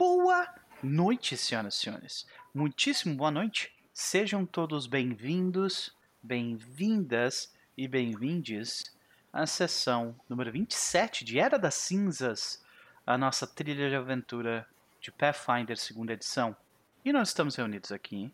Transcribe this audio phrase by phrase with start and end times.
[0.00, 0.48] Boa
[0.82, 2.26] noite, senhoras e senhores.
[2.54, 3.70] Muitíssimo boa noite.
[3.92, 8.82] Sejam todos bem-vindos, bem-vindas e bem-vindes
[9.30, 12.64] à sessão número 27 de Era das Cinzas,
[13.06, 14.66] a nossa trilha de aventura
[15.02, 16.56] de Pathfinder segunda edição.
[17.04, 18.32] E nós estamos reunidos aqui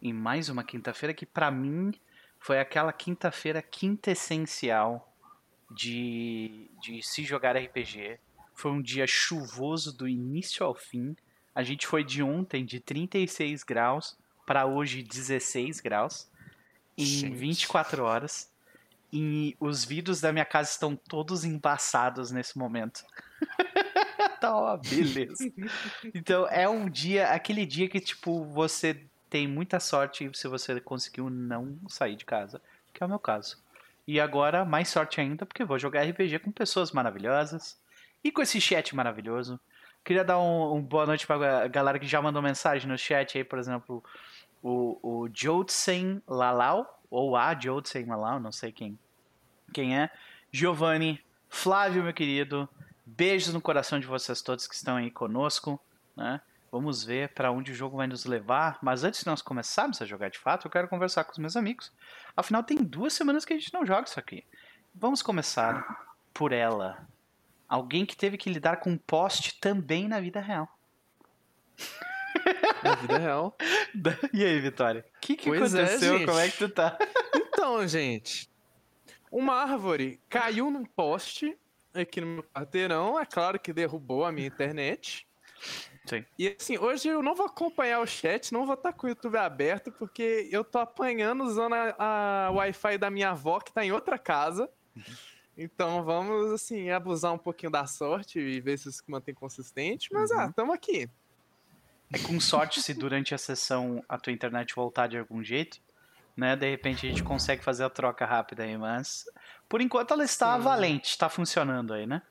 [0.00, 1.92] em mais uma quinta-feira que para mim
[2.40, 5.12] foi aquela quinta-feira quintessencial
[5.70, 8.18] de, de se jogar RPG.
[8.58, 11.16] Foi um dia chuvoso do início ao fim.
[11.54, 16.28] A gente foi de ontem de 36 graus para hoje 16 graus
[16.96, 17.36] em Gente.
[17.36, 18.50] 24 horas.
[19.12, 23.04] E os vidros da minha casa estão todos embaçados nesse momento.
[24.40, 25.52] tá uma beleza.
[26.12, 31.30] Então é um dia, aquele dia que tipo você tem muita sorte se você conseguiu
[31.30, 32.60] não sair de casa,
[32.92, 33.56] que é o meu caso.
[34.04, 37.78] E agora mais sorte ainda porque vou jogar RPG com pessoas maravilhosas
[38.22, 39.58] e com esse chat maravilhoso.
[40.04, 43.44] Queria dar um, um boa noite pra galera que já mandou mensagem no chat aí,
[43.44, 44.02] por exemplo,
[44.62, 45.28] o, o
[46.26, 48.98] Lalau, ou a Jodsen Lalau, não sei quem,
[49.72, 50.10] quem é.
[50.50, 52.68] Giovanni, Flávio, meu querido,
[53.04, 55.80] beijos no coração de vocês todos que estão aí conosco,
[56.16, 56.40] né?
[56.70, 58.78] Vamos ver para onde o jogo vai nos levar.
[58.82, 61.56] Mas antes de nós começarmos a jogar de fato, eu quero conversar com os meus
[61.56, 61.90] amigos.
[62.36, 64.44] Afinal, tem duas semanas que a gente não joga isso aqui.
[64.94, 67.06] Vamos começar por ela.
[67.68, 70.68] Alguém que teve que lidar com poste também na vida real.
[72.82, 73.56] Na vida real.
[74.32, 75.04] E aí, Vitória?
[75.16, 76.18] O que, que Pois é, aconteceu?
[76.18, 76.26] gente.
[76.26, 76.96] Como é que tu tá?
[77.58, 78.48] Então, gente,
[79.32, 81.58] uma árvore caiu num poste
[81.92, 83.18] aqui no meu quarteirão.
[83.18, 85.26] É claro que derrubou a minha internet.
[86.06, 86.24] Sim.
[86.38, 89.36] E assim, hoje eu não vou acompanhar o chat, não vou estar com o YouTube
[89.36, 93.90] aberto, porque eu tô apanhando usando a, a Wi-Fi da minha avó, que tá em
[93.90, 94.70] outra casa.
[95.58, 100.08] Então vamos, assim, abusar um pouquinho da sorte e ver se isso se mantém consistente.
[100.12, 101.10] Mas, ah, tamo aqui.
[102.12, 105.80] É com sorte se durante a sessão a tua internet voltar de algum jeito,
[106.36, 106.54] né?
[106.54, 109.26] De repente a gente consegue fazer a troca rápida aí, mas
[109.68, 110.62] por enquanto ela está Sim.
[110.62, 112.22] valente, está funcionando aí, né?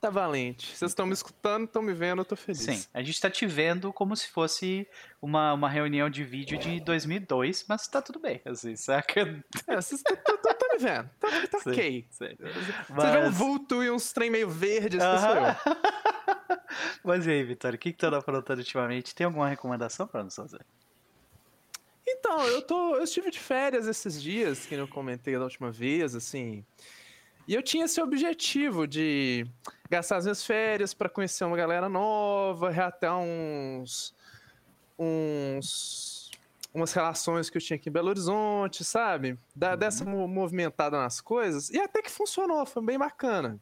[0.00, 0.76] Tá valente.
[0.76, 2.60] Vocês estão me escutando, estão me vendo, eu tô feliz.
[2.60, 4.86] Sim, a gente está te vendo como se fosse
[5.20, 9.20] uma, uma reunião de vídeo de 2002, mas tá tudo bem, assim, saca?
[9.66, 10.22] É, vocês estão me
[10.78, 11.10] vendo.
[11.20, 12.06] Tá, tá Sim, ok.
[12.10, 12.36] sim.
[12.88, 15.44] Você vê um vulto e uns trem meio verdes, sou eu.
[15.44, 15.56] Aham.
[17.04, 19.14] Mas e aí, Vitória, o que, que tu anda aprontando ultimamente?
[19.14, 20.64] Tem alguma recomendação para nos fazer?
[22.06, 22.96] Então, eu tô.
[22.96, 26.64] Eu estive de férias esses dias, que eu comentei da última vez, assim.
[27.46, 29.46] E eu tinha esse objetivo de
[29.90, 34.14] gastar as minhas férias pra conhecer uma galera nova, reatar uns.
[34.98, 36.17] uns.
[36.72, 39.38] Umas relações que eu tinha aqui em Belo Horizonte, sabe?
[39.54, 41.70] Da, Dessa mo- movimentada nas coisas.
[41.70, 43.58] E até que funcionou, foi bem bacana.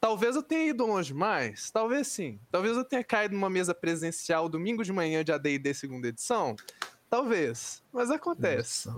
[0.00, 2.40] Talvez eu tenha ido longe mais, talvez sim.
[2.50, 6.56] Talvez eu tenha caído numa mesa presencial domingo de manhã de AD&D segunda edição.
[7.08, 8.88] Talvez, mas acontece.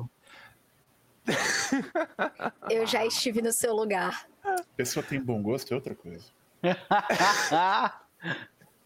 [2.71, 4.27] Eu já estive no seu lugar.
[4.77, 6.25] Pessoa tem bom gosto é outra coisa.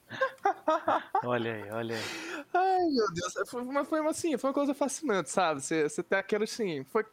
[1.24, 2.44] olha aí, olha aí.
[2.54, 5.60] Ai, meu Deus, foi uma, foi uma, assim, foi uma coisa fascinante, sabe?
[5.62, 7.04] Você, você tem aquela assim, foi,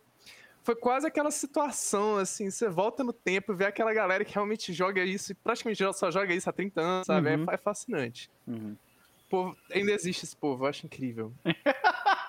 [0.64, 4.74] foi quase aquela situação, assim, você volta no tempo e vê aquela galera que realmente
[4.74, 7.30] joga isso e praticamente só joga isso há 30 anos, sabe?
[7.30, 7.46] É- Uhum.
[7.50, 8.30] É, fascinante.
[8.48, 8.76] Uhum.
[9.30, 11.34] Povo, ainda existe esse povo, eu acho incrível.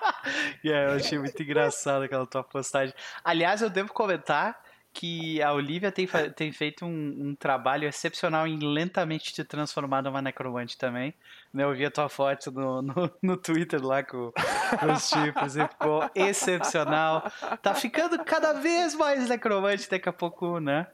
[0.61, 2.93] E aí, eu achei muito engraçado aquela tua postagem.
[3.23, 4.61] Aliás, eu devo comentar
[4.97, 10.23] que a Olivia tem, tem feito um, um trabalho excepcional em lentamente te transformar numa
[10.23, 11.13] necromante também.
[11.53, 15.55] Né, Eu vi a tua foto no, no, no Twitter lá com, com os tipos
[15.55, 17.31] e ficou excepcional.
[17.61, 20.87] Tá ficando cada vez mais necromante, daqui a pouco, né?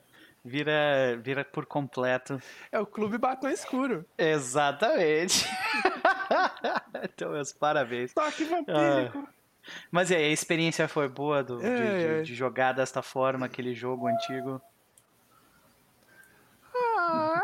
[0.44, 2.38] Vira, vira por completo.
[2.74, 4.06] É o clube batom escuro.
[4.18, 5.47] Exatamente.
[7.02, 8.14] então, meus parabéns.
[8.14, 9.25] Toque vampírico.
[9.91, 12.22] Mas e aí, a experiência foi boa do, de, É, de- é.
[12.24, 14.62] de jogar desta forma, aquele jogo antigo?
[16.75, 17.41] Ah,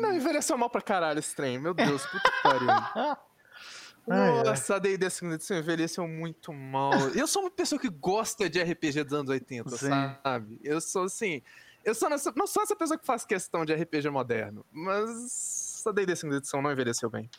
[0.00, 1.58] não, envelheceu mal pra caralho esse trem.
[1.58, 2.66] Meu Deus, puta que pariu.
[4.06, 6.92] Nossa, a D&D segunda edição envelheceu muito mal.
[7.14, 9.88] Eu sou uma pessoa que gosta de RPG dos anos 80, Sim.
[10.22, 10.58] sabe?
[10.64, 11.42] Eu sou assim...
[11.84, 15.92] Eu sou nessa- não sou essa pessoa que faz questão de RPG moderno, mas a
[15.92, 17.30] D&D segunda edição não envelheceu bem.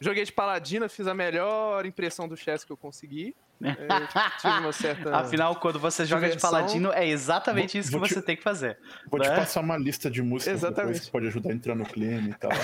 [0.00, 3.34] Joguei de paladina, fiz a melhor impressão do chess que eu consegui.
[3.62, 3.72] É,
[4.40, 5.16] tive uma certa...
[5.16, 6.50] Afinal, quando você joga de diversão.
[6.50, 8.78] paladino, é exatamente Vou- isso que vou te- você tem que fazer.
[9.10, 9.30] Vou né?
[9.30, 11.00] te passar uma lista de músicas depois Exatamente.
[11.06, 12.50] que pode ajudar a entrar no clima e tal.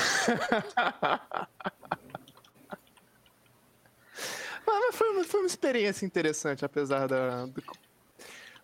[4.67, 7.49] Mas foi, uma- foi uma experiência interessante, apesar da,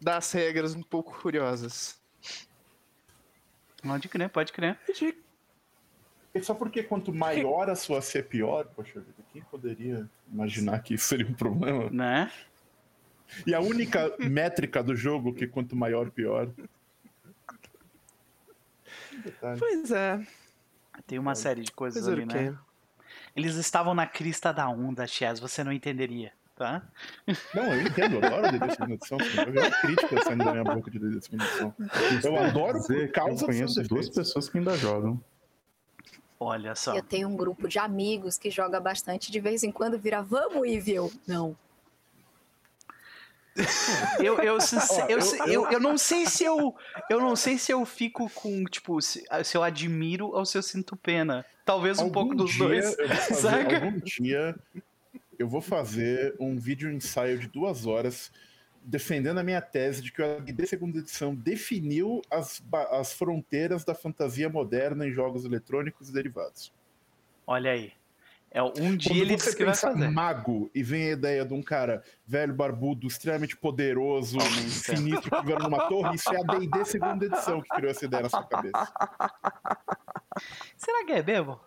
[0.00, 1.99] das regras um pouco curiosas.
[3.82, 4.79] Pode crer, pode crer.
[6.35, 8.67] E É só porque quanto maior a sua C, pior.
[8.67, 11.91] Poxa vida, quem poderia imaginar que isso seria um problema?
[11.91, 12.31] Né?
[13.47, 16.51] E a única métrica do jogo que quanto maior, pior.
[19.59, 20.25] Pois é.
[21.07, 22.59] Tem uma série de coisas Fazer ali, né?
[23.35, 26.83] Eles estavam na crista da onda, Chaz, você não entenderia, tá?
[27.55, 29.19] Não, eu entendo, eu adoro segunda edição.
[29.19, 31.75] Eu vejo crítica saindo da minha boca de segunda edição.
[32.25, 35.23] Eu adoro por causa eu conheço duas pessoas que ainda jogam.
[36.40, 36.94] Olha só.
[36.94, 40.67] Eu tenho um grupo de amigos que joga bastante, de vez em quando vira, vamos,
[40.69, 41.12] Evil.
[41.26, 41.56] Não.
[44.20, 44.56] Eu, eu,
[45.08, 45.19] eu,
[45.49, 46.76] eu- eu, não sei se eu.
[47.11, 50.62] Eu não sei se eu fico com, tipo, se, se eu admiro ou se eu
[50.62, 51.44] sinto pena.
[51.64, 52.94] Talvez um Algum pouco dos dia dois.
[53.26, 53.75] fazer- saca?
[53.84, 54.55] Algum dia
[55.38, 58.31] eu vou fazer um vídeo ensaio de duas horas
[58.88, 63.94] defendendo a minha tese de que o AD segunda edição definiu as, as fronteiras da
[63.94, 66.73] fantasia moderna em jogos eletrônicos e derivados.
[67.46, 67.93] Olha aí.
[68.50, 70.08] É, um dia Quando ele você que vai pensa fazer.
[70.08, 75.58] mago e vem a ideia de um cara velho, barbudo, extremamente poderoso, finito, que vira
[75.58, 78.91] numa torre, isso é a D&D segunda edição que criou essa ideia na sua cabeça.
[80.79, 81.61] Será que é mesmo?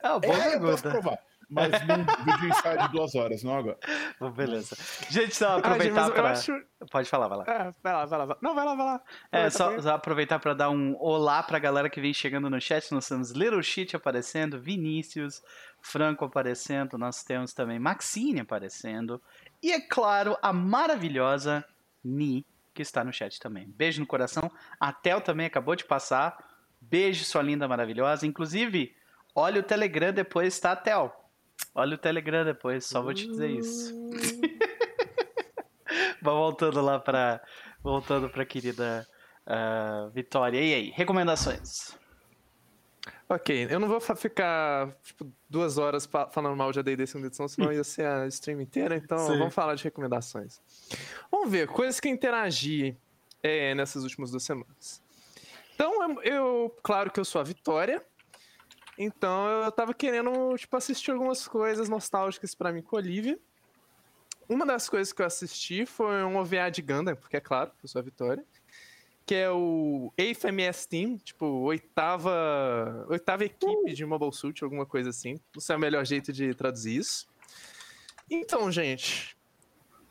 [0.00, 0.90] É uma boa É, eu posso pergunta.
[0.90, 1.18] provar.
[1.48, 3.78] Mas num vídeo ensaio de duas horas, não agora.
[4.18, 4.76] Bom, Beleza.
[5.08, 6.30] Gente, só Ah, gente, aproveitar eu pra.
[6.32, 6.52] acho...
[6.90, 7.44] Pode falar, vai lá.
[7.46, 8.38] É, vai lá, vai lá, vai lá.
[8.42, 8.94] Não, vai lá, vai lá.
[9.30, 12.50] É, Aproveita só, pra- só aproveitar para dar um olá pra galera que vem chegando
[12.50, 12.90] no chat.
[12.92, 15.40] Nós temos Little Shit aparecendo, Vinícius,
[15.80, 19.22] Franco aparecendo, nós temos também Maxine aparecendo.
[19.62, 21.64] E é claro, a maravilhosa
[22.04, 22.44] Ni,
[22.74, 23.66] que está no chat também.
[23.68, 24.50] Beijo no coração.
[24.80, 26.36] A Tel também acabou de passar.
[26.80, 28.26] Beijo, sua linda maravilhosa.
[28.26, 28.94] Inclusive,
[29.34, 31.22] olha o Telegram depois, tá, Tel?
[31.74, 33.94] Olha o Telegram depois, só vou te dizer isso.
[36.20, 37.40] Mas voltando lá pra.
[37.82, 39.06] Voltando pra querida
[39.46, 40.60] ah, Vitória.
[40.60, 41.96] E aí, recomendações?
[43.28, 47.46] Ok, eu não vou ficar tipo, duas horas fa- falando mal de AD&D segunda edição,
[47.48, 49.38] senão ia ser a stream inteira, então Sim.
[49.38, 50.60] vamos falar de recomendações.
[51.30, 52.96] Vamos ver, coisas que interagi
[53.42, 55.02] é, nessas últimas duas semanas.
[55.74, 58.04] Então, eu, eu- claro que eu sou a Vitória,
[58.98, 63.38] então eu tava querendo, tipo, assistir algumas coisas nostálgicas pra mim com a Olivia.
[64.48, 67.88] Uma das coisas que eu assisti foi um OVA de Gundam, porque é claro eu
[67.88, 68.44] sou a Vitória
[69.26, 75.10] que é o 8th MS Team, tipo, oitava, oitava equipe de Mobile Suit, alguma coisa
[75.10, 75.40] assim.
[75.52, 77.26] Não sei o melhor jeito de traduzir isso.
[78.30, 79.36] Então, gente,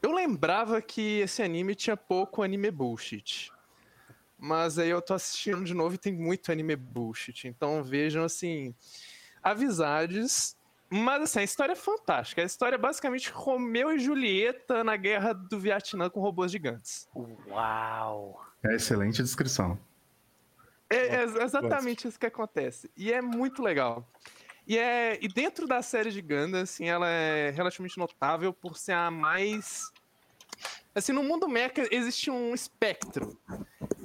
[0.02, 3.54] eu lembrava que esse anime tinha pouco anime bullshit.
[4.38, 7.48] Mas aí eu tô assistindo de novo e tem muito anime bullshit.
[7.48, 8.76] Então vejam, assim,
[9.42, 10.58] avisades.
[10.90, 12.42] Mas, assim, a história é fantástica.
[12.42, 17.08] A história é basicamente Romeu e Julieta na guerra do Vietnã com robôs gigantes.
[17.48, 18.46] Uau!
[18.64, 19.80] É excelente descrição.
[20.90, 22.90] É, é exatamente isso que acontece.
[22.96, 24.08] E é muito legal.
[24.68, 28.94] E, é, e dentro da série de Gundam, assim, ela é relativamente notável por ser
[28.94, 29.92] a mais.
[30.94, 33.38] Assim, no mundo mecha existe um espectro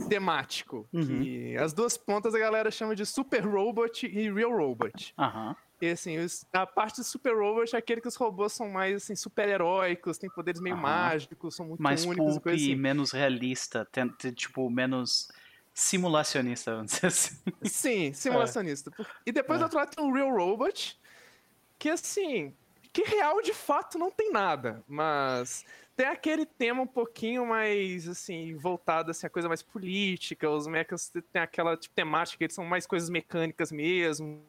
[0.08, 0.88] temático.
[0.93, 1.05] Uhum.
[1.23, 5.14] Que as duas pontas a galera chama de Super Robot e Real Robot.
[5.19, 5.55] Aham.
[5.81, 6.17] E assim,
[6.52, 10.19] a parte do Super Robot é aquele que os robôs são mais assim, super heróicos,
[10.19, 10.82] têm poderes meio Aham.
[10.82, 12.75] mágicos, são muito Mais únicos e coisa e assim.
[12.76, 13.88] menos realista.
[13.91, 15.29] tem- tipo, menos
[15.73, 17.37] simulacionista, vamos dizer assim.
[17.64, 18.93] Sim, simulacionista.
[19.25, 19.61] E depois É.
[19.61, 20.99] do outro lado tem o Real Robot,
[21.79, 22.53] que assim,
[22.93, 25.65] que real de fato não tem nada, mas
[26.00, 31.12] tem aquele tema um pouquinho mais assim, voltado assim, a coisa mais política, os mechas
[31.30, 34.42] tem aquela tipo, temática, eles são mais coisas mecânicas mesmo,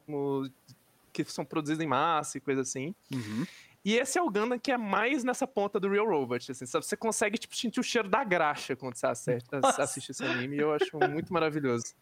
[1.12, 2.94] que são produzidas em massa e coisa assim.
[3.12, 3.44] Uhum.
[3.84, 6.86] E esse é o Gundam que é mais nessa ponta do Real Robot, assim, sabe?
[6.86, 10.72] Você consegue tipo, sentir o cheiro da graxa quando você assiste, esse anime, e eu
[10.72, 11.94] acho muito maravilhoso.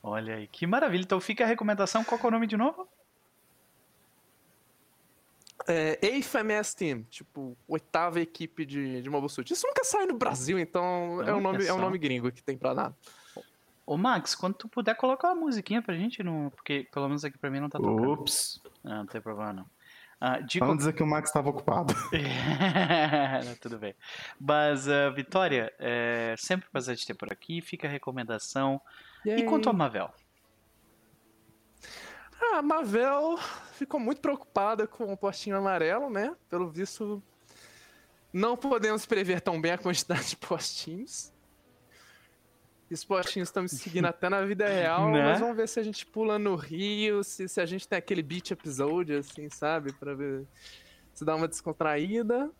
[0.00, 1.02] Olha aí, que maravilha.
[1.02, 2.04] Então fica a recomendação.
[2.04, 2.88] Qual é o nome de novo?
[5.68, 9.52] É, AFMS Team, tipo, oitava equipe de, de Mobile Suit.
[9.52, 12.56] Isso nunca sai no Brasil, então é um, nome, é um nome gringo que tem
[12.56, 12.94] pra dar.
[13.86, 16.50] Ô, Max, quando tu puder colocar uma musiquinha pra gente, no...
[16.52, 18.12] porque pelo menos aqui pra mim não tá tocando.
[18.12, 18.60] Ups.
[18.84, 19.66] Ah, não tem problema não.
[20.20, 21.94] Ah, de Vamos dizer que o Max estava ocupado.
[23.42, 23.94] Não, Tudo bem.
[24.38, 27.62] Mas, ah, Vitória, é sempre prazer te ter por aqui.
[27.62, 28.78] Fica a recomendação.
[29.24, 30.12] E quanto a Mavel?
[32.40, 33.38] Ah, a Mavel
[33.74, 36.34] ficou muito preocupada com o postinho amarelo, né?
[36.48, 37.22] Pelo visto,
[38.32, 41.32] não podemos prever tão bem a quantidade de postinhos.
[42.90, 45.22] Os postinhos estão me seguindo até na vida real, Né?
[45.22, 48.22] mas vamos ver se a gente pula no Rio, se, se a gente tem aquele
[48.22, 49.92] beat episode, assim, sabe?
[49.92, 50.44] Pra ver
[51.14, 52.50] se dá uma descontraída.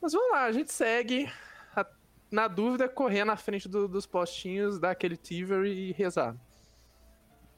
[0.00, 1.30] Mas vamos lá, a gente segue.
[1.74, 1.84] A-
[2.30, 6.34] na dúvida, correr na frente do- dos postinhos, dar aquele tiver e rezar.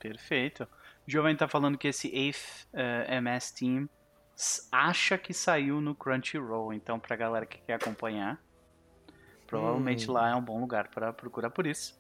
[0.00, 0.66] Perfeito.
[1.08, 3.88] O Giovanni tá falando que esse 8th eh, MS Team
[4.70, 6.74] acha que saiu no Crunchyroll.
[6.74, 8.38] Então, pra galera que quer acompanhar,
[9.46, 10.12] provavelmente Hum.
[10.12, 11.98] lá é um bom lugar para procurar por isso.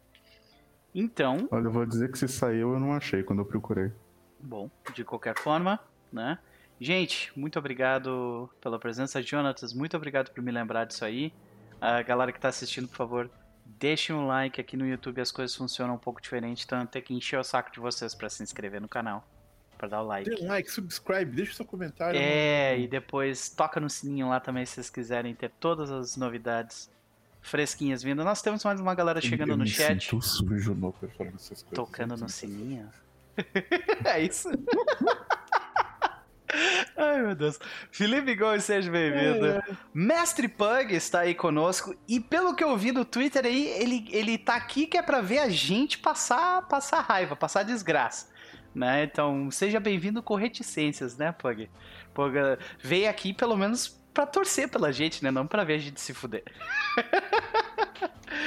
[0.94, 3.90] Então, Olha, eu vou dizer que se saiu, eu não achei quando eu procurei.
[4.38, 5.80] Bom, de qualquer forma,
[6.12, 6.38] né?
[6.78, 9.22] Gente, muito obrigado pela presença.
[9.22, 11.32] Jonatas, muito obrigado por me lembrar disso aí.
[11.80, 13.30] A galera que tá assistindo, por favor,
[13.68, 15.20] deixem um like aqui no YouTube.
[15.20, 18.14] As coisas funcionam um pouco diferente, então eu tenho que encher o saco de vocês
[18.14, 19.26] pra se inscrever no canal,
[19.76, 20.28] Pra dar o like.
[20.28, 22.18] Dê um like, subscribe, deixa seu comentário.
[22.18, 26.90] É, e depois toca no sininho lá também se vocês quiserem ter todas as novidades
[27.40, 28.24] fresquinhas vindo.
[28.24, 30.02] Nós temos mais uma galera chegando eu no me chat.
[30.02, 31.70] Sinto sujo no falando essas coisas.
[31.72, 32.88] Tocando no sininho.
[34.04, 34.48] é isso.
[36.96, 37.58] Ai, meu Deus.
[37.90, 39.62] Felipe Gomes, seja bem-vindo.
[39.92, 41.94] Mestre Pug está aí conosco.
[42.08, 45.20] E pelo que eu vi no Twitter aí, ele, ele tá aqui que é pra
[45.20, 48.28] ver a gente passar, passar raiva, passar desgraça.
[48.74, 49.04] Né?
[49.04, 51.68] Então, seja bem-vindo com reticências, né, Pug?
[52.14, 52.34] Pug
[52.80, 55.30] veio aqui pelo menos pra torcer pela gente, né?
[55.30, 56.44] Não pra ver a gente se fuder.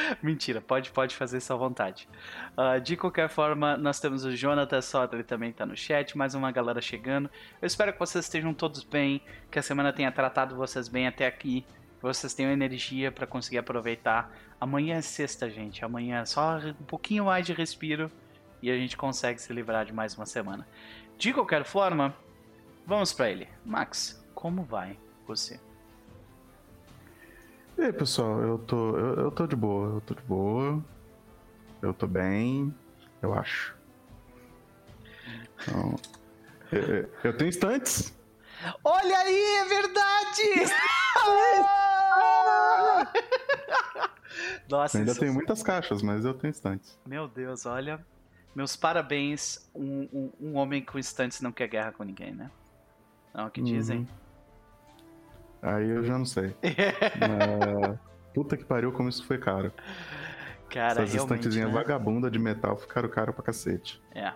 [0.21, 2.07] Mentira, pode, pode fazer isso à vontade.
[2.55, 6.33] Ah, de qualquer forma, nós temos o Jonathan Soto, ele também tá no chat, mais
[6.33, 7.29] uma galera chegando.
[7.61, 11.25] Eu espero que vocês estejam todos bem, que a semana tenha tratado vocês bem até
[11.25, 11.65] aqui,
[12.01, 14.31] vocês tenham energia para conseguir aproveitar.
[14.59, 15.85] Amanhã é sexta, gente.
[15.85, 18.11] Amanhã é só um pouquinho mais de respiro
[18.61, 20.67] e a gente consegue se livrar de mais uma semana.
[21.17, 22.15] De qualquer forma,
[22.85, 23.47] vamos para ele.
[23.63, 25.59] Max, como vai você?
[27.81, 30.83] E aí, pessoal, eu tô, eu, eu tô de boa, eu tô de boa.
[31.81, 32.71] Eu tô bem,
[33.23, 33.75] eu acho.
[35.63, 35.95] Então,
[36.71, 38.15] eu, eu- eu tenho instantes.
[38.83, 40.41] Olha aí, é verdade!
[44.69, 46.97] Nossa, Ainda isso- tenho muitas caixas, mas eu tenho instantes.
[47.05, 48.05] meu Deus, olha.
[48.55, 49.67] Meus parabéns.
[49.73, 52.51] Um, um, um homem com instantes não quer guerra com ninguém, né?
[53.33, 54.07] Não é o que dizem.
[55.61, 56.55] Aí eu já não sei.
[56.63, 57.97] É,
[58.33, 59.71] Puta que pariu, como isso foi caro.
[60.69, 61.73] Cara, Essas estantezinhas Né?
[61.75, 64.01] vagabunda de metal ficaram caro pra cacete.
[64.15, 64.31] É.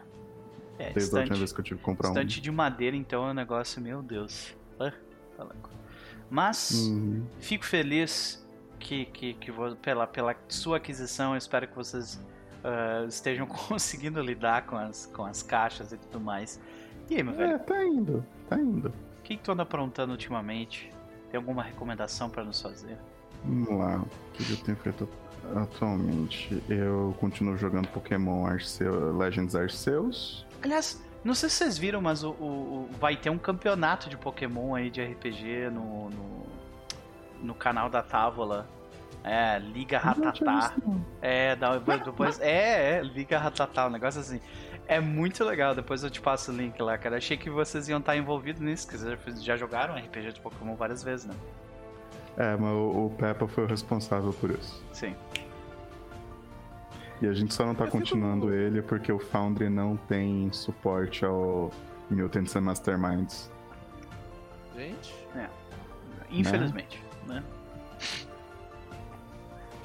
[0.77, 2.11] É, Desde a última estante, vez que eu tive que comprar um.
[2.11, 4.53] estante de madeira, então, é um negócio, meu Deus.
[4.77, 4.91] Ah,
[5.37, 5.47] tá.
[6.29, 7.25] Mas, Uhum.
[7.39, 8.45] fico feliz
[8.77, 12.21] que, que, que vo- pela, pela sua aquisição, eu espero que vocês
[12.63, 16.59] ah, estejam conseguindo lidar com as, com as caixas e tudo mais.
[17.09, 18.89] E aí, meu velho, É, tá indo, tá indo.
[18.89, 20.91] o que, que tu anda aprontando ultimamente?
[21.31, 22.97] Tem alguma recomendação pra nos fazer?
[23.43, 25.07] Vamos lá, o que eu tenho feito
[25.55, 26.61] atualmente?
[26.69, 30.45] Eu continuo jogando Pokémon Arceu, Legends Arceus.
[30.63, 34.17] Aliás, não sei se vocês viram, mas o, o- o- vai ter um campeonato de
[34.17, 36.45] Pokémon aí de RPG no, no,
[37.41, 38.67] no canal da Távola.
[39.23, 40.73] É, Liga Ratatá.
[41.21, 42.39] É, dá, depois.
[42.39, 44.39] É, é, Liga Ratatá, um negócio assim.
[44.87, 47.17] É muito legal, depois eu te passo o link lá, cara.
[47.17, 51.01] Achei que vocês iam estar envolvidos nisso, que vocês já- jogaram RPG de Pokémon várias
[51.03, 51.33] vezes, né?
[52.37, 54.83] É, mas o, o Peppa foi o responsável por isso.
[54.91, 55.15] Sim.
[57.21, 60.51] E a gente só não tá Eu fico- continuando ele porque o Foundry não tem
[60.51, 61.71] suporte ao
[62.11, 63.49] Mutants and Masterminds.
[64.75, 65.15] Gente.
[66.29, 67.41] Infelizmente, né?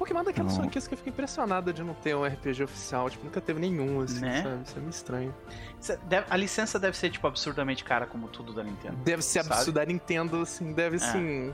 [0.01, 0.61] Pokémon é daquelas Não.
[0.61, 3.07] franquias que eu fico impressionado de não ter um RPG oficial.
[3.07, 4.41] Tipo, nunca teve nenhum, assim, Né?
[4.41, 4.63] sabe?
[4.63, 5.35] Isso é meio estranho.
[6.29, 8.95] A licença deve ser, tipo, absurdamente cara, como tudo da Nintendo.
[8.97, 9.55] Deve ser Sabe?
[9.55, 9.79] absurdo.
[9.79, 10.99] A Nintendo, assim, deve, É.
[10.99, 11.53] assim,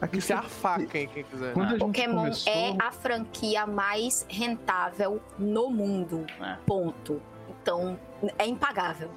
[0.00, 1.54] Aqui a faca em quem quiser.
[1.54, 2.52] Quando a gente Pokémon começou...
[2.52, 6.26] é a franquia mais rentável no mundo.
[6.40, 6.56] É.
[6.66, 7.22] Ponto.
[7.48, 7.98] Então,
[8.38, 9.10] é impagável.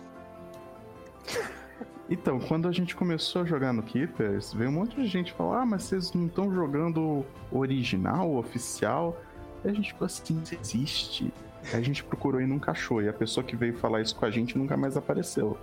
[2.10, 5.62] Então, quando a gente começou a jogar no Keepers, veio um monte de gente falar:
[5.62, 9.16] Ah, mas vocês não estão jogando o original, o oficial?
[9.64, 11.34] E a gente falou assim: isso existe.
[11.72, 13.02] Aí a gente procurou e nunca achou.
[13.02, 15.58] E a pessoa que veio falar isso com a gente nunca mais apareceu.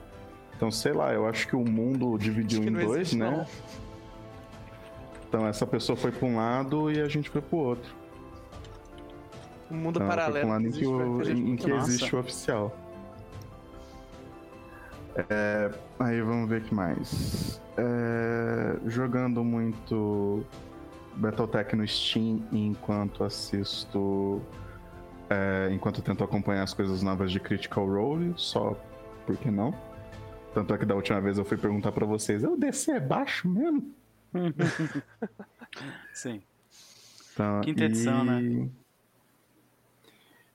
[0.54, 3.30] Então, sei lá, eu acho que o mundo dividiu em dois, existe, né?
[3.30, 3.46] não.
[5.28, 7.92] Então, essa pessoa foi pra um lado e a gente foi pro outro.
[9.68, 10.46] Um mundo Então, foi paralelo.
[10.46, 12.76] pra um lado em que existe o- de em que existe o oficial.
[15.28, 17.60] É, aí vamos ver o que mais.
[17.76, 20.44] É, jogando muito
[21.16, 24.40] Battletech no Steam enquanto assisto.
[25.28, 28.76] é, enquanto tento acompanhar as coisas novas de Critical Role, só
[29.26, 29.74] porque não.
[30.54, 33.48] Tanto é que da última vez eu fui perguntar pra vocês: eu DC é baixo
[33.48, 33.94] mesmo?
[36.14, 36.40] Sim.
[37.32, 38.68] Então, Quinta edição, né?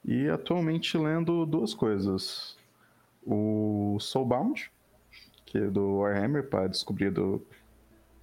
[0.03, 2.57] E atualmente lendo duas coisas.
[3.23, 4.71] O Soulbound,
[5.51, 7.45] que do Warhammer, para descobrir do...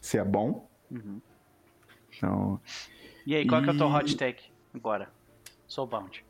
[0.01, 0.67] se é bom.
[0.91, 1.21] Uhum.
[2.17, 2.59] Então,
[3.27, 4.45] E aí, qual que é o teu E- hot take
[4.75, 5.11] agora?
[5.67, 6.25] Soulbound.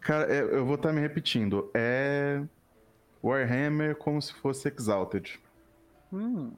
[0.00, 1.70] Cara, eu vou estar me repetindo.
[1.72, 2.42] É
[3.22, 5.40] Warhammer como se fosse Exalted.
[6.12, 6.52] Hum.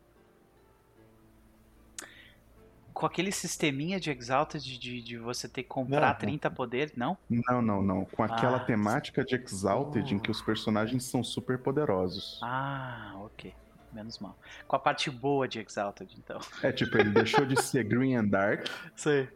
[2.96, 6.18] Com aquele sisteminha de Exalted de, de, de você ter que comprar Não.
[6.18, 7.18] 30 poderes, não?
[7.28, 8.04] Não, não, não.
[8.06, 8.64] Com aquela Ah.
[8.64, 12.40] temática de Exalted em que os personagens são super poderosos.
[12.42, 13.52] Ah, ok.
[13.92, 14.34] Menos mal.
[14.66, 16.40] Com a parte boa de Exalted, então.
[16.64, 19.28] É tipo, ele deixou de ser Green and Dark Sei.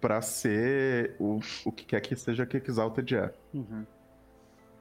[0.00, 3.34] pra ser o, o que quer que seja que Exalted é.
[3.52, 3.84] Uhum.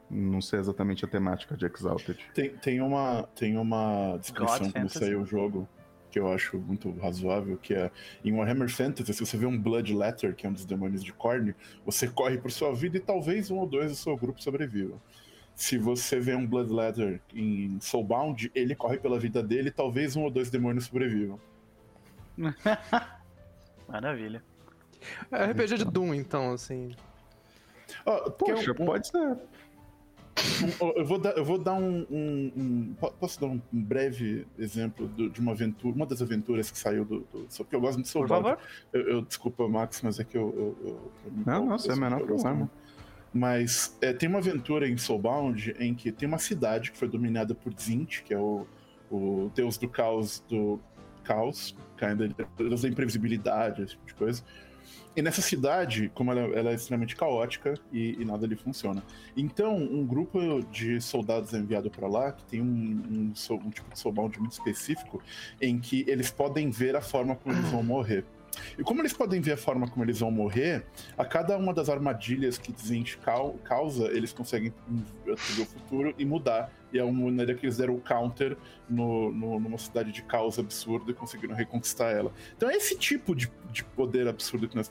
[0.10, 2.26] Não sei exatamente a temática de Exalted.
[2.34, 5.68] Tem, tem uma, tem uma descrição God quando saiu o jogo
[6.16, 7.92] que eu acho muito razoável, que é
[8.24, 11.54] em Warhammer Fantasy, se você vê um Bloodletter, que é um dos demônios de Korn,
[11.86, 14.98] você corre por sua vida e talvez um ou dois do seu grupo sobrevivam.
[15.54, 20.24] Se você vê um Bloodletter em Soulbound, ele corre pela vida dele e talvez um
[20.24, 21.38] ou dois demônios sobrevivam.
[23.90, 24.42] Maravilha.
[25.30, 26.96] É RPG de Doom, então, assim.
[28.06, 29.38] Quer Poxa, um- um- pode ser.
[30.82, 33.84] Um- eu vou dar, eu vou dar um, um- um- po- Posso dar um, um
[33.84, 37.20] breve exemplo do- de uma aventura, uma das aventuras que saiu do.
[37.32, 38.44] do só porque eu gosto muito de Por Soulbound.
[38.50, 38.64] favor.
[38.94, 40.76] Eu, eu- desculpa, Max, mas é que eu.
[40.84, 41.12] eu, eu-
[41.46, 42.54] Não, o isso, menor problema.
[42.54, 42.72] muito.
[43.34, 47.54] Mas é, tem uma aventura em Soulbound em que tem uma cidade que foi dominada
[47.54, 48.66] por Zint, que é o,
[49.12, 50.80] o deus do caos do
[51.24, 54.44] caos, kinda, deus da imprevisibilidade, esse tipo de coisa.
[55.16, 59.02] E nessa cidade, como ela, ela é extremamente caótica e, e nada ali funciona.
[59.36, 60.40] Então, um grupo
[60.72, 63.34] de soldados é enviado para lá, que tem um, um,
[63.66, 65.22] um tipo de soulbound muito específico,
[65.62, 68.26] em que eles podem ver a forma como eles vão morrer.
[68.78, 70.86] E como eles podem ver a forma como eles vão morrer,
[71.18, 74.74] a cada uma das armadilhas que Zint cau- causa, eles conseguem
[75.24, 76.72] prever o futuro e mudar.
[76.96, 78.56] E é uma maneira que eles deram o counter
[78.90, 82.32] no, no- numa cidade de caos absurdo e conseguiram reconquistar ela.
[82.56, 84.90] Então é esse tipo de, de poder absurdo que nós.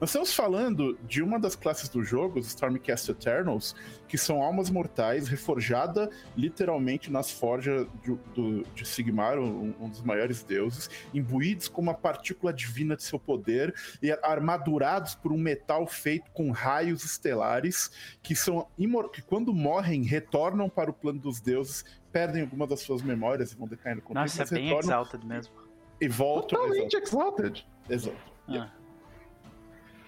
[0.00, 3.74] Nós estamos falando de uma das classes do jogo, os Stormcast Eternals,
[4.06, 10.02] que são almas mortais, reforjada literalmente nas forjas de, do- de Sigmar, um, um dos
[10.02, 15.86] maiores deuses, imbuídos com uma partícula divina de seu poder e armadurados por um metal
[15.86, 17.90] feito com raios estelares
[18.22, 18.66] que são
[19.12, 23.56] que quando morrem retornam para o plano dos deuses, perdem algumas das suas memórias e
[23.56, 25.54] vão decaindo com Nossa, é bem retornam Exalted mesmo.
[26.00, 26.60] e voltam.
[26.60, 27.66] Totalmente Exalted.
[27.88, 28.32] Exato.
[28.48, 28.70] Ah.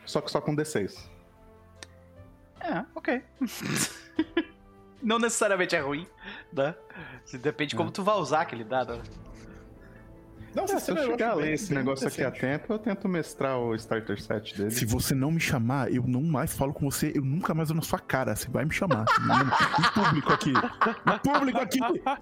[0.04, 1.08] Só que só com D6.
[2.60, 3.22] É, ok.
[5.02, 6.06] Não necessariamente é ruim,
[6.52, 6.74] né?
[7.40, 9.02] Depende de como tu vai usar aquele dado.
[10.54, 12.60] Não, É, se eu chegar a ler bem- esse bem negócio aqui a interessante.
[12.60, 14.70] tempo, eu tento mestrar o starter set dele.
[14.70, 17.76] Se você não me chamar, eu não mais falo com você, eu nunca mais vou
[17.76, 18.36] na sua cara.
[18.36, 19.04] Você vai me chamar.
[19.78, 20.50] Em público aqui.
[20.52, 21.78] Em público aqui.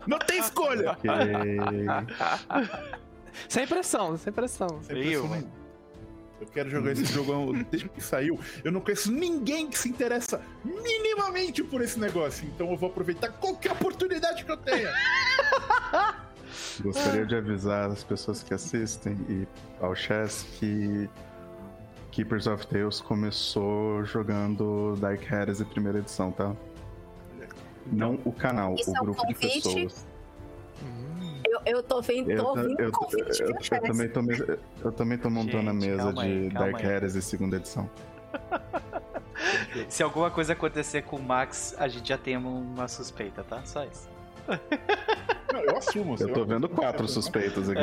[0.06, 0.94] Não tem escolha.
[0.94, 1.08] Porque...
[3.48, 4.68] Sem pressão, sem pressão.
[4.82, 5.52] Sem pressão mano.
[6.40, 8.38] Eu quero jogar esse jogo desde que saiu.
[8.64, 12.44] Eu não conheço ninguém que se interessa minimamente por esse negócio.
[12.52, 14.90] Então eu vou aproveitar qualquer oportunidade que eu tenha.
[16.82, 19.46] Gostaria de avisar as pessoas que assistem e
[19.80, 21.08] ao Chess que
[22.10, 26.54] Keepers of Tales começou jogando Dark Heresy primeira edição, tá?
[27.86, 29.62] Não o canal, Isso o é um grupo de convite?
[29.62, 30.06] pessoas.
[31.44, 33.80] Eu, eu tô vendo, Eu, tô ouvindo eu, convite eu- eu Chess.
[33.82, 36.86] também tô, me- eu também tô montando a mesa aí, de Dark aí.
[36.86, 37.90] Heresy segunda edição.
[39.88, 43.62] Se alguma coisa acontecer com o Max, a gente já tem uma suspeita, tá?
[43.64, 44.08] Só isso.
[45.52, 46.16] Não, eu assumo.
[46.18, 47.80] Eu tô vendo quatro suspeitos aqui.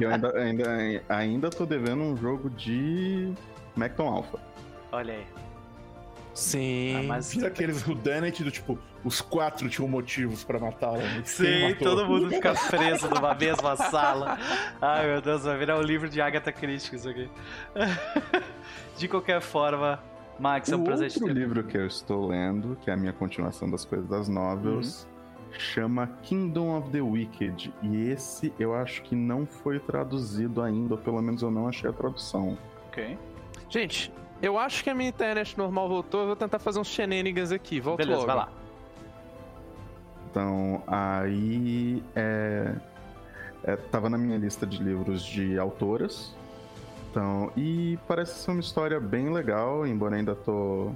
[0.00, 3.32] E eu ainda, ainda, ainda tô devendo um jogo de
[3.74, 4.38] Macton Alpha.
[4.92, 5.26] Olha aí.
[6.34, 6.96] Sim.
[6.96, 11.02] Ah, mas Vira aqueles Rudanet do tipo, os quatro tinham motivos pra matá-la.
[11.24, 14.38] Sim, todo mundo fica preso numa mesma sala.
[14.80, 17.28] Ai meu Deus, vai virar um livro de Agatha Christie isso aqui.
[18.96, 20.02] De qualquer forma,
[20.38, 21.40] Max, é um o prazer te outro ter.
[21.40, 25.04] livro que eu estou lendo, que é a minha continuação das coisas das novels,
[25.52, 25.52] Uhum.
[25.58, 27.72] chama Kingdom of the Wicked.
[27.82, 31.88] E esse eu acho que não foi traduzido ainda, ou pelo menos eu não achei
[31.88, 32.56] a tradução.
[32.88, 33.16] Ok.
[33.68, 36.20] Gente, eu acho que a minha internet normal voltou.
[36.22, 37.78] Eu vou tentar fazer uns shenanigans aqui.
[37.80, 38.26] Volto Beleza, logo.
[38.26, 38.48] vai lá.
[40.30, 42.74] Então, aí é,
[43.64, 46.34] é, tava na minha lista de livros de autoras.
[47.12, 50.92] Então, e parece ser uma história bem legal, embora ainda tô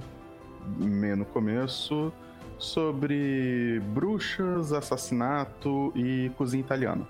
[0.75, 2.11] meio no começo,
[2.57, 7.07] sobre bruxas, assassinato e cozinha italiana.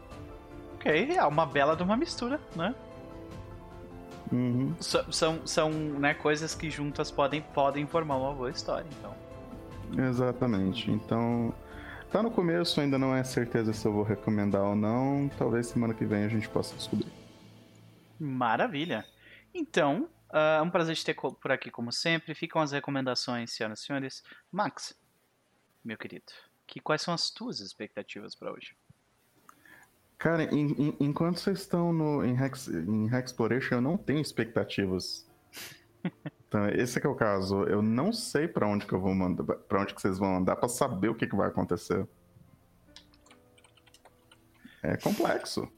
[0.75, 2.75] Ok, é uma bela de uma mistura, né?
[4.29, 4.73] Uhum.
[4.77, 9.15] S- São, são né, coisas que juntas podem, podem formar uma boa história, então.
[10.05, 10.91] Exatamente.
[10.91, 11.53] Então,
[12.11, 15.31] tá no começo, ainda não é certeza se eu vou recomendar ou não.
[15.37, 17.07] Talvez semana que vem a gente possa descobrir.
[18.19, 19.05] Maravilha.
[19.53, 22.33] Então, ah, é um prazer te ter por aqui como sempre.
[22.35, 24.23] Ficam as recomendações, senhoras e senhores.
[24.51, 24.97] Max,
[25.83, 26.25] meu querido,
[26.65, 28.75] que, quais são as tuas expectativas para hoje?
[30.17, 35.25] Cara, em- em- enquanto vocês estão no, em, Hex, em Hexploration, eu não tenho expectativas.
[36.47, 37.63] Então, esse é que é o caso.
[37.63, 40.55] Eu não sei pra onde que eu vou mandar, para onde que vocês vão andar
[40.55, 42.07] pra saber o que, que vai acontecer.
[44.81, 45.69] É complexo.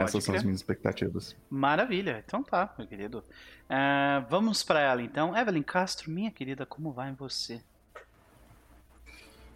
[0.00, 1.36] Pode Essas são as minhas expectativas.
[1.50, 3.22] Maravilha, então tá, meu querido.
[3.68, 5.36] Ah, vamos para ela então.
[5.36, 7.60] Evelyn Castro, minha querida, como vai você?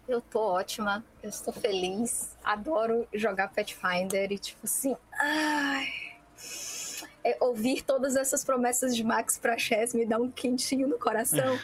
[0.07, 5.87] Eu tô ótima, eu estou feliz, adoro jogar Pathfinder e tipo assim, ai,
[7.23, 11.57] é, ouvir todas essas promessas de Max pra Chess me dá um quentinho no coração,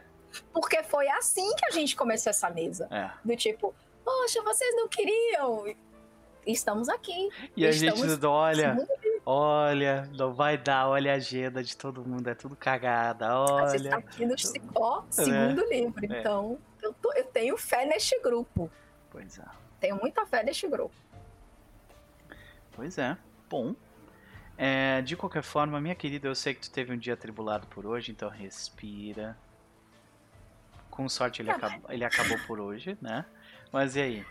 [0.54, 3.10] porque foi assim que a gente começou essa mesa, É.
[3.22, 5.66] do tipo, poxa, vocês não queriam,
[6.46, 7.28] estamos aqui.
[7.56, 8.76] E a Estamos- gente olha,
[9.24, 13.88] olha, não vai dar, olha a agenda de todo mundo, é tudo cagada, A gente
[13.88, 14.04] tá olha.
[14.04, 16.20] aqui no Cicó, segundo livro, É.
[16.20, 18.70] então eu, tô- eu tenho fé neste grupo,
[19.10, 19.44] Pois é.
[19.80, 20.94] tenho muita fé neste grupo.
[22.72, 23.16] Pois é.
[23.48, 23.74] Bom.
[24.56, 27.84] É, de qualquer forma, minha querida, eu sei que tu teve um dia atribulado por
[27.86, 29.36] hoje, então respira.
[30.90, 33.24] Com sorte ele, Tá acabou, ele acabou por hoje, né?
[33.72, 34.26] Mas e aí?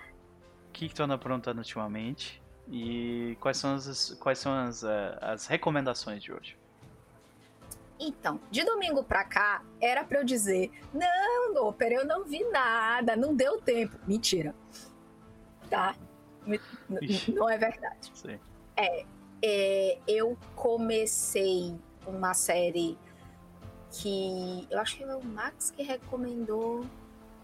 [0.72, 2.42] O que, tu anda aprontando ultimamente?
[2.70, 6.58] E quais são as, quais são as, eh, as recomendações de hoje?
[8.00, 13.18] Então, de domingo pra cá, era pra eu dizer: não, Doper, eu não vi nada,
[13.18, 14.00] não deu tempo.
[14.08, 14.56] Mentira.
[15.70, 15.94] Tá?
[17.02, 17.34] Ixi.
[17.34, 18.10] Não é verdade.
[18.14, 18.40] Sei.
[19.44, 22.98] É, eu comecei uma série
[23.92, 26.86] que eu acho que foi o Max que recomendou.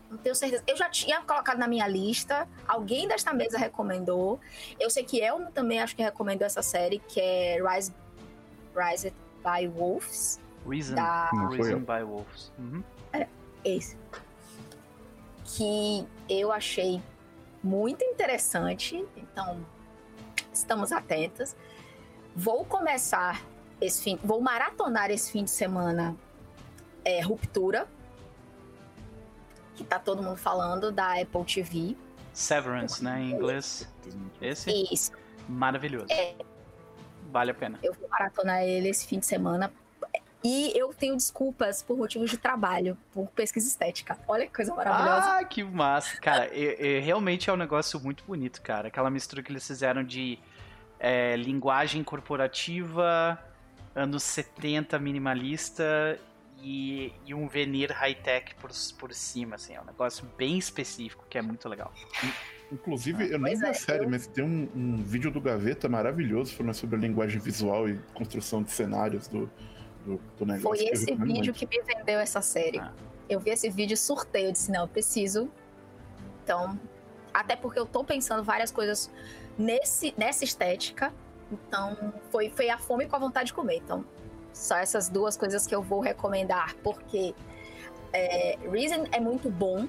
[0.09, 0.63] Não tenho certeza.
[0.65, 2.47] Eu já tinha colocado na minha lista.
[2.67, 4.39] Alguém desta mesa recomendou.
[4.79, 7.93] Eu sei que Elmo também acho que recomendou essa série, que é Rise,
[8.75, 10.39] Rise by Wolves.
[10.67, 12.51] Reason, Da- Reason by Wolves.
[12.57, 12.83] Uhum.
[13.65, 13.97] Esse.
[15.45, 17.01] Que eu achei
[17.63, 19.05] muito interessante.
[19.15, 19.65] Então,
[20.53, 21.55] estamos atentas.
[22.35, 23.41] Vou começar
[23.81, 24.19] esse fim.
[24.23, 26.15] Vou maratonar esse fim de semana
[27.03, 27.87] é, Ruptura.
[29.77, 31.95] Que tá todo mundo falando da Apple TV.
[32.33, 33.87] Severance, né, em inglês.
[34.41, 34.69] Esse?
[34.91, 35.11] Isso.
[35.47, 36.07] Maravilhoso.
[36.09, 36.35] É.
[37.31, 37.79] Vale a pena.
[37.81, 39.71] Eu vou maratonar ele esse fim de semana.
[40.43, 44.17] E eu tenho desculpas por motivos de trabalho, por pesquisa estética.
[44.27, 45.37] Olha que coisa maravilhosa.
[45.37, 46.17] Ah, que massa.
[46.19, 46.49] Cara,
[47.01, 48.87] realmente é um negócio muito bonito, cara.
[48.87, 50.39] Aquela mistura que eles fizeram de
[50.99, 53.37] é, linguagem corporativa,
[53.95, 56.19] anos 70 minimalista
[56.61, 59.75] e, e um venir high-tech por, por cima, assim.
[59.75, 61.93] É um negócio bem específico, que é muito legal.
[62.71, 65.87] Inclusive, eu nem vi a é, série, eu- mas tem um, um vídeo do Gaveta
[65.87, 69.49] maravilhoso falando sobre a linguagem visual e construção de cenários do,
[70.05, 70.61] do, do negócio.
[70.61, 71.59] Foi que eu esse recomendo vídeo muito.
[71.59, 72.79] que me vendeu essa série.
[72.79, 72.91] Ah.
[73.29, 75.49] Eu vi esse vídeo sorteio, eu disse, não, eu preciso.
[76.43, 76.79] Então,
[77.33, 79.11] até porque eu tô pensando várias coisas
[79.57, 81.13] nesse, nessa estética.
[81.51, 83.77] Então, foi, foi a fome com a vontade de comer.
[83.77, 84.05] Então,
[84.57, 87.35] só essas duas coisas que eu vou recomendar, porque
[88.11, 89.87] é, Reason é muito bom.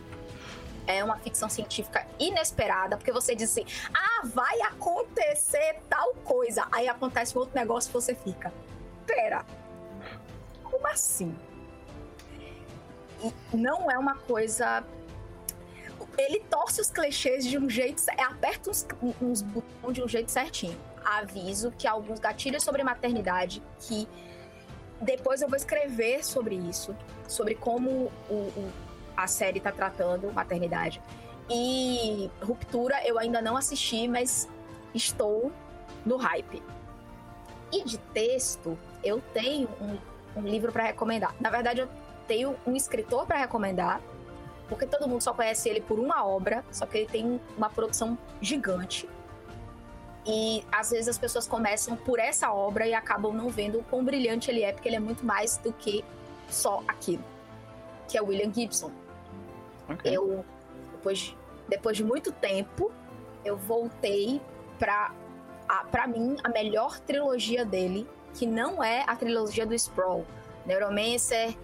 [0.87, 6.66] É uma ficção científica inesperada, porque você diz assim: ah, vai acontecer tal coisa.
[6.72, 8.52] Aí acontece um outro negócio e você fica:
[9.07, 9.44] pera,
[10.62, 11.37] como assim?
[13.22, 14.85] E não é uma coisa.
[16.16, 18.02] Ele torce os clichês de um jeito.
[18.16, 18.87] é, Aperta uns,
[19.20, 20.78] uns botões de um jeito certinho.
[21.04, 24.09] Aviso que alguns gatilhos sobre maternidade que
[25.00, 26.94] depois eu vou escrever sobre isso,
[27.26, 28.72] sobre como o, o-
[29.16, 31.00] a série tá tratando maternidade.
[31.50, 34.48] E Ruptura eu ainda não assisti, mas
[34.94, 35.50] estou
[36.04, 36.62] no hype.
[37.72, 39.98] E de texto, eu tenho um,
[40.40, 41.34] um livro para recomendar.
[41.40, 41.88] Na verdade, eu
[42.26, 44.00] tenho um escritor para recomendar,
[44.68, 48.16] porque todo mundo só conhece ele por uma obra, só que ele tem uma produção
[48.40, 49.08] gigante.
[50.31, 54.05] E às vezes as pessoas começam por essa obra e acabam não vendo o quão
[54.05, 56.05] brilhante ele é, porque ele é muito mais do que
[56.51, 57.25] só aquilo.
[58.07, 58.91] Que é William Gibson.
[59.88, 60.14] Ok.
[60.14, 60.45] Eu,
[60.93, 61.37] depois, de-
[61.67, 62.93] depois de muito tempo,
[63.43, 64.38] eu voltei
[64.79, 65.12] pra,
[65.67, 70.27] a, pra mim, a melhor trilogia dele, que não é a trilogia do Sprawl.
[70.67, 71.57] Neuromancer,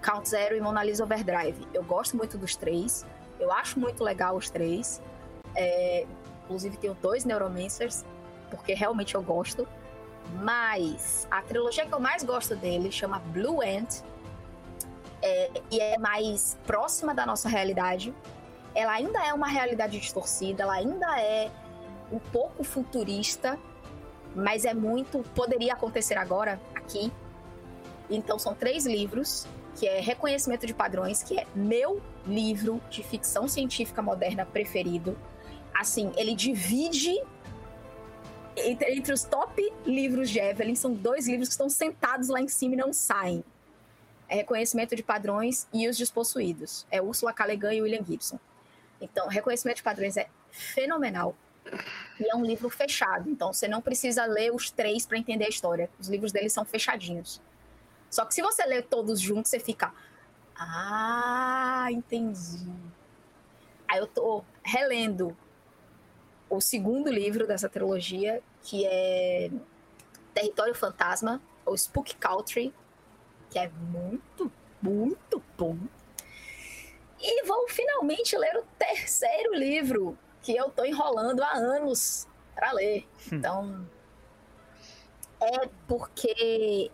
[0.00, 1.66] Count Zero e Mona Lisa Overdrive.
[1.74, 3.04] Eu gosto muito dos três.
[3.40, 5.02] Eu acho muito legal os três.
[5.56, 6.06] É,
[6.44, 8.04] inclusive, tenho dois Neuromancers,
[8.56, 9.66] porque realmente eu gosto.
[10.34, 14.02] Mas a trilogia que eu mais gosto dele chama Blue Ant.
[15.20, 18.14] É, e é mais próxima da nossa realidade.
[18.74, 21.50] Ela ainda é uma realidade distorcida, ela ainda é
[22.10, 23.58] um pouco futurista,
[24.34, 25.22] mas é muito.
[25.34, 27.12] Poderia acontecer agora, aqui.
[28.10, 33.46] Então são três livros, que é Reconhecimento de Padrões, que é meu livro de ficção
[33.46, 35.16] científica moderna preferido.
[35.74, 37.14] Assim, ele divide
[38.56, 42.48] entre, entre os top livros de Evelyn, são dois livros que estão sentados lá em
[42.48, 43.44] cima e não saem.
[44.28, 46.86] É Reconhecimento de Padrões e Os Despossuídos.
[46.90, 47.46] É Ursula K.
[47.46, 48.38] Le Guin e William Gibson.
[49.00, 51.36] Então, Reconhecimento de Padrões é fenomenal.
[52.18, 55.48] E é um livro fechado, então você não precisa ler os três para entender a
[55.48, 55.88] história.
[55.98, 57.40] Os livros deles são fechadinhos.
[58.10, 59.92] Só que se você ler todos juntos, você fica.
[60.56, 62.68] Ah, entendi.
[63.88, 65.36] Aí eu tô relendo
[66.56, 69.50] o segundo livro dessa trilogia, que é
[70.34, 72.74] Território Fantasma, ou Spook Country,
[73.48, 75.78] que é muito, muito bom.
[77.18, 83.08] E vou finalmente ler o terceiro livro, que eu tô enrolando há anos para ler.
[83.32, 83.36] Hum.
[83.36, 83.88] Então,
[85.40, 86.90] é porque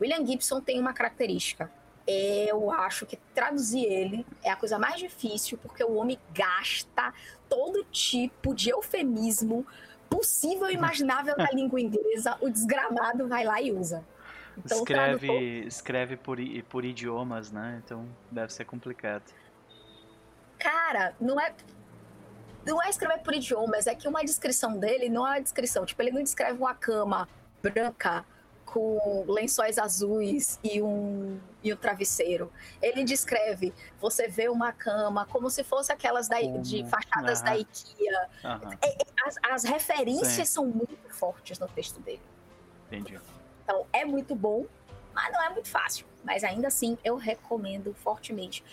[0.00, 1.70] William Gibson tem uma característica.
[2.06, 7.12] Eu acho que traduzir ele é a coisa mais difícil, porque o homem gasta
[7.48, 9.66] todo tipo de eufemismo
[10.10, 12.36] possível e imaginável na língua inglesa.
[12.40, 14.04] O desgramado vai lá e usa.
[14.58, 16.38] Então, escreve tradutor- escreve por,
[16.68, 17.80] por idiomas, né?
[17.84, 19.24] Então deve ser complicado.
[20.58, 21.54] Cara, não é.
[22.64, 25.84] Não é escrever por idiomas, é que uma descrição dele não é uma descrição.
[25.84, 27.28] Tipo, ele não descreve uma cama
[27.60, 28.24] branca
[28.72, 32.50] com lençóis azuis e um, e um travesseiro.
[32.80, 37.44] Ele descreve, você vê uma cama como se fosse aquelas da, de fachadas Ah.
[37.44, 38.30] da IKEA.
[38.42, 38.70] Aham,
[39.26, 40.44] As, as referências Sim.
[40.46, 42.22] são muito fortes no texto dele.
[42.86, 43.20] entendi.
[43.62, 44.64] Então, é muito bom,
[45.14, 46.06] mas não é muito fácil.
[46.24, 48.64] Mas ainda assim, eu recomendo fortemente.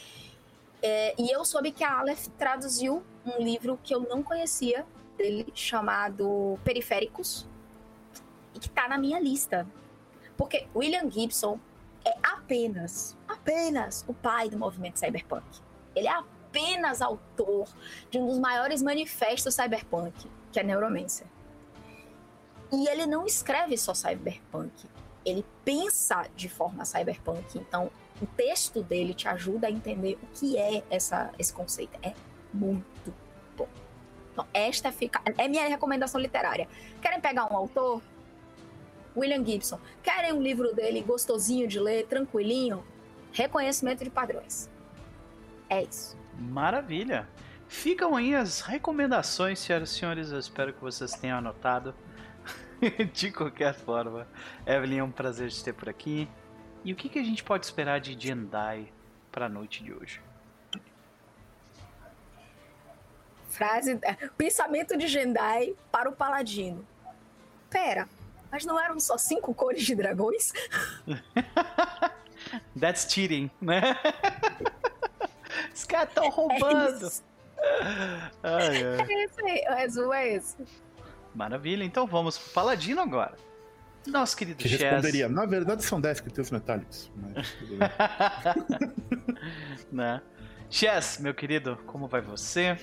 [0.82, 4.86] É, e eu soube que a Aleph traduziu um livro que eu não conhecia
[5.18, 7.46] dele, chamado Periféricos,
[8.56, 9.68] e que tá na minha lista.
[10.40, 11.60] Porque William Gibson
[12.06, 15.44] é apenas, apenas o pai do movimento cyberpunk.
[15.94, 17.68] Ele é apenas autor
[18.10, 21.28] de um dos maiores manifestos cyberpunk, que é Neuromancer.
[22.72, 24.88] E ele não escreve só cyberpunk,
[25.26, 27.58] ele pensa de forma cyberpunk.
[27.58, 32.00] Então, o texto dele te ajuda a entender o que é essa, esse conceito.
[32.02, 32.14] É
[32.54, 33.14] muito
[33.58, 33.68] bom.
[34.32, 36.66] Então, esta fica, é minha recomendação literária.
[37.02, 38.02] Querem pegar um autor?
[39.16, 39.80] William Gibson.
[40.04, 42.84] Querem um livro dele gostosinho de ler, tranquilinho?
[43.32, 44.70] Reconhecimento de padrões.
[45.70, 46.18] É isso.
[46.38, 47.28] Maravilha.
[47.68, 50.32] Ficam aí as recomendações, senhoras e senhores.
[50.32, 51.94] Eu espero que vocês tenham anotado.
[53.14, 54.28] de qualquer forma,
[54.66, 56.28] Evelyn, é um prazer te ter por aqui.
[56.84, 58.92] E o que, que a gente pode esperar de Jendai
[59.32, 60.22] para a noite de hoje?
[63.50, 64.00] Frase.
[64.38, 66.88] Pensamento de Jendai para o Paladino.
[67.70, 68.08] Pera,
[68.52, 70.52] mas não eram só cinco cores de dragões?
[72.80, 73.96] That's cheating, né?
[75.74, 77.06] Os caras estão roubando.
[77.06, 77.24] É isso.
[78.44, 79.06] Ai, ai.
[79.10, 80.58] É esse aí, o resumo é esse.
[81.36, 83.36] Maravilha, então vamos pro Paladino agora.
[84.08, 84.82] Nosso querido Que Chess.
[84.82, 87.12] responderia, na verdade são 10 critérios metálicos.
[87.16, 87.90] Mas, tudo bem.
[89.92, 90.22] né?
[90.70, 92.78] Chess, meu querido, como vai você?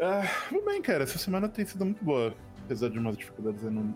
[0.00, 1.04] ah, tudo bem, cara.
[1.04, 2.34] Essa semana tem sido muito boa.
[2.68, 3.94] Apesar de umas dificuldades aí no-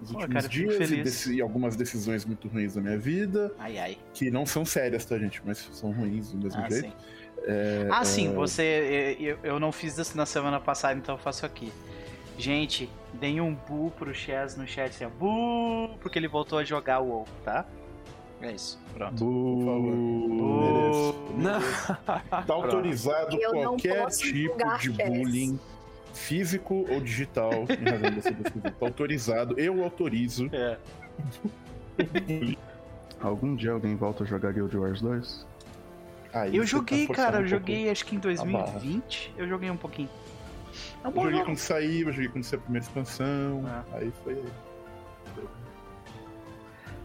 [0.00, 3.52] nos Pô, últimos cara, dias e, deci- e algumas decisões muito ruins da minha vida.
[3.60, 3.98] Ai, ai.
[4.12, 5.40] Que não são sérias, tá, gente?
[5.44, 6.86] Mas são ruins do mesmo Ah, jeito.
[6.88, 6.92] sim.
[7.44, 9.16] É, Ah, sim, é, você.
[9.20, 11.72] Eu, eu não fiz isso na semana passada, então eu faço aqui.
[12.36, 16.64] Gente, deem um bu pro Chess no chat, assim, ó, bu, porque ele voltou a
[16.64, 17.64] jogar o WoW, tá?
[18.40, 19.16] É isso, pronto.
[19.24, 19.96] Por favor.
[19.96, 21.14] Bu.
[21.38, 21.60] Não.
[22.44, 25.54] Tá autorizado Eu qualquer tipo de chess.
[26.18, 28.32] Físico ou digital em razão dessa.
[28.32, 30.50] Tá autorizado, eu autorizo.
[30.52, 30.76] É.
[33.20, 35.46] Algum dia alguém volta a jogar Guild Wars 2?
[36.32, 39.70] Aí Eu tá joguei, forçando cara, eu um joguei acho que em 2020, eu joguei
[39.70, 40.08] um pouquinho.
[41.02, 41.44] É um Eu joguei jogo.
[41.46, 43.64] quando saiu, eu joguei quando saiu a primeira expansão.
[43.66, 43.96] É.
[43.96, 44.44] Aí foi.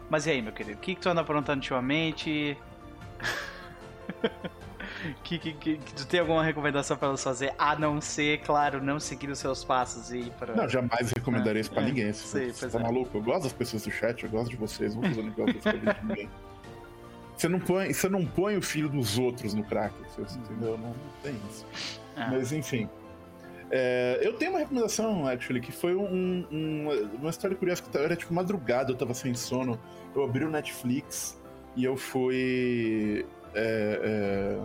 [0.09, 2.55] Mas e aí, meu querido, o que, que tu anda aprontando ultimamente?
[5.23, 7.53] que, que, que, que tu tem alguma recomendação pra nos fazer?
[7.57, 10.55] A não ser, claro, não seguir os seus passos e ir pra.
[10.55, 12.13] Não, jamais recomendaria isso pra É, ninguém.
[12.13, 12.83] sei, Você tá é.
[12.83, 13.17] maluco?
[13.17, 16.29] Eu gosto das pessoas do chat, eu gosto de vocês, não tô fazendo de ninguém.
[17.35, 20.77] Você não, põe, você não põe o filho dos outros no crack, você, entendeu?
[20.77, 21.65] Não, não tem isso.
[22.15, 22.29] Ah.
[22.31, 22.87] Mas enfim.
[23.71, 28.15] É, eu tenho uma recomendação, actually, que foi um, um- uma história curiosa que era
[28.15, 29.79] tipo madrugada, eu tava sem sono.
[30.15, 31.41] Eu abri o Netflix
[31.75, 33.25] e eu fui.
[33.55, 34.59] é, é,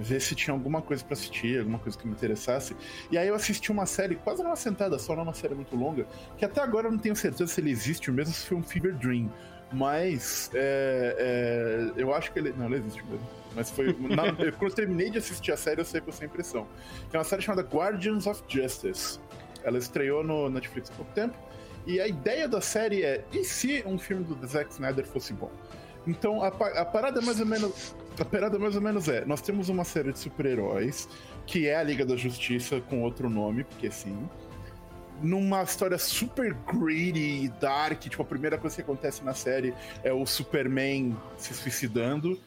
[0.00, 2.74] ver se tinha alguma coisa para assistir, alguma coisa que me interessasse.
[3.10, 6.06] E aí eu assisti uma série quase numa sentada só, não uma série muito longa,
[6.38, 8.94] que até agora eu não tenho certeza se ele existe mesmo, se foi um Fever
[8.96, 9.30] Dream.
[9.72, 12.52] Mas é, é, eu acho que ele.
[12.56, 13.26] Não, ele existe mesmo.
[13.54, 13.96] Mas foi.
[14.00, 16.66] na, eu, quando eu terminei de assistir a série, eu sei com essa impressão.
[17.12, 19.20] É uma série chamada Guardians of Justice.
[19.62, 21.38] Ela estreou no Netflix há pouco tempo.
[21.86, 25.50] E a ideia da série é: e se um filme do Zack Snyder fosse bom?
[26.10, 27.94] Então a, a parada mais ou menos.
[28.18, 31.08] A parada mais ou menos é: nós temos uma série de super-heróis,
[31.46, 34.28] que é a Liga da Justiça com outro nome, porque sim
[35.22, 38.00] numa história super greedy e dark.
[38.00, 42.40] Tipo, a primeira coisa que acontece na série é o Superman se suicidando.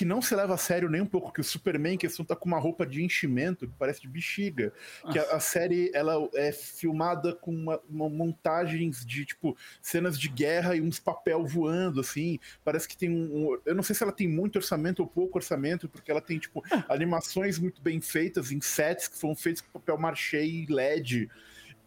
[0.00, 2.34] Que não se leva a sério nem um pouco, que o Superman em questão tá
[2.34, 4.72] com uma roupa de enchimento que parece de bexiga.
[5.12, 10.30] Que a, a série ela é filmada com uma, uma, montagens de, tipo, cenas de
[10.30, 12.40] guerra e uns papel voando, assim.
[12.64, 13.58] Parece que tem um, um.
[13.66, 16.64] Eu não sei se ela tem muito orçamento ou pouco orçamento, porque ela tem, tipo,
[16.88, 21.28] animações muito bem feitas em sets que foram feitos com papel marchê e LED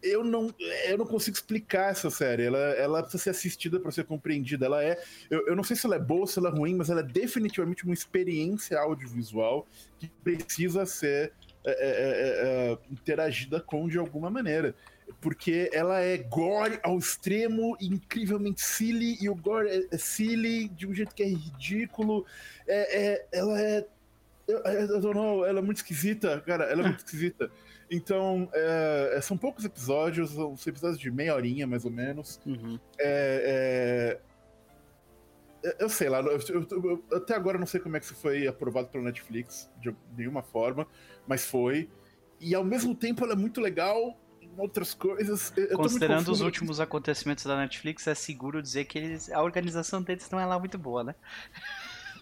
[0.04, 0.54] eu não,
[0.86, 2.44] eu não consigo explicar essa série.
[2.44, 4.66] Ela, ela precisa ser assistida para ser compreendida.
[4.66, 5.02] Ela é.
[5.30, 7.00] Eu, eu não sei se ela é boa ou se ela é ruim, mas ela
[7.00, 9.66] é definitivamente uma experiência audiovisual
[9.98, 11.32] que precisa ser
[11.64, 14.74] é, é, é, é interagida com de alguma maneira.
[15.20, 20.86] Porque ela é gore ao extremo, incrivelmente silly, e o gore é, é silly de
[20.86, 22.26] um jeito que é ridículo.
[22.66, 23.86] É, ela é.
[24.46, 26.64] Eu, eu know, ela é muito esquisita, cara.
[26.64, 27.50] Ela é muito esquisita.
[27.94, 32.40] Então, é, é, são poucos episódios, são episódios de meia horinha, mais ou menos.
[32.44, 32.78] Uhum.
[32.98, 34.18] É,
[35.62, 38.16] é, eu sei lá, eu, eu, eu, até agora não sei como é que isso
[38.16, 40.86] foi aprovado pela Netflix, de nenhuma forma,
[41.26, 41.88] mas foi.
[42.40, 45.52] E ao mesmo tempo ela é muito legal em outras coisas.
[45.74, 50.40] Considerando os últimos acontecimentos da Netflix, é seguro dizer que eles, a organização deles não
[50.40, 51.14] é lá muito boa, né?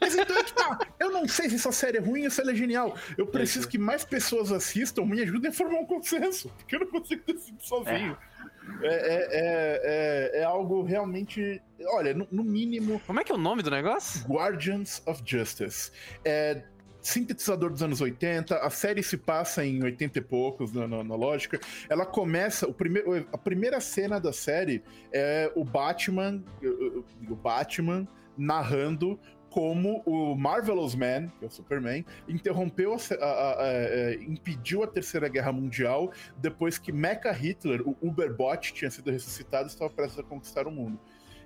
[0.02, 0.78] Mas então é que tá.
[0.98, 2.96] Eu não sei se essa série é ruim ou se ela é genial.
[3.16, 6.48] Eu preciso que mais pessoas assistam, me ajudem a formar um consenso.
[6.58, 8.18] Porque eu não consigo decidir sozinho.
[8.82, 11.62] É, é, é, é, é algo realmente.
[11.86, 13.00] Olha, no, no, mínimo.
[13.06, 14.26] Como é que é o nome do negócio?
[14.26, 15.92] Guardians of Justice.
[16.24, 16.62] É
[17.00, 21.16] sintetizador dos anos 80, a série se passa em 80 e poucos, na, na, na,
[21.16, 21.58] lógica.
[21.88, 26.40] Ela começa, o primeiro, a primeira cena da série é o Batman,
[27.28, 28.06] o Batman
[28.38, 29.18] narrando
[29.52, 34.86] como o Marvelous Man, que é o Superman, interrompeu, a, a, a, é, impediu a
[34.86, 40.18] Terceira Guerra Mundial depois que Mecha Hitler, o Uberbot, tinha sido ressuscitado e estava prestes
[40.18, 40.98] a conquistar o mundo.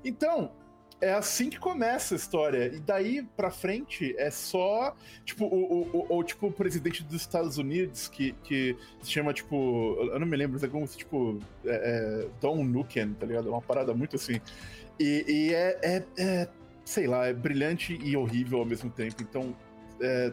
[0.04, 0.52] Então,
[1.00, 2.66] é assim que começa a história.
[2.74, 4.94] E daí pra frente é só.
[5.24, 9.96] Tipo, o, o, o, tipo, o presidente dos Estados Unidos, que, que se chama, tipo.
[10.12, 11.38] Eu não me lembro, mas é como tipo.
[11.64, 13.48] É, é Don Nukem, tá ligado?
[13.48, 14.40] É uma parada muito assim.
[14.98, 16.48] E, e é, é, é
[16.86, 19.20] sei lá, é brilhante e horrível ao mesmo tempo.
[19.20, 19.54] Então,
[20.00, 20.32] é,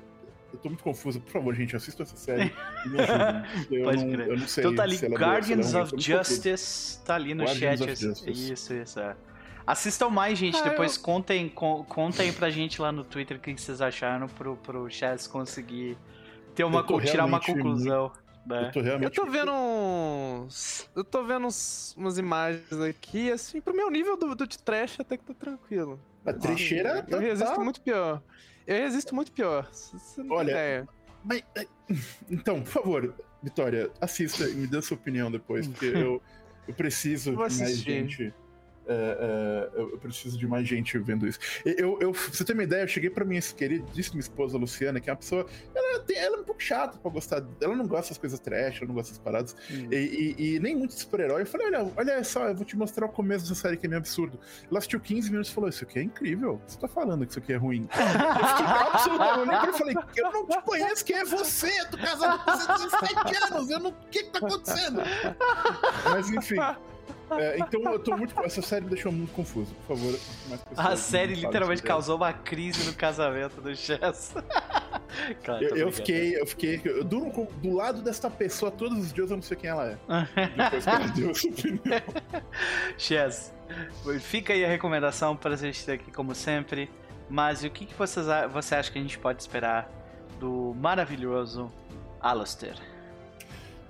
[0.54, 1.20] eu tô muito confuso.
[1.20, 2.54] Por favor, gente, assista essa série
[2.86, 2.98] e me
[3.76, 4.63] Eu, Pode não, eu não sei.
[4.63, 8.32] Então tá ali, Guardians of Justice, tá ali no Guardians chat.
[8.32, 9.16] Isso, isso, é.
[9.66, 10.58] Assistam mais, gente.
[10.58, 11.02] Ah, Depois eu...
[11.02, 15.98] contem, contem pra gente lá no Twitter o que vocês acharam pro, pro Chess conseguir
[16.54, 18.04] ter uma, tirar uma conclusão.
[18.04, 18.24] Muito...
[18.46, 18.68] Né?
[18.68, 19.18] Eu, tô realmente...
[19.18, 20.89] eu tô vendo uns.
[20.94, 25.00] Eu tô vendo uns, umas imagens aqui, assim, pro meu nível do, do de trash
[25.00, 26.00] até que tá tranquilo.
[26.26, 27.06] A trecheira.
[27.08, 28.22] Eu, eu resisto muito pior.
[28.66, 29.70] Eu resisto muito pior.
[29.72, 30.88] Você não Olha, ideia.
[31.24, 31.68] Mas, é,
[32.30, 36.22] então, por favor, Vitória, assista e me dê sua opinião depois, porque eu,
[36.68, 38.34] eu preciso de mais gente
[38.86, 41.39] é, é, eu preciso de mais gente vendo isso.
[41.65, 45.10] Eu, eu, pra você ter uma ideia, eu cheguei pra minha queridíssima esposa Luciana, que
[45.10, 45.46] é uma pessoa.
[45.74, 47.43] Ela, tem, ela é um pouco chata pra gostar.
[47.62, 49.56] Ela não gosta das coisas trash, ela não gosta das paradas.
[49.72, 49.88] Hum.
[49.91, 51.41] E, e, e, nem muito super-herói.
[51.41, 53.89] Eu falei: olha, olha só, eu vou te mostrar o começo dessa série que é
[53.89, 54.39] meio absurdo.
[54.69, 56.62] Ela assistiu 15 minutos e falou: Isso aqui é incrível.
[56.67, 57.88] Você tá falando que isso aqui é ruim.
[57.91, 59.67] eu fiquei absolutamente.
[59.67, 61.82] Eu falei: Eu não te conheço, quem é você?
[61.82, 63.69] Eu tô casado com você 17 anos.
[63.69, 63.89] Eu não...
[63.91, 65.02] O que que tá acontecendo?
[66.12, 66.58] Mas enfim.
[67.39, 68.39] É, então eu tô muito.
[68.41, 69.74] Essa série me deixou muito confuso.
[69.88, 70.19] Por favor,
[70.76, 74.36] A série literalmente causou uma crise no casamento do Chess.
[75.43, 76.82] Claro, eu, eu fiquei, eu fiquei.
[76.84, 79.98] Eu duro do lado desta pessoa todos os dias, eu não sei quem ela é.
[80.58, 82.04] Depois que ela deu essa opinião.
[82.98, 83.54] Chess,
[84.21, 86.90] fica aí a recomendação para assistir aqui, como sempre.
[87.29, 89.90] Mas o que, que vocês, você acha que a gente pode esperar
[90.40, 91.71] do maravilhoso
[92.19, 92.92] Alastair?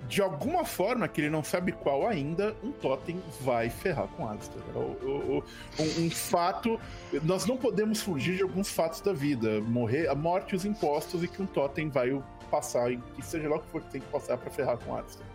[0.08, 4.62] De alguma forma, que ele não sabe qual ainda, um totem vai ferrar com Alistair.
[4.74, 6.78] O, o, o, um, um, fato.
[7.22, 9.60] Nós não podemos fugir de alguns fatos da vida.
[9.62, 13.60] Morrer, a morte os impostos, e que um totem vai passar, e seja lá o
[13.60, 15.26] que for que tem que passar para ferrar com Alistair.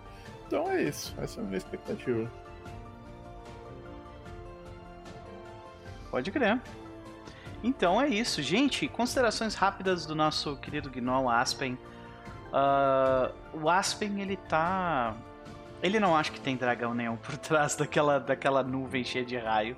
[0.48, 1.14] Então é isso.
[1.20, 2.32] Essa é a minha expectativa.
[6.10, 6.60] Pode crer.
[7.64, 8.88] Então é isso, gente.
[8.88, 11.78] Considerações rápidas do nosso querido Gnoll Aspen.
[12.50, 15.16] Uh, o Aspen, ele tá.
[15.82, 19.78] Ele não acha que tem dragão nenhum por trás daquela, daquela nuvem cheia de raio,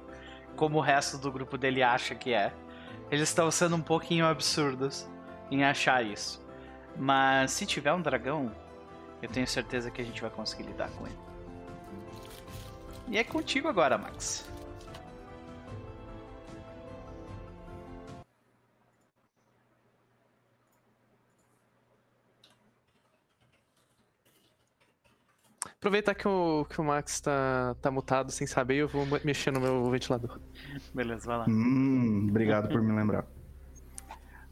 [0.55, 2.53] como o resto do grupo dele acha que é.
[3.09, 5.07] Eles estão sendo um pouquinho absurdos
[5.49, 6.41] em achar isso.
[6.97, 8.51] Mas se tiver um dragão,
[9.21, 11.19] eu tenho certeza que a gente vai conseguir lidar com ele.
[13.07, 14.49] E é contigo agora, Max.
[25.81, 29.59] Aproveitar que o, que o Max tá, tá mutado sem saber, eu vou mexer no
[29.59, 30.39] meu ventilador.
[30.93, 31.45] Beleza, vai lá.
[31.49, 33.25] Hum, obrigado por me lembrar.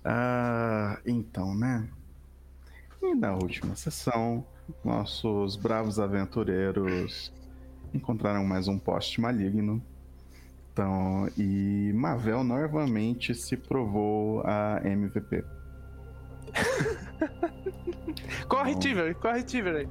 [0.04, 1.88] Ah, então, né?
[3.00, 4.44] E na última sessão,
[4.84, 7.32] nossos bravos aventureiros
[7.94, 9.80] encontraram mais um poste maligno.
[10.74, 15.46] Então, e Mavel novamente se provou a MVP.
[18.50, 19.88] corre, Tiver, corre, Tiver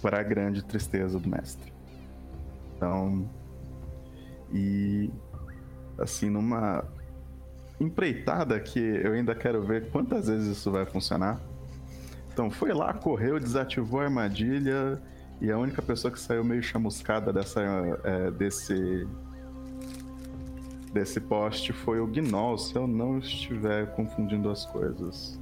[0.00, 1.72] para a grande tristeza do mestre.
[2.76, 3.28] Então,
[4.52, 5.10] e
[5.98, 6.84] assim, numa
[7.80, 11.40] empreitada que eu ainda quero ver quantas vezes isso vai funcionar.
[12.32, 15.00] Então, foi lá, correu, desativou a armadilha
[15.40, 17.60] e a única pessoa que saiu meio chamuscada dessa,
[18.04, 19.06] é, desse
[20.92, 25.37] desse poste foi o Gnoll, se eu não estiver confundindo as coisas.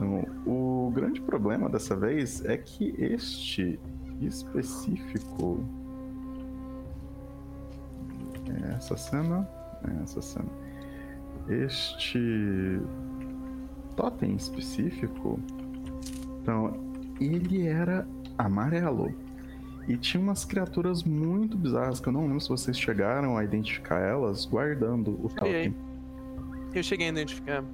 [0.00, 3.78] Então, o grande problema dessa vez é que este
[4.22, 5.62] específico.
[8.48, 9.46] É essa cena.
[9.86, 10.48] É essa cena.
[11.48, 12.80] Este
[13.94, 15.38] totem específico.
[16.40, 16.72] Então,
[17.20, 19.14] ele era amarelo.
[19.86, 23.98] E tinha umas criaturas muito bizarras que eu não lembro se vocês chegaram a identificar
[23.98, 25.74] elas guardando o totem.
[26.72, 27.64] Eu cheguei a identificar.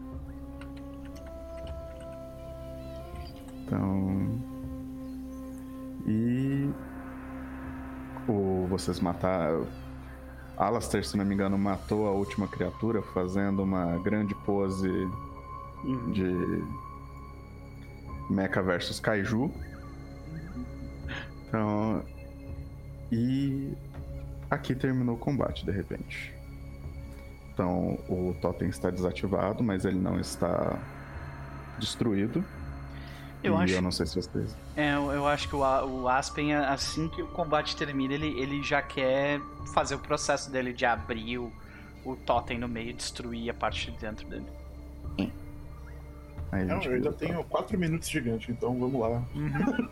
[3.67, 4.41] Então.
[6.07, 6.71] E.
[8.29, 9.67] O, vocês mataram.
[10.57, 14.89] Alastair, se não me engano, matou a última criatura fazendo uma grande pose
[16.13, 16.65] de
[18.31, 19.51] Mecha versus Kaiju.
[21.47, 22.03] Então.
[23.13, 23.73] E
[24.51, 26.35] aqui terminou o combate de repente.
[27.53, 30.79] Então o totem está desativado, mas ele não está
[31.79, 32.45] destruído.
[33.47, 33.75] Eu e acho.
[33.75, 34.57] Eu não sei se vocês.
[34.77, 38.83] É, eu acho que o, o Aspen, assim que o combate termina, ele, ele já
[38.83, 39.41] quer
[39.73, 41.53] fazer o processo dele de abrir o,
[42.05, 44.47] o totem no meio e destruir a parte de dentro dele.
[46.53, 49.23] Aí não, eu ainda tenho 4 minutos gigante, então vamos lá.
[49.35, 49.89] Uhum.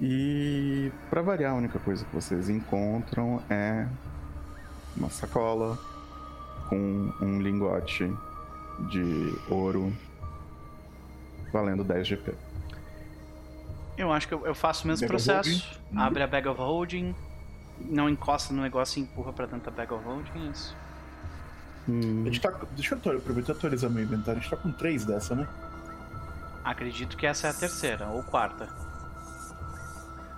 [0.00, 3.86] e para variar, a única coisa que vocês encontram é
[4.96, 5.78] uma sacola
[6.68, 8.10] com um lingote
[8.90, 9.92] de ouro
[11.52, 12.34] valendo 10 GP.
[13.96, 15.80] Eu acho que eu, faço o mesmo bag processo.
[15.94, 17.14] Abre a bag of holding,
[17.78, 20.76] não encosta no negócio e empurra pra dentro da bag of holding, é isso.
[21.88, 22.22] Hum.
[22.22, 24.38] A gente tá, deixa eu aproveitar e atualizar meu inventário.
[24.38, 25.46] A gente tá com três dessa, né?
[26.64, 28.68] Acredito que essa é a terceira ou quarta.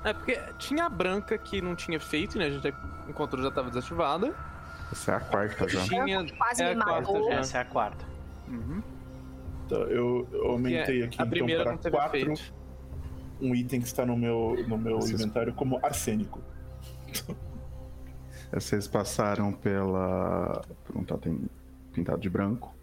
[0.03, 2.47] É, porque tinha a branca que não tinha feito, né?
[2.47, 2.75] A gente
[3.09, 4.35] encontrou já tava desativada.
[4.91, 5.83] Essa é a quarta já.
[5.83, 7.35] Tinha, quase é a quarta já.
[7.35, 8.05] Essa é a quarta.
[8.49, 8.83] Uhum.
[9.69, 12.35] Tá, eu, eu aumentei aqui então para 4
[13.41, 16.41] um item que está no meu, no meu inventário como arsênico.
[18.53, 20.63] Vocês passaram pela.
[20.85, 21.49] por um totem
[21.93, 22.75] pintado de branco,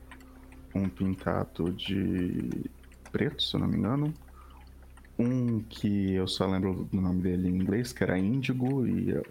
[0.75, 2.69] um pintado de
[3.11, 4.13] preto, se eu não me engano.
[5.17, 9.21] Um que eu só lembro do nome dele em inglês, que era índigo, e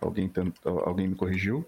[0.00, 0.54] alguém, tent...
[0.64, 1.64] alguém me corrigiu.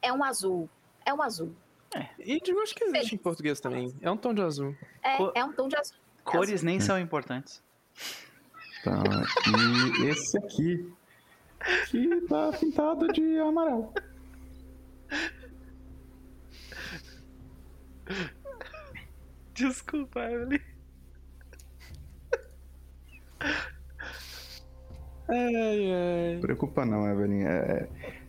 [0.00, 0.68] É um azul.
[1.04, 1.52] É um azul.
[1.94, 2.08] É.
[2.20, 3.94] Índigo acho que existe em português também.
[4.00, 4.76] É um tom de azul.
[5.02, 5.96] É, Co é um tom de azul.
[6.24, 6.66] Cores azul.
[6.66, 7.62] nem são importantes.
[8.84, 9.02] Tá.
[10.00, 10.92] E esse aqui,
[11.90, 13.92] que tá pintado de amarelo.
[19.54, 20.60] Desculpa, Evelyn.
[25.28, 26.38] Ai, ai.
[26.40, 27.44] Preocupa não, Evelyn.
[27.44, 27.88] É,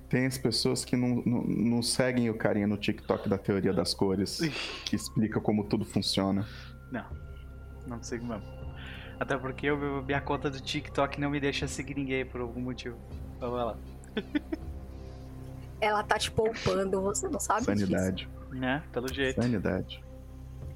[0.10, 3.94] tem as pessoas que não, não, não, seguem o carinha no TikTok da teoria das
[3.94, 4.40] cores,
[4.84, 6.46] que explica como tudo funciona.
[6.92, 7.06] Não,
[7.86, 8.44] não sigo mesmo.
[9.20, 12.98] Até porque eu, minha conta do TikTok não me deixa seguir ninguém por algum motivo.
[13.40, 13.78] Vamos lá.
[15.80, 18.26] Ela tá te poupando, você não sabe Sanidade.
[18.26, 18.56] Disso.
[18.56, 18.84] Né?
[18.92, 19.42] Pelo jeito.
[19.42, 20.04] Sanidade.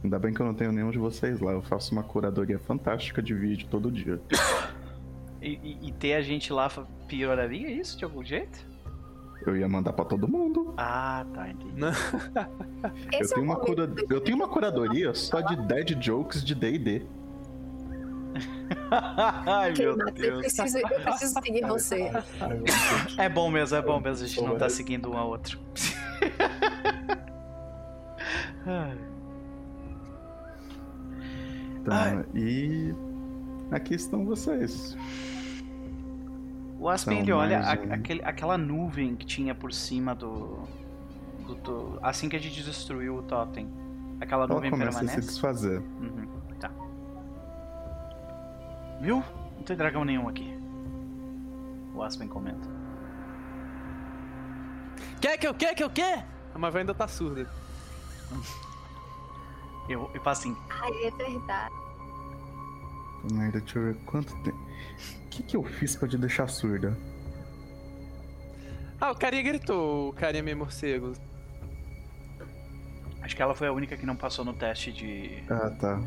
[0.04, 1.54] Ainda bem que eu não tenho nenhum de vocês lá.
[1.54, 4.22] Eu faço uma curadoria fantástica de vídeo todo dia.
[5.42, 6.70] e, e, e ter a gente lá
[7.08, 8.73] pioraria isso de algum jeito?
[9.46, 10.74] Eu ia mandar pra todo mundo.
[10.78, 11.74] Ah, tá, entendi.
[11.80, 11.90] Não.
[13.12, 13.94] Eu é tenho, o uma cura...
[14.10, 17.06] eu tenho uma curadoria só de dead jokes de D&D.
[19.46, 20.40] Ai, meu Max, eu Deus.
[20.40, 22.12] preciso, eu preciso seguir você.
[23.18, 24.26] É bom mesmo, é bom mesmo.
[24.26, 25.60] A gente não tá seguindo um ao outro.
[31.84, 32.26] Então, Ai.
[32.34, 32.96] e
[33.72, 34.96] aqui estão vocês.
[36.84, 37.94] O Aspen, Então, ele olha a- um.
[37.94, 40.60] aquele- aquela nuvem que tinha por cima do,
[41.48, 43.72] do- do- Assim que a gente destruiu o totem.
[44.20, 45.28] Aquela Ela nuvem começa a se permanece?
[45.30, 45.80] desfazer.
[45.80, 46.28] Uhum,
[46.60, 46.70] tá.
[49.00, 49.24] Viu?
[49.56, 50.54] Não tem dragão nenhum aqui.
[51.96, 52.68] O Aspen comenta.
[55.22, 56.28] Quer que eu quer que eu quer?
[56.54, 57.50] A Marvel ainda tá surda.
[59.90, 60.58] Eu, eu passo assim.
[60.70, 61.74] Ai, é verdade.
[63.34, 64.58] Merda, deixa eu ver quanto tempo.
[65.34, 66.96] O que, que eu fiz pra te deixar surda?
[69.02, 71.14] Ah, o carinha gritou, o carinha meio morcego.
[73.20, 75.44] Acho que ela foi a única que não passou no teste de.
[75.50, 76.00] Ah, tá.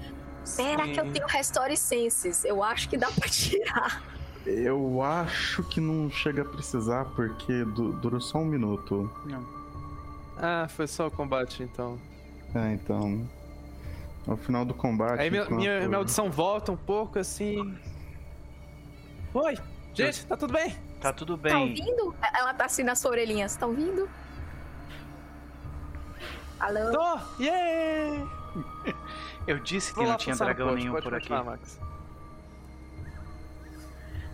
[0.44, 2.44] Será que eu tenho Restore Senses?
[2.44, 4.00] Eu acho que dá pra tirar.
[4.46, 9.10] Eu acho que não chega a precisar porque du- durou só um minuto.
[9.24, 9.44] Não.
[10.38, 11.98] Ah, foi só o combate então.
[12.54, 13.28] É, então.
[14.24, 15.18] Ao final do combate.
[15.20, 17.76] Aí minha, enquanto- minha, minha audição volta um pouco assim.
[19.36, 19.58] Oi!
[19.92, 20.74] Gente, tá tudo bem?
[20.98, 21.54] Tá tudo Tá bem.
[21.70, 22.14] ouvindo?
[22.34, 23.46] Ela tá assim na sua orelhinha.
[23.46, 24.08] Você tá ouvindo?
[26.58, 26.90] Alô?
[26.90, 27.42] Tô!
[27.42, 28.26] Yeah!
[29.46, 31.28] Eu disse que Vou não tinha dragão pote, nenhum pode por aqui.
[31.28, 31.78] Max.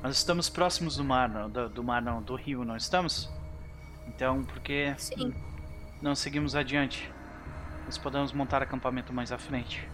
[0.04, 3.28] Nós estamos próximos do mar, não, do, do mar não, do rio, não estamos?
[4.06, 5.34] Então, por que Sim.
[6.00, 7.12] não seguimos adiante?
[7.86, 9.88] Nós podemos montar acampamento mais à frente.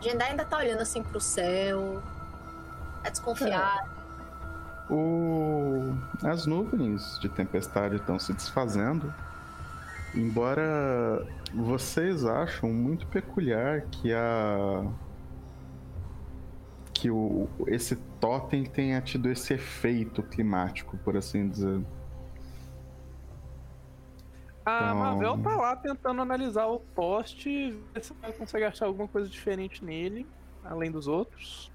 [0.00, 2.02] Jendai ainda tá olhando assim pro céu.
[3.04, 3.88] É desconfiado.
[4.90, 5.94] O...
[6.24, 9.12] As nuvens de tempestade estão se desfazendo.
[10.14, 14.84] Embora vocês acham muito peculiar que a.
[16.94, 17.48] que o...
[17.66, 21.80] esse totem tenha tido esse efeito climático, por assim dizer.
[24.68, 29.08] A Então- Marvel tá lá tentando analisar o poste, ver se ela consegue achar alguma
[29.08, 30.26] coisa diferente nele,
[30.62, 31.72] além dos outros.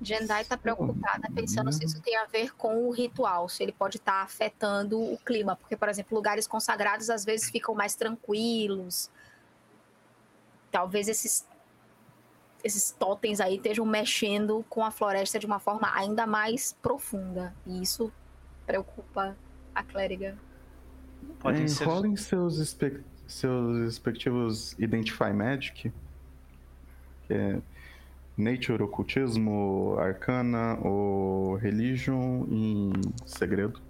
[0.00, 3.96] Jendai tá preocupada pensando se isso tem a ver com o ritual, se ele pode
[3.98, 9.10] estar afetando o clima, porque, por exemplo, lugares consagrados às vezes ficam mais tranquilos.
[10.70, 11.44] Talvez esses
[12.62, 17.82] esses totens aí estejam mexendo com a floresta de uma forma ainda mais profunda, e
[17.82, 18.12] isso
[18.66, 19.34] preocupa
[19.74, 20.36] a clériga.
[21.38, 21.84] Podem É, ser.
[21.84, 25.92] Rolem seus, espe- seus respectivos Identify Magic,
[27.26, 27.58] que é
[28.36, 32.92] Nature, Ocultismo, Arcana ou Religion em
[33.26, 33.80] segredo.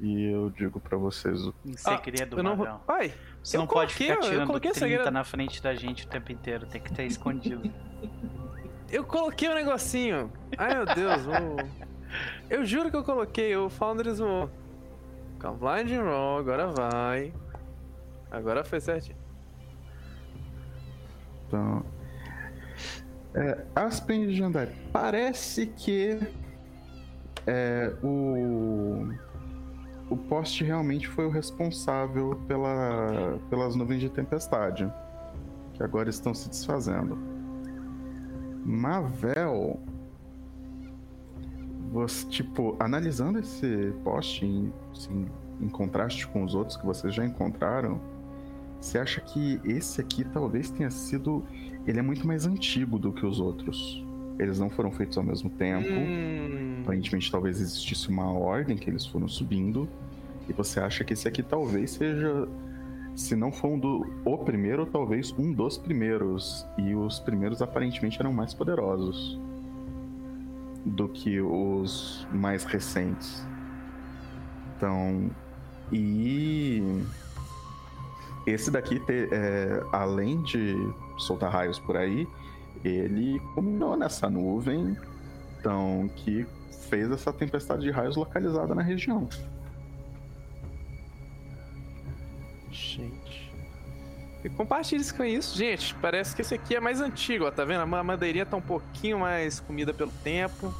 [0.00, 2.66] E eu digo pra vocês o Em segredo, eu não vou.
[2.88, 5.10] Ai, Você não pode coloquei- ficar eu tirando coloquei 30 segredo.
[5.10, 6.66] na frente da gente o tempo inteiro.
[6.66, 7.70] Tem que ter escondido.
[8.90, 10.32] eu coloquei um negocinho.
[10.56, 11.56] Ai meu Deus, vou...
[12.50, 14.50] Eu juro que eu coloquei, o Founders vou.
[15.38, 17.32] Calma, Blind Roll, agora vai.
[18.28, 19.16] Agora foi certinho.
[21.46, 21.84] Então,
[23.34, 26.18] é, Aspen de Jandai, parece que
[27.46, 29.08] é, o,
[30.10, 34.92] o poste realmente foi o responsável pela, pelas nuvens de tempestade,
[35.74, 37.16] que agora estão se desfazendo.
[38.64, 39.80] Mavel,
[41.90, 45.26] você, tipo, analisando esse poste em, assim,
[45.60, 48.00] em contraste com os outros que vocês já encontraram,
[48.80, 51.44] você acha que esse aqui talvez tenha sido.
[51.86, 54.04] Ele é muito mais antigo do que os outros.
[54.38, 55.88] Eles não foram feitos ao mesmo tempo.
[55.90, 59.88] Hum, Aparentemente, talvez existisse uma ordem que eles foram subindo.
[60.48, 62.48] E você acha que esse aqui talvez seja.
[63.16, 66.64] Se não for um do, o primeiro, talvez um dos primeiros.
[66.78, 69.38] E os primeiros aparentemente eram mais poderosos
[70.84, 73.46] do que os mais recentes.
[74.76, 75.30] Então.
[75.92, 77.02] E.
[78.46, 80.74] Esse daqui, te- é, além de
[81.18, 82.26] soltar raios por aí,
[82.82, 84.96] ele culminou nessa nuvem,
[85.58, 86.46] então que
[86.88, 89.28] fez essa tempestade de raios localizada na região.
[92.70, 93.49] Gente.
[94.42, 95.56] E compartilhe isso com isso.
[95.56, 97.50] Gente, parece que esse aqui é mais antigo, ó.
[97.50, 97.80] Tá vendo?
[97.80, 100.74] A ma- madeirinha tá um pouquinho mais comida pelo tempo.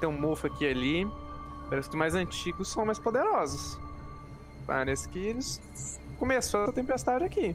[0.00, 1.10] Tem um mofo aqui e ali.
[1.68, 3.78] Parece que os mais antigos são mais poderosos.
[4.66, 5.60] Parece que eles
[6.18, 7.54] começou essa tempestade aqui.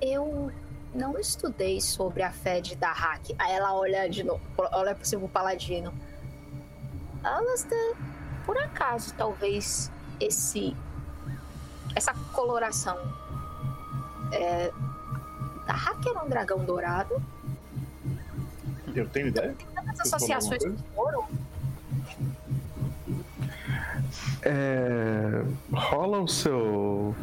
[0.00, 0.52] Eu
[0.94, 3.34] não estudei sobre a fé de Dahak.
[3.38, 5.92] Aí ela olha de novo, olha pro seu paladino.
[7.22, 7.96] Alastair,
[8.44, 9.90] por acaso, talvez
[10.20, 10.76] esse.
[11.96, 12.98] essa coloração.
[14.32, 14.72] É,
[15.66, 17.22] Dahak era um dragão dourado?
[18.94, 19.54] Eu tenho ideia.
[19.54, 21.24] Tem tantas associações com ouro?
[24.42, 25.42] É...
[25.72, 27.14] Rola o seu.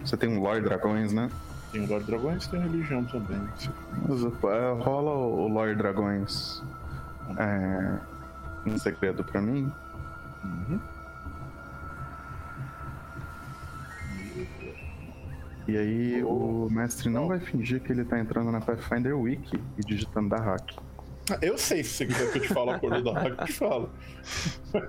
[0.00, 1.30] Você tem um Lord Dragões, né?
[1.70, 3.40] Tem o Lord Dragões tem religião também.
[3.64, 6.62] É, rola o Lord Dragões.
[7.38, 7.98] É...
[8.66, 9.70] Um segredo pra mim.
[10.42, 10.80] Uhum.
[15.68, 19.80] E aí o mestre não vai fingir que ele tá entrando na Pathfinder Wiki e
[19.80, 20.74] digitando da hack.
[21.30, 23.46] Ah, Eu sei, se você quiser que eu te fale a cor do Dark, eu
[23.46, 23.90] te falo.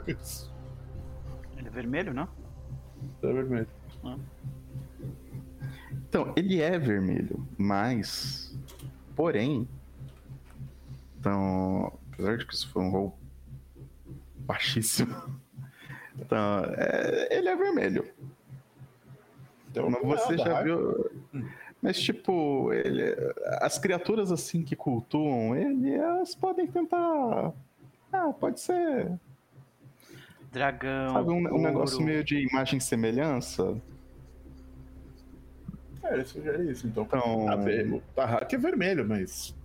[0.06, 2.28] Ele é vermelho, não?
[3.24, 3.68] é vermelho.
[5.92, 8.58] Então, ele é vermelho, mas.
[9.16, 9.68] Porém.
[11.20, 11.92] Então.
[12.14, 13.18] Apesar de que isso foi um roll
[14.40, 15.16] baixíssimo.
[16.20, 18.04] Então, é, ele é vermelho.
[19.78, 21.12] Então, Mas não é você já viu.
[21.82, 23.16] Mas, tipo, ele,
[23.62, 27.54] as criaturas assim que cultuam ele, elas podem tentar.
[28.12, 29.12] Ah, pode ser.
[30.52, 31.14] Dragão.
[31.14, 33.80] Sabe, um, um negócio meio de imagem e semelhança.
[36.04, 36.88] É, isso já é isso.
[36.88, 39.56] Então, Então- ver, o Tahak é vermelho, mas.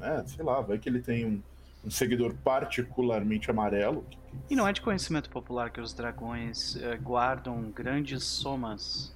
[0.00, 1.42] É, sei lá, vai que ele tem um,
[1.84, 4.04] um seguidor particularmente amarelo.
[4.48, 9.14] E não é de conhecimento popular que os dragões eh, guardam grandes somas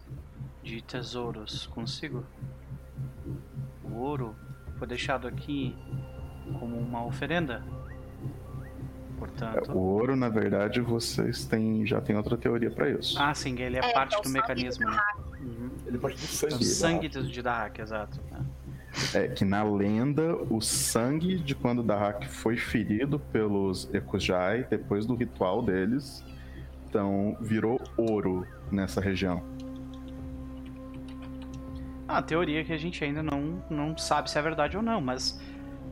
[0.63, 2.25] de tesouros consigo?
[3.85, 4.35] O ouro
[4.79, 5.77] foi deixado aqui
[6.59, 7.65] como uma oferenda.
[9.19, 9.73] Portanto.
[9.73, 13.21] O ouro, na verdade, vocês têm, já tem outra teoria pra isso.
[13.21, 14.85] Ah, sim, ele é, É, parte é do mecanismo.
[14.85, 15.01] do né?
[15.41, 15.71] Uhum.
[15.87, 16.55] Ele pode ter sangue.
[16.55, 18.21] O sangue de Dahak, exato.
[18.33, 18.56] é.
[19.15, 25.15] É que na lenda, o sangue de quando Dahak foi ferido pelos Ekujai, depois do
[25.15, 26.25] ritual deles,
[26.89, 29.43] então virou ouro nessa região.
[32.09, 35.01] Ah, a teoria que a gente ainda não, não sabe se é verdade ou não,
[35.01, 35.41] mas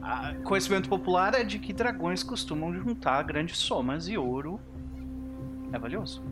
[0.01, 4.61] ah, conhecimento popular é de que dragões costumam juntar grandes somas e ouro
[5.73, 6.23] é valioso.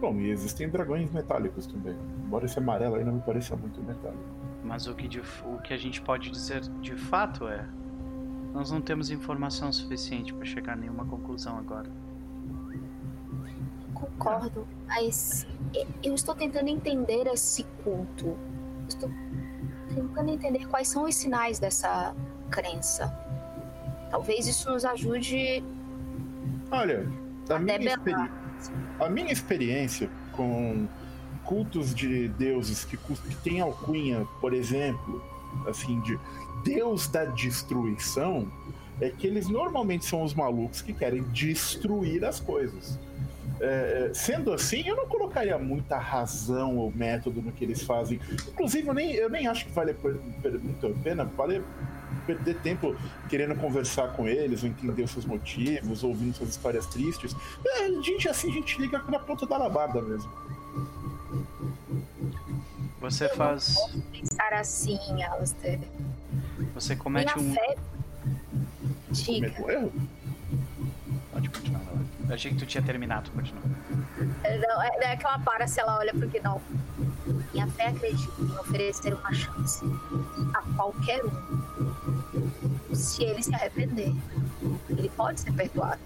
[0.00, 1.96] Bom, e existem dragões metálicos também.
[2.24, 4.37] Embora esse amarelo aí não me pareça muito metálico.
[4.62, 7.64] Mas o que, de- o que a gente pode dizer de fato é.
[8.52, 11.88] Nós não temos informação suficiente para chegar a nenhuma conclusão agora.
[13.94, 18.36] Concordo, mas e- eu estou tentando entender esse culto.
[18.88, 19.10] Estou
[19.94, 22.14] tentando entender quais são os sinais dessa
[22.50, 23.06] crença.
[24.10, 25.62] Talvez isso nos ajude
[26.70, 27.06] Olha,
[27.50, 28.30] a minha, experi...
[29.00, 30.86] a minha experiência com
[31.48, 35.22] cultos de deuses que, que têm alcunha, por exemplo,
[35.66, 36.20] assim, de
[36.62, 38.46] deus da destruição,
[39.00, 42.98] é que eles normalmente são os malucos que querem destruir as coisas.
[43.60, 48.20] É, sendo assim, eu não colocaria muita razão ou método no que eles fazem.
[48.48, 49.96] Inclusive, eu nem, eu nem acho que vale
[50.62, 51.62] muito a pena vale
[52.26, 52.94] perder tempo
[53.30, 57.34] querendo conversar com eles, ou entender os seus motivos, ouvindo suas histórias tristes.
[57.66, 60.30] É, gente assim, a gente liga na ponta da alabarda mesmo.
[63.00, 63.74] Você Eu não faz.
[63.74, 65.80] posso pensar assim, Alistair.
[66.74, 67.54] Você Minha comete um.
[67.54, 67.76] fé.
[69.10, 69.46] Diga.
[69.72, 69.92] Erro?
[71.32, 71.80] Pode continuar.
[71.80, 72.00] lá.
[72.28, 73.62] Eu achei que tu tinha terminado, continua.
[74.18, 76.60] Não, é, é que ela para se ela olha pro Gnol.
[77.54, 79.82] Minha fé acredita em oferecer uma chance
[80.54, 82.94] a qualquer um.
[82.94, 84.12] Se ele se arrepender,
[84.90, 86.00] ele pode ser perdoado.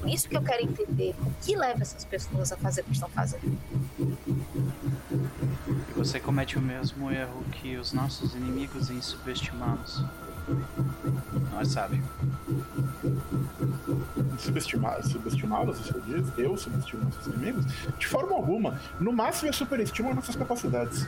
[0.00, 2.92] Por isso que eu quero entender o que leva essas pessoas a fazer o que
[2.92, 3.58] estão fazendo.
[5.88, 10.02] E você comete o mesmo erro que os nossos inimigos em subestimá-los.
[11.52, 12.02] Nós sabe.
[14.38, 16.26] Subestimar, subestimá-los, você diz?
[16.38, 17.66] Eu subestimo nossos inimigos?
[17.98, 18.80] De forma alguma.
[18.98, 21.06] No máximo, eu superestimo nossas capacidades.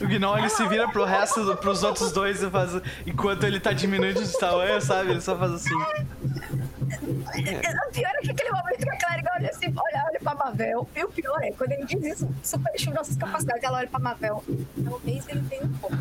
[0.00, 2.80] O Gnol ele se vira pro resto, do, pros outros dois e faz.
[3.06, 5.10] Enquanto ele tá diminuindo de tamanho, sabe?
[5.10, 5.74] Ele só faz assim.
[5.74, 10.88] O pior é que aquele momento que a Clériga olha assim, olha, olha pra Mavel.
[10.94, 14.44] E o pior é, quando ele diz isso, superestima nossas capacidades, ela olha pra Mavel.
[14.84, 15.96] Talvez ele tenha um pouco.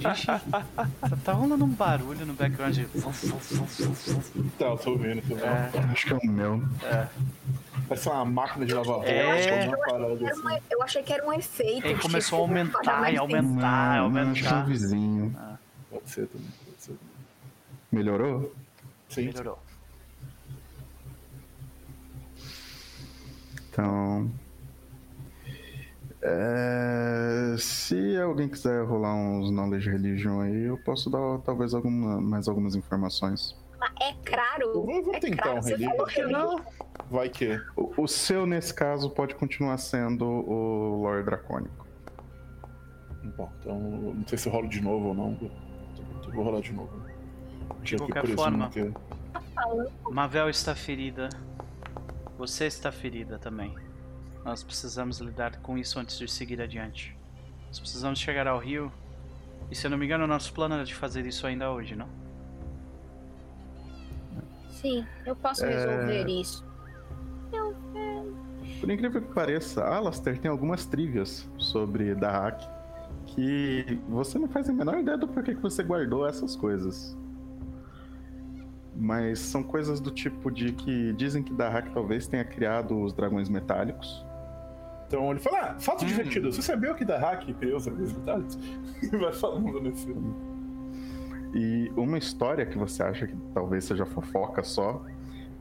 [0.00, 0.26] Gente,
[1.24, 2.78] tá, rolando um barulho no background.
[4.58, 5.44] Tá, eu tô ouvindo, tô ouvindo.
[5.44, 5.78] É.
[5.92, 6.62] Acho que é o meu.
[7.88, 9.10] Parece uma máquina de lavar roupa.
[9.10, 9.66] É.
[9.68, 10.64] uma parada Era assim.
[10.70, 11.86] eu achei que era um efeito.
[11.86, 14.68] Ele começou a aumentar e aumentar, Não, não, acho que é o aumentar.
[14.68, 15.36] vizinho.
[15.90, 16.96] Pode ser também, pode ser.
[17.92, 18.54] Melhorou?
[19.08, 19.26] Sim.
[19.26, 19.58] Melhorou.
[23.70, 24.30] Então.
[26.26, 32.48] É, se alguém quiser rolar uns knowledge religion aí, eu posso dar talvez alguma, mais
[32.48, 33.54] algumas informações.
[33.78, 34.62] Mas é claro.
[34.68, 36.04] Eu vou, vou é tentar claro, um religion.
[36.06, 36.60] religião.
[37.10, 37.60] Vai que.
[37.76, 41.84] O, o seu, nesse caso, pode continuar sendo o Lord Dracônico.
[43.36, 45.38] Bom, então não sei se eu rolo de novo ou não.
[46.26, 46.90] Eu vou rolar de novo.
[47.82, 48.70] De qualquer forma.
[48.70, 48.92] que-
[50.10, 51.28] Mavel está ferida.
[52.38, 53.74] Você está ferida também.
[54.44, 57.16] Nós precisamos lidar com isso antes de seguir adiante.
[57.68, 58.92] Nós precisamos chegar ao rio.
[59.70, 61.96] E se eu não me engano, o nosso plano era de fazer isso ainda hoje,
[61.96, 62.08] não?
[64.68, 65.70] Sim, eu posso É.
[65.70, 66.64] resolver isso.
[68.80, 72.66] Por incrível que pareça, Alastair tem algumas trivias sobre Dahak
[73.26, 77.16] que você não faz a menor ideia do porquê que você guardou essas coisas.
[78.94, 83.48] Mas são coisas do tipo de que dizem que Dahak talvez tenha criado os dragões
[83.48, 84.23] metálicos.
[85.14, 86.08] Então ele fala: Ah, fato Hum.
[86.08, 86.52] divertido.
[86.52, 88.58] Você sabia que da hack criou os metálicos?
[89.00, 90.12] E vai falando nesse.
[91.54, 95.00] E uma história que você acha que talvez seja fofoca só.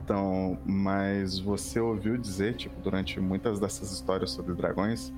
[0.04, 5.14] Então, mas você ouviu dizer, tipo, durante muitas dessas histórias sobre dragões,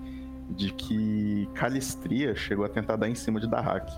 [0.50, 3.92] de que Calistria chegou a tentar dar em cima de Dahak.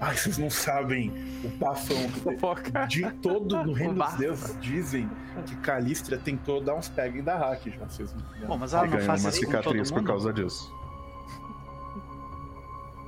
[0.00, 1.10] Ai, vocês não sabem
[1.44, 2.86] o bafão Fofoca.
[2.86, 4.60] de todo no reino dos deuses.
[4.60, 5.08] Dizem
[5.46, 7.84] que Calistria tentou dar uns pega em da hack já.
[7.88, 8.46] Vocês não...
[8.48, 10.72] Bom, mas E ela não ganhou faz uma cicatriz por causa disso.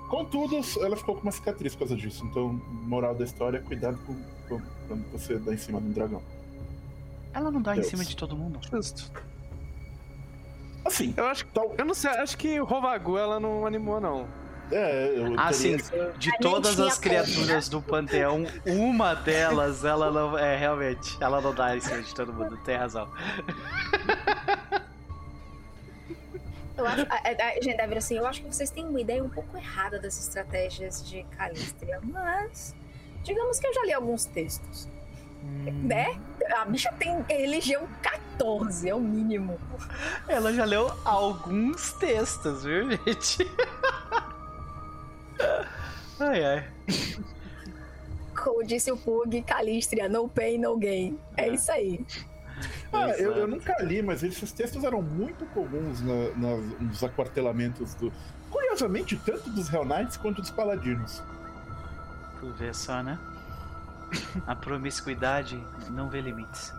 [0.09, 2.25] Contudo, ela ficou com uma cicatriz por causa disso.
[2.25, 4.15] Então, moral da história, cuidado com,
[4.49, 6.23] com- quando você dá em cima de um dragão.
[7.35, 7.89] Ela não dá em Deus.
[7.89, 8.59] cima de todo mundo.
[8.71, 9.13] Justo.
[10.85, 11.75] Assim, Eu acho, tal.
[11.77, 14.27] eu não sei, acho que o Rovagu ela não animou, não.
[14.71, 15.75] É, eu teria sim.
[15.75, 20.37] essa- De todas as criaturas do panteão, uma delas, ela não.
[20.39, 21.17] É, realmente.
[21.21, 22.57] Ela não dá em cima de todo mundo.
[22.65, 23.09] Tem razão.
[26.77, 29.23] Eu acho, a, a, a gente deve assim, eu acho que vocês têm uma ideia
[29.25, 32.73] um pouco errada das estratégias de Calistria, mas
[33.25, 34.87] digamos que eu já li alguns textos,
[35.83, 36.21] né?
[36.57, 39.59] A bicha tem religião 14, é o mínimo.
[40.29, 43.39] Ela já leu alguns textos, viu, gente?
[46.21, 46.69] Ai, ai.
[48.35, 51.19] Como disse o Pug, Calistria, no pain, no gain.
[51.37, 51.55] É É.
[51.55, 52.05] isso aí.
[52.93, 53.47] Ah, eu, eu Exato.
[53.47, 58.13] nunca li, mas esses textos eram muito comuns na- nas- nos aquartelamentos do.
[58.51, 61.23] Curiosamente, tanto dos Hell Knights quanto dos Paladinos.
[62.41, 63.19] Tu vê só, né?
[64.47, 66.73] A promiscuidade não vê limites.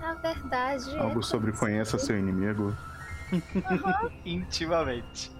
[0.00, 0.96] Na verdade.
[0.96, 2.74] Algo sobre conheça seu inimigo.
[4.24, 5.32] Intimamente.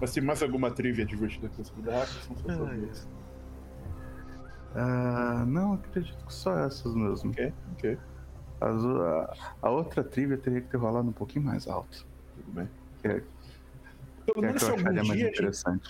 [0.00, 1.72] Mas tem mais alguma trivia divertida que você
[2.48, 2.76] Ai.
[2.78, 3.08] duas.
[4.74, 7.30] Ah, não, acredito que só essas mesmo.
[7.30, 7.98] Ok, ok,
[8.60, 12.06] As- a, a outra trivia teria que ter rolado um pouquinho mais alto.
[12.36, 12.68] tudo bem.
[13.00, 13.22] Que é,
[14.26, 15.32] Pelo que é menos que se algum dia.
[15.34, 15.80] gente-.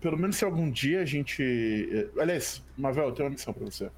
[0.00, 1.42] Pelo menos se algum dia a gente.
[1.42, 3.90] eh, Aliás, Mavel, eu tenho uma missão pra você.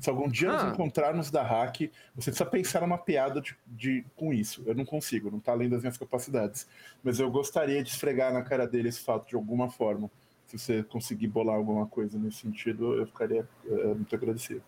[0.00, 0.64] Se algum dia Ah.
[0.64, 4.62] nos encontrarmos da hack, você precisa pensar numa piada de, de- com isso.
[4.66, 6.68] Eu não consigo, não tá além das minhas capacidades.
[7.02, 10.08] Mas eu gostaria de esfregar na cara dele esse fato de alguma forma.
[10.46, 14.62] Se você conseguir bolar alguma coisa nesse sentido, eu ficaria eh, muito agradecido.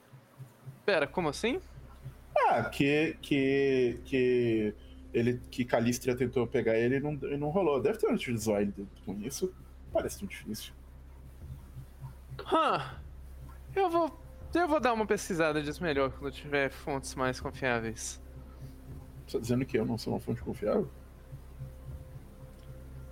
[0.85, 1.61] Pera, como assim?
[2.37, 3.17] Ah, que.
[3.23, 4.01] que.
[4.05, 4.75] que.
[5.13, 7.81] Ele, que Calistria tentou pegar ele e não, e não rolou.
[7.81, 9.53] Deve ter um utilizoide com isso.
[9.93, 10.73] Parece tão difícil.
[12.53, 12.97] Hã.
[13.75, 14.21] Eu vou.
[14.55, 18.21] Eu vou dar uma pesquisada disso melhor quando eu tiver fontes mais confiáveis.
[19.27, 20.91] Você tá dizendo que eu não sou uma fonte confiável?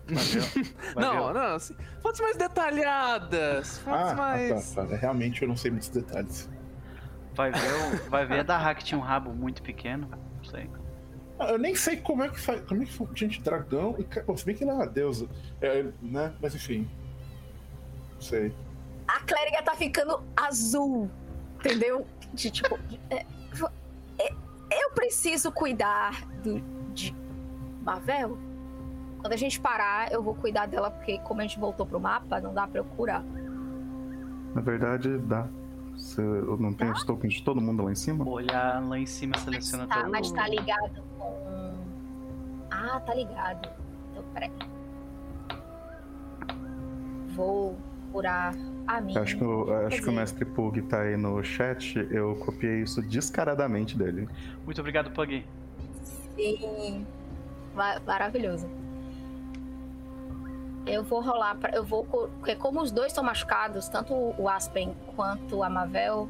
[0.96, 3.78] Não, não, assim, fontes mais detalhadas.
[3.80, 4.78] Fontes Ah, mais.
[4.78, 4.96] ah, tá, tá.
[4.96, 6.48] Realmente eu não sei muitos detalhes.
[7.34, 7.58] Vai ver,
[8.06, 10.08] o- vai ver a da Hack tinha um rabo muito pequeno.
[10.38, 10.70] Não sei.
[11.38, 12.62] Ah, Eu nem sei como é que faz.
[12.62, 13.10] Como é que faz.
[13.14, 13.96] Gente, dragão.
[13.98, 15.28] E, bom, se bem que ele é uma deusa.
[15.60, 16.34] É, né?
[16.40, 16.88] Mas enfim.
[18.14, 18.54] Não sei.
[19.06, 21.10] A clériga tá ficando azul.
[21.68, 22.06] Entendeu?
[22.32, 22.78] De tipo.
[23.10, 23.24] é,
[24.18, 24.34] é,
[24.70, 26.60] eu preciso cuidar do,
[26.92, 27.14] de
[27.82, 28.38] Mavel.
[29.20, 32.40] Quando a gente parar, eu vou cuidar dela, porque como a gente voltou pro mapa,
[32.40, 33.24] não dá pra eu curar.
[34.54, 35.46] Na verdade, dá.
[35.94, 38.26] Você, eu não tenho os tokens de todo mundo lá em cima?
[38.28, 41.74] Olhar lá em cima, seleciona Tá, todo mas tá ligado com.
[42.70, 43.68] Ah, tá ligado.
[44.10, 44.52] Então, peraí.
[47.34, 47.76] Vou
[48.12, 48.54] curar
[48.88, 49.20] a minha.
[49.20, 51.96] Acho que, o, acho que o mestre Pug tá aí no chat.
[52.10, 54.28] Eu copiei isso descaradamente dele.
[54.64, 55.44] Muito obrigado, Pug.
[56.36, 57.06] Sim.
[57.74, 58.68] Ma- maravilhoso.
[60.86, 64.96] Eu vou rolar pra, eu vou porque como os dois estão machucados, tanto o Aspen
[65.14, 66.26] quanto a Mavel,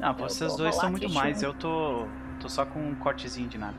[0.00, 1.38] Ah, vocês dois são muito mais.
[1.40, 2.06] deixa Eu tô,
[2.40, 3.76] tô só com um cortezinho de nada.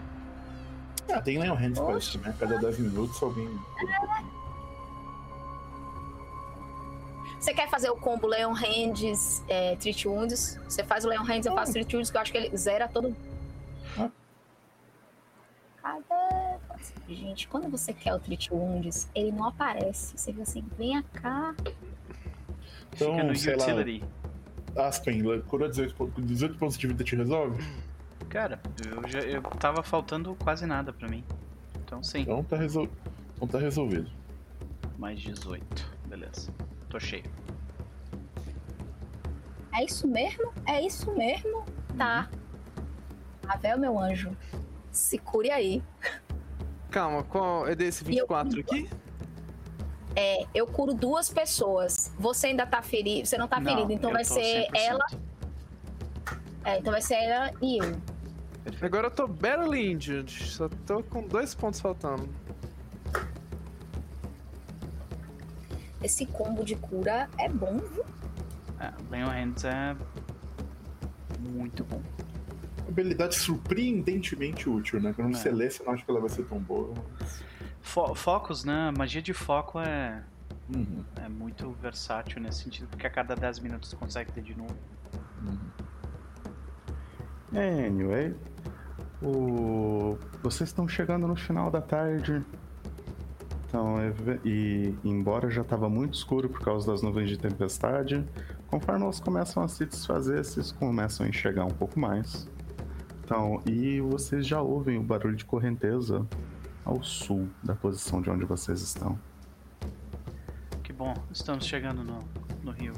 [1.11, 2.09] Ah, tem Leon Hands pra Oxe.
[2.17, 2.35] isso, né?
[2.39, 3.49] Cada 10 minutos alguém.
[7.45, 10.59] Você quer fazer o combo Leon Hands, é, Treat Wounds?
[10.67, 12.87] Você faz o Leon Hands, eu faço Treat Wounds, que eu acho que ele zera
[12.87, 13.15] todo.
[13.95, 14.09] Ah.
[15.77, 16.57] Cadê?
[17.07, 20.17] Gente, quando você quer o Treat Wounds, ele não aparece.
[20.17, 21.53] Você fica assim, venha cá.
[22.91, 23.63] Então, Fica no sei lá.
[23.63, 24.03] utility.
[24.75, 27.63] Aspen, cura 18, pontos- 18 pontos de vida te resolve?
[28.27, 31.23] Cara, eu já eu tava faltando quase nada pra mim.
[31.85, 32.89] Então sim, Então tá, resol...
[33.35, 34.09] então tá resolvido.
[34.97, 35.87] mais 18.
[36.07, 36.51] Beleza.
[36.95, 37.25] Tô cheio.
[39.77, 40.53] É isso mesmo?
[40.65, 41.65] É isso mesmo?
[41.97, 42.29] Tá.
[43.45, 44.31] Ravel, meu anjo.
[44.93, 45.83] Se cure aí.
[46.89, 48.89] Calma, qual é desse 24 aqui?
[50.15, 52.13] É, eu curo duas pessoas.
[52.17, 53.27] Você ainda tá ferido.
[53.27, 54.69] Você não tá Não, ferido, então vai ser 100%.
[54.73, 55.05] ela.
[56.63, 58.01] É, então vai ser ela e eu.
[58.81, 60.31] Agora eu tô barely injured.
[60.49, 62.29] Só tô com dois pontos faltando.
[66.03, 68.05] Esse combo de cura é bom, viu?
[68.79, 69.95] É, Leon Hands é
[71.39, 72.01] muito bom.
[72.87, 75.13] Habilidade surpreendentemente útil, né?
[75.15, 75.39] Quando É.
[75.39, 76.93] você lê, você não acha que ela vai ser tão boa.
[77.81, 78.91] Fo focos, né?
[78.97, 80.23] Magia de foco é,
[80.73, 84.57] Uhum, é muito versátil nesse sentido, porque a cada 10 minutos você consegue ter de
[84.57, 84.75] novo.
[85.43, 85.57] uhum.
[87.85, 88.35] Anyway,
[89.21, 90.17] o...
[90.41, 92.43] vocês estão chegando no final da tarde.
[93.75, 93.97] Então,
[94.45, 98.25] e embora já estava muito escuro por causa das nuvens de tempestade,
[98.67, 102.49] conforme elas começam a se desfazer, vocês começam a enxergar um pouco mais.
[103.21, 106.25] Então, e vocês já ouvem o barulho de correnteza
[106.85, 109.19] ao sul da posição de onde vocês estão.
[110.81, 112.19] Que bom, estamos chegando no,
[112.63, 112.93] no rio.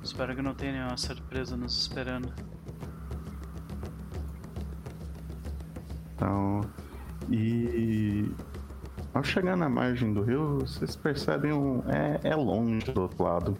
[0.00, 2.32] Espero que não tenha nenhuma surpresa nos esperando.
[6.14, 6.60] Então,
[7.28, 8.30] e
[9.16, 13.58] ao chegar na margem do rio, vocês percebem um é, é longe do outro lado.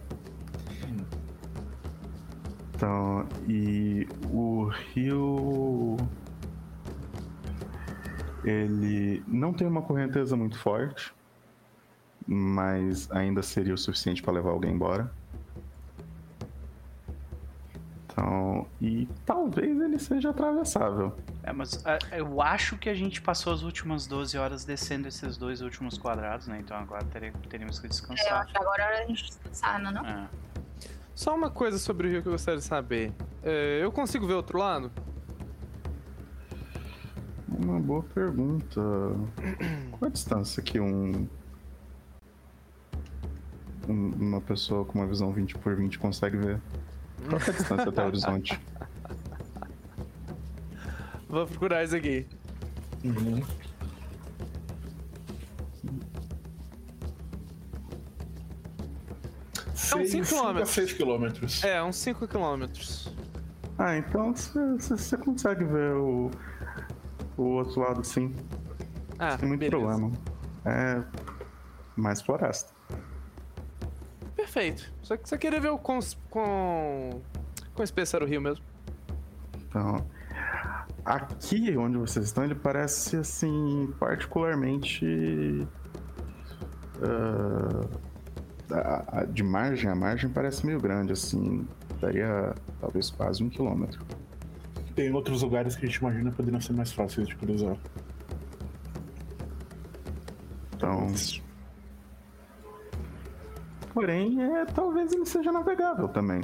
[2.74, 5.96] Então, e o rio
[8.44, 11.12] ele não tem uma correnteza muito forte,
[12.26, 15.10] mas ainda seria o suficiente para levar alguém embora.
[18.04, 21.16] Então, e talvez ele seja atravessável.
[21.46, 25.36] É, mas ah, eu acho que a gente passou as últimas 12 horas descendo esses
[25.36, 26.58] dois últimos quadrados, né?
[26.58, 28.42] Então agora tere- teríamos que É, eu descansar.
[28.42, 29.92] acho que agora é hora da gente descansar, não é?
[29.94, 30.06] Não?
[30.06, 30.28] É.
[31.14, 33.12] Só uma coisa sobre o rio que eu gostaria de saber.
[33.44, 34.90] É, eu consigo ver o outro lado?
[37.48, 38.80] Uma boa pergunta.
[39.92, 41.28] Qual a distância que um,
[43.88, 46.60] um- uma pessoa com uma visão 20 por 20 consegue ver?
[47.28, 48.60] Qual é a distância até o horizonte?
[51.28, 52.26] Vou procurar isso aqui.
[53.04, 53.42] Uhum.
[59.74, 60.70] Cinco cinco a quilômetros.
[60.70, 61.64] 6 quilômetros.
[61.64, 63.08] É, uns 5 quilômetros.
[63.78, 66.30] Ah, então você consegue ver o,
[67.36, 68.34] o outro lado sim.
[69.18, 69.76] Ah, Sem muito beleza.
[69.78, 70.12] problema.
[70.64, 71.02] É
[71.96, 72.74] mais floresta.
[74.34, 74.92] Perfeito.
[75.02, 75.98] Só que só queria ver o quão,
[76.30, 77.20] com
[77.74, 78.64] com espesso era o rio mesmo.
[79.68, 80.06] Então,
[81.06, 85.66] aqui onde vocês estão, ele parece assim, particularmente.
[88.70, 91.66] a- a- de margem a margem parece meio grande, assim.
[92.00, 94.04] Daria talvez quase um quilômetro.
[94.94, 97.76] Tem outros lugares que a gente imagina poderiam ser mais fáceis de cruzar.
[100.74, 101.06] Então.
[103.94, 106.42] Porém, é, talvez ele seja navegável também.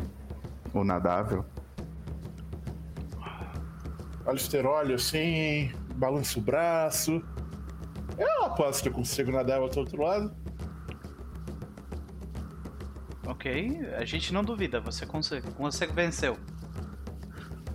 [0.72, 1.44] Ou nadável.
[4.26, 7.22] Alistair olha assim, balança o braço.
[8.18, 10.34] Eu aposto que eu consigo nadar ao outro lado.
[13.26, 15.48] Ok, a gente não duvida, você consegue.
[15.58, 16.36] Você venceu.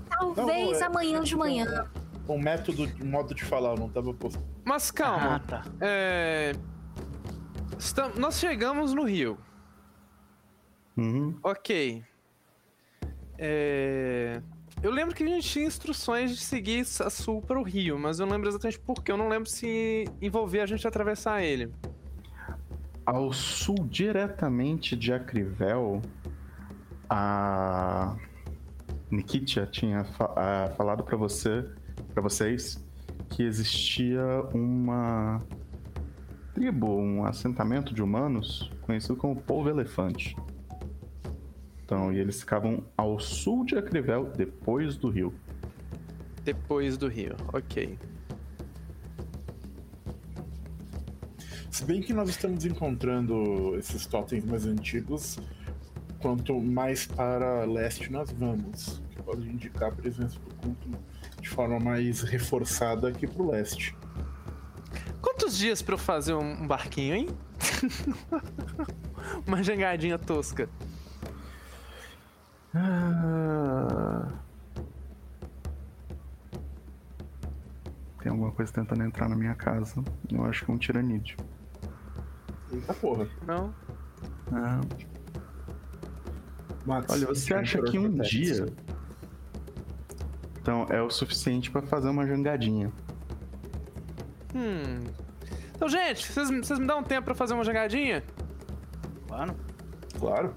[0.10, 1.90] Talvez Não, é- amanhã de manhã.
[2.28, 4.42] Um método, um modo de falar, eu não tava posto.
[4.66, 5.40] Mas Ah, calma.
[5.40, 5.64] tá.
[5.80, 6.54] É...
[7.80, 9.38] estam- Nós chegamos no rio.
[10.98, 11.40] Uhum.
[11.42, 12.04] Ok.
[13.38, 14.42] É...
[14.88, 18.22] Eu lembro que a gente tinha instruções de seguir a sul para o rio, mas
[18.22, 19.12] eu não lembro exatamente por quê.
[19.12, 21.74] Eu não lembro se envolver a gente atravessar ele.
[23.06, 26.02] Ao sul, diretamente de Acrivel,
[27.10, 28.16] a
[29.12, 31.66] Nikitia tinha fa- falado para você,
[32.14, 32.82] para vocês,
[33.30, 34.24] que existia
[34.54, 35.42] uma
[36.54, 40.34] tribo, um assentamento de humanos conhecido como Povo Elefante.
[41.88, 45.34] Então, e eles ficavam ao sul de Acrivel, depois do rio.
[46.44, 47.98] Depois do rio, ok.
[51.72, 55.40] Se bem que nós estamos encontrando esses totens mais antigos,
[56.20, 60.90] quanto mais para leste nós vamos, que pode indicar a presença do culto
[61.40, 63.96] de forma mais reforçada aqui pro leste.
[65.22, 67.30] Quantos dias pra eu fazer um um barquinho, hein?
[69.48, 70.70] Uma jangadinha tosca.
[72.76, 74.28] Ah.
[78.22, 80.04] Tem alguma coisa tentando entrar na minha casa.
[80.32, 81.38] Eu acho que é um tiranídeo.
[82.72, 83.28] Eita porra.
[83.46, 83.74] Não?
[84.52, 84.82] Ah,
[86.86, 88.66] Max, olha, você acha que um dia.
[90.62, 92.92] Então, é o suficiente pra fazer uma jangadinha.
[94.56, 95.04] Hum.
[95.76, 98.24] Então, gente, vocês vocês me dão um tempo pra fazer uma jangadinha?
[99.28, 99.56] Claro.
[100.18, 100.54] Claro.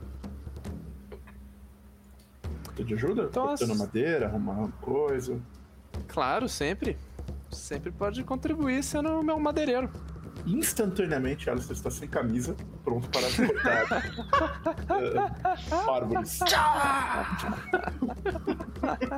[2.90, 3.22] De ajuda?
[3.30, 5.38] Então, Cortando as- madeira, arrumando coisa.
[6.08, 6.98] Claro, sempre.
[7.50, 9.88] Sempre pode contribuir sendo o meu madeireiro.
[10.46, 13.86] Instantaneamente, Alistair está sem camisa, pronto para cortar
[14.88, 15.14] eh,
[15.92, 16.38] árvores.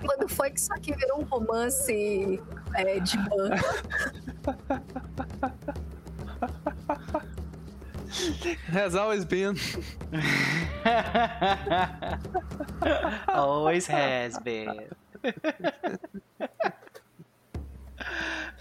[0.04, 2.42] Quando foi que isso aqui virou um romance
[2.74, 3.64] é, de banco?
[8.74, 9.54] Has always been.
[13.28, 14.88] Always has been.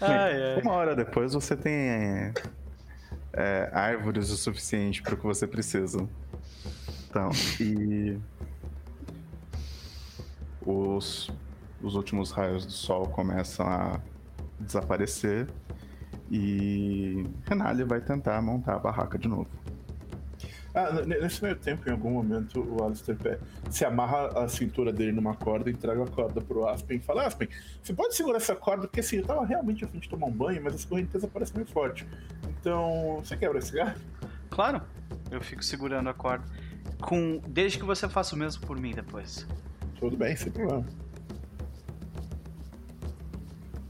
[0.00, 0.60] ai.
[0.62, 2.32] Uma hora depois você tem é,
[3.32, 6.08] é, árvores o suficiente para o que você precisa.
[7.08, 7.30] Então,
[7.60, 8.18] e
[10.64, 11.30] os,
[11.82, 14.00] os últimos raios do sol começam a
[14.58, 15.48] desaparecer
[16.30, 19.48] e Renali vai tentar montar a barraca de novo.
[20.74, 23.38] Ah, nesse meio tempo, em algum momento, o Alistair Pé
[23.70, 27.48] se amarra a cintura dele numa corda, entrega a corda pro Aspen e fala: Aspen,
[27.82, 28.86] você pode segurar essa corda?
[28.86, 31.54] Porque assim, eu tava realmente a fim de tomar um banho, mas essa correnteza parece
[31.54, 32.06] meio forte.
[32.48, 34.00] Então, você quebra esse galho?
[34.48, 34.80] Claro,
[35.30, 36.44] eu fico segurando a corda.
[37.00, 37.40] Com...
[37.46, 39.46] Desde que você faça o mesmo por mim depois.
[39.98, 40.86] Tudo bem, sem problema.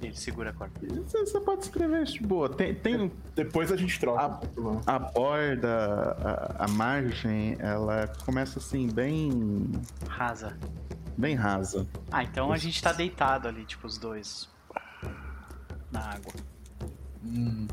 [0.02, 0.74] Ele segura a corda.
[1.06, 2.48] Você, você pode escrever isso de boa.
[2.48, 4.28] Tem, tem Depois a gente troca.
[4.48, 4.82] Problema.
[4.84, 9.70] a borda, a, a margem, ela começa assim, bem,
[10.08, 10.56] Rasa.
[11.16, 11.86] bem rasa.
[12.10, 14.50] Ah, então a gente tá deitado ali, tipo, os dois.
[15.92, 16.32] Na água.
[17.24, 17.68] Hum,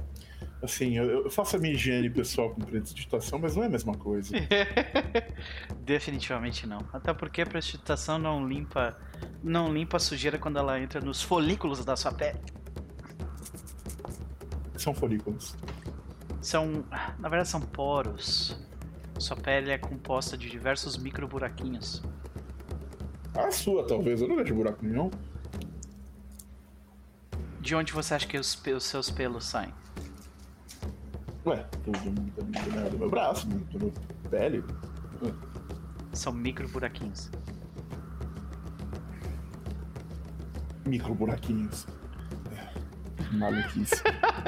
[0.61, 3.95] assim, eu, eu faço a minha higiene pessoal com prestidigitação, mas não é a mesma
[3.95, 4.33] coisa.
[5.81, 6.79] Definitivamente não.
[6.91, 8.97] Até porque a precipitação não limpa.
[9.43, 12.39] Não limpa a sujeira quando ela entra nos folículos da sua pele.
[14.75, 15.55] São folículos.
[16.41, 16.83] São.
[17.17, 18.57] Na verdade, são poros.
[19.17, 22.01] Sua pele é composta de diversos micro buraquinhos.
[23.35, 24.21] A sua, talvez.
[24.21, 25.09] Eu não vejo buraco nenhum.
[27.59, 29.73] De onde você acha que os, os seus pelos saem?
[31.45, 33.93] Ué, tudo do, do, do meu braço, do meu
[34.29, 34.63] pele.
[36.13, 37.31] São micro buraquinhos.
[40.85, 41.87] Micro buraquinhos.
[43.31, 44.01] Maluquice.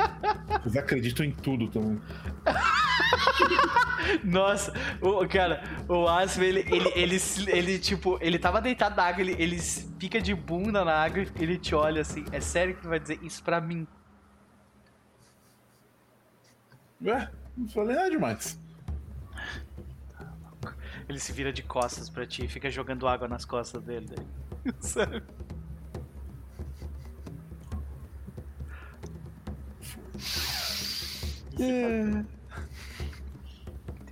[0.64, 2.02] Vocês acreditam em tudo também.
[4.24, 7.18] Nossa, o, cara, o Aspen, ele, ele, ele,
[7.48, 9.58] ele, tipo, ele tava deitado na água, ele, ele
[10.00, 13.20] pica de bunda na água, ele te olha assim, é sério que tu vai dizer
[13.22, 13.88] isso pra mim?
[17.04, 18.60] Ué, não falei nada demais.
[21.10, 24.08] Ele se vira de costas pra ti e fica jogando água nas costas dele.
[24.08, 24.74] daí.
[24.80, 25.24] Sabe?
[31.58, 32.30] Tem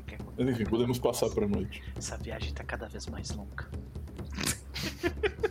[0.05, 1.83] que Mas enfim, podemos passar pra noite.
[1.95, 3.69] Essa viagem tá cada vez mais longa.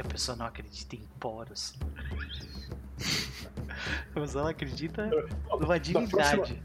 [0.00, 1.74] que a pessoa não acredita em poros?
[4.14, 5.06] Mas ela acredita
[5.50, 6.10] numa Da divindade.
[6.36, 6.58] próxima,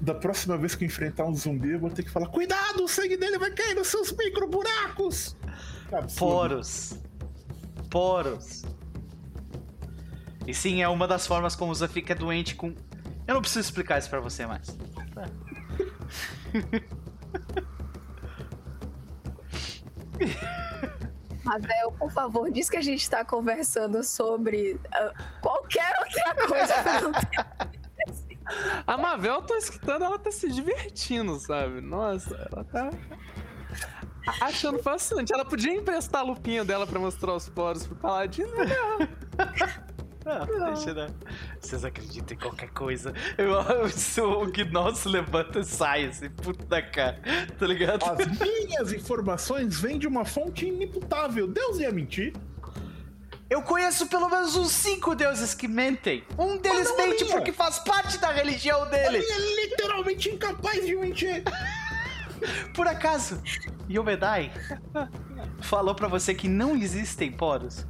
[0.00, 2.88] da próxima vez que eu enfrentar um zumbi, eu vou ter que falar: Cuidado, o
[2.88, 5.36] sangue dele vai cair nos seus micro buracos!
[5.92, 6.18] Absurdo.
[6.18, 6.98] Poros.
[7.90, 8.62] Poros.
[10.46, 12.74] E sim, é uma das formas como você fica doente com.
[13.26, 14.66] Eu não preciso explicar isso pra você mais.
[15.14, 15.28] Tá.
[21.46, 26.74] Ravel, por favor, diz que a gente tá conversando sobre ah, qualquer outra coisa.
[27.02, 27.12] não
[28.86, 31.80] A Mavel, eu tô escutando, ela tá se divertindo, sabe?
[31.80, 32.90] Nossa, ela tá
[34.40, 35.32] achando fascinante.
[35.32, 38.52] Ela podia emprestar a lupinha dela pra mostrar os poros pro Paladino.
[38.54, 39.08] né?
[40.24, 41.14] Não, deixa não.
[41.60, 43.12] Vocês acreditam em qualquer coisa.
[43.36, 47.20] Eu, eu, o Gnoss levanta e sai, assim, puta da cara.
[47.58, 48.02] Tá ligado?
[48.04, 51.46] As minhas informações vêm de uma fonte inimputável.
[51.46, 52.32] Deus ia mentir.
[53.50, 56.24] Eu conheço pelo menos uns cinco deuses que mentem.
[56.38, 59.26] Um deles mente porque faz parte da religião Ele dele.
[59.30, 61.42] é literalmente incapaz de mentir.
[62.74, 63.40] Por acaso,
[63.88, 64.52] Yomedai
[65.60, 67.86] falou pra você que não existem poros?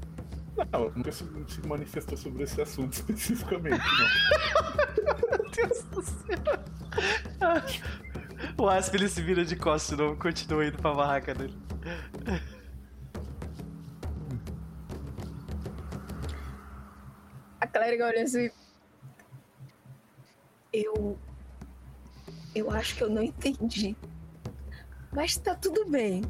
[0.72, 5.30] Não, nunca se, se manifestou sobre esse assunto especificamente, não.
[5.30, 6.64] Meu Deus do céu.
[8.59, 11.57] O Asp ele se vira de costas de novo, continua indo pra barraca dele.
[17.61, 18.50] A clériga olha assim.
[20.72, 21.18] Eu.
[22.55, 23.96] Eu acho que eu não entendi.
[25.12, 26.22] Mas tá tudo bem.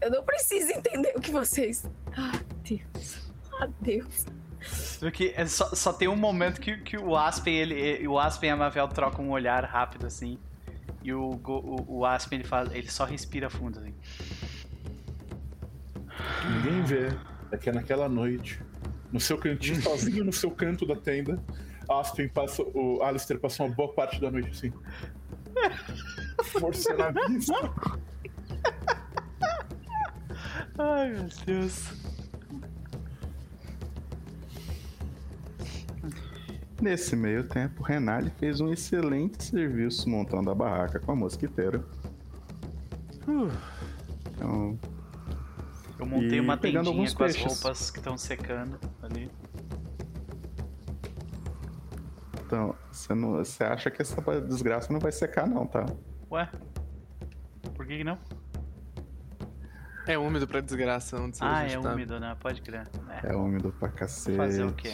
[0.00, 1.84] Eu não preciso entender o que vocês.
[2.16, 3.21] Ah, Deus.
[3.60, 4.26] Ah, Deus.
[5.00, 8.52] Porque é só, só tem um momento que, que o Aspen, ele, o Aspen e
[8.52, 10.38] a Mavel trocam um olhar rápido assim.
[11.02, 13.94] E o, o, o Aspen ele, faz, ele só respira fundo assim.
[16.48, 17.08] Ninguém vê.
[17.50, 18.60] É que é naquela noite,
[19.12, 21.42] no seu cantinho, sozinho no seu canto da tenda,
[21.88, 24.72] Aspen passa, o Alistair passou uma boa parte da noite assim.
[26.44, 27.54] Força na vista.
[30.78, 32.01] Ai meu Deus.
[36.82, 41.80] Nesse meio tempo, Renali fez um excelente serviço montando a barraca com a mosquiteira.
[44.34, 44.76] Então,
[45.96, 49.30] Eu montei E uma tendinha com as roupas que estão secando ali.
[52.44, 55.86] então você, não, você acha que essa desgraça não vai secar, não, tá?
[56.32, 56.50] Ué?
[57.76, 58.18] Por que, que não?
[60.04, 61.92] É úmido pra desgraça onde você Ah, é tá.
[61.92, 62.36] úmido, né?
[62.40, 62.88] Pode crer.
[63.22, 63.30] É.
[63.32, 64.36] É úmido pra cacete.
[64.36, 64.92] Fazer o quê?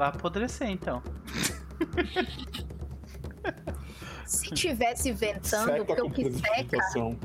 [0.00, 1.02] Vai apodrecer então.
[4.24, 6.48] Se tivesse ventando, Seca porque o que seca.
[6.48, 7.18] precipitação.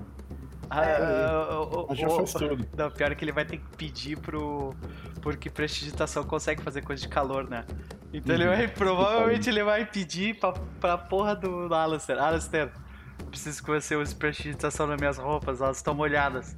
[0.70, 2.68] Ah, ah, o- o- Mas já o- faz tudo.
[2.76, 4.76] Não, pior é que ele vai ter que pedir pro.
[5.22, 7.64] Porque prestidigitação consegue fazer coisa de calor, né?
[8.12, 8.56] Então ele Uhum.
[8.58, 8.68] vai.
[8.68, 12.20] Provavelmente ele vai pedir pra, pra porra do, Alastair.
[12.20, 12.72] Alastair,
[13.30, 16.58] preciso que você use prestidigitação nas minhas roupas, elas estão molhadas.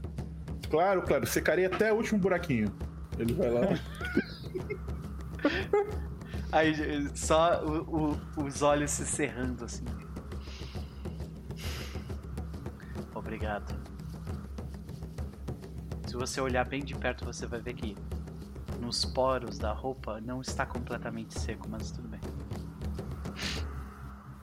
[0.72, 2.74] Claro, claro, secaria até o último buraquinho.
[3.20, 3.62] Ele vai lá.
[6.52, 6.74] Aí
[7.16, 9.86] só o- o- os olhos se cerrando assim.
[13.14, 13.76] Obrigado.
[16.08, 17.96] Se você olhar bem de perto, você vai ver que
[18.80, 22.22] nos poros da roupa não está completamente seco, mas tudo bem.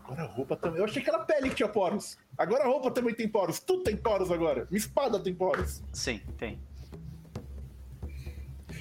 [0.05, 0.79] Agora a roupa também.
[0.81, 2.19] Eu achei que era pele que tinha poros.
[2.37, 3.59] Agora a roupa também tem poros.
[3.61, 4.67] Tudo tem poros agora.
[4.71, 5.83] Minha espada tem poros.
[5.93, 6.61] Sim, tem.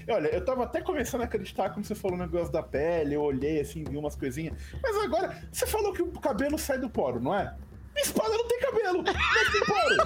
[0.10, 3.22] Olha, eu tava até começando a acreditar quando você falou o negócio da pele, eu
[3.22, 4.58] olhei assim, vi umas coisinhas.
[4.82, 7.56] Mas agora, você falou que o cabelo sai do poro, não é?
[7.94, 9.04] Minha espada não tem cabelo!
[9.04, 9.98] Não tem poro!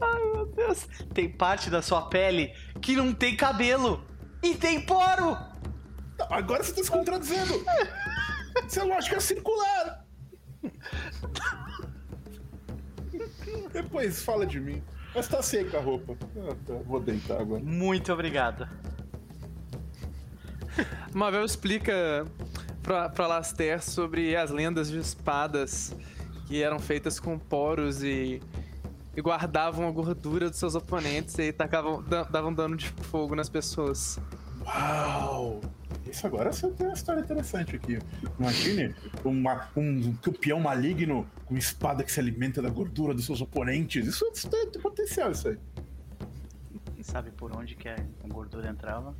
[0.00, 0.88] Ai meu Deus.
[1.14, 4.04] Tem parte da sua pele que não tem cabelo
[4.42, 5.36] e tem poro!
[6.30, 7.64] Agora você tá se contradizendo!
[8.86, 10.06] Lógica é circular!
[13.72, 14.82] Depois fala de mim.
[15.14, 16.16] Mas tá seca a roupa.
[16.36, 16.74] Ah, tá.
[16.86, 17.62] Vou deitar agora.
[17.62, 18.68] Muito obrigado.
[21.12, 22.24] Mavel explica
[22.82, 25.94] pra, pra Laster sobre as lendas de espadas
[26.46, 28.40] que eram feitas com poros e,
[29.16, 33.48] e guardavam a gordura dos seus oponentes e tacavam, da- davam dano de fogo nas
[33.50, 34.18] pessoas.
[34.64, 35.60] Uau!
[36.10, 37.98] Isso agora tem uma história interessante aqui.
[38.38, 44.06] Imagine uma- um campeão maligno com espada que se alimenta da gordura dos seus oponentes.
[44.06, 45.56] Isso, isso tem, tem potencial, isso aí.
[47.02, 47.96] Sabe por onde que a
[48.28, 49.14] gordura entrava?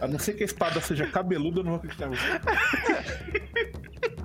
[0.00, 2.08] A não ser que a espada seja cabeluda, eu não vou acreditar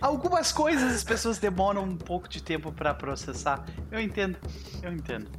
[0.00, 3.64] Algumas coisas as pessoas demoram um pouco de tempo pra processar.
[3.90, 4.38] Eu entendo,
[4.82, 5.30] eu entendo.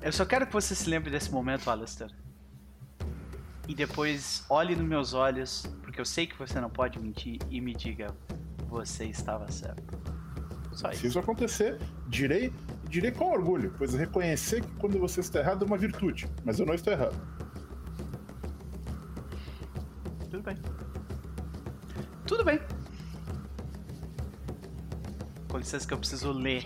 [0.00, 2.10] Eu só quero que você se lembre desse momento, Alistair.
[3.68, 7.60] E depois olhe nos meus olhos, porque eu sei que você não pode mentir, e
[7.60, 8.14] me diga:
[8.68, 9.98] você estava certo.
[10.72, 11.06] Só Se isso.
[11.08, 12.52] isso acontecer, direi,
[12.88, 16.66] direi com orgulho, pois reconhecer que quando você está errado é uma virtude, mas eu
[16.66, 17.16] não estou errado.
[20.30, 20.58] Tudo bem.
[22.26, 22.60] Tudo bem.
[25.50, 26.62] Com licença que eu preciso ler.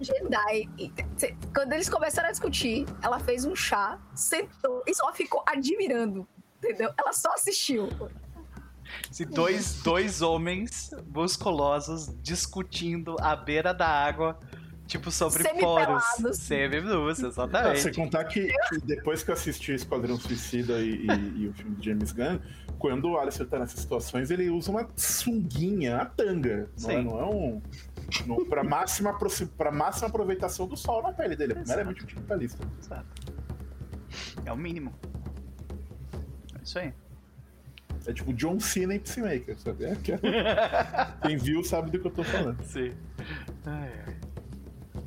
[0.00, 0.68] Jedi.
[0.78, 5.42] e- cê- Quando eles começaram a discutir, ela fez um chá, sentou e só ficou
[5.46, 6.26] admirando.
[6.58, 6.92] Entendeu?
[6.98, 7.88] Ela só assistiu.
[9.10, 14.38] Se dois, dois homens musculosos discutindo à beira da água,
[14.86, 16.04] tipo, sobre poros.
[16.14, 16.38] Semipelados.
[16.38, 17.80] Semi-nus, Ah, exatamente.
[17.80, 21.76] sem contar que que depois que eu assisti Esquadrão Suicida e, e- e o filme
[21.76, 22.38] de James Gunn,
[22.82, 26.68] quando o Alistair tá nessas situações, ele usa uma sunguinha, a tanga.
[26.80, 27.62] Não é, não é um.
[28.26, 29.16] Não, pra, máxima,
[29.56, 31.52] pra máxima aproveitação do sol na pele dele.
[31.56, 32.66] É meramente utilitarista.
[32.80, 33.06] Exato.
[34.44, 34.92] É o mínimo.
[36.58, 36.92] É isso aí.
[38.04, 39.84] É tipo John Cena em Peacemaker, sabe?
[39.84, 40.20] É aquela-
[41.22, 42.60] Quem viu sabe do que eu tô falando.
[42.64, 42.92] Sim.
[43.64, 44.16] Ai, ai.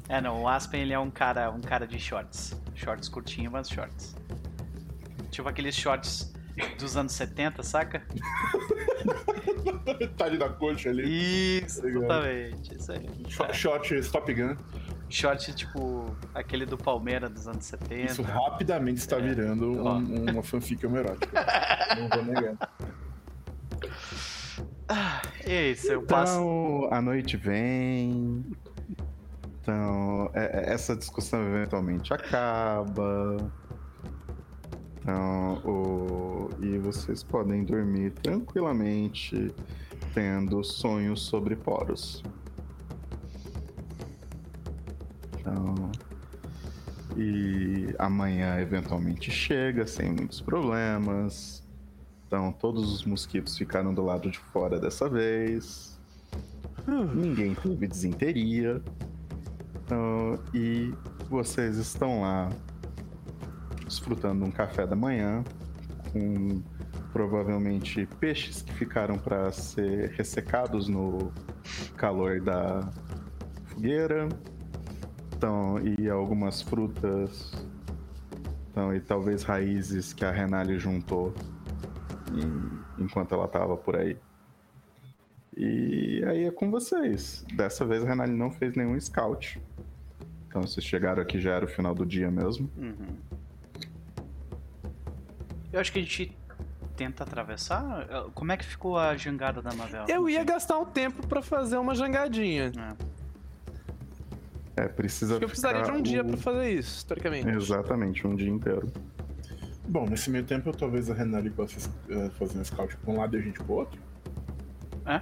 [0.08, 2.56] É, não, o Aspen ele é um cara, um cara de shorts.
[2.74, 4.16] Shorts curtinho, mas shorts.
[5.30, 6.34] Tipo aqueles shorts
[6.80, 8.04] dos anos 70, saca?
[10.00, 11.60] Detalhe da coxa ali.
[11.64, 12.76] Isso, Tá exatamente.
[12.78, 13.10] Isso aí.
[13.30, 14.56] Shot, shot Stop Gun.
[15.10, 18.12] Short tipo aquele do Palmeiras dos anos 70.
[18.12, 21.30] Isso rapidamente está virando um- uma fanfic homoerótica.
[22.00, 22.58] Não vou negar.
[25.44, 26.34] É isso, eu passo.
[26.34, 28.44] Então, a noite vem.
[29.62, 33.38] Então, é- é- essa discussão eventualmente acaba.
[35.06, 36.50] Então, o...
[36.60, 39.54] e vocês podem dormir tranquilamente,
[40.16, 42.24] tendo sonhos sobre poros.
[45.40, 45.92] Então,
[47.16, 51.64] e amanhã eventualmente chega sem muitos problemas.
[52.26, 56.00] Então, todos os mosquitos ficaram do lado de fora dessa vez.
[57.14, 58.82] Ninguém teve desinteria.
[59.86, 60.92] Então, e
[61.30, 62.50] vocês estão lá
[63.86, 65.44] desfrutando um café da manhã
[66.12, 66.62] com
[67.14, 71.32] provavelmente peixes que ficaram para ser ressecados no
[71.96, 72.90] calor da
[73.66, 74.28] fogueira.
[75.36, 77.54] Então, e algumas frutas.
[78.72, 81.34] Então, e talvez raízes que a Renali juntou
[82.34, 84.18] em- enquanto ela tava por aí.
[85.56, 87.46] E aí é com vocês.
[87.56, 89.62] Dessa vez a Renali não fez nenhum scout.
[90.48, 92.70] Então vocês chegaram aqui já era o final do dia mesmo.
[92.78, 93.16] Uhum.
[95.76, 96.32] Eu acho que a gente
[96.96, 98.08] tenta atravessar.
[98.34, 100.06] Como é que ficou a jangada da Mavel?
[100.08, 102.72] Eu ia gastar um tempo pra fazer uma jangadinha.
[104.78, 104.84] É.
[104.84, 105.34] É, precisa.
[105.34, 107.50] Acho que eu precisaria de ficar um dia o- pra fazer isso, historicamente.
[107.50, 108.90] Exatamente, um dia inteiro.
[109.86, 113.36] Bom, nesse meio tempo, talvez a Renali possa eh, fazer um scout pra um lado
[113.36, 114.00] e a gente pro outro.
[115.06, 115.22] É?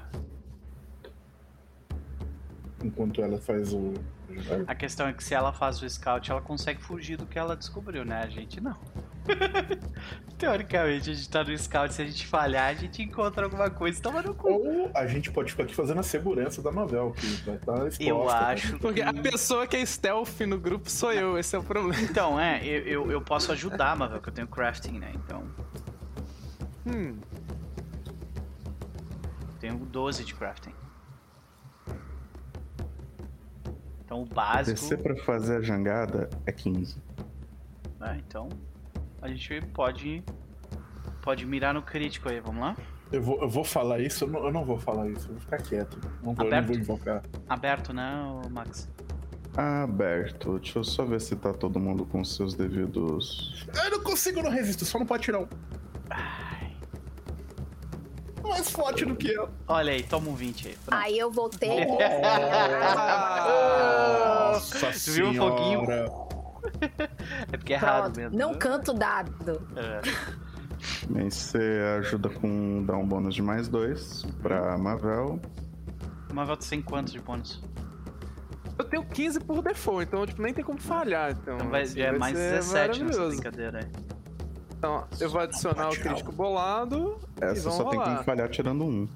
[2.84, 3.96] Enquanto ela faz o.
[4.68, 7.56] A questão é que se ela faz o scout, ela consegue fugir do que ela
[7.56, 8.22] descobriu, né?
[8.24, 8.78] A gente não.
[10.38, 13.98] Teoricamente, a gente tá no scout, se a gente falhar, a gente encontra alguma coisa
[13.98, 14.50] e toma no cu.
[14.50, 18.04] Ou a gente pode ficar aqui fazendo a segurança da Mavel, que vai estar exposta.
[18.04, 18.48] Eu tá?
[18.48, 18.80] acho.
[18.80, 22.02] Porque a pessoa que é stealth no grupo sou eu, esse é o problema.
[22.02, 25.12] Então, é, eu, eu, eu posso ajudar, Mavel, que eu tenho crafting, né?
[25.16, 25.48] Então,
[26.86, 27.18] Hum,
[29.60, 30.74] tenho 12 de crafting.
[34.04, 34.80] Então, o básico.
[34.80, 37.02] Descer pra fazer a jangada é 15.
[38.02, 38.50] É, então,
[39.24, 40.24] a gente pode.
[41.22, 42.76] Pode mirar no crítico aí, vamos lá?
[43.10, 45.40] Eu vou, eu vou falar isso, eu não, eu não vou falar isso, eu vou
[45.40, 45.98] ficar quieto.
[46.22, 46.68] Não vou, eu não Aberto?
[46.68, 47.24] vou invocar.
[47.48, 48.12] Aberto, né,
[48.52, 48.90] Max?
[49.56, 50.60] Aberto.
[50.60, 53.66] Deixa eu só ver se tá todo mundo com seus devidos.
[53.86, 55.48] Eu não consigo, eu não resisto, só não pode tirar um.
[58.41, 59.48] Mais forte do que eu.
[59.68, 60.78] Olha aí, toma um 20 aí.
[60.86, 61.02] Pronto.
[61.02, 61.86] Aí eu que.
[64.54, 66.32] Nossa viu o foguinho?
[67.52, 68.38] É porque é errado mesmo.
[68.38, 68.57] não né?
[68.57, 69.61] canto dado.
[69.76, 70.02] É.
[71.15, 75.40] Aí você ajuda com dar um bônus de mais dois pra Mavel.
[76.31, 77.61] Uma volta sem quantos de bônus?
[78.77, 81.31] eu tenho 15 por default, então tipo, nem tem como falhar.
[81.31, 83.41] Então, Então vai, assim, é vai mais ser 17 nessa maravilhoso.
[83.41, 83.91] brincadeira aí.
[84.77, 88.11] Então, eu vou adicionar o crítico bolado e Essa vamos só tem rolar.
[88.15, 89.07] como falhar tirando um.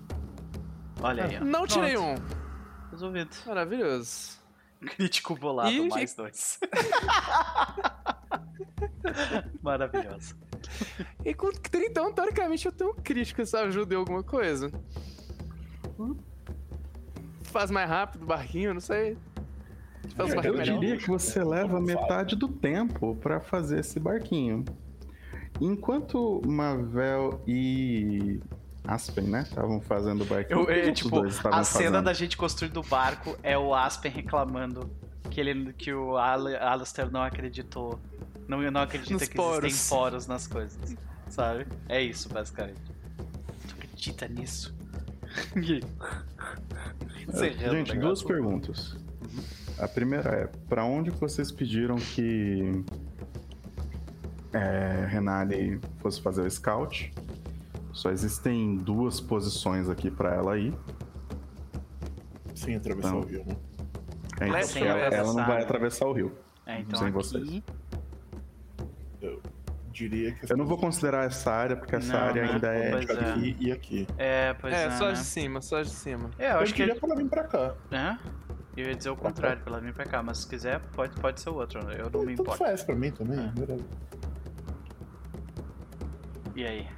[1.02, 1.44] Olha aí, ó.
[1.44, 2.90] Não tirei Pronto, um.
[2.92, 3.30] Resolvido.
[3.46, 4.37] Maravilhoso.
[4.82, 6.60] Crítico bolado, E- mais dois.
[9.62, 10.36] Maravilhoso.
[11.26, 13.42] E com 30, então, teoricamente, eu tenho um crítico.
[13.42, 14.72] Essa ajuda em alguma coisa?
[17.44, 19.18] Faz mais rápido o barquinho, não sei.
[20.16, 20.80] Faz Eu barquinho Eu melhor.
[20.80, 24.64] diria que você leva metade do tempo pra fazer esse barquinho.
[25.60, 28.40] Enquanto Mavel e
[28.88, 30.60] Aspen, né, estavam fazendo o barquinho.
[30.60, 32.02] Eu, o que é, tipo, a cena fazendo?
[32.02, 34.90] da gente construindo o barco é o Aspen reclamando
[35.30, 38.00] que, ele, que o Al Alistair não acreditou.
[38.48, 39.66] Não, não acredita Nos que poros.
[39.66, 40.96] existem poros nas coisas.
[41.30, 41.68] Sabe?
[41.90, 42.80] É isso, basicamente.
[43.68, 44.74] Tu acredita nisso?
[47.28, 48.96] Encerrando Gente, duas perguntas.
[49.78, 52.84] A primeira é, pra onde vocês pediram que
[54.54, 57.14] é, Renali fosse fazer o scout?
[57.98, 60.72] Só existem duas posições aqui pra ela ir.
[62.54, 63.22] Sem atravessar Não.
[63.22, 63.58] o rio, né?
[64.40, 66.32] É, então, Sem ela, ela não vai atravessar o rio.
[66.64, 67.18] É, então Sem aqui...
[67.18, 67.64] vocês.
[69.92, 70.52] Diria que.
[70.54, 72.52] Eu não vou considerar essa área, porque essa Não, área né?
[72.54, 72.92] ainda é.
[72.92, 73.32] É.
[73.32, 74.08] Aqui e aqui.
[74.16, 75.14] É, pois é, É, só né?
[75.14, 76.30] de cima, só de cima.
[76.38, 76.84] É, eu Eu acho que...
[76.86, 77.74] diria pra ela vir pra cá.
[77.90, 78.16] É?
[78.80, 81.42] Eu ia dizer o contrário, pra ela vir pra cá, mas se quiser, pode, pode
[81.42, 82.60] ser o outro, eu não me Tanto importo.
[82.60, 83.40] faz pra mim também.
[83.40, 83.52] É.
[86.56, 86.97] E aí?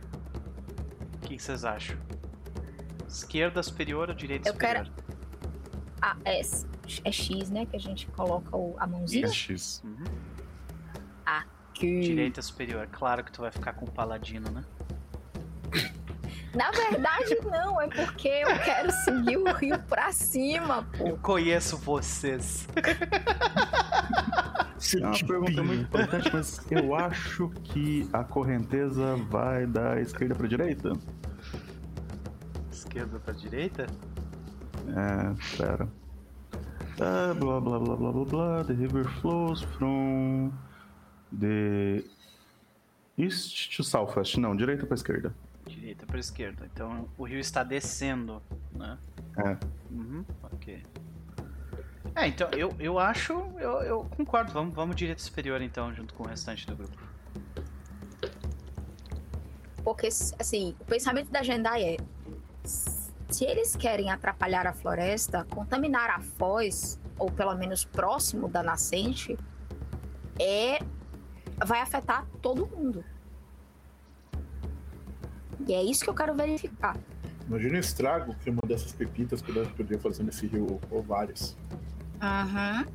[1.30, 1.95] O que vocês acham?
[3.07, 5.06] Esquerda superior ou direita Eu quero- superior?
[6.01, 7.68] Ah, é, é X, né?
[7.68, 9.27] Que a gente coloca o- a mãozinha.
[9.27, 9.84] X.
[9.85, 10.03] Uhum.
[11.72, 12.88] Que- Direita superior.
[12.91, 14.65] Claro que tu vai ficar com o paladino, né?
[16.53, 17.81] Na verdade, não.
[17.81, 21.07] É porque eu quero seguir o rio pra cima, pô.
[21.07, 22.67] Eu conheço vocês.
[24.95, 30.47] É uma pergunta muito importante, mas eu acho que a correnteza vai da esquerda pra
[30.47, 30.93] direita.
[32.71, 33.88] Esquerda pra direita?
[34.88, 35.88] É, pera.
[37.01, 38.63] Ah, blá blá blá blá blá blá.
[38.63, 40.51] The river flows from
[41.38, 42.03] the
[43.17, 44.38] east to southwest.
[44.38, 45.34] Não, direita pra esquerda.
[45.69, 46.69] Direita pra esquerda.
[46.73, 48.41] Então o rio está descendo,
[48.73, 48.97] né?
[49.37, 49.57] É.
[49.91, 50.83] Uhum, ok.
[52.15, 54.51] É, então eu, eu acho, eu, eu concordo.
[54.51, 56.97] Vamos, vamos direita superior então, junto com o restante do grupo.
[59.83, 61.97] Porque, assim, o pensamento da Jendai é:
[62.63, 69.37] se eles querem atrapalhar a floresta, contaminar a foz, ou pelo menos próximo da nascente,
[70.39, 70.79] é
[71.65, 73.03] vai afetar todo mundo.
[75.68, 76.98] E é isso que eu quero verificar.
[77.48, 81.56] Imagina o estrago que uma dessas pepitas pudesse- poderia fazer nesse rio, ou vários.
[82.22, 82.86] Uhum.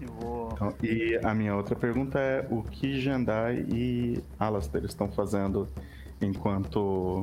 [0.00, 0.52] Eu vou.
[0.52, 5.68] Então, e a minha outra pergunta é o que Jandai e Alastair estão fazendo
[6.20, 7.22] enquanto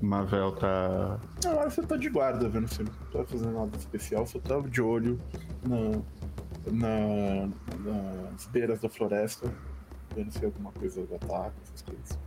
[0.00, 1.18] Mavel tá.
[1.46, 2.68] Agora você tá de guarda, vendo?
[2.68, 5.18] Você não tá fazendo nada especial, só tá de olho
[5.62, 6.00] na,
[6.72, 7.48] na,
[8.32, 9.50] nas beiras da floresta,
[10.14, 12.18] vendo se alguma coisa ataca, essas coisas.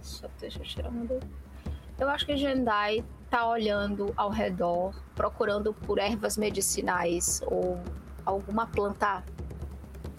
[0.00, 1.26] Só deixa eu tirar uma dúvida.
[1.98, 7.80] Eu acho que Jendai tá olhando ao redor, procurando por ervas medicinais ou
[8.24, 9.24] alguma planta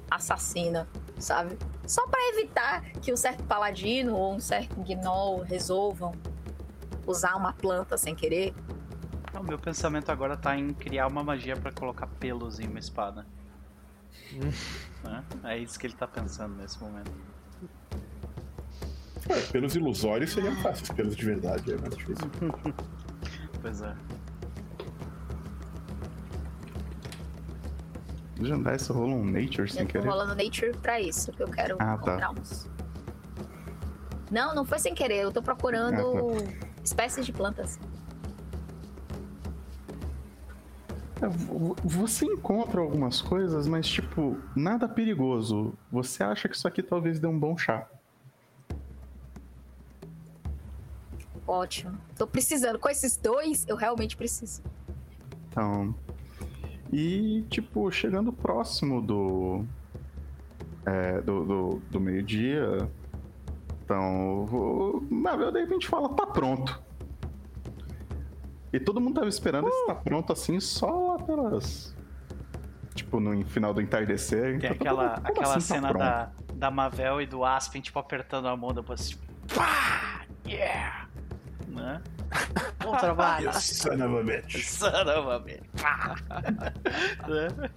[0.10, 0.88] assassina,
[1.20, 1.58] sabe?
[1.86, 6.14] Só pra evitar que um certo paladino ou um certo gnoll resolvam
[7.06, 8.54] usar uma planta sem querer.
[9.38, 13.26] O meu pensamento agora tá em criar uma magia pra colocar pelos em uma espada.
[15.06, 15.24] Né?
[15.44, 17.12] É isso que ele tá pensando nesse momento.
[19.30, 22.30] É, pelos ilusórios seriam fáceis, pelos de verdade é mais difícil.
[23.62, 23.96] Pois é.
[28.42, 30.08] Jandai só rolou um Nature sem Eu tô querer.
[30.08, 31.98] rolando Nature pra isso, que eu quero Ah, tá.
[31.98, 32.70] comprar uns.
[34.30, 37.80] Não, não foi sem querer, eu tô procurando Ah, espécies de plantas.
[41.28, 45.74] Vo- Você encontra algumas coisas, mas tipo, nada perigoso.
[45.92, 47.88] Você acha que isso aqui talvez dê um bom chá.
[51.48, 51.98] Ótimo.
[52.18, 52.80] Tô precisando.
[52.80, 54.62] Com esses dois, eu realmente preciso.
[55.50, 55.94] Então.
[56.92, 59.64] E, tipo, chegando próximo do.
[60.86, 62.90] é, do, do, do meio-dia.
[63.84, 66.82] Então, o Mavel de repente fala: tá pronto.
[68.76, 71.96] E todo mundo tava esperando esse tá pronto assim só lá pelas.
[72.94, 74.60] Tipo, no final do entardecer.
[74.60, 76.02] Tem Então, aquela, como aquela assim tá cena pronto?
[76.02, 79.24] da, da Mavel e do Aspen, tipo, apertando a mão depois, tipo,
[79.54, 80.26] pá!
[80.48, 81.08] Yeah!
[81.68, 82.02] Né?
[82.84, 83.52] Bom trabalho!
[83.60, 84.64] Son of a bitch.
[84.66, 85.64] Son of a bitch.
[85.82, 86.16] Pá!
[87.28, 87.70] Né?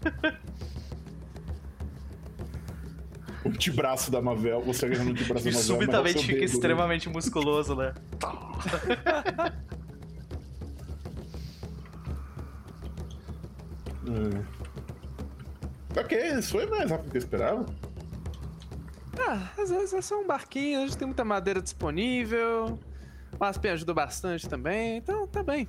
[3.44, 5.66] O antebraço da Mavel, você agarrando o antebraço da E Mavel.
[5.66, 6.44] subitamente amarrar o seu fica dedo, né?
[6.44, 7.94] extremamente musculoso, né?
[14.08, 16.00] É.
[16.00, 17.66] Ok, isso foi mais rápido do que eu esperava.
[19.18, 22.78] Ah, às vezes é só um barquinho, a gente tem muita madeira disponível.
[23.38, 25.68] O Aspen ajudou bastante também, então tá bem.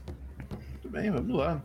[0.82, 1.61] Tudo bem, vamos lá.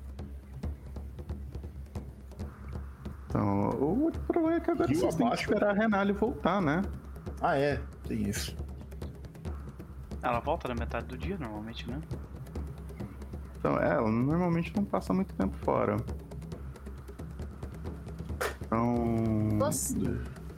[3.28, 6.60] Então, o único problema é que agora Rio vocês têm que esperar a Renali voltar,
[6.62, 6.82] né?
[7.40, 8.56] Ah, é, tem isso.
[10.22, 12.01] Ela volta na metade do dia, normalmente, né?
[13.59, 15.96] Então, é, ela normalmente não passa muito tempo fora.
[18.74, 19.59] Então.
[19.59, 19.98] Você-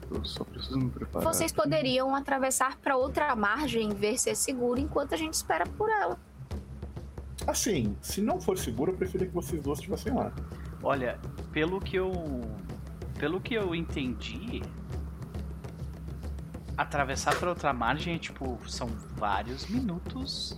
[0.09, 1.33] Eu só preciso me preparar.
[1.33, 5.89] Vocês poderiam atravessar pra outra margem, ver se é seguro, enquanto a gente espera por
[5.89, 6.17] ela.
[7.45, 10.31] Assim, se não for seguro, eu preferia que vocês duas estivessem lá.
[10.81, 11.19] Olha,
[11.51, 12.11] pelo que eu.
[13.19, 14.61] Pelo que eu entendi,
[16.77, 18.87] atravessar pra outra margem, tipo, são
[19.17, 20.57] vários minutos,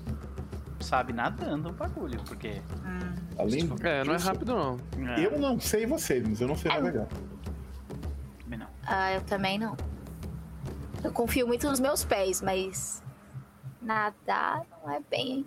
[0.79, 2.61] sabe, nadando o bagulho, porque.
[3.37, 4.77] Além É, não é rápido não.
[5.15, 7.07] é, Eu não sei vocês, mas eu não sei navegar.
[8.91, 9.77] Ah, eu também não.
[11.03, 13.03] Eu confio muito nos meus pés, mas
[13.79, 15.45] nadar não é bem.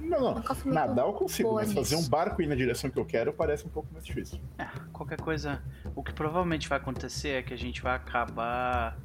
[0.00, 0.42] Não, não.
[0.64, 3.66] Nadar eu consigo, boa mas fazer um barco ir na direção que eu quero parece
[3.66, 4.40] um pouco mais difícil.
[4.56, 5.62] É, qualquer coisa.
[5.94, 8.96] O que provavelmente vai acontecer é que a gente vai acabar.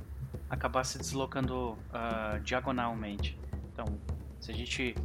[0.49, 3.38] acabar se deslocando ah, diagonalmente.
[3.74, 3.86] Então,
[4.40, 4.95] se a gente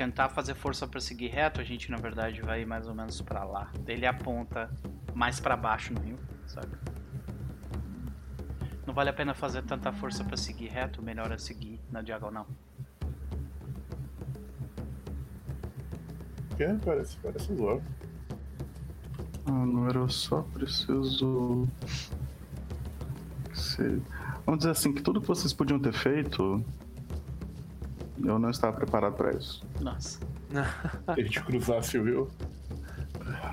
[0.00, 3.44] tentar fazer força pra seguir reto, a gente na verdade vai mais ou menos pra
[3.44, 3.70] lá.
[3.86, 4.70] Ele aponta
[5.12, 6.74] mais pra baixo no rio, sabe?
[8.86, 12.48] Não vale a pena fazer tanta força pra seguir reto, melhor é seguir na diagonal.
[16.56, 17.82] Que parece, parece zoado.
[19.44, 21.68] Ah, não era eu só preciso.
[24.46, 26.64] Vamos dizer assim, que tudo que vocês podiam ter feito.
[28.24, 29.62] Eu não estava preparado para isso.
[29.80, 30.18] Nossa.
[31.14, 32.28] Se a gente cruzasse o rio.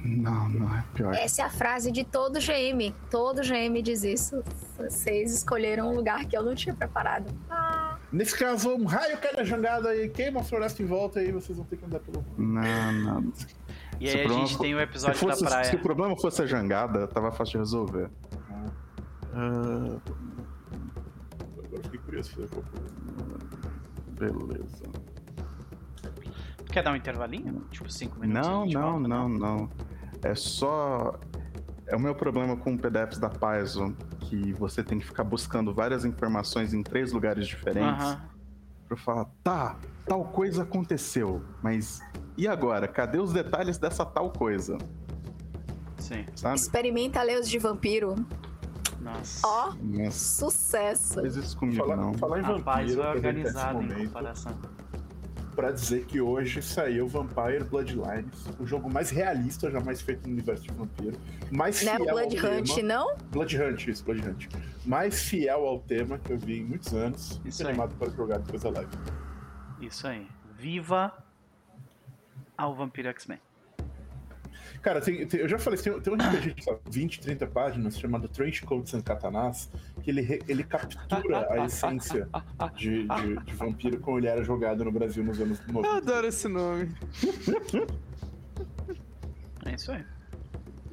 [0.03, 1.13] Não, não é pior.
[1.13, 2.93] Essa é a frase de todo GM.
[3.11, 4.43] Todo GM diz isso.
[4.77, 7.31] Vocês escolheram um lugar que eu não tinha preparado.
[7.49, 11.31] Ah, Nesse caso, um raio cai na jangada e queima a floresta em volta e
[11.31, 12.23] vocês vão ter que andar pelo.
[12.37, 13.33] Não, não.
[13.99, 15.63] E Se aí o a problema gente for- tem o Se, episódio fosse, da praia.
[15.65, 18.09] se o problema fosse a jangada, tava fácil de resolver.
[19.33, 19.97] Ah,
[21.57, 22.96] Agora eu fiquei curioso fazer qual foi.
[24.17, 24.83] Beleza.
[26.71, 27.65] Quer dar um intervalinho?
[27.71, 28.47] Tipo 5 minutos?
[28.47, 29.07] Não, não, volta?
[29.07, 29.69] não, não.
[30.21, 31.19] É só.
[31.85, 36.03] É o meu problema com PDFs da Paizo, que você tem que ficar buscando várias
[36.03, 38.03] informações em três lugares diferentes.
[38.03, 38.21] Aham.
[38.87, 42.01] Pra falar, tá, tal coisa aconteceu, mas
[42.37, 42.87] e agora?
[42.87, 44.77] Cadê os detalhes dessa tal coisa?
[45.97, 46.25] Sim.
[46.35, 46.55] Sabe?
[46.55, 48.15] experimenta ler os de vampiro.
[49.07, 49.47] Nossa.
[49.47, 51.13] Ó, Nossa, sucesso.
[51.15, 52.13] faz isso comigo, Falar, não.
[52.15, 54.57] falar em A paz vampiro, é aproveitar esse organizada em comparação.
[55.55, 60.63] pra dizer que hoje saiu Vampire Bloodlines, o jogo mais realista jamais feito no universo
[60.63, 61.17] de vampiro.
[61.51, 62.87] Mais Não é fiel o Blood ao Hunt, tema.
[62.87, 63.15] não?
[63.31, 64.47] Blood Hunt, isso, Blood Hunt.
[64.85, 67.41] Mais fiel ao tema que eu vi em muitos anos.
[67.45, 67.69] Isso aí.
[67.69, 68.91] animado para jogar depois da live.
[69.81, 70.27] Isso aí.
[70.57, 71.11] Viva
[72.57, 73.39] ao Vampiro X-Men.
[74.87, 77.99] Cara, tem- tem- eu já falei, tem, tem um RPG de sabe, 20, 30 páginas
[77.99, 79.69] chamado Trench Coats and Katanas,
[80.01, 82.25] que ele, ele captura a essência
[82.73, 85.97] de, de, de vampiro como ele era jogado no Brasil nos anos Eu 90.
[85.97, 86.95] adoro esse nome.
[89.65, 90.05] É isso aí.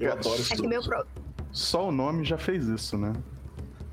[0.00, 1.06] Eu adoro É esse que meu pro...
[1.52, 3.12] Só o nome já fez isso, né?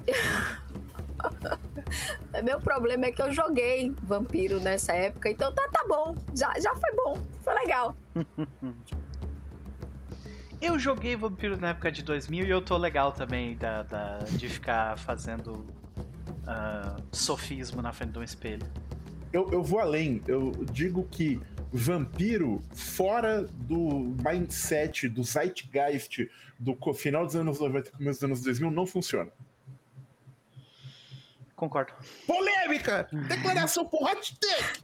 [2.44, 6.16] meu problema é que eu joguei vampiro nessa época, então tá, tá bom.
[6.34, 7.20] Já, já foi bom.
[7.44, 7.96] Foi legal.
[10.62, 14.48] Eu joguei Vampiro na época de 2000 e eu tô legal também da, da- de
[14.48, 15.66] ficar fazendo
[16.46, 18.66] ah, sofismo na frente de um espelho.
[19.34, 21.40] Eu, eu vou além, eu digo que
[21.72, 26.30] vampiro, fora do mindset, do zeitgeist
[26.60, 29.32] do final dos anos 90 e começo dos anos 2000, não funciona.
[31.56, 31.94] Concordo.
[32.28, 33.08] Polêmica!
[33.28, 34.84] Declaração por hot take!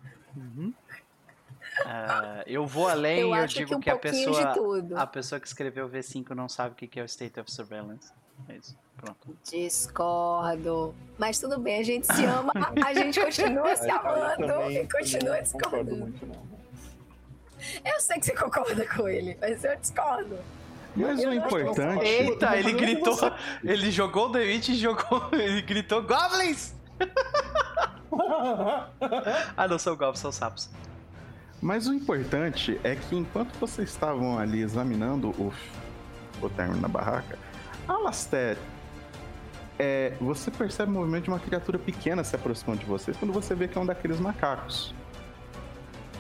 [1.86, 4.46] Ah, eu vou além eu e eu digo que um que, a pessoa.
[4.48, 4.98] de tudo.
[4.98, 8.12] A pessoa que escreveu V5 não sabe o que é o State of Surveillance.
[8.50, 8.78] É isso.
[8.96, 9.38] Pronto.
[9.50, 10.94] Discordo.
[11.18, 12.52] Mas tudo bem, a gente se ama,
[12.86, 15.96] a gente continua se aí amando também- e continua discordando.
[15.96, 16.48] muito, não.
[17.84, 20.38] Eu sei que você concorda com ele, mas eu discordo.
[20.96, 22.06] Mas Eu o importante.
[22.06, 23.16] Eita, ele gritou.
[23.64, 25.30] Ele jogou o D20 e jogou.
[25.34, 26.74] Ele gritou Goblins!
[29.56, 30.70] Ah, não são goblins, são sapos.
[31.62, 35.52] Mas o importante é que enquanto vocês estavam ali examinando o,
[36.42, 37.38] o término da barraca,
[37.88, 38.58] Alastair,
[39.80, 43.54] é, você percebe o movimento de uma criatura pequena se aproximando de vocês quando você
[43.56, 44.94] vê que é um daqueles macacos.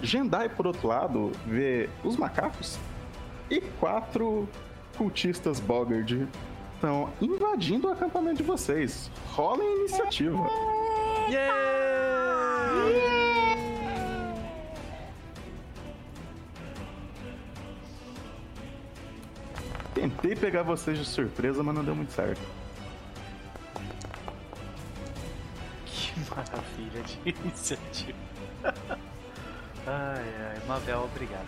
[0.02, 2.78] Jendai, por outro lado, vê os macacos
[3.50, 4.48] e quatro
[4.98, 6.28] cultistas Bogard
[6.76, 9.10] estão invadindo o acampamento de vocês.
[9.34, 10.48] Rolem a iniciativa.
[19.98, 22.40] Tentei pegar vocês de surpresa, mas não deu muito certo.
[25.88, 28.18] Que maravilha de iniciativa.
[29.88, 31.48] Ai, ai, Mabel, obrigado.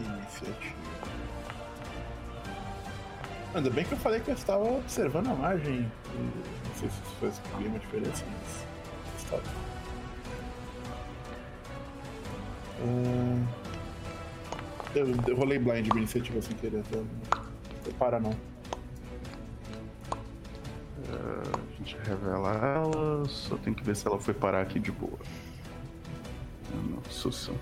[0.00, 0.74] Iniciativa.
[3.54, 5.88] Ainda bem que eu falei que eu estava observando a margem.
[6.16, 9.22] Não sei se isso faz alguma diferença, mas.
[9.22, 9.65] Estava.
[12.80, 13.46] Ah,
[14.94, 16.78] Eu, eu rolei blind minha iniciativa sem querer.
[16.78, 17.04] Então...
[17.86, 18.34] Não para não.
[21.08, 25.18] A gente revela ela, só tem que ver se ela foi parar aqui de boa.
[26.72, 27.54] Ah, Não.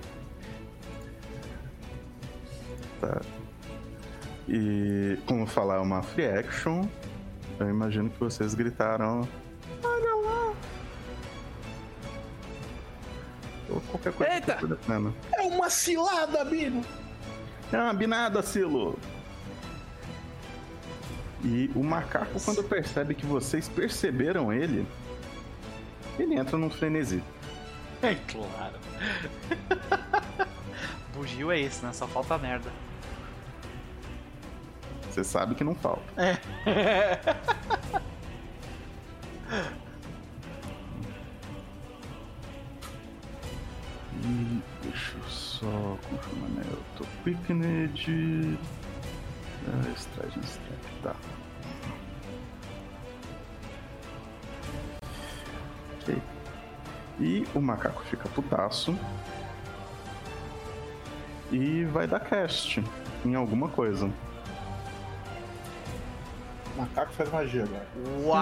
[3.00, 3.20] Tá.
[4.48, 6.86] E como falar é uma free action,
[7.58, 9.28] eu imagino que vocês gritaram.
[9.82, 10.13] Olha
[13.68, 14.56] Ou qualquer coisa Eita!
[14.56, 15.14] dizendo.
[15.34, 16.84] É uma cilada, Bino!
[17.72, 18.98] É uma binada, Silo!
[21.42, 24.86] E o macaco, quando percebe que vocês perceberam ele,
[26.18, 27.22] ele entra num frenesi.
[28.02, 28.78] É claro.
[31.14, 31.92] Bugio é esse, né?
[31.92, 32.70] Só falta merda.
[35.10, 36.02] Você sabe que não falta.
[44.22, 46.62] E deixa eu só confirmar, né?
[46.70, 48.58] Eu tô Quickened.
[49.66, 51.16] Ah, Stride Strike, tá.
[56.00, 56.22] Ok.
[57.20, 58.96] E o macaco fica putaço.
[61.50, 62.82] E vai dar cast
[63.24, 64.10] em alguma coisa.
[66.74, 67.86] O macaco faz magia agora.
[68.24, 68.34] Uau!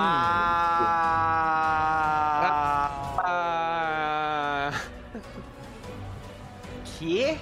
[3.24, 4.72] Ah,
[7.02, 7.36] Que?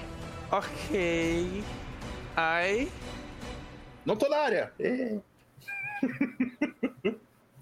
[0.50, 1.62] ok.
[2.34, 2.90] Ai.
[4.06, 4.72] Não tô na área!
[4.80, 5.18] É.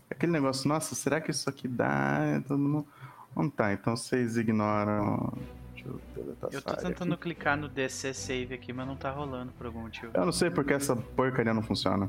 [0.09, 2.41] Aquele negócio, nossa, será que isso aqui dá?
[2.47, 2.87] Todo mundo.
[3.35, 5.33] Não tá, então vocês ignoram.
[5.75, 7.23] Deixa eu deletar Eu tô tentando aqui.
[7.25, 10.13] clicar no DC Save aqui, mas não tá rolando por algum motivo.
[10.15, 12.09] Eu não sei porque essa porcaria não funciona.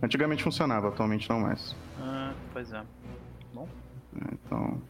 [0.00, 1.74] Antigamente funcionava, atualmente não mais.
[2.00, 2.80] Ah, pois é.
[4.32, 4.80] Então.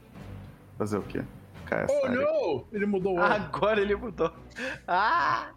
[0.76, 1.24] Fazer o quê?
[1.66, 2.64] Cai essa Oh não!
[2.72, 3.20] Ele mudou o.
[3.20, 4.32] Agora ele mudou.
[4.86, 5.51] Ah!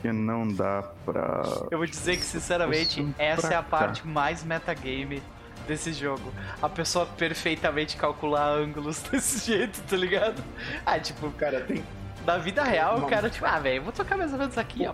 [0.00, 1.42] que não dá pra.
[1.70, 5.22] Eu vou dizer que, sinceramente, essa é a parte mais metagame
[5.66, 6.32] desse jogo.
[6.62, 10.42] A pessoa perfeitamente calcular ângulos desse jeito, tá ligado?
[10.86, 11.84] Ah, tipo, Cara, tem
[12.28, 13.08] na vida real, o Não.
[13.08, 14.92] cara, tipo, ah, velho, vou tocar mais ou menos aqui, ó.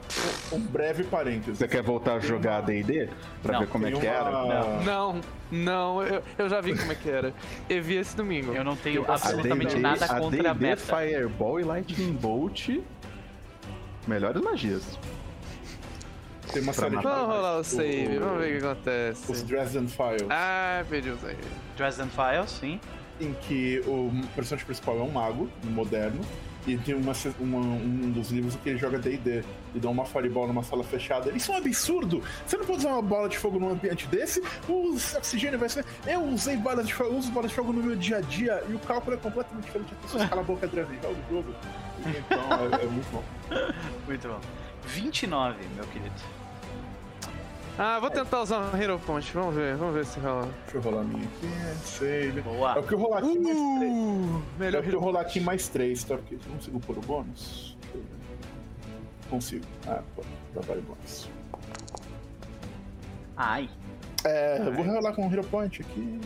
[0.54, 1.58] um breve parênteses.
[1.58, 3.08] Você quer voltar a jogar D&D?
[3.42, 4.30] Pra Não, ver como é que era?
[4.30, 5.20] uma- Não,
[5.50, 7.34] não, eu, eu já vi como é que era.
[7.68, 8.52] Eu vi esse domingo.
[8.52, 10.80] Eu não tenho absolutamente nada contra a meta.
[10.96, 12.68] Fireball e Lightning Bolt.
[14.06, 14.82] Melhores magias.
[16.52, 16.96] Tem uma Pra série.
[17.02, 19.44] Vamos rolar o save, o- vamos ver o que Os acontece.
[19.44, 21.36] Dresden Files, Ah, perdi o save.
[21.76, 22.80] Dresden Files, sim.
[23.20, 26.20] em que o personagem principal é um mago moderno
[26.66, 30.46] e tem uma, uma- um dos livros que ele joga D&D e dá uma fireball
[30.46, 31.30] numa sala fechada.
[31.32, 32.22] Isso é um absurdo!
[32.46, 34.42] Você não pode usar uma bola de fogo num ambiente desse?
[34.68, 35.84] O oxigênio vai ser...
[36.06, 38.74] Eu usei bolas de fogo, uso bolas de fogo no meu dia a dia e
[38.74, 39.92] o cálculo é completamente diferente.
[39.94, 41.54] As pessoas calam a boca Dresden, joga o jogo.
[42.00, 43.22] Então, é, é muito bom.
[44.06, 44.40] Muito bom.
[44.86, 46.12] 29, meu querido.
[47.76, 50.48] Ah, vou tentar usar um Hero Point, vamos ver, vamos ver se rola.
[50.62, 51.48] Deixa eu rolar a minha aqui.
[51.84, 52.38] Save.
[52.38, 52.78] É Boa.
[52.78, 53.92] o que eu rolar aqui mais três.
[53.92, 56.16] Uh, É melhor o que eu rolar aqui mais três, tá?
[56.16, 57.76] Porque eu não consigo pôr o bônus.
[59.28, 59.64] Consigo.
[59.88, 60.22] Ah, pô,
[60.52, 61.28] trabalho bônus.
[63.36, 63.68] Ai,
[64.24, 66.20] É, eu vou rolar com o Hero Point aqui.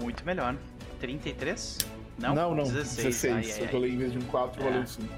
[0.00, 0.56] muito melhor.
[0.98, 1.78] 33?
[2.18, 2.96] Não, não, não 16.
[3.04, 3.32] 16.
[3.34, 3.72] Ai, ai, eu ai.
[3.72, 4.68] rolei em vez de um 4, eu É.
[4.68, 5.08] rolei um 5.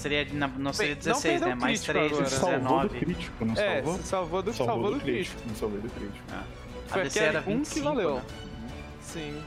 [0.00, 1.54] Seria, na- não seria Bem, não 16, né?
[1.54, 2.26] Mais crítico 3, agora.
[2.30, 2.98] Salvou do 19.
[3.00, 3.92] crítico, não É, salvou?
[3.96, 5.42] você salvou do, Salvou, salvou do do crítico.
[5.46, 6.24] Não salvei do crítico.
[6.32, 6.44] A
[6.92, 8.14] Foi DC aquele era um que 25, valeu.
[8.16, 8.22] né?
[9.02, 9.42] Sim.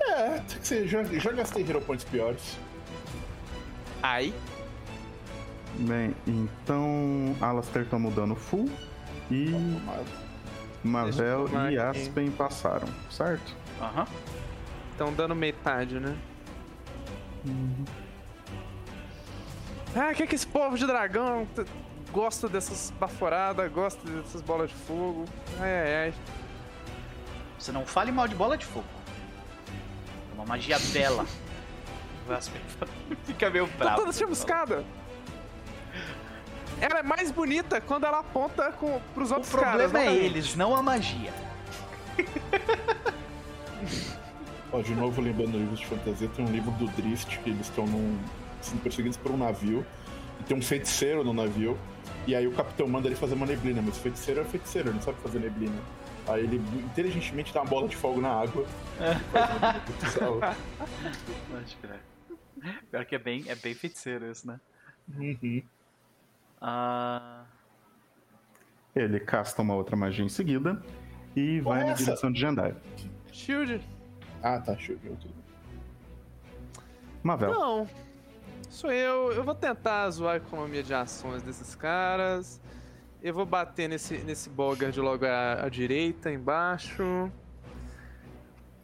[0.00, 2.56] É, tem que ser, já, já gastei Hero Points piores.
[4.02, 4.32] Ai.
[5.80, 8.70] Bem, então Alastair tomou dano full
[9.30, 9.50] e
[10.84, 11.78] Mavel Deixa eu e tomar aqui.
[11.78, 13.54] Aspen passaram, certo?
[13.80, 14.06] Aham.
[14.92, 16.16] Estão dando metade, né?
[19.96, 21.46] Ah, que que esse povo de dragão
[22.12, 25.24] gosta dessas baforadas, gosta dessas bolas de fogo.
[25.60, 26.14] Ai, ai, ai.
[27.58, 28.86] Você não fale mal de bola de fogo.
[30.30, 31.24] É uma magia bela.
[32.28, 33.96] O Fica meio Tô bravo.
[33.96, 34.84] toda chamuscada.
[36.80, 39.90] Ela é mais bonita quando ela aponta com, pros O outros caras.
[39.90, 40.26] problema é não pra mim.
[40.26, 41.32] eles, não a magia.
[44.70, 47.86] Ó, de novo, lembrando livros de fantasia, tem um livro do Drist, que eles estão
[47.86, 48.18] num,
[48.60, 49.84] sendo perseguidos por um navio,
[50.40, 51.76] e tem um feiticeiro no navio,
[52.26, 54.96] e aí o capitão manda ele fazer uma neblina, mas o feiticeiro é feiticeiro, ele
[54.96, 55.80] não sabe fazer neblina.
[56.26, 58.66] Aí ele inteligentemente dá uma bola de fogo na água.
[61.62, 61.98] e é.
[62.90, 64.60] Pior que é bem, é bem feiticeiro isso, né?
[65.16, 65.62] Uhum.
[66.60, 67.44] Ah,
[68.94, 70.82] Ele casta uma outra magia em seguida
[71.34, 72.04] e vai na essa?
[72.04, 72.74] direção de Jandai.
[73.32, 73.80] Shield.
[74.42, 75.16] Ah, tá, bem.
[77.22, 77.52] Mavel.
[77.52, 77.88] Não.
[78.68, 79.32] Sou eu.
[79.32, 82.60] Eu vou tentar zoar a economia de ações desses caras.
[83.22, 87.30] Eu vou bater nesse, nesse Bogard logo à, à direita, embaixo.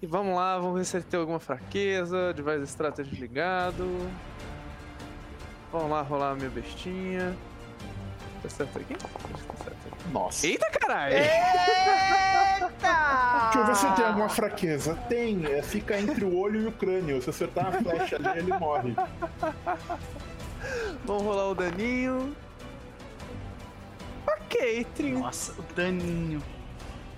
[0.02, 2.34] E vamos lá, vamos ver se ele tem alguma fraqueza.
[2.34, 4.10] Device Strategy ligado.
[5.72, 7.36] Vamos lá rolar a minha bestinha.
[8.42, 8.94] Tá certo aqui?
[8.94, 9.08] Tá
[9.64, 10.08] certo aqui.
[10.12, 10.46] Nossa.
[10.46, 11.16] Eita caralho!
[12.60, 13.44] Eita!
[13.44, 14.94] Deixa eu ver se tem alguma fraqueza.
[15.08, 17.20] Tem, é, fica entre o olho e o crânio.
[17.22, 18.94] Se acertar uma flecha ali, ele morre.
[21.04, 22.34] Vamos rolar o daninho.
[24.26, 25.18] Ok, 30.
[25.18, 26.42] Nossa, o daninho.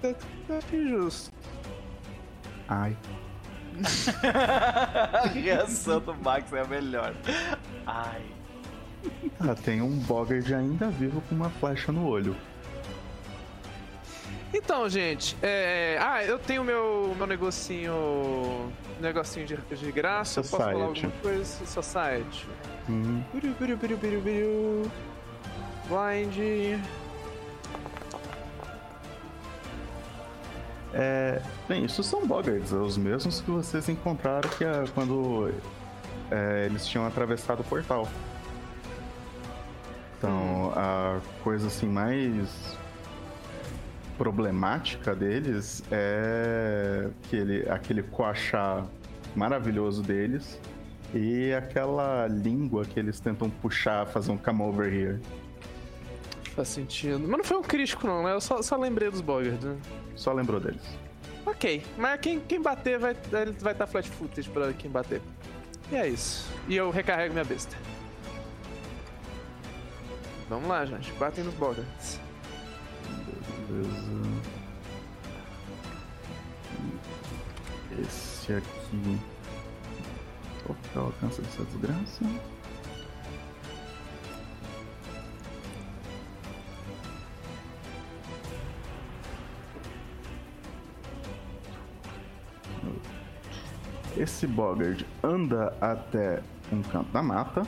[0.02, 0.14] Tá,
[0.48, 1.30] tá justo.
[2.68, 2.96] Ai.
[5.12, 7.14] a reação do Max é a melhor.
[7.86, 8.22] Ai.
[9.38, 12.34] Ah, tem um Bogard ainda vivo com uma flecha no olho.
[14.56, 15.98] Então, gente, é...
[16.00, 20.40] ah, eu tenho meu meu negocinho, negocinho de, de graça.
[20.40, 21.66] Posso falar alguma coisa?
[21.66, 22.48] Society.
[22.88, 23.22] Uhum.
[23.34, 24.90] Biru, biru, biru, biru, biru.
[25.88, 26.80] Blind.
[30.94, 35.52] É, bem, isso são Bogards, os mesmos que vocês encontraram que é quando
[36.30, 38.08] é, eles tinham atravessado o portal.
[40.16, 42.78] Então, a coisa assim mais
[44.16, 48.84] problemática deles é aquele, aquele coachá
[49.34, 50.58] maravilhoso deles
[51.14, 55.20] e aquela língua que eles tentam puxar, fazer um come over here.
[56.54, 57.20] Faz sentido.
[57.20, 58.32] Mas não foi um crítico, não, né?
[58.32, 59.64] Eu só, só lembrei dos Bogard.
[59.64, 59.76] Né?
[60.14, 60.82] Só lembrou deles.
[61.44, 65.20] Ok, mas quem, quem bater vai ele vai estar flat footage pra quem bater.
[65.92, 66.50] E é isso.
[66.66, 67.76] E eu recarrego minha besta.
[70.48, 71.12] Vamos lá, gente.
[71.12, 72.25] Batem nos Bogarts.
[73.68, 74.56] Beleza.
[78.00, 79.18] Esse aqui.
[80.64, 82.24] Qual que é o alcance dessa desgraça?
[94.16, 97.66] Esse Bogard anda até um canto da mata.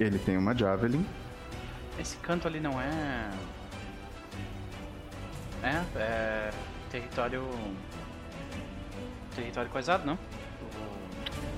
[0.00, 1.06] Ele tem uma Javelin.
[1.98, 3.30] Esse canto ali não é.
[5.64, 6.50] É, é.
[6.90, 7.42] Território.
[9.34, 10.18] Território coisado, não?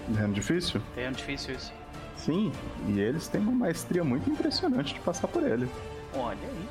[0.08, 0.80] O É difícil?
[0.94, 1.72] terreno difícil isso.
[2.16, 2.52] Sim,
[2.88, 5.68] e eles têm uma maestria muito impressionante de passar por ele.
[6.14, 6.68] Olha aí.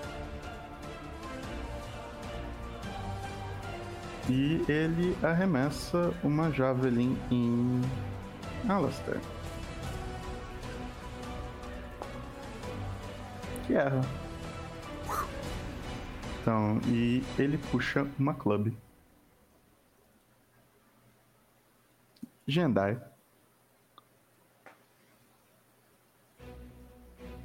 [4.27, 7.81] E ele arremessa uma Javelin em
[8.67, 9.19] Alastair.
[13.67, 14.01] Que erra.
[16.45, 18.71] Então, e ele puxa uma club.
[22.45, 23.01] Jendai.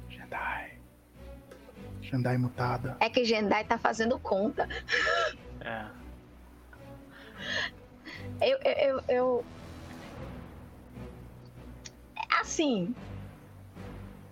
[0.07, 0.77] Jendai.
[1.99, 2.95] Jendai mutada.
[2.99, 4.69] É que Jendai tá fazendo conta.
[5.61, 5.87] É.
[8.39, 9.45] Eu, eu, eu, eu-
[12.39, 12.93] Assim.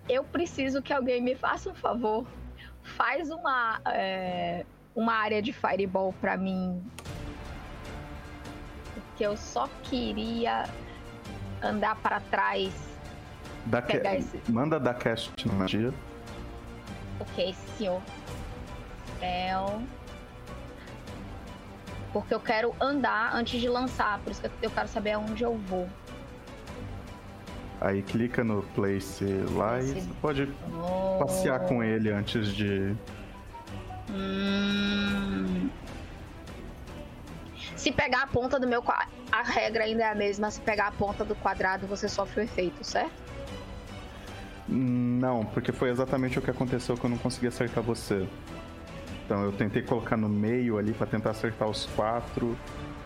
[0.08, 2.24] Eu preciso que alguém me faça um favor.
[2.96, 4.64] Faz uma, é,
[4.94, 6.82] uma área de fireball pra mim.
[8.94, 10.68] Porque eu só queria
[11.62, 12.72] andar pra trás.
[13.70, 15.92] Pegar ca- esse- Manda dar cast na magia.
[17.20, 18.00] Ok, senhor.
[19.16, 19.82] Spell.
[22.12, 24.18] Porque eu quero andar antes de lançar.
[24.20, 25.88] Por isso que eu quero saber aonde eu vou.
[27.80, 29.24] Aí clica no place
[29.54, 30.46] lá e você pode
[31.18, 32.94] passear com ele antes de.
[34.10, 35.68] Hum.
[37.76, 40.50] Se pegar a ponta do meu qua- a regra ainda é a mesma.
[40.50, 43.12] Se pegar a ponta do quadrado, você sofre o efeito, certo?
[44.68, 48.26] Não, porque foi exatamente o que aconteceu que eu não consegui acertar você.
[49.24, 52.56] Então eu tentei colocar no meio ali pra tentar acertar os quatro,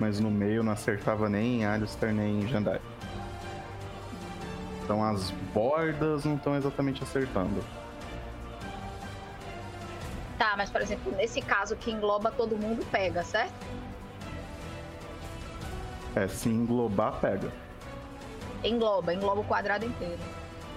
[0.00, 2.80] mas no meio não acertava nem Alistair nem Jandai.
[4.84, 7.64] Então as bordas não estão exatamente acertando.
[10.38, 13.54] Tá, mas por exemplo, nesse caso que engloba todo mundo, pega, certo?
[16.14, 17.50] É, se englobar, pega.
[18.62, 20.20] Engloba, engloba o quadrado inteiro.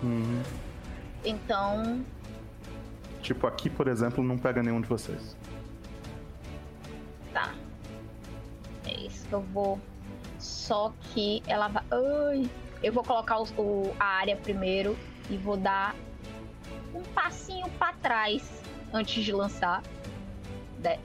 [0.02, 0.42] Uhum.
[1.24, 2.04] Então,
[3.22, 5.36] Tipo, aqui, por exemplo, não pega nenhum de vocês.
[7.34, 7.54] tá.
[8.86, 9.80] É isso que eu vou.
[10.40, 11.84] Só que ela vai.
[11.92, 12.50] Ai!
[12.84, 14.98] Eu vou colocar os- o- a área primeiro
[15.30, 15.96] e vou dar
[16.94, 18.44] um passinho pra trás
[18.94, 19.82] antes de lançar.
[20.80, 21.00] De-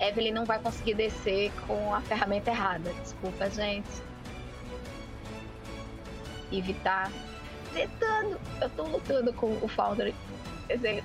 [0.00, 2.92] Evelyn não vai conseguir descer com a ferramenta errada.
[3.02, 3.88] Desculpa, gente.
[6.50, 7.10] E Vi tá
[7.72, 8.38] tentando.
[8.60, 10.14] Eu tô lutando com o Foundry.
[10.66, 11.04] Quer dizer,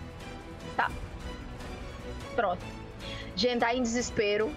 [0.76, 0.90] tá.
[2.36, 2.64] Pronto.
[3.36, 4.52] Jen tá em desespero,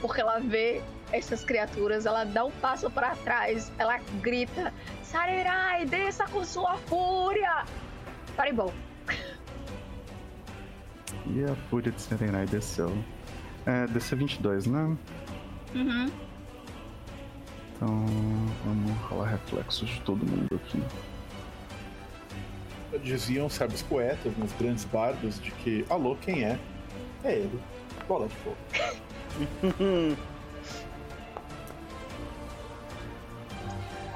[0.00, 4.72] porque ela vê essas criaturas, ela dá um passo para trás, ela grita:
[5.02, 7.64] Sarerai, desça com sua fúria!
[8.36, 8.72] Fireball.
[11.26, 12.92] E a fúria de Serenai desceu.
[13.66, 14.96] É, desceu 22, né?
[15.74, 16.10] Uhum.
[17.76, 18.06] Então,
[18.64, 20.82] vamos rolar reflexos de todo mundo aqui.
[23.02, 26.58] Diziam sábios poetas, nos grandes bardos, de que, alô, quem é?
[27.24, 27.60] É ele.
[28.08, 28.56] Bola de fogo.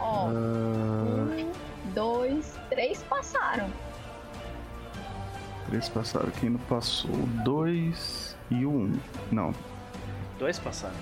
[0.06, 1.52] Ó, Ah, um,
[1.94, 3.70] dois, três passaram.
[5.66, 6.30] três passaram.
[6.32, 7.10] Quem não passou?
[7.10, 8.98] O dois e o um.
[9.32, 9.54] Não,
[10.38, 10.94] Dois passaram.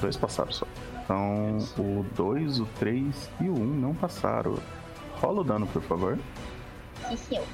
[0.00, 0.66] dois passaram só.
[1.02, 4.56] Então, o dois, o três e o um não passaram.
[5.16, 6.18] Rola o dano, por favor.
[7.08, 7.46] Sim, senhor.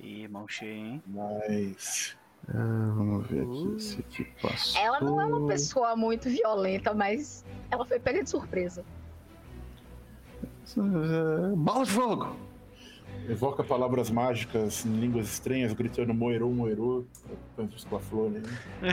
[0.00, 1.02] Ih, mão cheia, hein?
[1.06, 2.16] Mas.
[2.50, 3.74] Ah, vamos ver aqui.
[3.76, 4.80] Esse aqui passou.
[4.80, 8.84] Ela não é uma pessoa muito violenta, mas ela foi pega de surpresa.
[10.78, 12.36] Ah, Bola de fogo!
[13.28, 17.04] Evoca palavras mágicas em línguas estranhas, gritando moerô, moerô.
[17.56, 18.42] Cantos com a flor, né?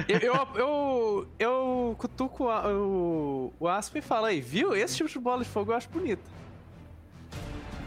[0.10, 4.76] Eu, eu, eu, eu cutuco a- o, o Aspen e falo aí, viu?
[4.76, 6.30] Esse tipo de bola de fogo eu acho bonito.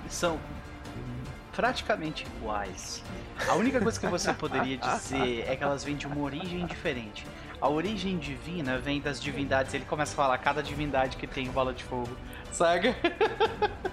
[0.08, 0.38] São
[1.58, 3.02] praticamente iguais.
[3.48, 7.26] A única coisa que você poderia dizer é que elas vêm de uma origem diferente.
[7.60, 9.74] A origem divina vem das divindades.
[9.74, 12.16] Ele começa a falar cada divindade que tem bola de fogo,
[12.52, 12.94] saca?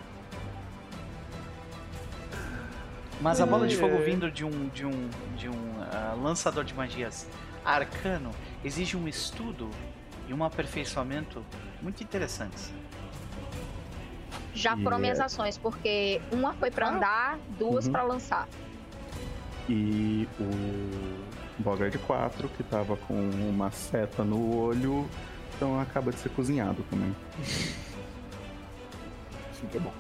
[3.20, 6.76] Mas a bola de fogo vindo de um de um de um ah, lançador de
[6.76, 7.28] magias
[7.66, 8.30] arcano
[8.64, 9.72] exige um estudo
[10.28, 11.44] e um aperfeiçoamento
[11.82, 12.72] muito interessantes.
[14.54, 17.92] Já foram E minhas é- ações, porque uma foi pra andar, duas Uhum.
[17.92, 18.48] pra lançar.
[19.68, 25.10] E o Bogard 4, que tava com uma seta no olho,
[25.56, 27.16] então acaba de ser cozinhado também.
[29.52, 29.94] Assim que é bom.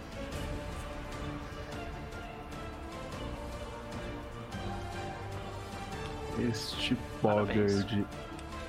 [6.39, 6.97] Este.
[7.21, 8.05] Bogard,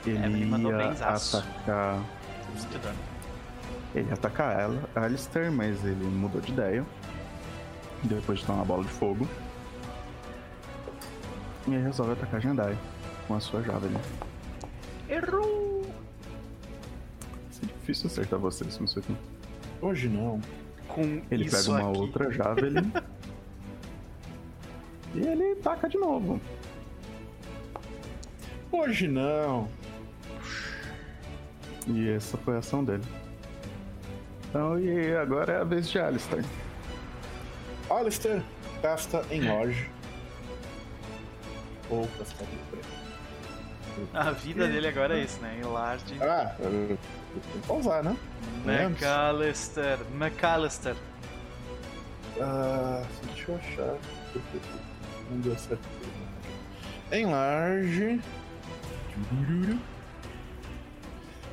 [0.07, 2.01] ele É, ia atacar.
[2.55, 2.99] Muito dano.
[3.97, 6.85] Ele ia atacar ela, a Alistair, mas ele mudou de ideia.
[8.03, 9.27] Depois de tomar uma bola de fogo.
[11.67, 12.79] E aí resolve atacar a Jandai
[13.27, 13.97] com a sua Javelin.
[15.09, 15.87] Errou!
[17.63, 19.17] É difícil acertar vocês com isso aqui.
[19.81, 20.43] Hoje não.
[20.87, 21.99] Com Ele isso pega uma aqui.
[21.99, 22.93] outra Javelin.
[25.15, 26.39] e ele taca de novo.
[28.71, 29.69] Hoje não.
[31.87, 33.05] E essa foi a ação dele.
[34.49, 36.45] Então, e agora é a vez de Alistair.
[37.91, 38.43] Alistair,
[38.83, 39.87] casta em loja.
[41.91, 43.07] Ou casta em preto.
[44.13, 45.59] A vida dele agora é isso, né?
[45.63, 46.05] Enlarge.
[46.21, 46.99] Ah, tenho
[47.53, 48.17] que pausar, né?
[48.67, 49.99] McAllister.
[50.13, 50.97] McAllister.
[52.41, 53.97] Ah, deixa eu achar.
[55.31, 55.89] Não deu certo.
[57.11, 58.21] Enlarge.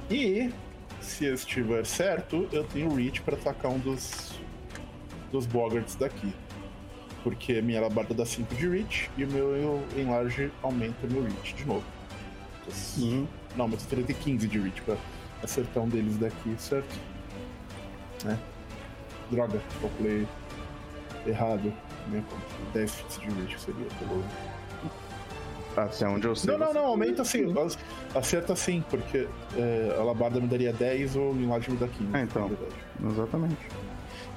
[0.10, 0.52] E
[1.04, 4.34] se eu estiver certo, eu tenho reach para atacar um dos
[5.34, 6.34] dos boggarts daqui.
[7.24, 11.54] Porque minha alabarda dá 5 de reach e o meu enlarge aumenta o meu reach
[11.56, 11.84] de novo.
[12.98, 13.28] Uhum.
[13.56, 14.96] Não, mas eu ter 15 de reach pra
[15.42, 17.00] acertar um deles daqui, certo?
[18.26, 18.38] É.
[19.32, 20.28] Droga, calculei
[21.26, 21.74] errado.
[22.12, 22.72] Conta.
[22.74, 24.24] 10 fits de reach seria pelo.
[25.76, 26.52] Até onde eu sei.
[26.52, 27.52] Não, não, não, aumenta assim.
[27.60, 27.78] as-
[28.16, 29.28] Acerta sim, porque
[29.58, 32.10] é, a labarda me daria 10 ou o enlarge me dá 15.
[32.14, 32.52] Ah, então.
[33.12, 33.58] Exatamente.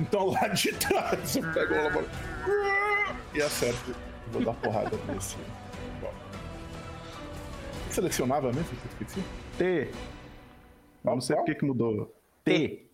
[0.00, 2.08] Então lá de trás eu pego a labarda
[3.34, 3.94] e acerto.
[4.32, 5.36] Vou dar porrada nesse.
[6.00, 6.12] Bom.
[7.90, 8.76] Selecionava mesmo?
[9.00, 9.22] esqueci?
[9.58, 9.90] T.
[11.04, 12.14] Não sei por que mudou.
[12.44, 12.86] T.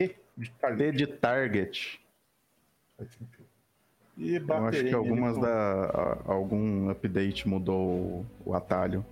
[0.00, 0.96] E de T target.
[0.96, 2.00] de target.
[2.96, 3.43] Faz sentido.
[4.16, 6.18] E Eu acho que algumas da.
[6.24, 9.04] algum update mudou o, o atalho.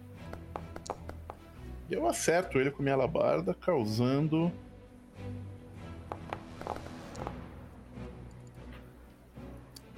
[1.91, 4.51] Eu acerto ele com minha alabarda, causando.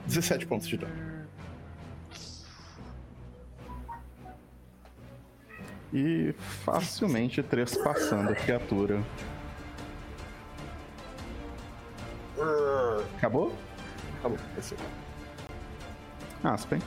[0.06, 1.14] Dezessete pontos de dano.
[5.92, 9.00] E facilmente trespassando a criatura.
[13.16, 13.54] Acabou?
[14.24, 14.74] Acabou, esse
[16.42, 16.80] Aspen.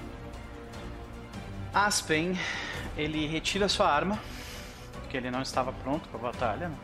[1.71, 2.39] Aspen,
[2.97, 4.19] ele retira sua arma
[4.93, 6.69] porque ele não estava pronto para a batalha.
[6.69, 6.75] Né?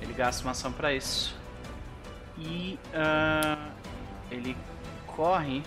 [0.00, 1.36] Ele gasta uma ação para isso.
[2.38, 3.68] E ah,
[4.30, 4.56] ele
[5.06, 5.62] corre.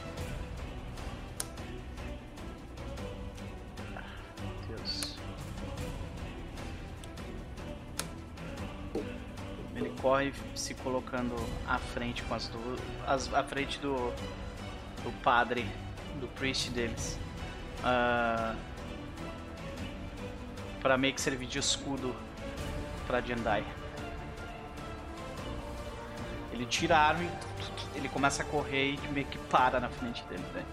[10.11, 11.33] Corre se colocando
[11.65, 12.79] à frente com as duas.
[13.07, 14.11] As, à frente do.
[15.03, 15.65] do padre.
[16.19, 17.17] Do priest deles.
[17.81, 18.53] Ah,
[20.81, 22.13] para meio que servir de escudo
[23.07, 23.63] pra Jendai.
[26.51, 30.21] Ele tira a arma e ele começa a correr e meio que para na frente
[30.25, 30.65] dele, né?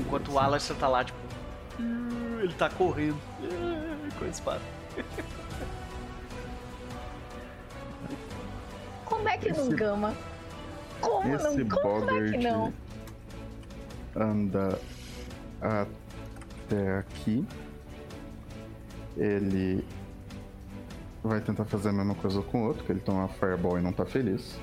[0.00, 1.18] Enquanto o Alastair tá lá, tipo.
[1.78, 3.20] "Uh", Ele tá correndo.
[3.40, 4.62] "Uh", Com a espada.
[9.24, 10.14] Como é que não Esse- gama?
[11.00, 11.68] Como Esse não?
[11.80, 12.72] Como é que não?
[14.14, 14.78] anda
[15.62, 17.42] até aqui.
[19.16, 19.82] Ele
[21.22, 23.94] vai tentar fazer a mesma coisa com o outro, que ele toma fireball e não
[23.94, 24.58] tá feliz.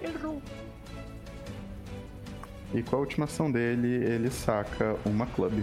[0.00, 0.40] Errou.
[2.72, 5.62] E com a última ação dele, ele saca uma club.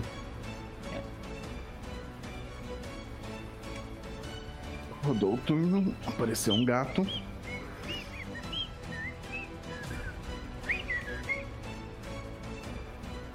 [5.08, 7.08] Rodou o turno, apareceu um gato.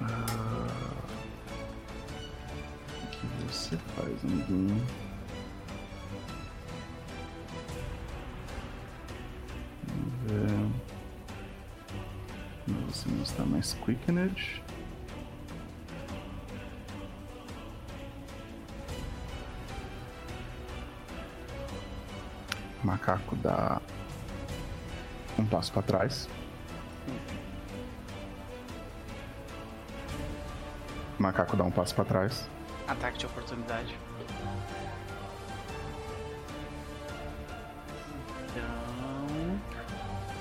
[0.00, 0.66] Ah,
[3.02, 4.82] O que você faz, amiguinho?
[9.88, 10.72] Vamos ver.
[12.90, 14.62] Você não está mais quickened.
[22.82, 23.80] Macaco dá
[25.38, 26.28] um passo para trás.
[31.18, 32.48] Macaco dá um passo para trás.
[32.88, 33.96] Ataque de oportunidade.
[38.50, 39.60] Então.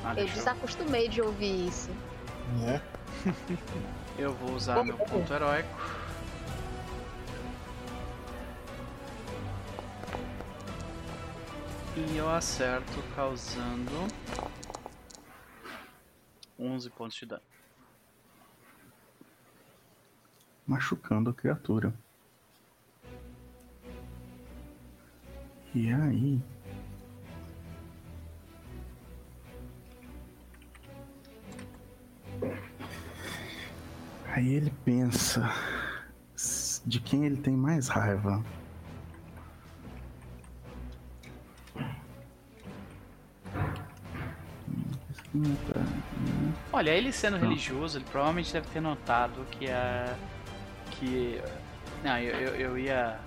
[0.03, 1.91] Ah, Eu deixa eu, desacostumei de ouvir isso.
[2.59, 2.81] Né?
[4.17, 5.69] eu vou usar meu ponto heróico.
[11.95, 13.91] E eu acerto causando
[16.57, 17.41] 11 pontos de dano.
[20.71, 21.93] machucando a criatura.
[25.75, 26.41] E aí?
[34.27, 35.41] Aí ele pensa
[36.85, 38.41] de quem ele tem mais raiva.
[45.33, 45.55] Hum.
[46.73, 47.47] Olha, ele sendo Não.
[47.47, 50.13] religioso, ele provavelmente deve ter notado que a.
[50.91, 51.41] que.
[52.03, 53.19] Não, eu, eu, eu ia.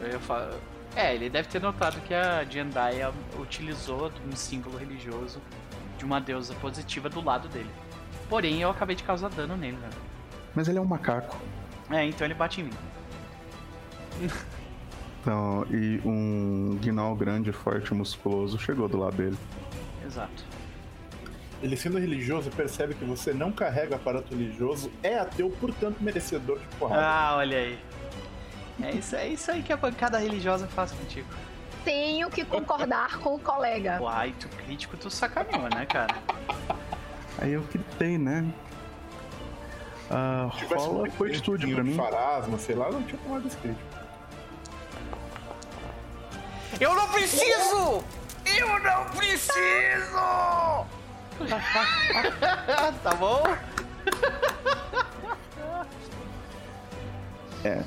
[0.00, 0.52] Eu ia falar.
[0.94, 5.40] É, ele deve ter notado que a Jendaya utilizou um símbolo religioso
[5.98, 7.70] de uma deusa positiva do lado dele.
[8.28, 9.90] Porém, eu acabei de causar dano nele, né?
[10.54, 11.36] Mas ele é um macaco.
[11.90, 12.72] É, então ele bate em mim.
[15.26, 19.36] Então, e um guinal grande, forte, musculoso chegou do lado dele.
[20.06, 20.44] Exato.
[21.62, 26.66] Ele sendo religioso percebe que você não carrega aparato religioso, é ateu, portanto merecedor de
[26.76, 27.02] porrada.
[27.02, 27.78] Ah, olha aí.
[28.82, 31.28] É isso, é isso aí que a bancada religiosa faz contigo.
[31.82, 33.98] Tenho que concordar com o colega.
[34.02, 36.14] Uai, tu crítico, tu sacaneou, né, cara?
[37.38, 38.44] Aí eu gritei, né?
[40.10, 41.94] Ah, tivesse rola um fortitude pra mim.
[41.94, 43.96] Farasma, sei lá, não tinha tomado esse crítico.
[46.78, 48.04] Eu não preciso!
[48.44, 49.56] Eu não preciso!
[53.02, 53.42] tá bom?
[57.64, 57.82] É.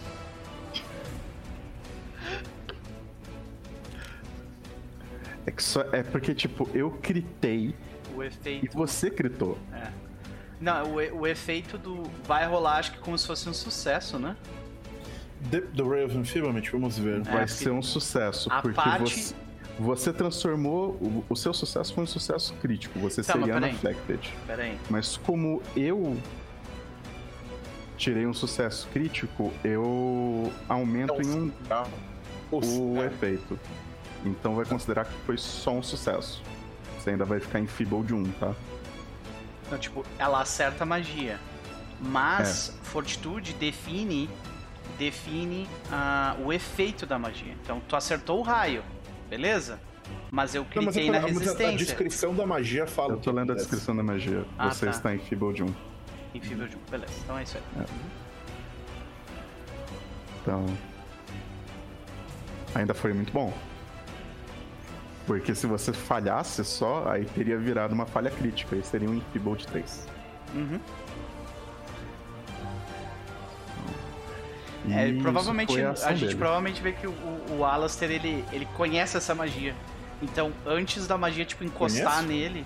[5.45, 5.81] É que só.
[5.91, 7.75] É porque, tipo, eu critei
[8.15, 8.75] O e efeito.
[8.77, 9.57] você critou.
[10.59, 12.03] Não, o, o efeito do.
[12.25, 14.35] Vai rolar, acho que como se fosse um sucesso, né?
[15.49, 17.21] The, The Ray of Enfeeblement, vamos ver.
[17.21, 18.51] É, Vai ser um sucesso.
[18.51, 19.35] a Porque parte- você.
[19.79, 20.91] Você transformou.
[21.01, 22.99] O, o seu sucesso foi um sucesso crítico.
[22.99, 23.69] Você Tá, mas seria peraí.
[23.71, 24.33] unaffected.
[24.45, 24.79] Pera aí.
[24.89, 26.17] Mas como eu
[27.97, 31.51] tirei um sucesso crítico, eu aumento em um
[32.51, 33.59] o efeito.
[34.25, 36.41] Então vai considerar que foi só um sucesso.
[36.97, 38.53] Você ainda vai ficar em Feeble de 1, tá?
[39.65, 41.39] Então, tipo, ela acerta a magia.
[42.01, 44.29] Mas fortitude define.
[44.97, 47.53] Define ah, o efeito da magia.
[47.63, 48.83] Então tu acertou o raio,
[49.29, 49.79] beleza?
[50.31, 51.77] Mas eu Não, mas cliquei a, na a- a resistência.
[51.77, 53.13] descrição da magia fala.
[53.13, 54.43] Eu tô lendo a descrição da magia.
[54.57, 54.91] Ah, Você tá.
[54.91, 55.75] está em Feeble de 1.
[56.33, 56.57] Em de 1,
[56.89, 57.13] beleza.
[57.23, 57.85] Então é isso aí.
[60.41, 60.65] Então.
[62.75, 63.53] Ainda foi muito bom.
[65.27, 68.75] Porque se você falhasse só, aí teria virado uma falha crítica.
[68.75, 70.07] Aí seria um Infeeble de 3.
[70.55, 70.79] Uhum.
[74.91, 76.35] É, provavelmente a, ação gente dele.
[76.37, 77.13] provavelmente vê que o,
[77.51, 79.75] o, Alastair ele, ele conhece essa magia.
[80.21, 82.27] Então, antes da magia tipo encostar Conhece?
[82.27, 82.65] nele,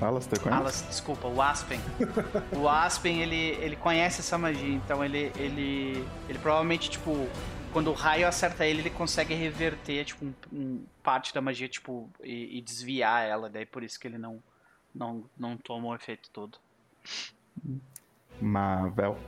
[0.00, 0.60] Alastair conhece?
[0.60, 1.80] Alas, desculpa, o Aspen.
[2.52, 7.28] o Aspen, ele, ele conhece essa magia, então ele, ele, ele provavelmente, tipo,
[7.72, 12.10] quando o raio acerta ele, ele consegue reverter, tipo, um, um parte da magia, tipo,
[12.22, 14.42] e, e desviar ela, daí por isso que ele não,
[14.94, 16.58] não, não toma o efeito todo.
[18.40, 19.18] Mavel.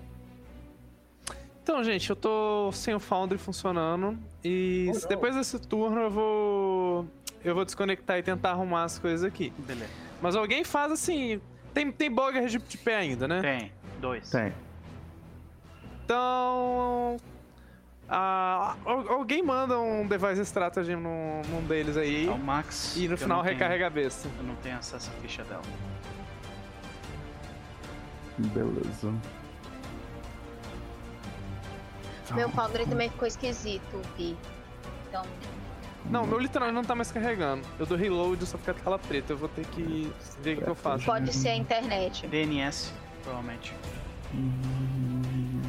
[1.71, 4.19] Então, gente, eu tô sem o Foundry funcionando.
[4.43, 7.07] E Oh, depois desse turno eu vou.
[7.45, 9.53] Eu vou desconectar e tentar arrumar as coisas aqui.
[9.59, 9.91] Beleza.
[10.23, 11.39] Mas alguém faz assim.
[11.75, 13.43] Tem, tem bugger de, de pé ainda, né?
[13.43, 14.31] Tem, dois.
[14.31, 14.51] Tem.
[16.07, 17.19] Então.
[18.09, 22.29] ah, al- alguém manda um device strategy num, num deles aí.
[22.29, 22.97] É o Max.
[22.97, 24.27] E no final não tenho- recarrega a besta.
[24.39, 25.61] Eu não tenho acesso à ficha dela.
[28.39, 29.13] Beleza.
[32.35, 34.37] Meu Foundry também ficou esquisito, Vi.
[35.09, 35.23] Então,
[36.11, 37.67] Não, meu literalmente não tá mais carregando.
[37.79, 39.33] Eu dou reload e só fica tela preta.
[39.33, 41.05] Eu vou ter que ver o que, que eu faço.
[41.05, 42.27] pode ser a internet.
[42.27, 42.93] DNS,
[43.23, 43.75] provavelmente.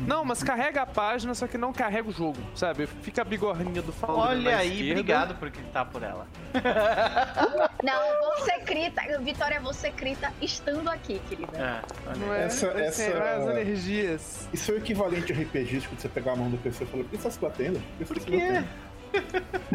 [0.09, 2.87] Não, mas carrega a página, só que não carrega o jogo, sabe?
[2.87, 4.91] Fica a bigorrinha do Foundry Olha aí, esquerda.
[4.93, 6.25] obrigado por gritar por ela.
[7.83, 9.01] Não, você crita.
[9.19, 11.55] Vitória, você crita estando aqui, querida.
[11.55, 12.45] É, Não é?
[12.45, 13.03] Essa- essa-
[13.37, 14.49] as energias.
[14.51, 17.09] Isso é o equivalente RPGístico de você pegar a mão do PC e falar, por
[17.11, 17.79] que você tá se batendo?
[17.79, 18.65] Por que você tá se quê?
[19.13, 19.69] batendo?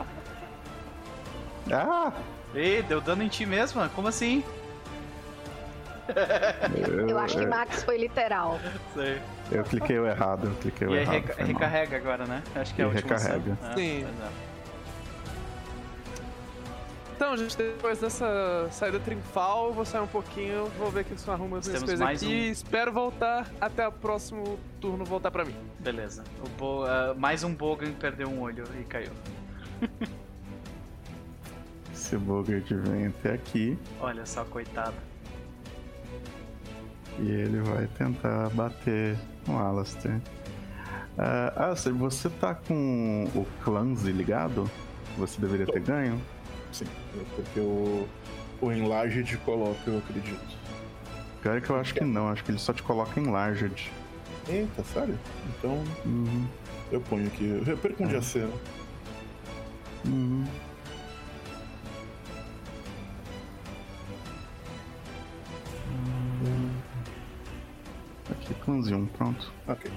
[1.72, 2.12] Ah!
[2.54, 3.86] Ei, deu dano em ti mesmo?
[3.90, 4.42] Como assim?
[7.08, 8.58] Eu acho que eu, Max foi literal.
[8.94, 9.20] Sei.
[9.52, 11.12] eu cliquei o errado, eu cliquei o E errado.
[11.14, 11.46] reca- mal.
[11.46, 12.42] recarrega agora, né?
[12.54, 13.58] Acho que é a E última recarrega.
[13.70, 14.04] É, Sim.
[14.04, 14.50] é.
[17.16, 21.30] Então, gente, depois dessa saída triunfal, vou sair um pouquinho, vou ver o que isso
[21.30, 22.32] arruma as Temos coisas mais aqui.
[22.48, 22.50] um.
[22.50, 25.54] Espero voltar até o próximo turno voltar pra mim.
[25.78, 26.24] Beleza.
[26.42, 29.10] O Bo- ah, mais um Bogan perdeu um olho e caiu.
[31.92, 34.94] Esse Bogart vem até aqui Olha só, coitado.
[37.18, 39.16] E ele vai tentar bater
[39.46, 40.20] no Alastair.
[41.18, 44.70] Ah, Alastair, você tá com o Clancy ligado?
[45.18, 46.20] Você deveria ter ganho?
[46.72, 46.86] Sim,
[47.18, 48.06] é porque o,
[48.60, 50.58] o Enlarged coloca, eu acredito.
[51.42, 53.90] Pior é que eu acho que não, acho que ele só te coloca em Larged.
[54.48, 55.18] Eita, sério?
[55.58, 56.46] Então Uhum.
[56.92, 57.62] eu ponho aqui.
[57.66, 58.52] Eu perco um dia cena.
[60.06, 60.44] Uhum.
[68.50, 69.52] Aqui, Clancy 1, pronto.
[69.68, 69.90] Ok.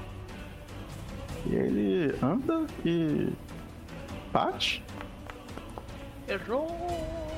[1.46, 3.34] E ele anda e
[4.32, 4.84] bate
[6.28, 7.36] Errou!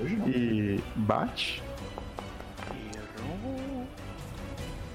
[0.00, 1.62] E bate
[2.94, 3.86] Errou!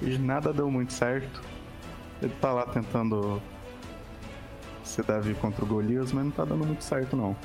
[0.02, 1.42] e nada deu muito certo.
[2.22, 3.42] Ele tá lá tentando
[4.84, 7.36] se Davi contra o Golias, mas não tá dando muito certo não.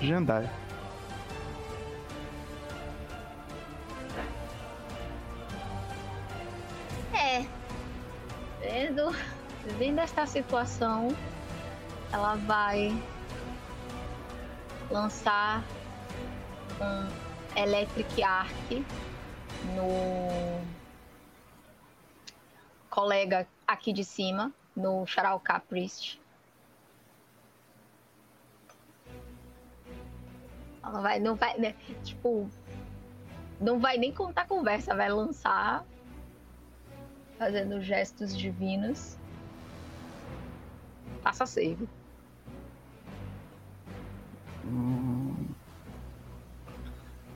[0.00, 0.48] Jendai.
[7.14, 7.46] É.
[8.60, 9.12] Vendo,
[9.78, 11.08] vendo esta situação,
[12.12, 12.90] ela vai
[14.90, 15.62] lançar
[16.80, 18.84] um Electric Arc
[19.74, 20.60] no
[22.90, 26.20] colega aqui de cima, no Charalka Priest.
[30.82, 32.48] Ela vai, não vai, né, tipo,
[33.60, 35.84] não vai nem contar conversa, vai lançar
[37.38, 39.16] fazendo gestos divinos.
[41.22, 41.88] Faça save.
[44.66, 45.34] Hum.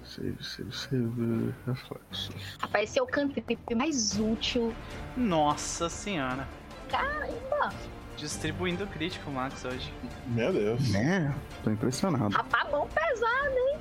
[0.04, 1.54] Save, save, save.
[1.66, 2.58] Reflexos.
[2.58, 4.74] Rapaz, esse é o cantrip mais útil.
[5.16, 6.46] Nossa senhora.
[6.88, 7.72] Caramba!
[8.16, 9.92] Distribuindo crítico, Max, hoje.
[10.26, 10.90] Meu Deus.
[10.90, 11.32] Né?
[11.62, 12.34] Tô impressionado.
[12.34, 13.78] Rapaz, mão pesada.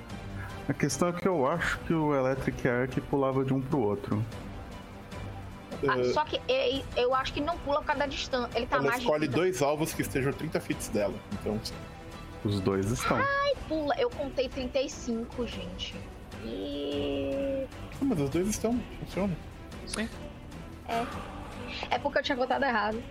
[0.69, 4.23] A questão é que eu acho que o Electric Arc pulava de um pro outro.
[5.87, 8.57] Ah, É, só que e- eu acho que não pula por causa da distância.
[8.57, 11.13] Ele tá ela mais escolhe de dois alvos que estejam a 30 fits dela.
[11.33, 11.59] Então,
[12.43, 13.19] Os dois estão.
[13.67, 13.93] pula.
[13.99, 15.93] Eu contei 35, gente.
[16.43, 17.65] E.
[18.01, 18.79] Ah, mas os dois estão.
[19.01, 19.35] Funciona.
[19.85, 20.07] Sim.
[21.91, 23.01] É porque eu tinha contado errado.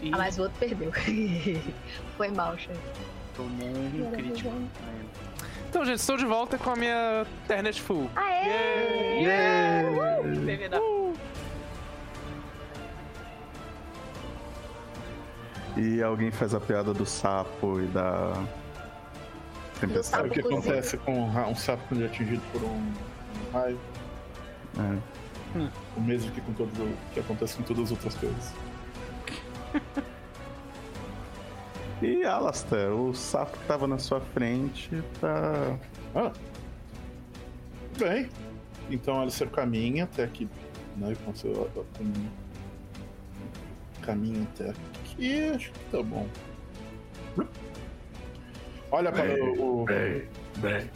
[0.00, 0.90] E Ah, mas o outro perdeu.
[2.16, 2.78] Foi mal, chefe.
[3.36, 4.50] tomou um crítico.
[5.68, 8.10] Então, gente, estou de volta com a minha internet full.
[8.16, 9.22] Aê!
[10.44, 10.78] Bebê da-
[15.76, 20.28] E alguém faz a piada do sapo e da Sabe tempestade.
[20.28, 23.78] o que acontece com um sapo quando é atingido por um, um raio?
[24.78, 24.98] É.
[25.96, 28.52] O mesmo que, com todos, o- que acontece com todas as outras coisas.
[32.02, 34.90] E Alastair, o sapo que tava na sua frente
[35.20, 35.76] tá.
[36.14, 36.32] Ah.
[37.98, 38.26] Bem.
[38.90, 40.48] Então Alistair caminha até aqui.
[40.96, 42.10] Né, com seu, com...
[44.00, 44.80] Caminha até aqui.
[45.54, 46.26] Acho que tá bom.
[48.90, 49.82] Olha para o.
[49.82, 50.24] o- Bem,
[50.56, 50.90] bem.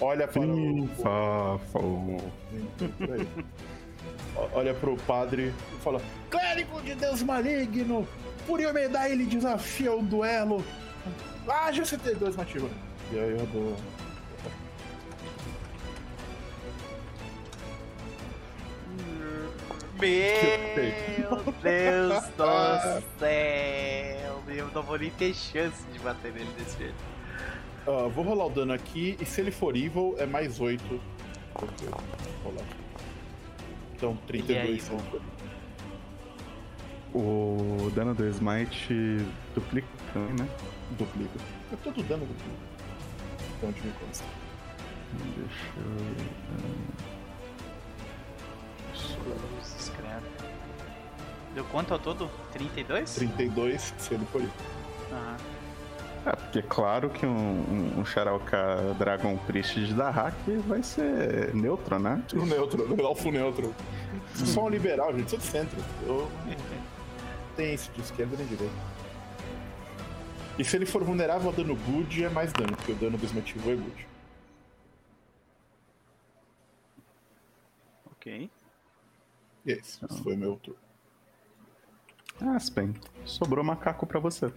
[0.00, 0.88] olha para o.
[1.02, 2.16] Fafo.
[2.98, 3.26] Peraí.
[4.36, 8.06] O- Olha pro padre e fala: Clérigo de Deus maligno!
[8.46, 10.62] Por Iomedai ele desafia um duelo!
[11.48, 12.68] Ah, GCT2 nativa.
[13.12, 13.76] E aí eu dou.
[20.00, 24.42] Meu Deus do céu!
[24.48, 26.94] Eu não vou nem ter chance de bater nele desse jeito.
[27.86, 30.82] Ah, vou rolar o dano aqui e se ele for evil é mais 8.
[31.54, 31.88] Ok,
[32.42, 32.64] vou rolar.
[33.94, 34.98] Então 32 se evil.
[34.98, 35.20] ele for.
[37.16, 40.48] O dano do Smite duplica também, né?
[40.98, 41.38] Duplica.
[41.72, 42.50] É todo dano duplica.
[43.56, 44.24] Então onde me consta.
[45.36, 47.04] Deixa eu.
[48.92, 49.73] Cruzes, credo.
[51.54, 52.30] Deu quanto ao todo?
[52.52, 53.14] 32?
[53.14, 54.42] 32 se ele for.
[55.12, 55.36] Aham.
[56.26, 60.34] É, porque claro que um, um, um Sharauka Dragon Priest de Dahak
[60.66, 62.22] vai ser neutro, né?
[62.32, 63.74] O neutro, alfo neutro.
[64.34, 65.76] Sou só um liberal, gente, sou de centro.
[66.06, 66.56] Eu não
[67.56, 68.74] tenho esse de esquerda nem direita.
[70.58, 73.24] E se ele for vulnerável a dano good, é mais dano, porque o dano do
[73.24, 74.06] esmativo é good.
[78.12, 78.50] Ok.
[79.66, 80.83] E é isso, esse foi o meu turno.
[82.40, 82.94] Ah, Spen,
[83.24, 84.52] sobrou macaco pra você.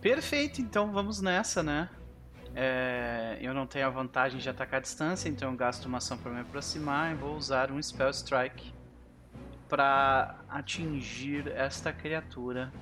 [0.00, 1.88] Perfeito, então vamos nessa, né?
[2.54, 6.16] É, eu não tenho a vantagem de atacar à distância, então eu gasto uma ação
[6.18, 8.72] para me aproximar e vou usar um Spell Strike
[9.68, 12.72] para atingir esta criatura.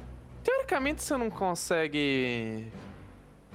[0.43, 2.73] Teoricamente você não consegue.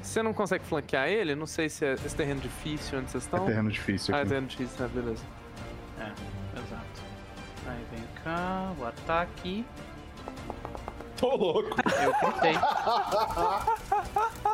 [0.02, 1.34] Você não consegue flanquear ele?
[1.34, 3.46] Não sei se é esse terreno difícil onde vocês É estão.
[3.46, 4.30] terreno difícil Ah, é aqui.
[4.30, 5.24] terreno difícil, tá, beleza.
[6.00, 6.12] É,
[8.24, 9.66] cá, o ataque.
[11.18, 11.76] Tô louco!
[12.02, 12.56] Eu critei.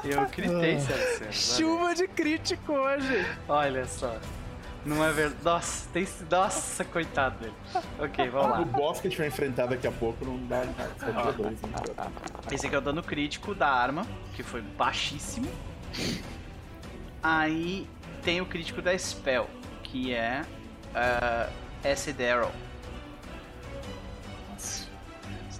[0.04, 1.58] Eu critei, Celso.
[1.58, 3.26] Chuva de crítico hoje!
[3.48, 4.16] Olha só.
[4.86, 5.44] Não é verdade.
[5.44, 6.08] Nossa, tem...
[6.30, 7.54] Nossa, coitado dele.
[8.00, 8.66] Ok, vamos O lá.
[8.66, 11.62] boss que a gente vai enfrentar daqui a pouco não dá nada, dois.
[11.62, 11.70] Né?
[12.52, 14.06] Esse aqui é o dano crítico da arma,
[14.36, 15.50] que foi baixíssimo.
[17.22, 17.88] Aí
[18.24, 19.50] tem o crítico da spell,
[19.84, 20.46] que é
[20.94, 21.52] uh,
[21.92, 22.52] Acid Arrow.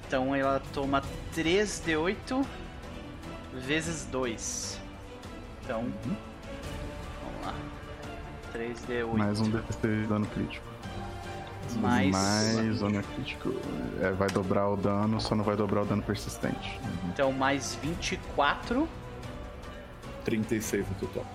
[0.10, 1.04] Então ela toma
[1.36, 2.44] 3d8
[3.54, 4.80] vezes 2.
[5.64, 5.86] Então,
[7.24, 7.54] vamos lá.
[8.52, 9.14] 3d8.
[9.16, 10.66] Mais um DPC de dano crítico.
[11.80, 13.54] Mais- Mais dano crítico.
[14.02, 16.80] É, vai dobrar o dano, só não vai dobrar o dano persistente.
[17.14, 18.90] Então mais 24,
[20.26, 21.26] 36 no total.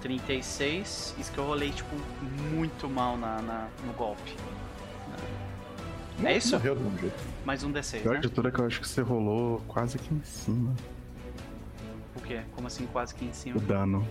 [0.00, 1.14] 36.
[1.18, 1.94] Isso que eu rolei, tipo,
[2.54, 4.34] muito mal na, na- no golpe.
[6.22, 6.56] É isso?
[6.56, 7.16] Morreu do mesmo jeito.
[7.44, 8.20] Mais um D6, Pior né?
[8.20, 10.74] de tudo é que eu acho que você rolou quase aqui em cima.
[12.16, 12.40] O quê?
[12.52, 13.56] Como assim, quase aqui em cima?
[13.58, 14.06] O dano.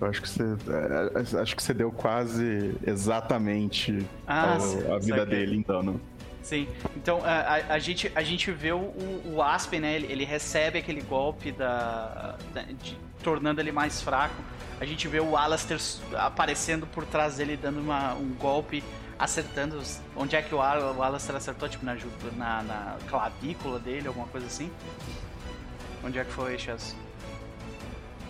[0.00, 0.42] Eu acho que você.
[0.42, 6.00] é, acho que você deu quase exatamente Ah, ao- sim, a vida dele em dano.
[6.42, 6.68] Sim.
[6.94, 8.92] Então, a, a- a gente, a gente vê o,
[9.24, 9.94] o Aspen, né?
[9.96, 14.34] Ele, ele recebe aquele golpe da, da- de- tornando ele mais fraco.
[14.78, 15.80] A gente vê o Alastair
[16.14, 18.84] aparecendo por trás dele, dando uma- um golpe,
[19.18, 19.80] acertando.
[20.14, 21.68] Onde é que o, Al- o Alastair acertou?
[21.68, 21.94] Tipo, na,
[22.36, 24.70] na, na clavícula dele, alguma coisa assim?
[26.04, 26.94] Onde é que foi, Chess?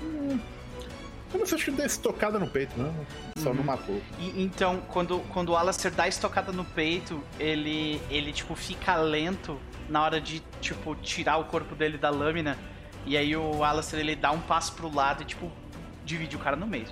[0.01, 2.93] Eu não sei, acho que deu estocada no peito, né?
[3.39, 4.01] Só não matou.
[4.19, 9.59] E, então, quando, quando o Alastair dá estocada no peito, ele, ele, tipo, fica lento
[9.89, 12.57] na hora de, tipo, tirar o corpo dele da lâmina.
[13.05, 15.51] E aí o Alastair, ele dá um passo pro lado e, tipo,
[16.05, 16.87] divide o cara no meio.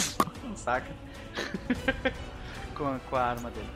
[0.54, 0.90] Saca?
[2.78, 3.68] com, a- com a arma dele.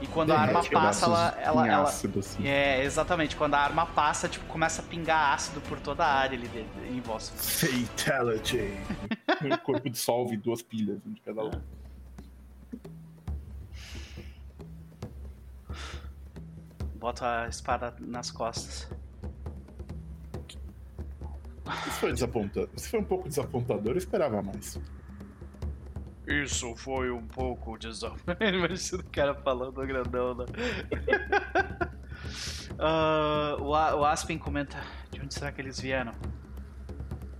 [0.00, 1.36] E quando a arma Derrete passa, ela...
[1.40, 2.46] ela, em ela ácido, assim.
[2.46, 3.34] é, exatamente.
[3.34, 6.68] Quando a arma passa, tipo, começa a pingar ácido por toda a área ali dele,
[6.88, 7.30] em voz.
[7.30, 8.60] Fatality.
[9.52, 11.60] o corpo dissolve duas pilhas um de cada lado.
[16.94, 18.88] Bota a espada nas costas.
[21.86, 22.68] Isso foi desapontador.
[22.76, 24.78] Isso foi um pouco desapontador, eu esperava mais.
[26.28, 28.44] Isso foi um pouco desafiante.
[28.44, 30.44] Imagina o cara falando grandão, né?
[32.78, 34.78] Ah, o, A- o Aspen comenta:
[35.10, 36.12] de onde será que eles vieram?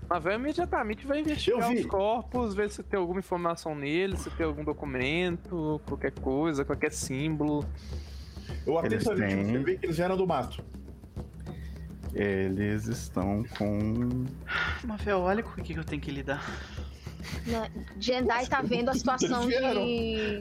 [0.09, 4.65] Mavel imediatamente vai investigar os corpos, ver se tem alguma informação neles, se tem algum
[4.65, 7.65] documento, qualquer coisa, qualquer símbolo.
[8.67, 10.65] Eu atentamente têm- observei que eles vieram do mato.
[12.15, 14.25] Eles estão com.
[14.85, 16.43] Mavel, olha com o que eu tenho que lidar.
[17.47, 17.71] Né?
[17.99, 20.41] Jendai tá vendo a situação de.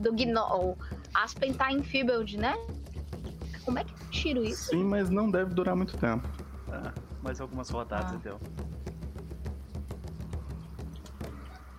[0.00, 0.76] Do Gno.
[1.14, 2.54] Aspen tá em Field, né?
[3.64, 4.68] Como é que eu tiro isso?
[4.70, 6.28] Sim, mas não deve durar muito tempo.
[6.68, 6.92] Ah,
[7.22, 8.16] mais algumas rodadas, Ah.
[8.16, 8.40] então.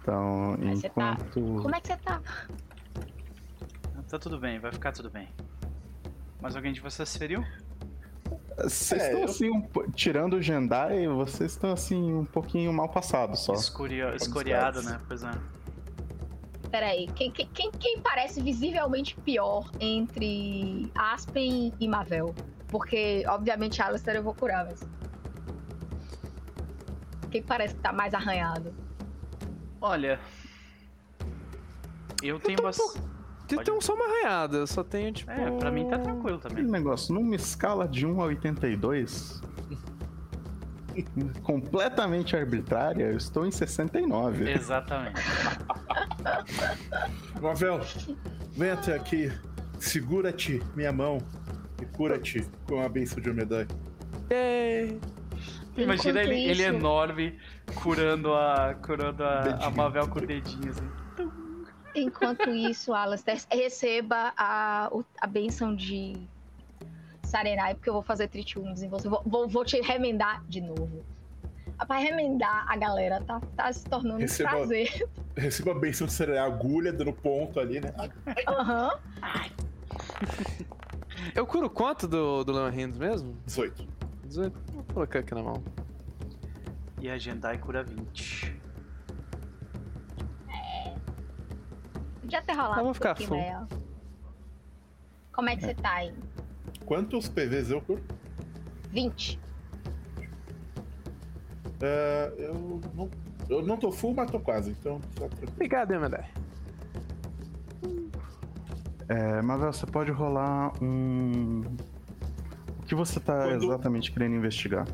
[0.02, 1.62] Então, Mas tá- enquanto.
[1.62, 2.22] Como é que você tá?
[4.10, 5.28] Tá tudo bem, vai ficar tudo bem.
[6.42, 7.44] Mais alguém de vocês se feriu?
[8.58, 12.90] Vocês É, estão eu- assim, um tirando o Jendai, vocês estão assim, um pouquinho mal
[12.90, 13.54] passados só.
[13.54, 15.00] Escoriado, né?
[15.08, 15.32] Pois é.
[16.72, 22.34] Peraí, quem, quem, quem, quem parece visivelmente pior entre Aspen e Mavel?
[22.68, 24.82] Porque, obviamente, Alistair eu vou curar, mas.
[27.32, 28.74] Quem parece que tá mais arranhado?
[29.80, 30.20] Olha.
[32.24, 33.00] Eu tenho bastante.
[33.56, 35.32] Pode- tem só uma arranhada, eu só tenho tipo.
[35.32, 36.72] É, pra mim tá tranquilo Aquele também.
[36.72, 39.42] negócio, numa escala de 1 a 82,
[41.44, 44.52] completamente arbitrária, eu estou em 69.
[44.52, 45.22] Exatamente.
[47.42, 47.80] Mavel,
[48.54, 49.32] vem até aqui.
[49.80, 51.20] Segura-te, minha mão.
[51.82, 53.68] E cura-te com a benção de Omedai.
[54.32, 55.00] Yay!
[55.78, 57.38] Imagina ele, ele enorme
[57.76, 58.74] curando a.
[58.82, 59.70] curando a, a.
[59.70, 60.88] Mavel com o dedinho assim.
[61.98, 66.16] Enquanto isso, Alistair, receba a, a benção de
[67.24, 69.10] Sarenai, porque eu vou fazer wounds em você.
[69.10, 71.04] Vou, vou, vou te remendar de novo.
[71.88, 75.08] Pra remendar a galera, tá, tá se tornando Receba- um prazer.
[75.36, 77.94] Receba a benção de a agulha dando ponto ali, né?
[78.48, 78.98] Aham.
[81.36, 83.38] Eu curo quanto do, do Leon Hands mesmo?
[83.46, 83.88] 18.
[84.26, 84.60] 18?
[84.74, 85.64] Vou colocar aqui na mão.
[87.00, 88.56] E a Jendai cura 20.
[92.28, 93.38] Podia ter rolado Eu vou um ficar full.
[95.32, 96.14] Como é que você tá aí?
[96.86, 98.04] Quantos PVs eu curo?
[98.92, 99.40] 20.
[101.82, 103.10] É, eu, não,
[103.48, 104.72] eu não tô full, mas tô quase.
[104.72, 105.52] Então, tá tranquilo.
[105.54, 106.30] Obrigado, Emedai.
[109.08, 111.62] É, Mavel, você pode rolar um.
[112.82, 114.86] O que você tá Quando- exatamente querendo investigar?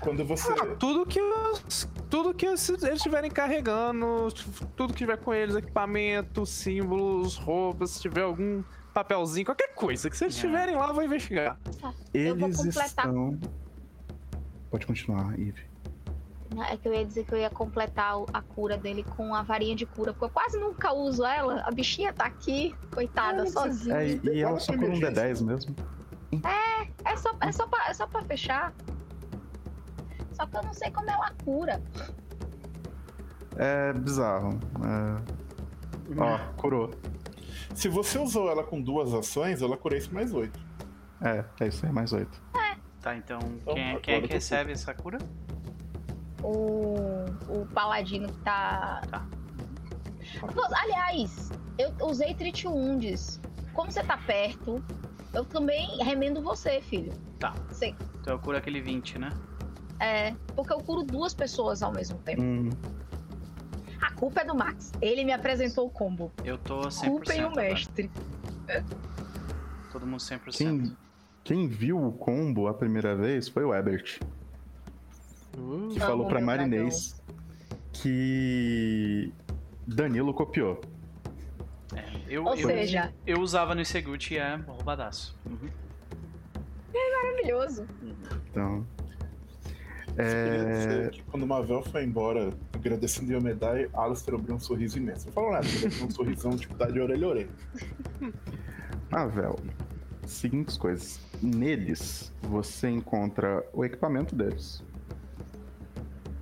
[0.00, 0.50] Quando você.
[0.52, 4.28] Ah, tudo que os, tudo que eles estiverem carregando,
[4.76, 8.62] tudo que tiver com eles, equipamento, símbolos, roupas, se tiver algum
[8.94, 10.40] papelzinho, qualquer coisa que vocês É.
[10.40, 11.58] tiverem lá, eu vou investigar.
[12.14, 12.86] Eu vou Eles completar.
[12.86, 13.38] estão.
[14.70, 15.68] Pode continuar, Eve.
[16.68, 19.76] É que eu ia dizer que eu ia completar a cura dele com a varinha
[19.76, 21.62] de cura, porque eu quase nunca uso ela.
[21.64, 23.96] A bichinha tá aqui, coitada, sozinha.
[24.02, 25.24] É, e, ela só com por um emergência.
[25.34, 25.76] D10 mesmo.
[27.04, 28.72] É só, é, só pra, é só pra fechar.
[30.40, 31.82] Só que eu não sei como ela cura.
[33.56, 34.58] É bizarro.
[34.82, 36.18] É...
[36.18, 36.90] Ó, curou.
[37.74, 40.58] Se você usou ela com duas ações, ela cura isso mais 8.
[41.20, 42.42] É, é isso aí, mais 8.
[43.02, 45.18] Tá, então Então, quem, é- quem é que recebe essa cura?
[46.42, 46.96] O,
[47.48, 49.02] o paladino que tá.
[49.10, 49.26] Tá.
[50.82, 53.40] Aliás, eu usei Treat Wounds.
[53.74, 54.82] Como você tá perto,
[55.34, 57.12] eu também remendo você, filho.
[57.38, 57.54] Tá.
[57.68, 59.30] Você- Então eu curo aquele 20, né?
[60.00, 62.40] É, porque eu curo duas pessoas ao mesmo tempo.
[62.42, 62.70] Hum,
[64.00, 64.92] A culpa é do Max.
[65.00, 66.32] Ele me apresentou o combo.
[66.44, 67.06] Eu tô 100%.
[67.06, 67.62] Culpem o agora.
[67.62, 68.10] mestre.
[69.92, 70.56] Todo mundo 100%.
[70.56, 70.96] quem,
[71.44, 74.20] quem viu o combo a primeira vez foi o Ebert.
[75.58, 77.20] Uh, Que falou pra Marinês
[77.92, 79.32] que
[79.86, 80.80] Danilo copiou.
[81.94, 85.36] É, eu, Ou eu, seja, eu usava no Iseguchi e é roubadaço.
[85.44, 85.68] Uhum.
[87.22, 87.86] maravilhoso.
[88.50, 88.86] Então.
[90.20, 90.72] É.
[90.72, 95.26] dizer que quando o Mavel foi embora, agradecendo o Omedai, Alistair abriu um sorriso imenso.
[95.26, 97.50] Não falou nada, ele abriu um sorrisão tipo dar de orelha a orelha.
[99.10, 99.58] Mavel.
[100.26, 101.20] Seguintes coisas.
[101.42, 104.82] Neles, você encontra o equipamento deles.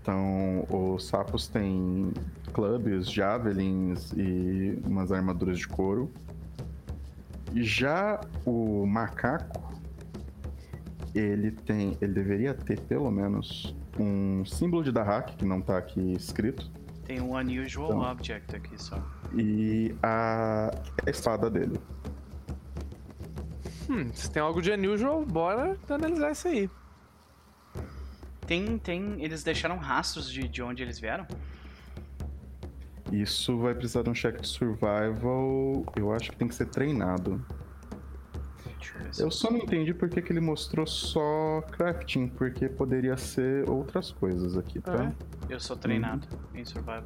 [0.02, 2.12] Então, os sapos têm
[2.52, 6.10] clubes, javelins e umas armaduras de couro.
[7.54, 9.67] E Já o macaco,
[11.14, 16.12] ele tem, ele deveria ter pelo menos um símbolo de Dahak, que não tá aqui
[16.14, 16.70] escrito,
[17.04, 18.02] Tem um unusual Então.
[18.12, 18.96] object aqui só.
[19.34, 20.70] e a
[21.06, 21.80] espada dele.
[23.88, 26.70] hum, se tem algo de unusual, bora analisar isso aí.
[28.46, 29.22] Tem, tem.
[29.22, 31.26] Eles deixaram rastros de, de onde eles vieram?
[33.12, 35.84] Isso vai precisar de um check de survival.
[35.96, 37.44] Eu acho que tem que ser treinado.
[39.18, 44.56] Eu só não entendi porque que ele mostrou só crafting, porque poderia ser outras coisas
[44.56, 45.12] aqui, tá?
[45.48, 47.04] Eu sou treinado em survival.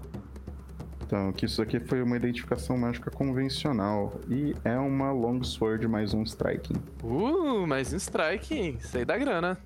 [1.12, 4.18] Então, que isso aqui foi uma identificação mágica convencional.
[4.30, 6.76] E é uma longsword mais um striking.
[7.02, 8.78] Uh, mais um strike, hein?
[8.80, 9.59] Sei da grana.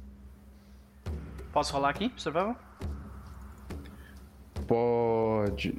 [1.53, 2.13] Posso rolar aqui?
[2.17, 2.57] Survival?
[4.67, 5.79] Pode.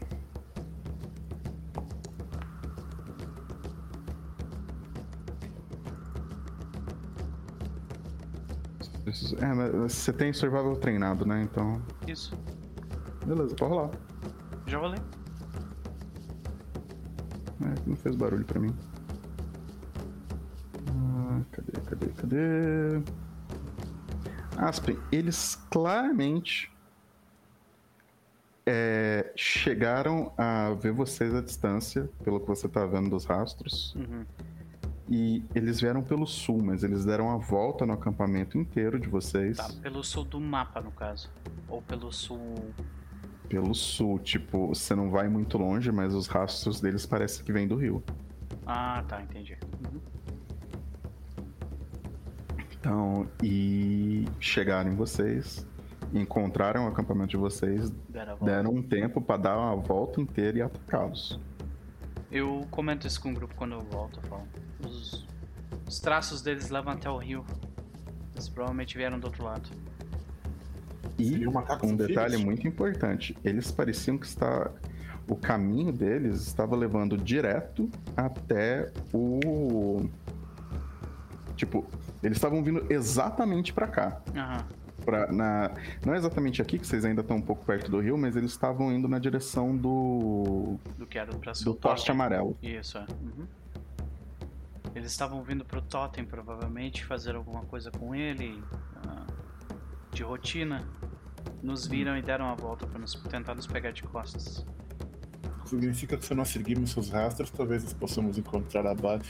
[9.42, 11.42] É, mas você tem survival treinado, né?
[11.42, 11.82] Então.
[12.06, 12.38] Isso.
[13.26, 13.92] Beleza, pode rolar.
[14.66, 15.00] Já rolei.
[17.62, 18.76] É, não fez barulho pra mim.
[20.90, 23.02] Ah, cadê, cadê, cadê?
[24.58, 26.72] Aspen, eles claramente
[28.66, 33.96] é, chegaram a ver vocês à distância, pelo que você tá vendo dos rastros.
[33.96, 34.26] Uhum.
[35.10, 39.58] E eles vieram pelo sul, mas eles deram a volta no acampamento inteiro de vocês.
[39.58, 41.30] Tá, pelo sul do mapa, no caso.
[41.70, 42.74] Ou pelo sul.
[43.48, 47.66] Pelo sul, tipo, você não vai muito longe, mas os rastros deles parecem que vêm
[47.66, 48.04] do rio.
[48.66, 49.58] Ah, tá, entendi.
[49.86, 50.02] Uhum.
[52.80, 55.66] Então, e chegaram em vocês,
[56.14, 60.62] encontraram o acampamento de vocês, Deram deram um tempo pra dar a volta inteira e
[60.62, 61.40] atacá-los.
[62.32, 64.20] Eu comento isso com o grupo quando eu volto.
[64.22, 64.48] Eu falo.
[64.86, 65.26] Os,
[65.88, 67.45] os traços deles levam até o rio.
[68.34, 69.70] Eles provavelmente vieram do outro lado.
[71.18, 72.44] E Seria um detalhe filhos?
[72.44, 74.70] muito importante, eles pareciam que está
[75.28, 80.08] o caminho deles estava levando direto até o
[81.56, 81.86] tipo,
[82.24, 84.22] eles estavam vindo exatamente pra cá.
[84.36, 84.66] Aham.
[85.08, 85.72] Pra, na,
[86.06, 88.52] não é exatamente aqui, que vocês ainda estão um pouco perto do rio, mas eles
[88.52, 92.58] estavam indo na direção do, Do que era pra do o poste amarelo.
[92.62, 93.06] Isso, é.
[93.22, 93.48] Uhum.
[94.94, 98.62] Eles estavam vindo pro totem, provavelmente, fazer alguma coisa com ele.
[99.08, 99.26] ah,
[100.12, 100.86] de rotina.
[101.64, 104.66] Nos viram e deram a volta pra nos, tentar nos pegar de costas.
[105.64, 109.22] Significa que se nós seguirmos seus rastros, talvez nós possamos encontrar a, ba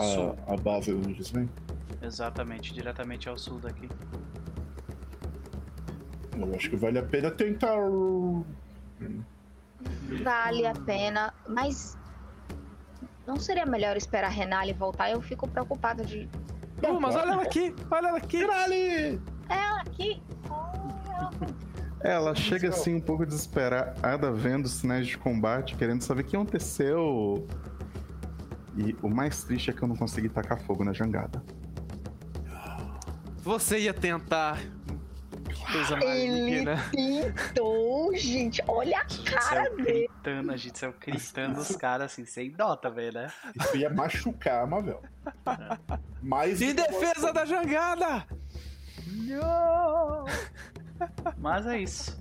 [0.00, 0.34] Sul.
[0.46, 1.46] a, a base onde eles vêm.
[2.00, 3.86] Exatamente, diretamente ao sul daqui.
[6.36, 7.76] Eu acho que vale a pena tentar.
[10.22, 11.96] Vale a pena, mas
[13.26, 15.10] não seria melhor esperar a Renali voltar?
[15.10, 16.28] Eu fico preocupada de
[16.82, 18.44] Uh, mas olha ela aqui, olha ela aqui.
[18.44, 19.20] Ali!
[19.48, 20.22] ela aqui.
[22.00, 27.46] Ela chega assim um pouco desesperada, vendo sinais de combate, querendo saber o que aconteceu.
[28.76, 31.42] E o mais triste é que eu não consegui tacar fogo na jangada.
[33.38, 34.60] Você ia tentar.
[35.70, 36.76] Coisa maligna.
[36.90, 38.62] Pintou, gente.
[38.66, 40.08] Olha a cara saiu dele.
[40.08, 43.32] gritando, a gente saiu gritando os caras assim, sem dó também, né?
[43.60, 45.02] Isso ia machucar a Mavel.
[46.22, 46.60] Mas.
[46.62, 48.26] Em defesa da jangada!
[51.38, 52.20] Mas é isso.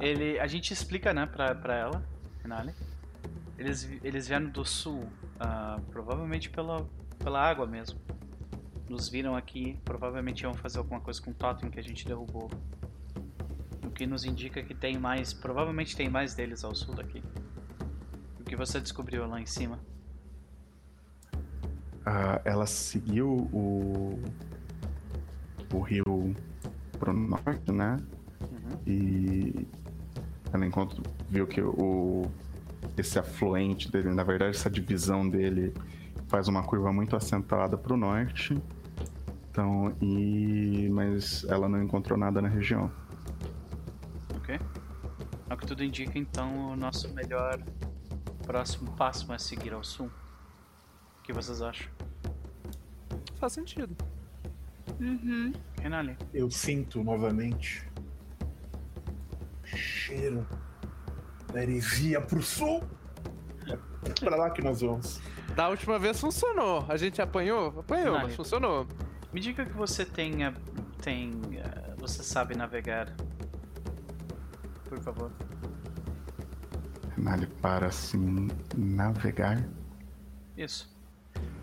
[0.00, 2.02] Ele, a gente explica, né, pra, pra ela,
[2.42, 2.74] Renale.
[3.58, 5.08] Eles, eles vieram do sul,
[5.40, 6.86] ah, provavelmente pela,
[7.18, 7.98] pela água mesmo.
[8.88, 12.50] Nos viram aqui, provavelmente iam fazer alguma coisa com o totem que a gente derrubou.
[13.84, 17.22] O que nos indica que tem mais, provavelmente tem mais deles ao sul daqui.
[18.40, 19.80] O que você descobriu lá em cima?
[22.04, 24.22] Ah, ela seguiu o,
[25.72, 26.34] o rio
[26.98, 27.98] pro norte, né?
[28.40, 28.78] Uhum.
[28.86, 29.66] E
[30.52, 32.30] ela encontrou, viu que o
[32.96, 35.72] esse afluente dele, na verdade, essa divisão dele
[36.28, 38.56] faz uma curva muito acentuada pro norte.
[39.56, 42.92] Então, e mas ela não encontrou nada na região.
[44.34, 44.60] Ok?
[45.48, 47.58] Ao que tudo indica, então, o nosso melhor
[48.44, 50.10] próximo passo é seguir ao sul.
[51.18, 51.90] O que vocês acham?
[53.36, 53.96] Faz sentido.
[55.00, 55.54] Uhum.
[55.80, 56.18] Renale.
[56.34, 57.88] Eu sinto novamente.
[59.64, 60.46] Cheiro
[61.50, 62.84] da heresia pro sul.
[63.66, 65.18] É pra lá que nós vamos.
[65.54, 66.84] Da última vez funcionou.
[66.90, 67.80] A gente apanhou?
[67.80, 68.86] Apanhou, mas funcionou.
[69.32, 70.54] Me diga que você tenha.
[71.02, 71.40] tem.
[71.56, 73.14] eh, você sabe navegar.
[74.88, 75.32] Por favor.
[77.16, 79.62] Renali para assim navegar.
[80.56, 80.94] Isso.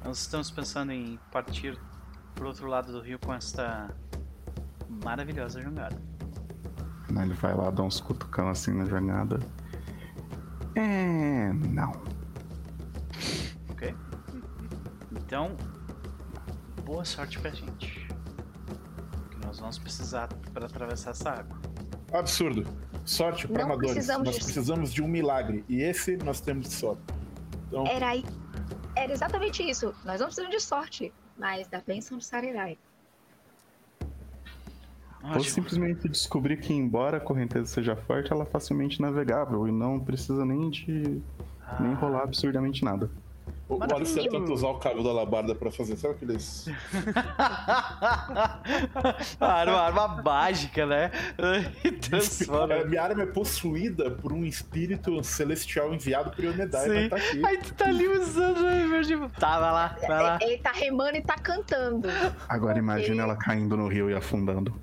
[0.03, 1.80] Nós estamos pensando em partir
[2.35, 3.90] pro outro lado do rio com esta
[5.03, 5.99] maravilhosa jangada.
[7.07, 9.40] Renali vai lá dar uns cutucão assim na jangada.
[10.76, 11.91] É, não.
[13.69, 13.95] Ok?
[15.11, 15.56] Então,
[16.85, 18.07] boa sorte pra gente.
[19.30, 21.57] Que nós vamos precisar para atravessar essa água.
[22.11, 22.65] Absurdo.
[23.05, 23.91] Sorte para Não amadores.
[23.93, 24.45] precisamos Nós disso.
[24.47, 25.65] precisamos de um milagre.
[25.68, 27.01] E esse nós temos de sorte.
[27.68, 28.23] Então, Era, aí-
[28.95, 29.93] era exatamente isso.
[30.05, 32.77] Nós não precisamos de sorte, mas da bênção de Sarerai.
[35.23, 35.43] Ou Ótimo.
[35.45, 40.45] simplesmente descobrir que, embora a correnteza seja forte, ela é facilmente navegável e não precisa
[40.45, 41.22] nem de
[41.80, 41.95] nem Ah.
[41.95, 43.10] rolar absurdamente nada.
[43.69, 45.95] O se é tanto usar o cabo da alabarda pra fazer.
[45.95, 46.68] Sabe aqueles.
[49.40, 51.11] Arma, arma mágica, né?
[52.02, 52.76] Transforma.
[52.76, 57.10] A minha arma é possuída por um espírito celestial enviado por Yomedai, Sim.
[57.10, 57.45] tá aqui.
[57.45, 59.30] Aí tu tá ali usando aí, meu tipo.
[59.40, 60.40] Tá, vai lá, vai lá.
[60.41, 62.07] Ele tá remando e tá cantando.
[62.48, 64.73] Agora imagina ela caindo no rio e afundando.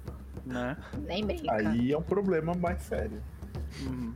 [0.47, 0.77] Né?
[1.07, 1.53] Nem brinca.
[1.53, 3.21] Aí é um problema mais sério.
[3.83, 4.13] Uhum.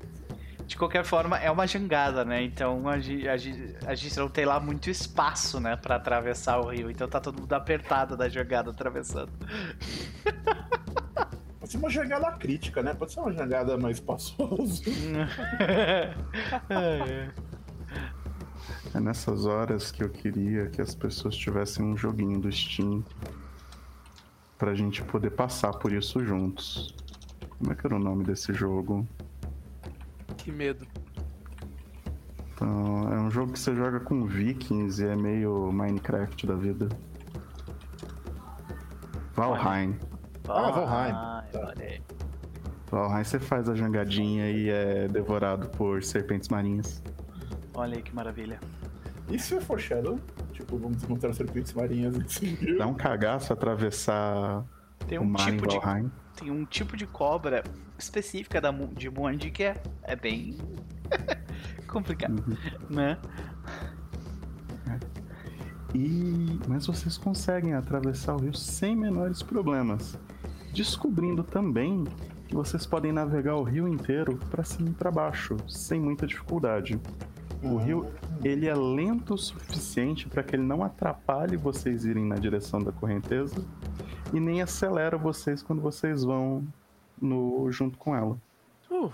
[0.66, 2.43] De qualquer forma, é uma jangada, né?
[2.43, 5.77] Então a gente, a, a gente não tem lá muito espaço, né?
[5.77, 6.91] Pra atravessar o rio.
[6.91, 9.32] Então tá todo mundo apertado da jangada atravessando.
[11.61, 12.95] Pode ser uma jangada crítica, né?
[12.95, 14.82] Pode ser uma jangada mais espaçosa.
[15.61, 17.28] É,
[18.95, 23.05] É nessas horas que eu queria que as pessoas tivessem um joguinho do Steam
[24.57, 26.95] pra gente poder passar por isso juntos.
[27.59, 29.05] Como é que era o nome desse jogo?
[30.36, 30.86] Que medo.
[32.55, 36.89] Então, é um jogo que você joga com vikings e é meio Minecraft da vida.
[39.35, 39.98] Valheim.
[40.48, 41.12] Ah, Valheim.
[41.12, 42.02] Ah, olha aí.
[42.90, 47.02] Valheim você faz a jangadinha e é devorado por serpentes marinhas.
[47.74, 48.61] Olha aí que maravilha.
[49.28, 50.20] Isso é foreshadow?
[50.52, 52.15] Tipo, vamos encontrar serpentes marinhas.
[52.78, 54.65] Dá um cagaço atravessar
[55.09, 56.12] Tem o um mar em tipo de Valheim.
[56.36, 57.65] tem um tipo de cobra
[57.99, 60.57] específica da, de Muandi que é, é bem
[61.87, 62.57] complicado, Uhum.
[62.97, 63.19] né?
[65.95, 66.59] E...
[66.66, 70.19] Mas vocês conseguem atravessar o rio sem menores problemas.
[70.73, 72.05] Descobrindo também
[72.49, 77.01] que vocês podem navegar o rio inteiro para cima e para baixo, sem muita dificuldade.
[77.62, 78.11] O rio
[78.43, 82.93] ele é lento o suficiente para que ele não atrapalhe vocês irem na direção da
[82.93, 83.65] correnteza
[84.35, 86.66] e nem acelera vocês quando vocês vão
[87.24, 88.38] no junto com ela.
[88.90, 89.10] Uh,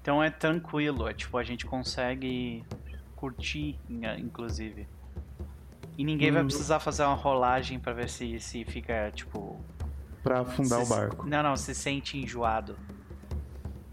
[0.00, 2.62] Então é tranquilo, é tipo a gente consegue
[3.16, 4.86] curtir, in- inclusive.
[5.98, 6.46] E ninguém vai Hum.
[6.46, 9.58] precisar fazer uma rolagem pra ver se se fica tipo
[10.22, 11.26] Para afundar se- o barco.
[11.26, 12.76] Não, não, se sente enjoado.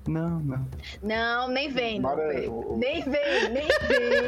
[0.08, 0.68] Não, não.
[1.02, 2.00] Não, nem vem.
[2.02, 2.50] Mar não é- vem.
[2.50, 3.72] o- Nem vem, nem vem.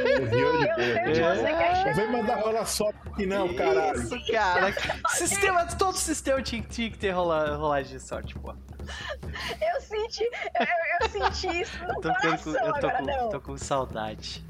[0.07, 1.35] É de Eu sei onde boa.
[1.35, 1.93] você quer Não chegar.
[1.95, 4.02] vem mandar rolar só aqui não, caralho.
[4.02, 4.73] Isso, cara.
[5.10, 8.53] sistema, todo sistema tinha, tinha que ter rola, rolagem de sorte, pô.
[8.81, 10.68] Eu senti, eu,
[11.02, 13.30] eu senti isso no Tô ficando coração com, eu tô agora, com, não.
[13.30, 14.45] tô com saudade.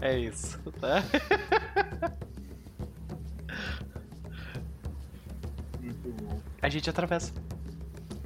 [0.00, 1.02] É isso, tá?
[5.80, 6.40] Muito bom.
[6.62, 7.32] A gente atravessa.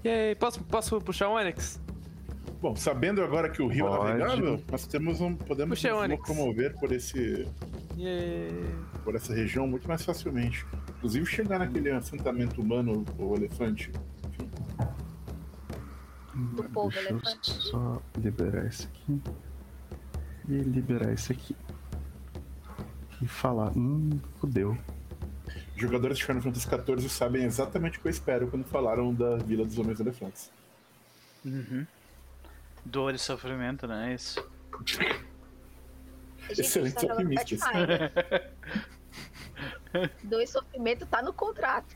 [0.02, 1.80] e aí, posso, posso puxar o Onyx?
[2.64, 4.12] Bom, sabendo agora que o rio Pode.
[4.12, 7.46] é navegável, nós temos um, podemos Puxa, nos locomover por, esse,
[7.94, 8.56] Yeah.
[9.04, 10.64] por essa região muito mais facilmente.
[10.96, 13.92] Inclusive chegar naquele assentamento humano ou elefante.
[16.34, 17.50] Do povo Deixa eu elefante.
[17.50, 19.20] só liberar esse aqui.
[20.48, 21.54] E liberar esse aqui.
[23.20, 24.08] E falar, hum,
[24.40, 24.74] fudeu.
[25.76, 29.66] Jogadores de Final Fantasy XIV sabem exatamente o que eu espero quando falaram da Vila
[29.66, 30.50] dos Homens Elefantes.
[31.44, 31.84] Uhum.
[32.84, 34.46] Dor e sofrimento, não é isso?
[36.50, 37.60] Gente, isso tá jogando otimistas.
[37.60, 38.12] Pathfinder.
[40.24, 41.94] Dois sofrimento tá no contrato.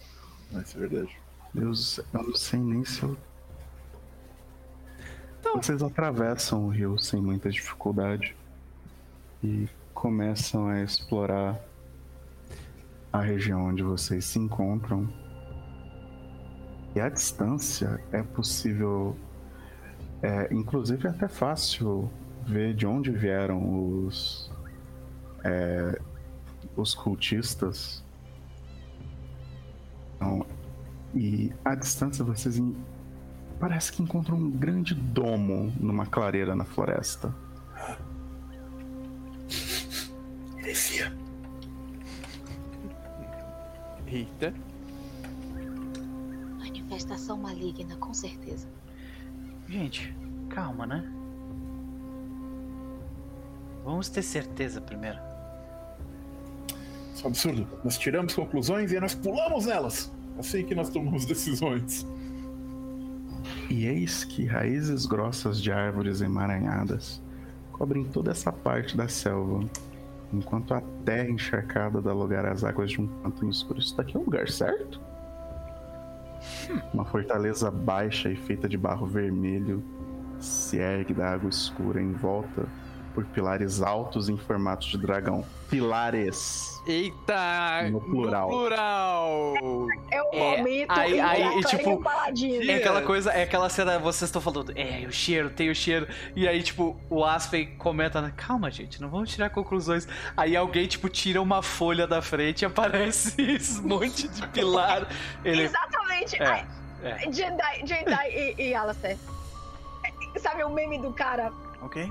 [0.64, 1.18] Isso é verdade.
[1.52, 3.16] Deus, eu não sei nem se eu.
[5.40, 8.34] Então- Vocês atravessam o rio sem muita dificuldade
[9.42, 11.58] e começam a explorar
[13.12, 15.08] a região onde vocês se encontram.
[16.94, 19.16] E à distância é possível,
[20.22, 22.10] é, inclusive é até fácil
[22.46, 24.50] ver de onde vieram os
[25.44, 26.00] é,
[26.76, 28.02] os cultistas.
[30.16, 30.44] Então,
[31.14, 32.74] e à distância vocês en-
[33.60, 37.34] parece que encontram um grande domo numa clareira na floresta.
[40.58, 41.12] Heresia.
[44.06, 44.52] Eita.
[46.58, 48.66] Manifestação maligna, com certeza.
[49.68, 50.16] Gente,
[50.48, 51.04] calma, né?
[53.84, 55.18] Vamos ter certeza primeiro.
[57.14, 57.68] Isso é um absurdo.
[57.84, 60.10] Nós tiramos conclusões e nós pulamos nelas.
[60.38, 62.06] Assim que nós tomamos decisões.
[63.68, 67.20] E eis que raízes grossas de árvores emaranhadas
[67.72, 69.64] cobrem toda essa parte da selva,
[70.32, 73.78] enquanto a terra encharcada dá lugar às águas de um pântano escuro.
[73.78, 75.00] Isso daqui é o lugar certo?
[76.92, 79.82] Uma fortaleza baixa e feita de barro vermelho
[80.38, 82.66] se ergue da água escura em volta
[83.14, 85.44] por pilares altos em formato de dragão.
[85.68, 86.77] Pilares.
[86.88, 87.88] Eita!
[87.90, 88.48] No plural.
[88.50, 89.54] No plural!
[90.10, 92.70] É o É, momento aí- aí, tipo, e o Paladino.
[92.70, 96.08] É aquela coisa, é aquela cena, vocês estão falando, é, o cheiro, tem o cheiro.
[96.34, 100.08] E aí, tipo, o Aspen comenta, né, calma, gente, não vamos tirar conclusões.
[100.36, 105.06] Aí alguém, tipo, tira uma folha da frente e aparece esse monte de pilar.
[105.44, 105.64] Ele.
[105.64, 106.42] Exatamente.
[106.42, 106.66] É,
[107.02, 107.18] é.
[107.32, 108.28] Jedi, Jedi
[108.58, 109.18] e, e Alastair.
[110.04, 111.52] É, Sabe o meme do cara?
[111.82, 112.10] Ok.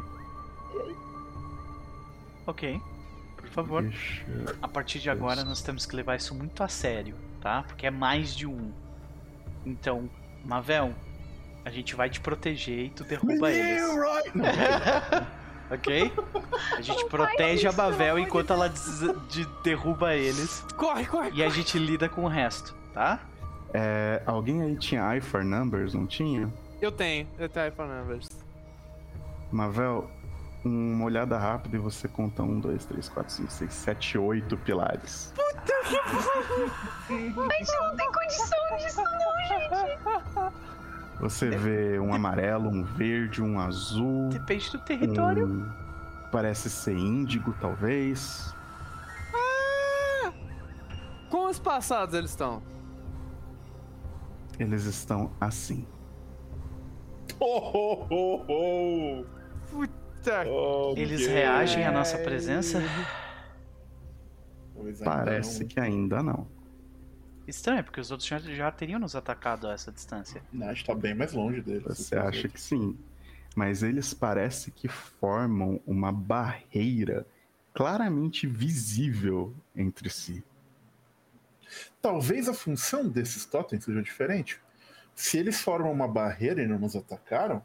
[2.45, 2.81] Ok.
[3.57, 3.81] Por favor.
[3.83, 4.23] Deixa-
[4.61, 7.63] A partir de agora nós temos que levar isso muito a sério, tá?
[7.63, 8.71] Porque é mais de um.
[9.65, 10.07] Então,
[10.45, 10.93] Mavel,
[11.65, 13.81] a gente vai te proteger e tu derruba eles.
[13.81, 14.23] Leroy!
[14.35, 14.45] Não,
[15.69, 16.13] Ok?
[16.77, 20.61] A gente protege a Mavel enquanto ela des- de- derruba eles.
[20.77, 21.31] Corre, corre!
[21.33, 23.19] E a gente lida com o resto, tá?
[23.73, 26.47] É, alguém aí tinha Eye for Numbers, não tinha?
[26.79, 28.29] Eu tenho, eu tenho iPhone Numbers.
[29.51, 30.09] Mavel,
[30.67, 35.33] uma olhada rápida e você conta um, dois, três, quatro, cinco, seis, sete, oito pilares.
[35.37, 37.13] A
[37.53, 40.57] gente não tem condição disso, não, gente.
[41.19, 44.29] Você vê um amarelo, um verde, um azul.
[44.29, 45.47] Depende do território.
[45.47, 45.71] Um...
[46.31, 48.53] Parece ser índigo, talvez.
[51.29, 52.61] Quão espaçados eles estão?
[54.59, 55.85] Eles estão assim.
[57.39, 59.25] Oh, oh, oh, oh.
[59.69, 60.06] Puta
[60.49, 62.81] Oh, Eles que- reagem à nossa presença.
[64.73, 65.67] Pois ainda Parece não.
[65.67, 66.47] que ainda não.
[67.47, 70.41] Estranho, porque os outros já, já teriam nos atacado a essa distância.
[70.51, 71.83] Não, a gente tá bem mais longe deles.
[71.85, 72.97] Você acha que sim.
[73.55, 77.25] Mas eles parecem que formam uma barreira
[77.73, 80.43] claramente visível entre si.
[82.01, 84.59] Talvez a função desses totens seja diferente.
[85.15, 87.63] Se eles formam uma barreira e não nos atacaram,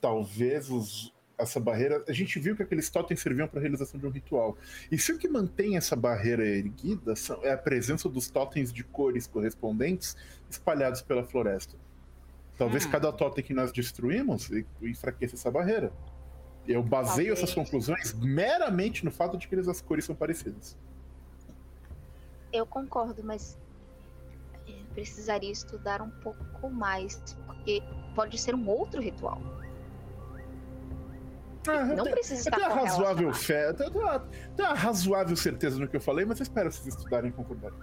[0.00, 2.04] talvez os- essa barreira.
[2.08, 4.56] A gente viu que aqueles totens serviam para a realização de um ritual.
[4.90, 8.84] E se o que mantém essa barreira erguida são- é a presença dos totens de
[8.84, 10.16] cores correspondentes
[10.48, 11.76] espalhados pela floresta.
[12.56, 12.90] Talvez Hum.
[12.90, 14.48] cada totem que nós destruímos
[14.80, 15.92] enfraqueça essa barreira.
[16.66, 17.38] Eu baseio Talvez.
[17.42, 20.76] essas conclusões meramente no fato de que as cores são parecidas.
[22.52, 23.58] Eu concordo, mas
[24.68, 27.82] é, precisaria estudar um pouco mais, porque
[28.14, 29.42] pode ser um outro ritual.
[31.66, 34.18] Ah, Não tenho- precisa Eu estar tenho uma razoável fé, eu tenho uma,
[34.56, 37.78] tenho uma razoável certeza no que eu falei, mas eu espero vocês estudarem e concordarem.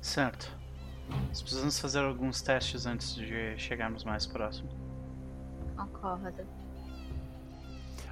[0.00, 0.50] Certo.
[1.28, 4.68] Nós precisamos fazer alguns testes antes de chegarmos mais próximo.
[5.76, 6.32] Concordo.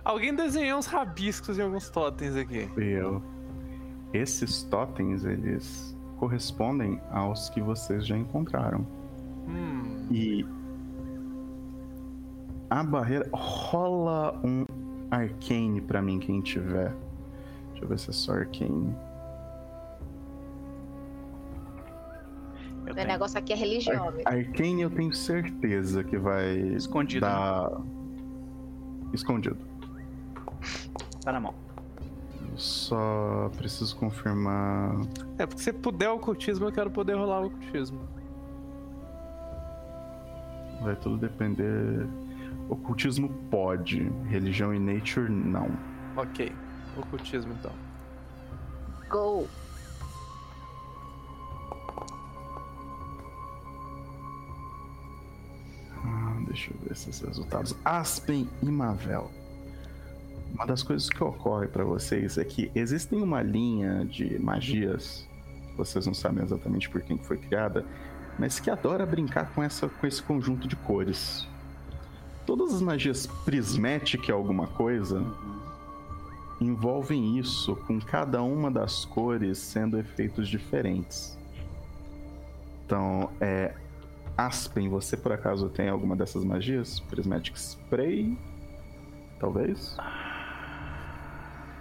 [0.05, 2.69] Alguém desenhou uns rabiscos em alguns totens aqui.
[2.77, 3.23] Eu.
[4.12, 8.81] Esses totens, eles correspondem aos que vocês já encontraram.
[9.47, 10.07] Hum.
[10.11, 10.44] E
[12.81, 14.65] a barreira rola um
[15.11, 16.94] arcane pra mim quem tiver.
[17.70, 18.94] Deixa eu ver se é só arcane.
[22.86, 23.07] Eu O tenho.
[23.09, 24.28] negócio aqui é religião, amigo.
[24.28, 27.32] Arcane eu tenho certeza que vai Escondido, né?
[27.32, 27.70] dar
[29.12, 29.59] escondido.
[31.23, 31.55] Tá na mão.
[32.51, 34.97] Eu Só preciso confirmar.
[35.39, 38.01] É, porque se puder ocultismo, eu quero poder rolar o ocultismo.
[40.82, 42.09] Vai tudo depender.
[42.68, 45.70] Ocultismo pode, religião e nature não.
[46.16, 46.52] Ok.
[46.97, 47.72] Ocultismo então.
[49.09, 49.47] Go!
[56.05, 57.74] Ah, deixa eu ver esses resultados.
[57.84, 59.30] Aspen e Mavel.
[60.55, 65.26] Uma das coisas que ocorre pra vocês é que existem uma linha de magias,
[65.70, 67.84] que vocês não sabem exatamente por quem foi criada,
[68.39, 71.48] mas que adora brincar com, essa, com esse conjunto de cores.
[72.47, 75.24] Todas as magias prismática alguma coisa
[76.60, 81.36] envolvem isso, com cada uma das cores sendo efeitos diferentes.
[82.85, 83.74] Então, é,
[84.36, 87.01] Aspen, você por acaso tem alguma dessas magias?
[87.01, 88.39] Prismatic Spray?
[89.39, 89.97] Talvez?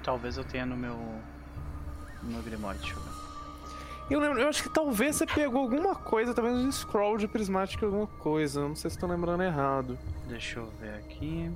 [0.03, 0.97] Talvez eu tenha no meu.
[2.23, 3.10] No meu Grimório, deixa eu ver.
[4.11, 7.85] Eu lembro, eu acho que talvez você pegou alguma coisa, talvez um scroll de prismática
[7.85, 8.59] alguma coisa.
[8.67, 9.97] Não sei se tô lembrando errado.
[10.27, 11.49] Deixa eu ver aqui.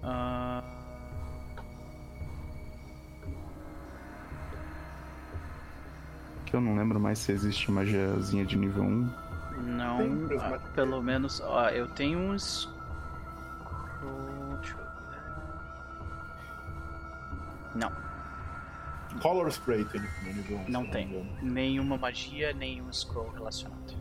[0.00, 0.62] Ah,
[6.46, 9.12] Que eu não lembro mais se existe magiazinha de nível 1.
[9.62, 11.40] não, ah, pelo menos.
[11.40, 12.68] Ó, eu tenho uns.
[14.60, 15.20] Deixa eu ver.
[17.76, 18.09] Não.
[19.20, 20.68] Color Spray tem no nível 1.
[20.68, 21.08] Não se tem.
[21.08, 21.30] engano.
[21.42, 24.00] Nenhuma magia, nenhum scroll relacionado.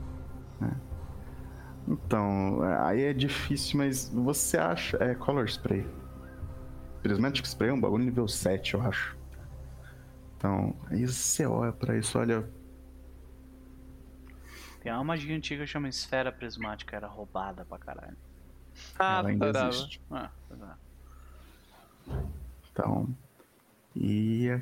[1.87, 4.97] Então, é, aí é difícil, mas você acha.
[4.97, 5.87] É Color Spray.
[7.01, 9.17] Prismatic Spray é um bagulho nível 7, eu acho.
[10.37, 12.47] Então, aí você olha pra isso, olha.
[14.81, 18.15] Tem uma magia antiga que chama Esfera Prismática, era roubada pra caralho.
[18.97, 19.69] Ah, ela ainda adorava.
[19.73, 20.01] existe.
[20.11, 20.29] Ah.
[22.71, 23.09] Então.
[23.95, 24.61] E.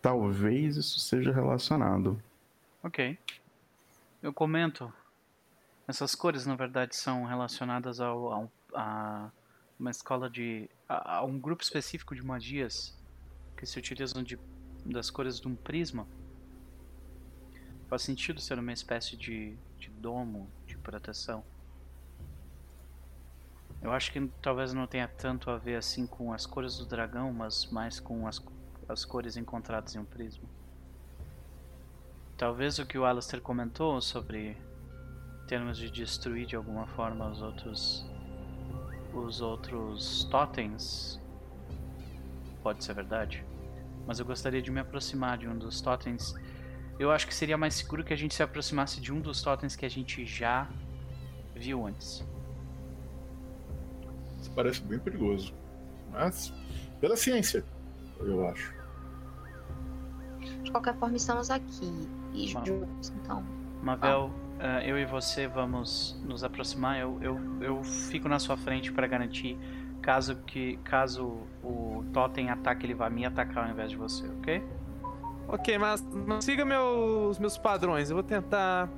[0.00, 2.22] Talvez isso seja relacionado.
[2.82, 3.18] Ok.
[4.22, 4.92] Eu comento.
[5.86, 9.30] Essas cores, na verdade, são relacionadas ao, ao- a
[9.78, 10.68] uma escola de.
[10.88, 12.96] A, a um grupo específico de magias
[13.56, 14.38] que se utilizam de,
[14.84, 16.06] das cores de um prisma.
[17.88, 21.42] Faz sentido ser uma espécie de, de domo de proteção.
[23.80, 27.32] Eu acho que talvez não tenha tanto a ver assim com as cores do dragão,
[27.32, 28.42] mas mais com as,
[28.88, 30.48] as cores encontradas em um prisma.
[32.36, 34.56] Talvez o que o Alistair comentou sobre
[35.46, 38.06] termos de destruir de alguma forma os outros
[39.12, 41.20] os outros totens
[42.62, 43.44] pode ser verdade.
[44.06, 46.34] Mas eu gostaria de me aproximar de um dos totens.
[46.98, 49.74] Eu acho que seria mais seguro que a gente se aproximasse de um dos totens
[49.74, 50.68] que a gente já
[51.54, 52.24] viu antes.
[54.40, 55.52] Isso parece bem perigoso.
[56.10, 56.52] Mas,
[57.00, 57.64] pela ciência,
[58.20, 58.77] eu acho.
[60.62, 62.08] De qualquer forma, estamos aqui.
[62.34, 63.44] E juntos, então.
[63.82, 66.98] Mavel, eh, eu e você vamos nos aproximar.
[66.98, 69.58] Eu, eu, eu fico na sua frente para garantir
[70.00, 74.62] caso que caso o totem ataque, ele vá me atacar ao invés de você, ok?
[75.48, 78.10] Ok, mas, mas siga meus, meus padrões.
[78.10, 78.88] Eu vou tentar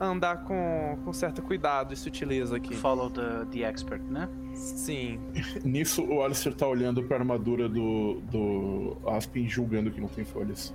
[0.00, 2.74] andar com, com certo cuidado e sutileza aqui.
[2.74, 4.28] Follow the, the expert, né?
[4.54, 5.20] Sim.
[5.64, 10.74] Nisso, o Alistair tá olhando pra armadura do, do Aspen, julgando que não tem folhas.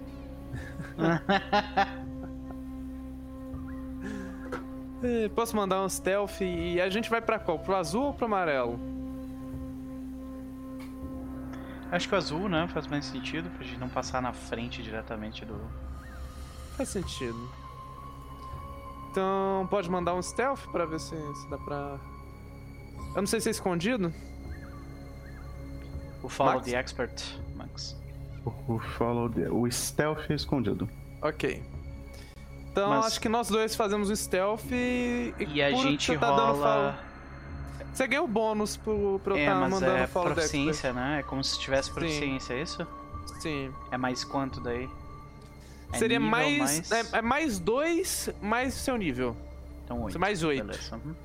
[5.03, 7.59] Eh, Posso mandar um stealth e a gente vai pra qual?
[7.59, 8.79] Pro azul ou pro amarelo?
[11.91, 12.67] Acho que o azul, né?
[12.69, 15.59] Faz mais sentido pra gente não passar na frente diretamente do.
[16.77, 17.60] Faz sentido.
[19.11, 21.99] Então, pode mandar um stealth pra ver se, se dá pra.
[23.13, 24.13] Eu não sei se é escondido.
[26.23, 26.65] O follow Max?
[26.67, 27.21] the expert,
[27.55, 27.97] Max.
[28.45, 30.87] O, o follow the- o stealth é escondido.
[31.21, 31.61] Ok.
[32.71, 35.33] Então, Mas- acho que nós dois fazemos o stealth e.
[35.39, 36.93] E a gente você tá dando rola.
[36.93, 37.11] follow-
[37.93, 41.19] Você ganha o bônus pro, pro É, tá mas mandando é follow proficiência, né?
[41.19, 42.87] É como se tivesse proficiência, é isso?
[43.41, 43.73] Sim.
[43.91, 44.89] É mais quanto daí?
[45.93, 46.91] É Seria nível mais.
[46.91, 49.35] É, é mais dois, mais seu nível.
[49.83, 50.19] Então oito.
[50.19, 50.65] mais oito.
[50.65, 50.95] Beleza.
[50.95, 51.15] uhum.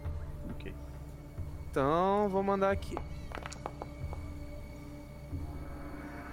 [0.51, 0.75] Ok.
[1.71, 2.97] Então, vou mandar aqui.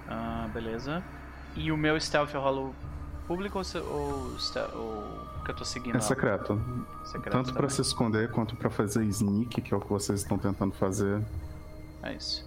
[0.07, 1.03] Ah, beleza.
[1.55, 2.75] E o meu stealth eu rolo
[3.27, 4.37] público ou, ou,
[4.75, 5.97] ou que eu tô seguindo?
[5.97, 6.59] É secreto.
[7.05, 7.69] Secreto Tanto pra também.
[7.75, 11.21] se esconder quanto pra fazer sneak, que é o que vocês estão tentando fazer.
[12.01, 12.45] É isso.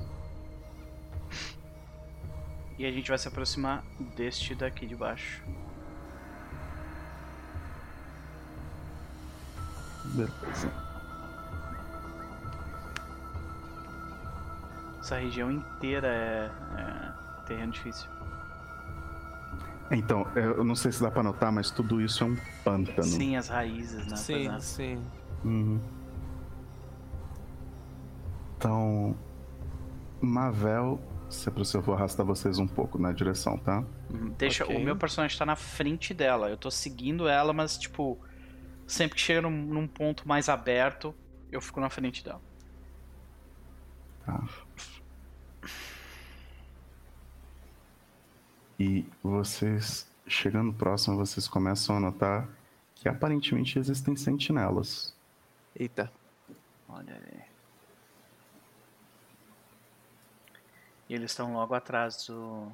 [2.79, 3.83] E a gente vai se aproximar
[4.17, 5.43] deste daqui de baixo.
[10.15, 10.71] Beleza.
[15.01, 18.09] Essa região inteira é, é terreno difícil.
[19.91, 23.05] Então, eu não sei se dá pra notar, mas tudo isso é um pântano.
[23.07, 24.17] Sim, as raízes, né?
[24.17, 24.59] Sim, é.
[24.59, 25.01] sim.
[25.45, 25.81] Uhum.
[28.57, 29.17] Então,
[30.21, 33.85] Mavel, se eu vou arrastar vocês um pouco na direção, tá?
[34.11, 34.35] Uhum.
[34.37, 34.77] Deixa, Ok.
[34.77, 36.49] O meu personagem tá na frente dela.
[36.49, 38.19] Eu tô seguindo ela, mas tipo,
[38.87, 41.15] sempre que chega num, num ponto mais aberto,
[41.51, 42.41] eu fico na frente dela.
[44.25, 44.45] Tá.
[48.79, 52.49] E vocês, chegando próximo, vocês começam a notar
[52.95, 55.15] que aparentemente existem sentinelas.
[55.75, 56.13] Eita.
[56.89, 57.43] Olha aí.
[61.09, 62.71] E eles estão logo atrás do.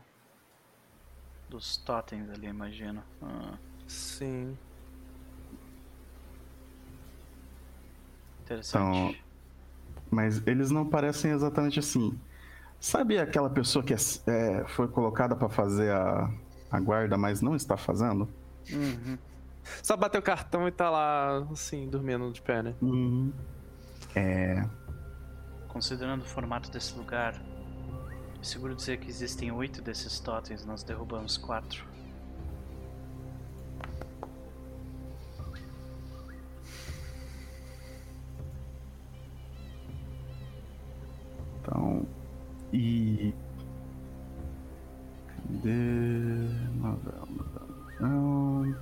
[1.48, 3.04] dos totens ali, imagino.
[3.22, 4.56] Ah, Sim.
[8.42, 9.22] Interessante.
[10.10, 12.18] Mas eles não parecem exatamente assim.
[12.78, 13.96] Sabe aquela pessoa que é-
[14.26, 16.28] é, foi colocada pra fazer a,
[16.70, 18.28] a guarda, mas não está fazendo?
[18.70, 19.16] Uhum.
[19.82, 22.74] Só bateu o cartão e tá lá, assim, dormindo de pé, né?
[22.82, 23.32] Uhum.
[24.14, 24.64] É.
[25.68, 27.40] Considerando o formato desse lugar,
[28.40, 31.86] é seguro dizer que existem oito desses totens, nós derrubamos quatro.
[41.72, 42.06] Então.
[42.72, 43.34] E.
[45.26, 45.70] Cadê.
[46.74, 47.68] Novel, novel,
[47.98, 48.80] novela.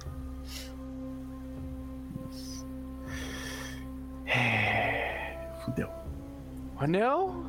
[4.26, 5.88] É, fudeu.
[6.78, 7.44] Anel?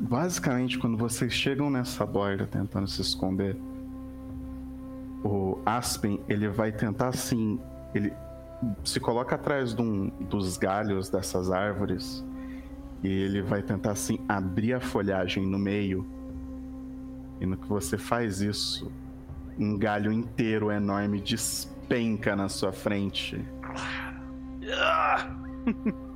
[0.00, 3.56] Basicamente, quando vocês chegam nessa borda tentando se esconder,
[5.24, 7.60] o Aspen ele vai tentar assim.
[7.94, 8.12] Ele
[8.84, 12.24] se coloca atrás de um, dos galhos dessas árvores
[13.02, 16.06] e ele vai tentar assim abrir a folhagem no meio.
[17.40, 18.92] E no que você faz isso,
[19.58, 23.44] um galho inteiro enorme despenca na sua frente.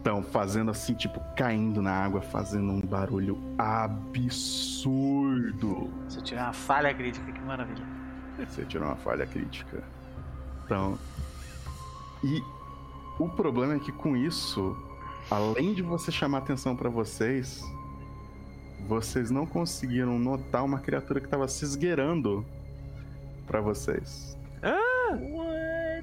[0.00, 4.30] Então, fazendo assim, tipo, caindo na água, fazendo um barulho absurdo.
[6.08, 7.84] Se eu tirar uma falha crítica, que maravilha.
[8.38, 9.84] Você tirou uma falha crítica.
[10.64, 10.98] Então.
[12.24, 12.42] E
[13.18, 14.74] o problema é que com isso,
[15.30, 17.62] além de você chamar atenção pra vocês,
[18.86, 22.44] vocês não conseguiram notar uma criatura que tava se esgueirando
[23.46, 24.36] pra vocês.
[24.62, 25.94] Ai,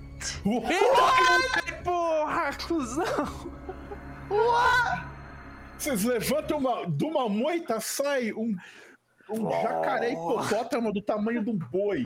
[1.84, 3.06] porra, cuzão!
[5.78, 6.86] Vocês levantam uma.
[6.90, 8.56] De uma moita sai um.
[9.30, 12.04] Um jacaré hipopótamo do tamanho de um boi.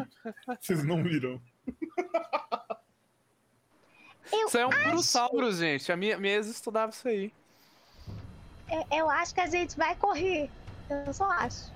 [0.60, 1.42] Vocês não viram.
[4.32, 5.92] Isso aí é um purossauro, gente.
[5.92, 7.32] A minha, minha ex estudava isso aí.
[8.70, 10.50] Eu, eu acho que a gente vai correr.
[10.90, 11.72] Eu só acho.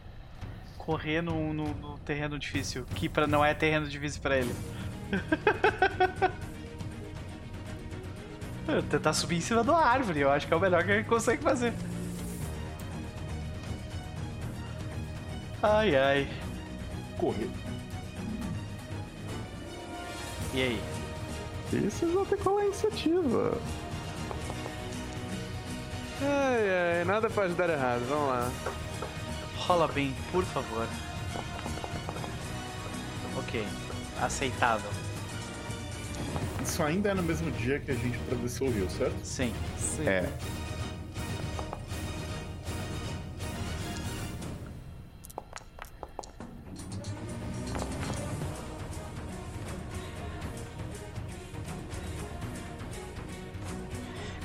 [0.77, 4.53] Correr no, no- no terreno difícil, que pra, não é terreno difícil pra ele.
[8.67, 11.03] Eu Tentar subir em cima da árvore, eu acho que é o melhor que ele
[11.03, 11.73] consegue fazer.
[15.61, 16.27] Ai ai.
[17.17, 17.49] Correr.
[20.53, 20.81] E aí?
[21.73, 23.57] E vocês vão ter qual é a iniciativa.
[26.21, 28.05] Ai, ai, nada pode dar errado.
[28.07, 28.51] Vamos lá.
[29.57, 30.87] Rola bem, por favor.
[33.37, 33.65] Ok.
[34.21, 34.89] Aceitável.
[36.63, 39.15] Isso ainda é no mesmo dia que a gente atravessou o rio, certo?
[39.23, 39.53] Sim.
[39.77, 40.07] Sim.
[40.07, 40.29] É.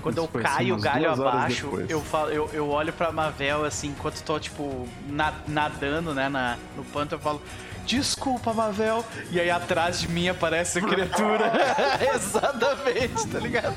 [0.09, 3.89] Quando Isso eu caio o galho abaixo, eu, falo, eu, eu olho pra Mavel assim,
[3.89, 7.43] enquanto tô, tipo, na- nadando, né, na, no panto, eu falo.
[7.85, 9.05] Desculpa, Mavel.
[9.31, 11.53] E aí atrás de mim aparece a criatura.
[12.15, 13.75] Exatamente, tá ligado?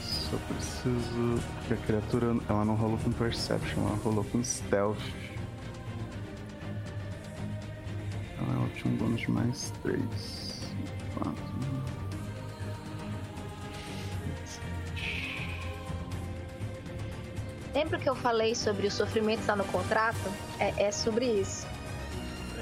[0.00, 4.98] Só preciso que a criatura ela não rolou com Perception, ela rolou com Stealth.
[8.40, 10.47] Ela tinha um bônus de mais 3.
[11.18, 11.48] 4.
[17.74, 20.32] Lembra que eu falei sobre o sofrimento estar no contrato?
[20.58, 21.66] É, é sobre isso.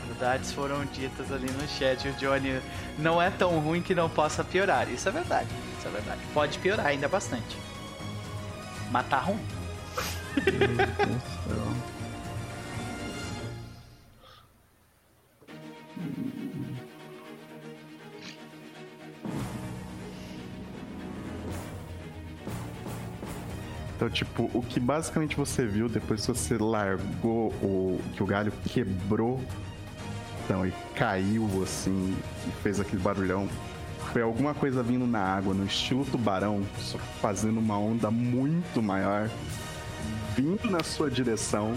[0.09, 2.09] Verdades foram ditas ali no chat.
[2.09, 2.60] O Johnny
[2.99, 4.91] não é tão ruim que não possa piorar.
[4.91, 5.49] Isso é verdade.
[5.78, 6.20] Isso é verdade.
[6.35, 7.57] Pode piorar ainda bastante.
[8.91, 9.41] Matar ruim.
[23.97, 27.99] Então, tipo, o que basicamente você viu depois que você largou o.
[28.15, 29.41] que o galho quebrou
[30.47, 32.16] então, e caiu assim
[32.47, 33.49] e fez aquele barulhão.
[34.12, 39.28] Foi alguma coisa vindo na água, no estilo tubarão, só fazendo uma onda muito maior,
[40.36, 41.76] vindo na sua direção.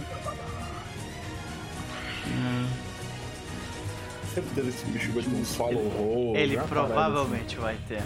[4.35, 6.35] Certeza que esse bicho vai ter um swallow roll.
[6.35, 8.03] Ele provavelmente vai ter.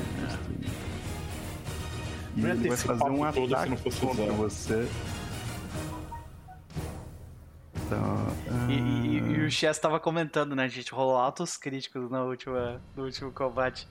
[2.36, 4.38] E Não ele ter vai fazer um todo se ataque não fosse contra usado.
[4.38, 4.88] você.
[7.86, 8.28] Então,
[8.70, 10.64] E, e- ah, e o Chess tava comentando, né?
[10.64, 13.88] A gente rolou altos críticos na última, no último combate.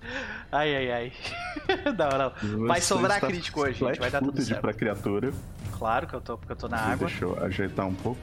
[0.51, 1.12] Ai, ai, ai.
[1.99, 2.67] não, não.
[2.67, 3.99] Vai sobrar crítico hoje, gente.
[4.01, 4.61] Vai dar tudo certo.
[4.61, 5.33] pra criatura.
[5.79, 7.07] Claro que eu tô, porque eu tô na água.
[7.09, 8.21] Deixa eu ajeitar um pouco.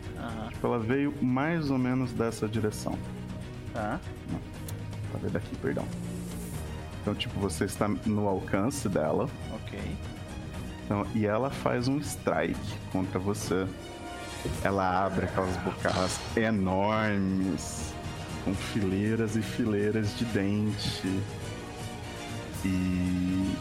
[0.49, 2.97] Tipo, ela veio mais ou menos dessa direção.
[3.73, 3.99] Tá.
[5.11, 5.85] Pra ver daqui, perdão.
[7.01, 9.29] Então, tipo, você está no alcance dela.
[9.69, 9.79] Ok.
[10.85, 12.59] Então, e ela faz um strike
[12.91, 13.67] contra você.
[14.63, 17.93] Ela abre aquelas bocadas enormes,
[18.43, 21.21] com fileiras e fileiras de dente.
[22.65, 23.55] E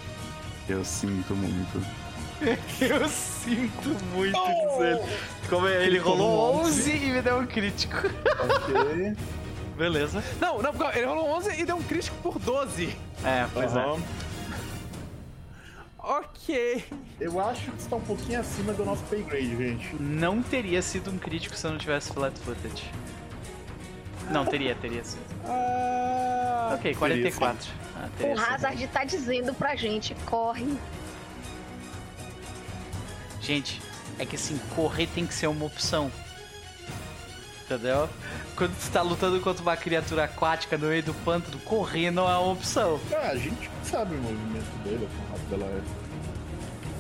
[0.68, 1.86] eu sinto muito.
[2.80, 5.00] Eu sinto muito dizer.
[5.48, 7.96] Como é, ele rolou 11 e me deu um crítico.
[7.96, 9.16] Ok.
[9.76, 10.22] Beleza.
[10.40, 12.96] Não, não, porque ele rolou 11 e deu um crítico por 12.
[13.24, 13.84] É, pois é.
[16.08, 16.84] Ok.
[17.20, 19.94] Eu acho que está um pouquinho acima do nosso pay grade, gente.
[20.00, 22.90] Não teria sido um crítico se eu não tivesse flat footage.
[24.30, 25.18] Não, teria, teria sim.
[25.44, 27.70] Ah, Ok, 44.
[27.94, 28.42] Ah, teria O sim.
[28.42, 30.78] Hazard tá dizendo pra gente, corre.
[33.42, 33.78] Gente,
[34.18, 36.10] é que assim, correr tem que ser uma opção.
[37.66, 38.08] Entendeu?
[38.56, 42.38] Quando você tá lutando contra uma criatura aquática no meio do pântano, correr não é
[42.38, 42.98] uma opção.
[43.12, 45.97] Ah, a gente sabe o movimento dele, quão rápido ela é.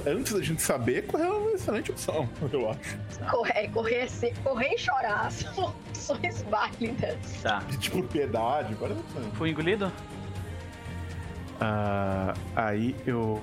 [0.06, 2.98] Antes da gente saber, correr é uma excelente opção, eu acho.
[3.30, 5.30] Correr, correr, se- correr e chorar.
[5.32, 7.16] São opções válidas.
[7.42, 7.58] Tá.
[7.78, 9.26] De propriedade, várias opções.
[9.34, 9.92] Fui engolido?
[11.60, 13.42] Ah, aí eu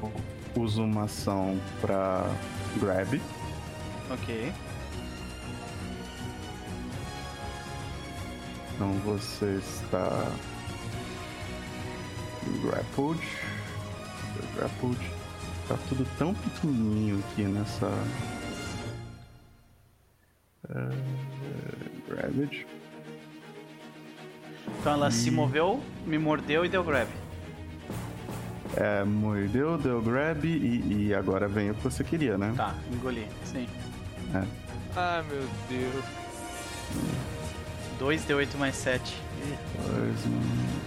[0.56, 2.24] uso uma ação pra
[2.80, 3.22] grab.
[4.10, 4.54] Ok.
[8.74, 10.32] Então você está
[12.62, 13.22] grappled.
[14.56, 15.15] Grappled.
[15.68, 17.88] Tá tudo tão pequenininho aqui nessa.
[20.70, 20.90] É,
[22.08, 22.68] grabbed.
[24.80, 25.34] Então ela se Hum.
[25.34, 27.08] moveu, me mordeu e deu grab.
[28.78, 32.54] É, mordeu, deu grab e, e agora vem o que você queria, né?
[32.56, 33.28] Tá, engoli.
[33.46, 33.68] Sim.
[34.96, 36.06] ah, meu Deus.
[37.98, 39.16] 2 d 8 mais 7.
[39.88, 40.85] Dois, um.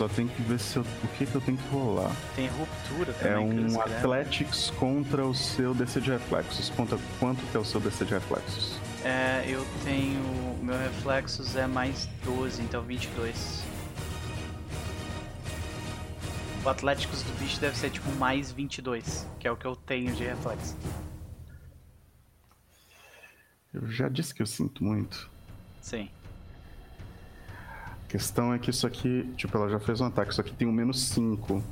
[0.00, 2.10] Só tem que ver se eu, o que, que eu tenho que rolar.
[2.34, 3.50] Tem ruptura É também.
[3.50, 3.98] eles um escrevem.
[3.98, 6.70] Athletics contra o seu DC de reflexos.
[6.70, 8.78] Conta quanto que é o seu DC de reflexos?
[9.04, 10.56] É, eu tenho.
[10.62, 13.62] Meu reflexos é mais 12, então 22.
[16.64, 20.14] O Atléticos do bicho deve ser tipo mais 22, que é o que eu tenho
[20.14, 20.78] de reflexo.
[23.74, 25.28] Eu já disse que eu sinto muito.
[25.82, 26.08] Sim.
[28.10, 30.66] A questão é que isso aqui, tipo, ela já fez um ataque, isso aqui tem
[30.66, 31.62] um menos 5.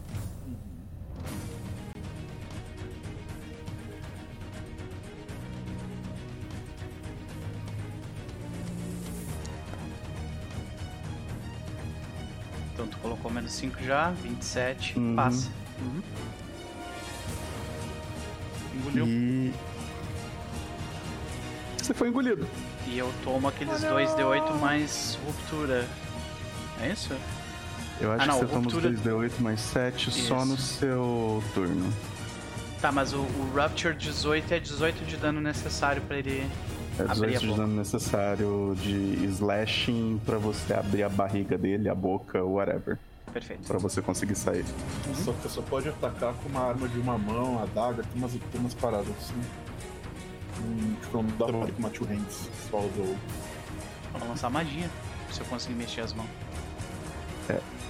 [12.73, 15.17] Então tu colocou menos 5 já, 27, Uhum.
[15.17, 15.50] passa.
[15.81, 16.02] Uhum.
[18.76, 19.07] Engoliu.
[19.07, 19.52] E.
[21.83, 22.47] Você foi engolido.
[22.86, 25.86] E eu tomo aqueles Ah, 2d8 mais ruptura.
[26.81, 27.15] É isso?
[28.00, 30.44] Eu acho Ah, não, que você toma os ruptura- 2d8 mais 7 só Isso.
[30.47, 31.92] no seu turno.
[32.81, 36.48] Tá, mas o, o Rupture 18 é 18 de dano necessário pra ele.
[36.97, 41.89] É Abrir a 18 de dano necessário de slashing pra você abrir a barriga dele,
[41.89, 42.97] a boca, whatever.
[43.32, 43.66] Perfeito.
[43.66, 44.65] Pra você conseguir sair.
[45.24, 48.12] Só que você só pode atacar com uma arma de uma mão, a daga, tem
[48.15, 49.34] umas, tem umas paradas assim.
[50.60, 53.16] Hum, tipo, não dá pra com uma two hands solo do.
[54.18, 54.89] Vou lançar magia,
[55.31, 56.28] se eu conseguir mexer as mãos.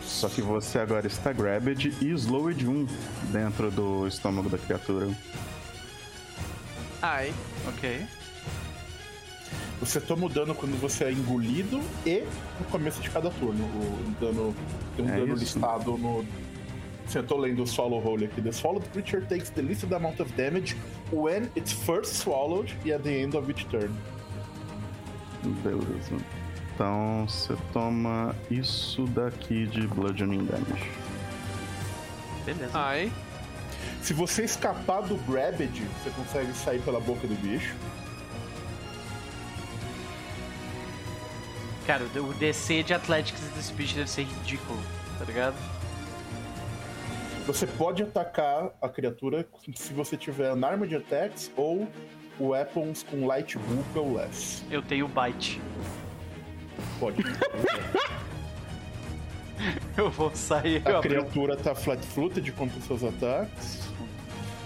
[0.03, 2.87] Só que você agora está grabbed e slowed 1
[3.31, 5.09] dentro do estômago da criatura.
[7.03, 7.33] Ai.
[7.69, 8.07] Ok.
[9.81, 12.25] Você toma o dano quando você é engolido e
[12.59, 13.65] no começo de cada turno.
[13.65, 14.55] O dano.
[14.97, 15.57] Tem um É dano isso.
[15.59, 16.25] listado no.
[17.15, 18.43] Eu tô lendo o swallow roll aqui.
[18.43, 20.77] The swallowed creature takes the least amount of damage
[21.11, 23.91] when it's first swallowed e at the end of each turn.
[25.63, 26.17] Beleza.
[26.79, 30.89] Então você toma isso daqui de bludgeoning damage.
[32.45, 32.71] Beleza.
[32.73, 33.13] Ai.
[34.01, 37.75] Se você escapar do Grabbed, você consegue sair pela boca do bicho.
[41.85, 44.79] Cara, o DC de Athletics desse bicho deve ser ridículo,
[45.19, 45.57] tá ligado?
[47.45, 51.89] Você pode atacar a criatura se você tiver Unarmed Attacks ou
[52.39, 54.63] Weapons com Light Bulk ou less.
[54.71, 55.61] Eu tenho Bite.
[56.99, 57.23] Pode.
[59.97, 60.83] Eu vou sair.
[60.87, 63.89] A criatura tá flat-footed contra os seus ataques.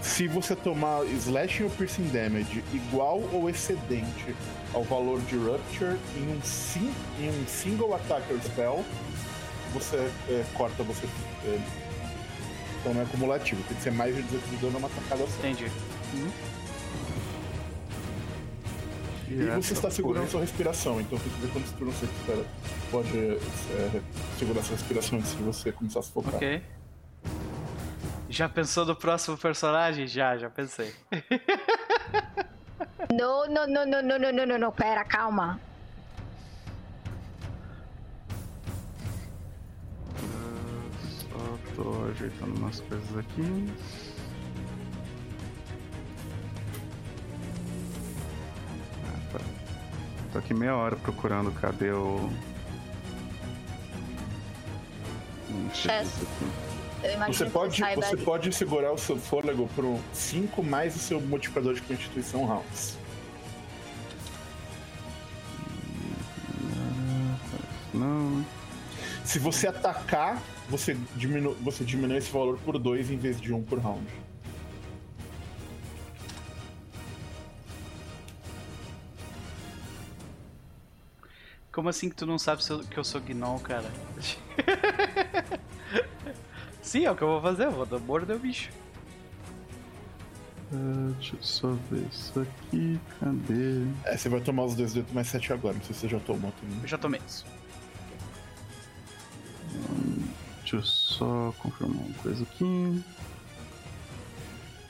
[0.01, 4.35] Se você tomar Slashing ou Piercing Damage igual ou excedente
[4.73, 8.83] ao valor de Rupture em um, sim, em um single attacker spell,
[9.73, 9.95] você
[10.29, 11.07] é, corta você.
[11.45, 11.59] é,
[12.81, 15.39] então não é cumulativo, tem que ser mais de 18 de dano numa tacada só.
[15.39, 15.71] Entendi.
[19.33, 22.45] E você está segurando sua respiração, então tem que ver quantos turnos você espera.
[22.91, 24.01] Pode é,
[24.37, 26.35] segurar sua respiração antes de você começar a sufocar.
[26.35, 26.61] Ok.
[28.29, 30.07] Já pensou no próximo personagem?
[30.07, 30.93] Já, já pensei.
[33.11, 35.59] Não, não, não, não, não, não, não, não, não, pera, calma.
[41.19, 43.71] Só tô ajeitando umas coisas aqui.
[50.33, 52.27] Tô aqui meia hora procurando cadê o.
[55.47, 55.69] Hum,
[57.27, 61.75] Você pode, você de- pode segurar o seu fôlego por 5 mais o seu multiplicador
[61.75, 62.97] de constituição rounds.
[67.93, 68.43] Não.
[69.23, 73.57] Se você atacar, você, diminu você diminui esse valor por 2 em vez de 1
[73.57, 74.03] um por round.
[81.73, 83.91] Como assim que tu não sabe se eu- que eu sou gnoll, cara?
[86.81, 88.69] Sim, é o que eu vou fazer, eu vou dar morder o bicho.
[90.71, 92.99] Ah, deixa eu só ver isso aqui.
[93.19, 93.85] Cadê?
[94.05, 96.51] É, você vai tomar os 2 mais 7 agora, não sei se você já tomou
[96.61, 96.79] também.
[96.81, 97.21] Eu já tomei.
[100.61, 103.03] Deixa eu só confirmar uma coisa aqui.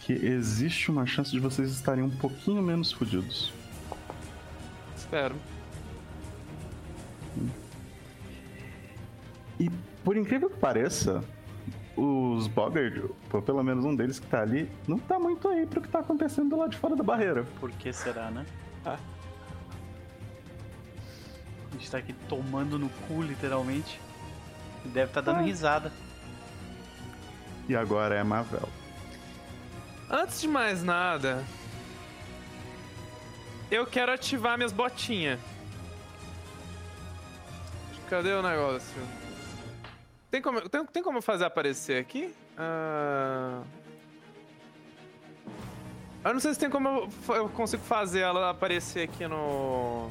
[0.01, 3.53] Que existe uma chance de vocês estarem um pouquinho menos fodidos.
[4.97, 5.35] Espero.
[9.59, 9.69] E
[10.03, 11.23] por incrível que pareça,
[11.95, 15.81] os Boggard, ou pelo menos um deles que tá ali, não tá muito aí pro
[15.81, 17.43] que tá acontecendo do lado de fora da barreira.
[17.59, 18.45] Por que será, né?
[18.85, 18.97] Ah.
[21.69, 23.99] A gente tá aqui tomando no cu, literalmente.
[24.85, 25.43] Deve estar dando Ah.
[25.43, 25.91] risada.
[27.69, 28.67] E agora é Mavel.
[30.09, 31.43] Antes de mais nada,
[33.71, 35.39] eu quero ativar minhas botinhas.
[38.09, 39.01] Cadê o negócio?
[40.29, 42.33] Tem como, tem, tem como fazer aparecer aqui?
[42.57, 43.61] Ah...
[46.23, 50.09] Eu não sei se tem como eu, eu consigo fazer ela aparecer aqui no...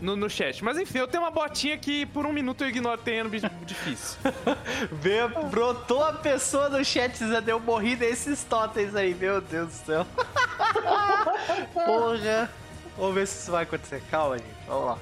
[0.00, 0.16] no.
[0.16, 0.64] No chat.
[0.64, 4.18] Mas enfim, eu tenho uma botinha que por um minuto eu ignoro terreno bi- difícil.
[4.90, 9.86] Vê, brotou a pessoa no chat dizendo eu morri desses totens aí, meu Deus do
[9.86, 10.06] céu.
[11.74, 12.50] Porra.
[12.96, 14.02] Vamos ver se isso vai acontecer.
[14.10, 14.50] Calma, gente.
[14.66, 14.98] Vamos lá.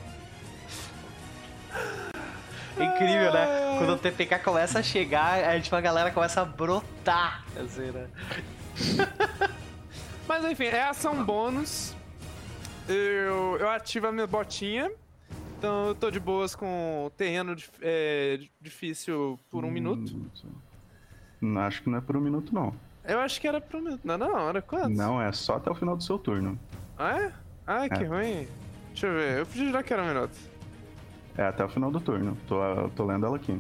[2.79, 3.79] É incrível, né?
[3.79, 7.45] Quando o TPK começa a chegar, a, tipo, a galera começa a brotar.
[7.57, 8.09] Assim, né?
[10.27, 11.95] Mas enfim, é ação bônus.
[12.89, 14.91] Eu, eu ativo a minha botinha.
[15.59, 20.19] Então eu tô de boas com terreno dif- é, difícil por um minuto.
[21.41, 22.75] Não, acho que não é por um minuto, não.
[23.05, 24.01] Eu acho que era por um minuto.
[24.05, 24.91] Não, não, era quanto?
[24.97, 26.59] Não, é só até o final do seu turno.
[26.97, 27.33] Ah, é?
[27.73, 28.07] Ai, que É.
[28.07, 28.49] ruim.
[28.89, 29.39] Deixa eu ver.
[29.39, 30.37] Eu podia jurar que era um minuto.
[31.39, 32.37] É até o final do turno.
[32.49, 32.59] Tô,
[32.97, 33.57] tô lendo ela aqui.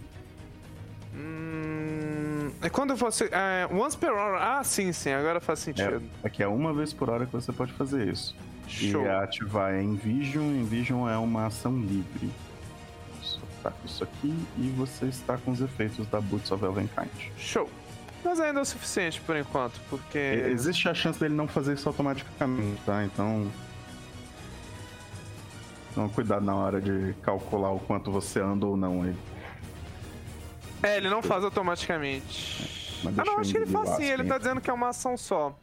[1.14, 2.50] Hum.
[2.62, 3.28] É quando você.
[3.32, 4.36] É, once per hour.
[4.40, 5.12] Ah, sim, sim.
[5.12, 6.02] Agora faz É, sentido.
[6.24, 8.34] aqui é uma vez por hora que você pode fazer isso.
[8.66, 9.05] Show.
[9.05, 10.42] E ativar é Envision.
[10.44, 12.30] Envision é uma ação livre.
[13.22, 17.08] Só tá com isso aqui e você está com os efeitos da Boots of Elvenkind.
[17.39, 17.68] Show.
[18.24, 20.18] Mas ainda é o suficiente por enquanto, porque.
[20.18, 23.05] Existe a chance dele não fazer isso automaticamente, tá?
[23.05, 23.47] Então.
[25.91, 29.17] Então, cuidado na hora de calcular o quanto você anda ou não aí.
[30.83, 33.01] É, ele não faz automaticamente.
[33.02, 34.05] Mas Ah, não, acho que ele faz sim.
[34.05, 35.55] Ele tá dizendo que é uma ação só.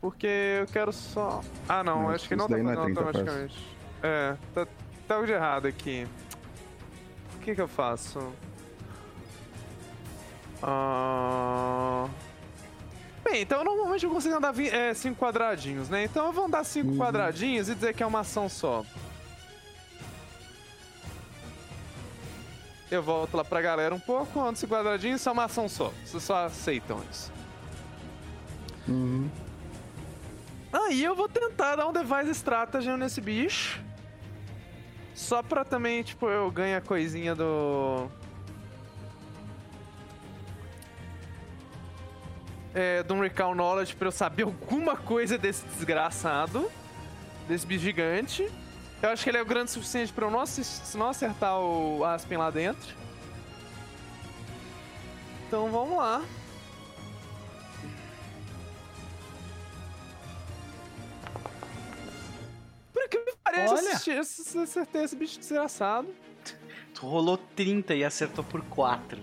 [0.00, 0.26] Porque
[0.60, 1.40] eu quero só.
[1.68, 3.76] Ah, não, Não, acho que não tá é fazendo 30 automaticamente.
[4.02, 4.66] É, tá,
[5.08, 6.06] tá algo de errado aqui.
[7.36, 8.32] O que que eu faço?
[10.62, 12.06] Ah...
[13.24, 14.52] Bem, então normalmente eu consigo andar
[14.94, 16.04] 5 quadradinhos, né?
[16.04, 16.96] Então eu vou andar 5 Uhum.
[16.98, 18.84] quadradinhos e dizer que é uma ação só.
[22.92, 25.90] Eu volto lá pra galera um pouco, ando 5 quadradinhos, isso é uma ação só.
[26.04, 27.32] Vocês só aceitam isso.
[28.86, 29.30] Uhum.
[30.70, 33.80] Aí eu vou tentar dar um device strategy nesse bicho.
[35.14, 38.10] Só pra também, tipo, eu ganhar a coisinha do.
[42.74, 46.70] É, de um Recall Knowledge pra eu saber alguma coisa desse desgraçado.
[47.48, 48.52] Desse bicho gigante.
[49.02, 52.04] Eu acho que ele é grande o suficiente pra eu não, assis- não acertar o
[52.04, 52.94] Aspen lá dentro.
[55.48, 56.22] Então vamos lá.
[62.92, 63.72] Por que me parece
[64.10, 64.20] Olha.
[64.20, 66.08] ass- acertei esse bicho desgraçado?
[66.94, 69.18] Tu rolou 30 e acertou por 4.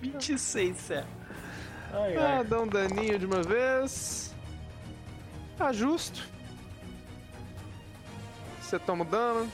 [0.00, 1.04] 26, é.
[1.92, 4.34] Ai, Ah, dá um daninho de uma vez.
[5.56, 6.26] Tá justo.
[8.72, 9.46] Você toma o dano.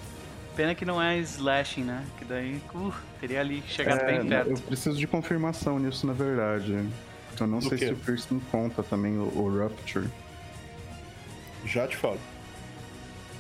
[0.54, 2.06] Pena que não é slashing, né?
[2.18, 4.50] Que daí uh, teria ali chegado É, bem perto.
[4.52, 6.88] eu preciso de confirmação nisso, na verdade.
[7.40, 7.86] Eu não Do sei quê?
[7.88, 10.06] se o Piercing conta também o, o Rupture.
[11.64, 12.18] Já te falo.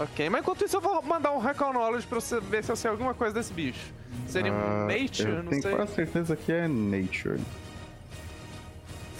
[0.00, 2.76] Ok, mas enquanto isso eu vou mandar um Recall Knowledge pra você ver se eu
[2.76, 3.92] sei alguma coisa desse bicho.
[4.26, 5.28] Seria Ah, Nature?
[5.30, 5.70] eu Não tenho sei.
[5.76, 7.38] quase certeza que é Nature.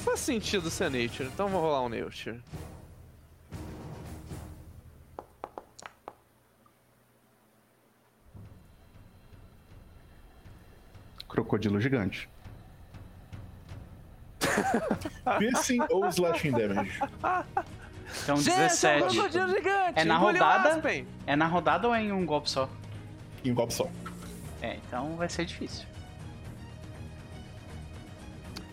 [0.04, 2.40] Faz sentido ser Nature, então vou rolar um Nature.
[11.38, 12.28] Crocodilo gigante.
[15.38, 16.98] Piercing ou slashing damage?
[18.24, 19.14] Então Gente, é um 17.
[19.14, 20.00] crocodilo gigante!
[20.00, 20.82] É na engoliu rodada?
[21.26, 22.68] É na rodada ou é em um golpe só?
[23.44, 23.88] Em um golpe só.
[24.60, 25.86] É, então vai ser difícil.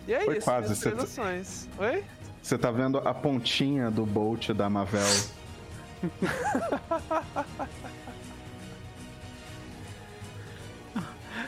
[0.08, 1.70] E é Foi isso, quase, você- ações.
[1.78, 2.04] Oi?
[2.42, 5.02] Você tá vendo a pontinha do Bolt da Mavel.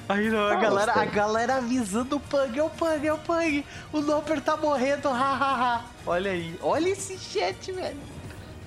[0.09, 3.65] Aí não, a, galera, a galera avisando o Pug, é o Pug, é o Pug.
[3.91, 5.83] O Noper tá morrendo, hahaha.
[6.05, 7.99] Olha aí, olha esse chat, velho.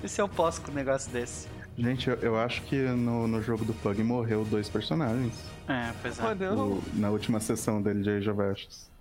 [0.03, 1.47] E se eu posso com um negócio desse?
[1.77, 5.33] Gente, eu, eu acho que no, no jogo do Pug morreu dois personagens.
[5.67, 6.51] É, pois é.
[6.51, 8.91] O- na última sessão dele de Age of Ashes.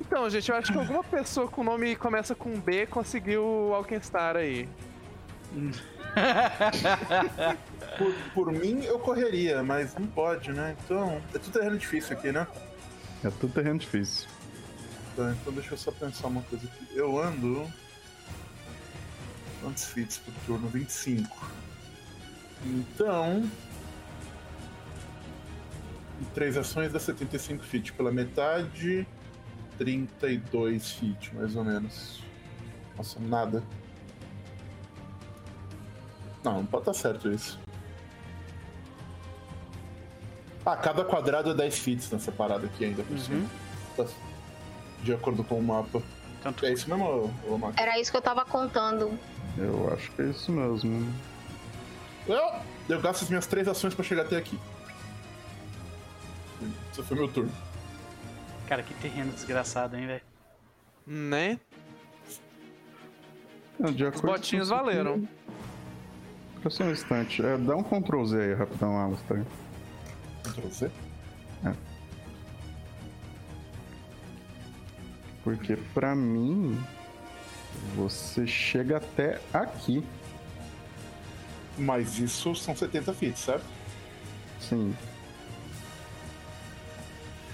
[0.00, 3.74] Então, gente, eu acho que alguma pessoa com nome que começa com B conseguiu o
[3.74, 4.68] Alkenstar aí.
[7.98, 10.76] Por, por mim, eu correria, mas não pode, né?
[10.84, 12.46] Então, é tudo terreno difícil aqui, né?
[13.22, 14.28] É tudo terreno difícil.
[15.14, 16.86] Tá, então deixa eu só pensar uma coisa aqui.
[16.94, 17.70] Eu ando.
[19.60, 20.68] Quantos feats por turno?
[20.68, 21.52] 25.
[22.64, 23.48] Então.
[26.34, 27.92] Três ações dá 75 feet.
[27.92, 29.06] Pela metade,
[29.76, 32.22] 32 feet, mais ou menos.
[32.96, 33.62] Nossa, nada.
[36.44, 37.58] Não, não pode estar certo isso.
[40.64, 43.48] Ah, cada quadrado é 10 feet nessa parada aqui ainda por cima.
[43.96, 44.06] Tá
[45.02, 46.00] de acordo com o mapa.
[46.42, 47.74] Tanto É isso mesmo, ô, ô Max?
[47.78, 49.16] Era isso que eu tava contando.
[49.56, 51.12] Eu acho que é isso mesmo.
[52.26, 52.52] Eu,
[52.88, 54.58] eu gasto as minhas três ações pra chegar até aqui.
[56.90, 57.52] Esse foi meu turno.
[58.68, 60.22] Cara, que terreno desgraçado, hein, velho.
[61.06, 61.60] Né?
[63.78, 65.26] Os botinhos valeram.
[66.62, 67.44] Fica só um instante.
[67.44, 69.44] É, dá um Ctrl Z aí, rapidão, Alistair.
[70.44, 70.90] Ctrl Z.
[75.42, 76.80] Porque pra mim,
[77.96, 80.04] você chega até aqui.
[81.76, 83.64] Mas isso são 70 feet, certo?
[84.60, 84.94] Sim.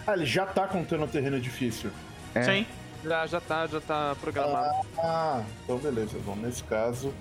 [0.07, 1.91] Ah, ele já tá contando o terreno difícil.
[2.35, 2.43] É.
[2.43, 2.67] Sim.
[3.03, 4.87] Já, já tá, já tá programado.
[4.99, 6.19] Ah, então beleza.
[6.27, 7.15] Bom, nesse caso,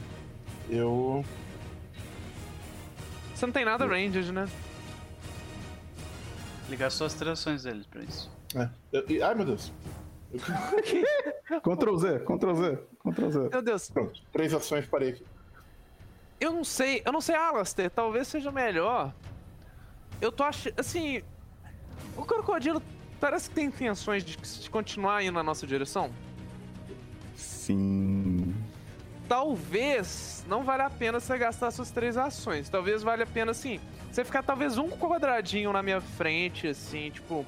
[0.70, 1.24] eu.
[3.38, 4.48] Você não tem nada ranged, né?
[6.68, 8.32] Ele gastou as três ações dele pra isso.
[8.56, 9.72] É, eu- e- ai meu Deus.
[10.34, 10.40] Eu-
[11.62, 13.50] Ctrl Z, Ctrl Z, Ctrl Z.
[13.50, 15.26] Meu Deus, Pronto, três ações parei aqui.
[16.40, 19.14] eu não sei, eu não sei, Alastair, talvez seja melhor.
[20.20, 21.22] Eu tô achando, assim,
[22.18, 22.82] o crocodilo
[23.20, 26.12] parece que tem intenções de de continuar indo na nossa direção.
[27.36, 28.54] Sim.
[29.28, 32.70] Talvez não valha a pena você gastar suas três ações.
[32.70, 33.80] Talvez valha a pena, assim,
[34.12, 37.46] você ficar talvez um quadradinho na minha frente, assim, tipo.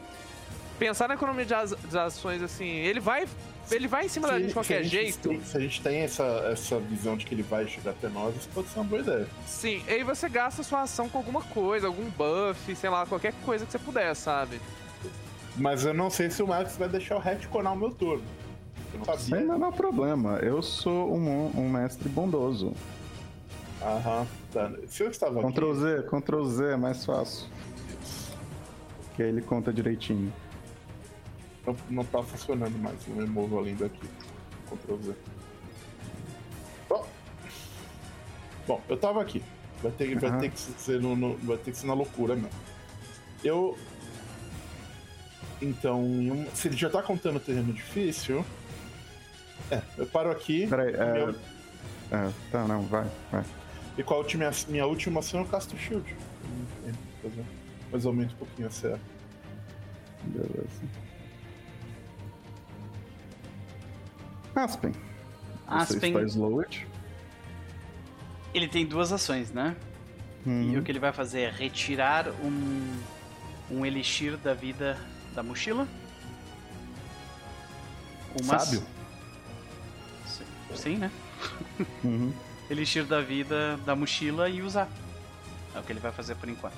[0.77, 3.27] Pensar na economia de as- das ações, assim, ele vai.
[3.71, 5.29] Ele vai em cima da Se- gente de se qualquer gente jeito.
[5.29, 8.35] tem- se a gente tem essa, essa visão de que ele vai chegar até nós,
[8.35, 9.27] isso pode ser uma boa ideia.
[9.45, 13.65] Sim, aí você gasta sua ação com alguma coisa, algum buff, sei lá, qualquer coisa
[13.65, 14.59] que você puder, sabe?
[15.55, 18.23] Mas eu não sei se o Max vai deixar o retconar o meu turno.
[18.93, 19.45] Eu não Sem sabia.
[19.45, 20.37] o menor problema.
[20.37, 22.73] Eu sou um, um mestre bondoso.
[23.81, 24.71] Aham, tá.
[24.87, 25.51] Se eu estava aqui...
[25.51, 27.47] Ctrl Z, Ctrl Z é mais fácil.
[29.15, 30.33] Que aí ele conta direitinho.
[31.65, 34.07] Não, não tá funcionando mais, não me movo além daqui.
[34.69, 35.13] Ctrl Z.
[36.89, 37.05] Bom,
[38.67, 39.43] Bom, eu tava aqui.
[39.81, 42.49] Vai ter, vai ter que ser no, no- vai ter que ser na loucura mesmo.
[43.43, 43.77] Eu.
[45.61, 46.03] Então,
[46.53, 48.43] se ele já tá contando o terreno difícil.
[49.71, 50.67] É, eu paro aqui.
[50.67, 51.13] Peraí, é.
[51.13, 51.35] Meu-
[52.11, 53.43] É, tá, não, vai, vai.
[53.97, 56.15] E com a última, minha última ação eu casto o shield.
[56.45, 56.91] Hum, é,
[57.21, 57.45] fazer
[57.91, 58.99] Mais ou menos um pouquinho a CA.
[60.23, 60.81] Beleza.
[64.55, 64.91] Aspen.
[64.91, 64.99] Você
[65.95, 66.87] Aspen, está slowed.
[68.53, 69.75] ele tem duas ações, né?
[70.45, 72.97] E Hum, o que ele vai fazer é retirar um,
[73.69, 74.97] um elixir da vida
[75.35, 75.87] da mochila.
[78.41, 78.81] Uma- Sábio.
[80.75, 81.11] Sim, né?
[82.03, 82.33] Uhum.
[82.69, 84.87] Elixir da vida da mochila e usar.
[85.73, 86.77] É o que ele vai fazer por enquanto.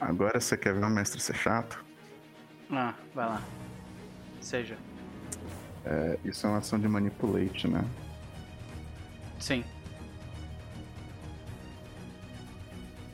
[0.00, 1.84] Agora você quer ver o mestre ser chato?
[2.70, 3.42] Ah, vai lá.
[4.40, 4.78] Seja.
[5.84, 7.84] É, isso é uma ação de manipulate, né?
[9.38, 9.64] Sim.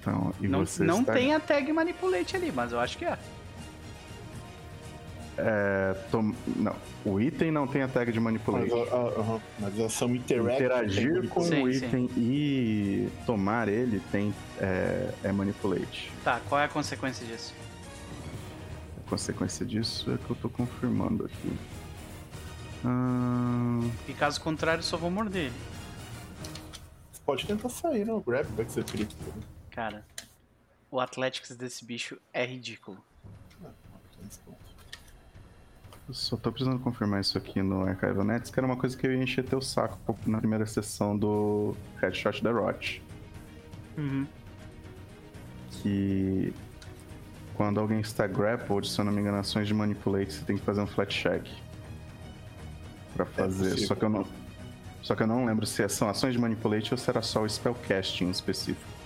[0.00, 1.14] Então, e Não, você não está...
[1.14, 3.18] tem a tag manipulate ali, mas eu acho que é.
[5.38, 6.74] É, tom- Não,
[7.04, 8.72] o item não tem a tag de Mas, manipulate.
[8.72, 8.96] a,
[9.36, 10.64] a- mas a ação interactive.
[10.64, 11.86] Interagir com Sim, o sim.
[11.86, 16.10] item e tomar ele tem é, é manipulate.
[16.24, 17.54] Tá, qual é a consequência disso?
[19.08, 21.52] consequência disso é que eu tô confirmando aqui.
[22.84, 25.54] Ah, E caso contrário, só vou morder ele.
[27.12, 28.12] Você pode tentar sair, né?
[28.12, 29.22] O grab vai ser crítico.
[29.70, 30.04] Cara,
[30.90, 32.98] o Athletics desse bicho é ridículo.
[36.08, 39.06] Eu só tô precisando confirmar isso aqui no Archival Nets, que era uma coisa que
[39.06, 43.02] eu ia encher teu saco na primeira sessão do Headshot da Rot.
[43.98, 44.26] Uhum.
[45.70, 46.54] Que
[47.54, 50.64] quando alguém está grappled, se eu não me engano, ações de manipulate, você tem que
[50.64, 51.44] fazer um flat check.
[53.14, 53.70] Pra fazer.
[53.70, 53.88] possível.
[53.88, 54.26] só que eu não.
[55.02, 57.48] Só que eu não lembro se são ações de manipulate ou se era só o
[57.48, 58.96] spellcasting em específico.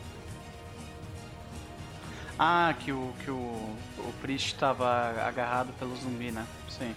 [2.38, 3.76] Ah, que o, que o,
[4.08, 4.88] o Priest tava
[5.26, 6.46] agarrado pelo zumbi, né?
[6.68, 6.94] Sim.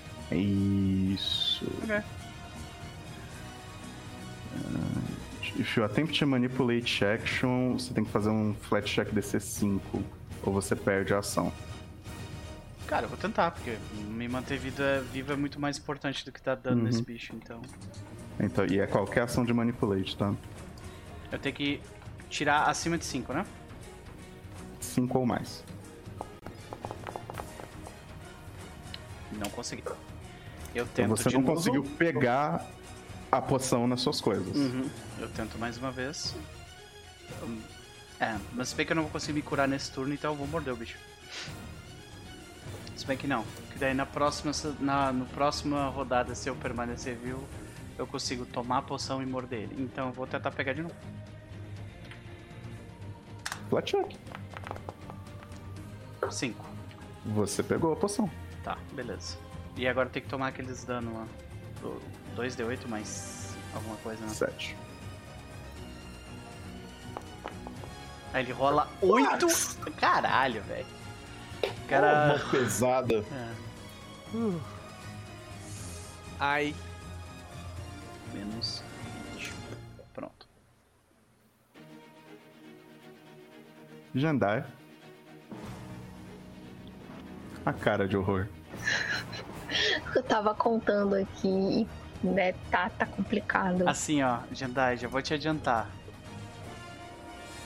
[1.13, 1.65] Isso.
[1.83, 2.01] Ok.
[5.57, 10.03] If you attempt to manipulate action, você tem que fazer um flat check DC 5.
[10.43, 11.51] Ou você perde a ação.
[12.87, 13.77] Cara, eu vou tentar, porque
[14.09, 16.83] me manter vida viva é muito mais importante do que dar dano Uhum.
[16.83, 17.61] nesse bicho, então.
[18.39, 20.33] Então, e é qualquer ação de manipulate, tá?
[21.31, 21.81] Eu tenho que
[22.29, 23.45] tirar acima de 5, né?
[24.79, 25.63] 5 ou mais.
[29.37, 29.83] Não consegui.
[30.75, 31.53] Eu Então tento você de não novo.
[31.55, 32.65] conseguiu pegar
[33.31, 34.55] a poção nas suas coisas.
[34.55, 34.89] Uhum.
[35.19, 36.35] Eu tento mais uma vez.
[38.19, 40.37] É, mas se bem que eu não vou conseguir me curar nesse turno, então eu
[40.37, 40.97] vou morder o bicho.
[42.95, 43.43] Se bem que não.
[43.71, 47.43] Que daí na próxima, na no próxima rodada, se eu permanecer vivo,
[47.97, 49.83] eu consigo tomar a poção e morder ele.
[49.83, 50.95] Então eu vou tentar pegar de novo.
[53.69, 54.15] Flat check.
[56.31, 56.65] 5.
[57.25, 58.29] Você pegou a poção.
[58.63, 59.37] Tá, beleza.
[59.75, 61.27] E agora tem que tomar aqueles dano lá.
[61.81, 62.01] Do
[62.35, 64.29] 2d8 mais alguma coisa, né?
[64.29, 64.77] 7.
[68.33, 69.47] Aí ele rola 8.
[69.99, 70.85] Caralho, velho.
[71.87, 72.35] Cara.
[72.35, 73.15] Uma pesada.
[73.15, 73.53] É,
[76.39, 76.73] Ai.
[78.33, 78.83] menos
[79.35, 79.53] 20.
[80.13, 80.47] Pronto.
[84.15, 84.65] Jandai.
[87.65, 88.47] A cara de horror.
[90.15, 91.87] Eu tava contando aqui
[92.23, 93.87] e né, tá, tá complicado.
[93.87, 95.87] Assim, ó, Jandai, já vou te adiantar.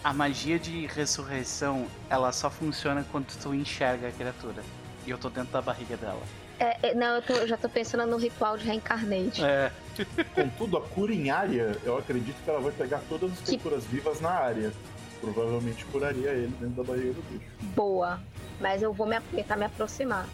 [0.03, 4.63] A magia de ressurreição, ela só funciona quando tu enxerga a criatura.
[5.05, 6.21] E eu tô dentro da barriga dela.
[6.59, 9.43] É, é, não, eu, tô- eu já tô pensando no ritual de reencarnate.
[9.43, 9.71] É.
[10.33, 13.83] Contudo, a cura em área, eu acredito que ela vai pegar todas as Que- criaturas
[13.85, 14.71] vivas na área.
[15.19, 17.45] Provavelmente curaria ele dentro da barriga do bicho.
[17.75, 18.19] Boa.
[18.59, 20.27] Mas eu vou me, tentar me aproximar.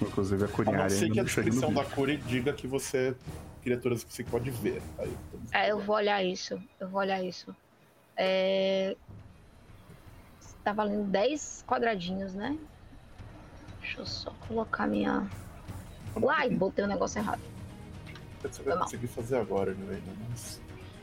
[0.00, 3.14] Inclusive a A não ser que a descrição da cura diga que você é
[3.62, 4.82] criaturas que você pode ver.
[4.98, 6.60] Aí, então, É, eu vou olhar isso.
[6.78, 7.54] Eu vou olhar isso.
[8.16, 8.96] É...
[10.62, 12.58] Tá valendo 10 quadradinhos, né?
[13.80, 15.28] Deixa eu só colocar minha.
[16.16, 17.40] Uai, botei o negócio errado.
[18.42, 20.00] Você vai conseguir fazer agora, né?
[20.28, 20.60] Mas...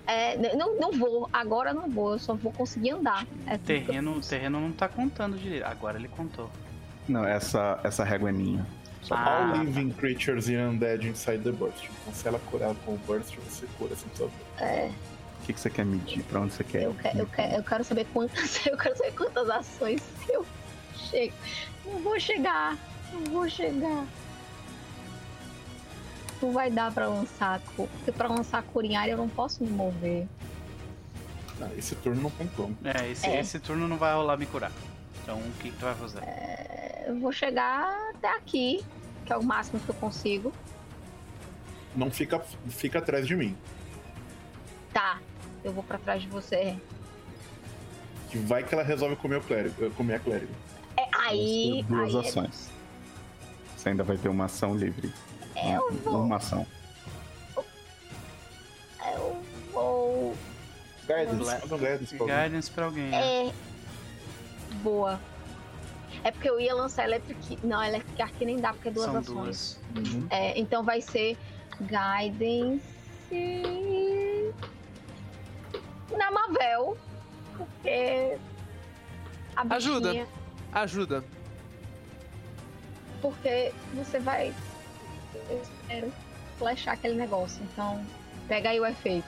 [0.07, 3.25] É, não, não vou, agora não vou, eu só vou conseguir andar.
[3.47, 4.30] É eu Terreno, preciso.
[4.30, 5.63] terreno não tá contando direito.
[5.65, 6.49] Agora ele contou.
[7.07, 8.65] Não, essa, essa régua é minha.
[9.01, 9.49] Só Ah.
[9.55, 11.85] All living creatures and undead inside the burst.
[12.01, 14.63] Então, se ela curar com o burst, você cura sem precisar ver.
[14.63, 14.91] É,
[15.41, 16.23] O que, que você quer medir?
[16.23, 16.83] Pra onde você quer?
[16.83, 18.59] eu, que- eu, que- eu quero saber quantas.
[18.65, 20.45] Eu quero saber quantas ações eu
[20.95, 21.33] chego.
[21.85, 22.77] Não vou chegar.
[23.11, 24.05] Não vou chegar.
[26.41, 27.59] Não vai dar pra lançar.
[27.75, 30.27] cu- Porque pra lançar cura em área eu não posso me mover.
[31.61, 32.75] Ah, esse turno não tem como.
[32.83, 33.39] É, esse, É.
[33.39, 34.71] esse turno não vai rolar me curar.
[35.21, 36.19] Então o que, que tu vai fazer?
[37.05, 38.83] Eu vou chegar até aqui,
[39.25, 40.51] que é o máximo que eu consigo.
[41.95, 42.39] Não fica,
[42.69, 43.55] fica atrás de mim.
[44.91, 45.19] Tá,
[45.63, 46.75] eu vou pra trás de você.
[48.29, 50.51] Que vai que ela resolve comer o clérigo, eh, comer a clérigo.
[50.97, 51.85] É, aí.
[51.87, 52.69] Duas aí ações.
[53.77, 55.13] Você ainda vai ter uma ação livre.
[55.55, 56.21] É, eu vou.
[56.23, 56.65] Uma ação.
[59.13, 60.35] Eu vou.
[61.07, 62.43] Guidance, guidance pra alguém.
[62.43, 63.15] Guidance pra alguém.
[63.15, 63.53] É.
[64.83, 65.19] Boa.
[66.23, 67.57] É porque eu ia lançar Electric.
[67.65, 69.80] Não, Electric Arc nem dá, porque é duas São ações.
[69.93, 70.13] duas.
[70.13, 70.27] Uhum.
[70.30, 71.38] É, então vai ser
[71.80, 72.81] Guidance.
[76.17, 76.97] Na Mavel.
[77.57, 78.38] Porque.
[79.55, 80.27] A Ajuda.
[80.71, 81.23] Ajuda.
[83.21, 84.53] Porque você vai.
[85.51, 86.11] Eu espero
[86.57, 87.61] flechar aquele negócio.
[87.71, 88.03] Então,
[88.47, 89.27] pega aí o efeito.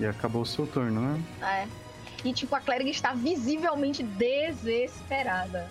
[0.00, 1.22] E acabou o seu turno, né?
[1.42, 1.66] É.
[2.24, 5.68] E tipo, a clériga está visivelmente desesperada.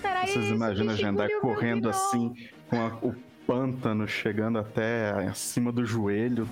[0.00, 3.14] Peraí, Vocês imaginam a engoliu meu correndo assim, com a- o
[3.46, 6.48] pântano chegando até acima do joelho,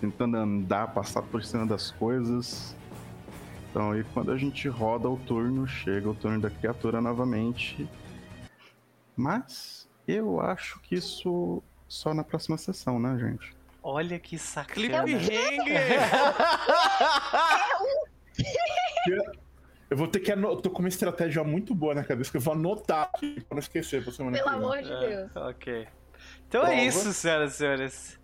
[0.00, 2.74] tentando andar, passar por cima das coisas.
[3.70, 7.88] Então aí quando a gente roda o turno, chega o turno da criatura novamente.
[9.18, 13.52] Mas eu acho que isso só na próxima sessão, né, gente?
[13.82, 15.04] Olha que sacana.
[15.04, 16.00] Cliffhanger!
[19.90, 20.60] Eu vou ter que anotar.
[20.60, 23.60] Tô com uma estratégia muito boa na cabeça que eu vou anotar aqui pra não
[23.60, 24.64] esquecer pra semana Pelo que vem.
[24.64, 25.36] amor de É, Deus.
[25.36, 25.88] ok.
[26.46, 26.74] Então Prova.
[26.76, 28.20] é isso, senhoras e senhores.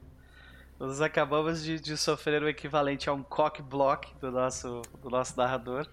[0.79, 5.37] Nós acabamos de, de sofrer o equivalente a um cock block do nosso, do nosso
[5.37, 5.89] narrador.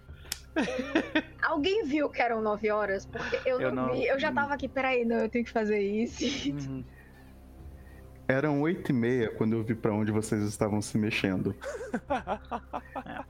[1.51, 3.05] Alguém viu que eram nove horas?
[3.05, 4.05] Porque eu, Eu não, não- vi.
[4.05, 6.23] Eu já tava aqui, peraí, não, eu tenho que fazer isso.
[6.49, 6.81] Uhum.
[8.25, 11.53] Eram oito e meia quando eu vi pra onde vocês estavam se mexendo.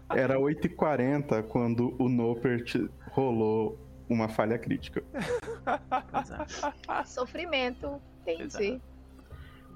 [0.09, 2.75] Era 8 e 40 quando o Nopert
[3.09, 5.03] rolou uma falha crítica.
[5.65, 7.01] É.
[7.05, 8.79] Sofrimento, entendi.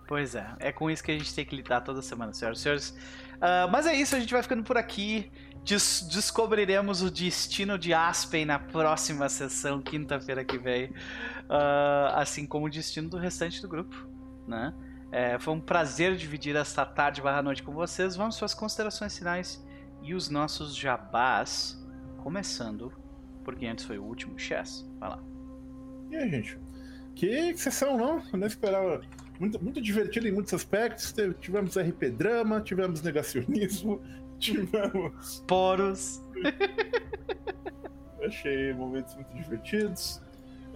[0.08, 2.62] Pois é, é com isso que a gente tem que lidar toda semana, senhoras e
[2.62, 2.98] senhores.
[3.42, 5.32] Ah, mas é isso, a gente vai ficando por aqui.
[5.66, 10.94] Des- descobriremos o destino de Aspen na próxima sessão, quinta-feira que vem.
[11.50, 14.08] Ah, assim como o destino do restante do grupo,
[14.48, 14.74] né?
[15.12, 18.16] É, foi um prazer dividir esta tarde barra noite com vocês.
[18.16, 19.66] Vamos suas considerações finais
[20.04, 21.82] e os nossos jabás.
[22.18, 22.92] Começando,
[23.44, 24.88] porque antes foi o último, Chess.
[25.00, 25.20] Vai lá.
[26.12, 26.60] E aí, gente?
[27.16, 28.22] Que sessão, não?
[28.34, 29.02] Eu não esperava.
[29.40, 31.14] Muito, muito divertido em muitos aspectos.
[31.40, 34.02] Tivemos RP drama, tivemos negacionismo,
[35.48, 36.22] Poros.
[38.26, 40.22] Achei momentos muito divertidos.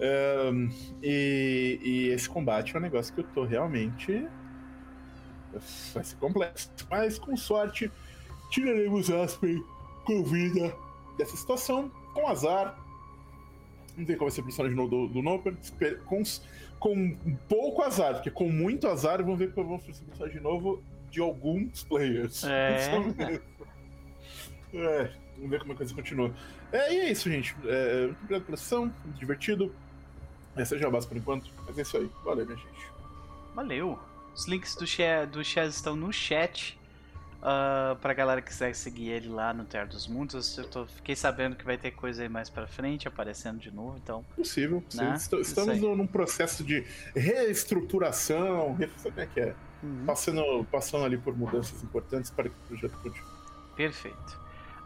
[0.00, 0.70] Ahn,
[1.02, 4.26] e, e esse combate é um negócio que eu tô realmente.
[5.92, 6.70] Vai ser complexo.
[6.88, 7.90] Mas com sorte,
[8.50, 9.62] tiraremos Aspen
[10.04, 10.74] com vida
[11.18, 12.78] dessa situação, com azar.
[13.96, 15.54] Ver qual vai ser personagem novo do, do Noper.
[16.06, 16.22] Com,
[16.78, 17.16] com
[17.48, 21.20] pouco azar, porque com muito azar, vamos ver qual vai ser o personagem novo de
[21.20, 22.44] alguns players.
[22.44, 23.40] É.
[24.74, 26.32] É, vamos ver como a coisa continua.
[26.72, 27.56] É, e é isso, gente.
[27.66, 29.74] É, muito obrigado pela sessão, muito divertido.
[30.56, 32.10] Essa é a base por enquanto, mas é isso aí.
[32.24, 32.86] Valeu, minha gente.
[33.54, 33.98] Valeu.
[34.34, 36.78] Os links do Chaz, do estão no chat.
[37.42, 40.56] ah, pra galera que quiser seguir ele lá no Terra dos Mundos.
[40.58, 43.96] Eu tô, fiquei sabendo que vai ter coisa aí mais pra frente, aparecendo de novo,
[44.02, 44.22] então.
[44.36, 44.82] Possível.
[44.94, 45.14] Né?
[45.16, 46.84] Isso Estamos num processo de
[47.14, 48.76] reestruturação.
[49.02, 49.54] como é que é?
[50.04, 53.30] Passando, passando ali por mudanças importantes para que o projeto continue.
[53.74, 54.40] Perfeito.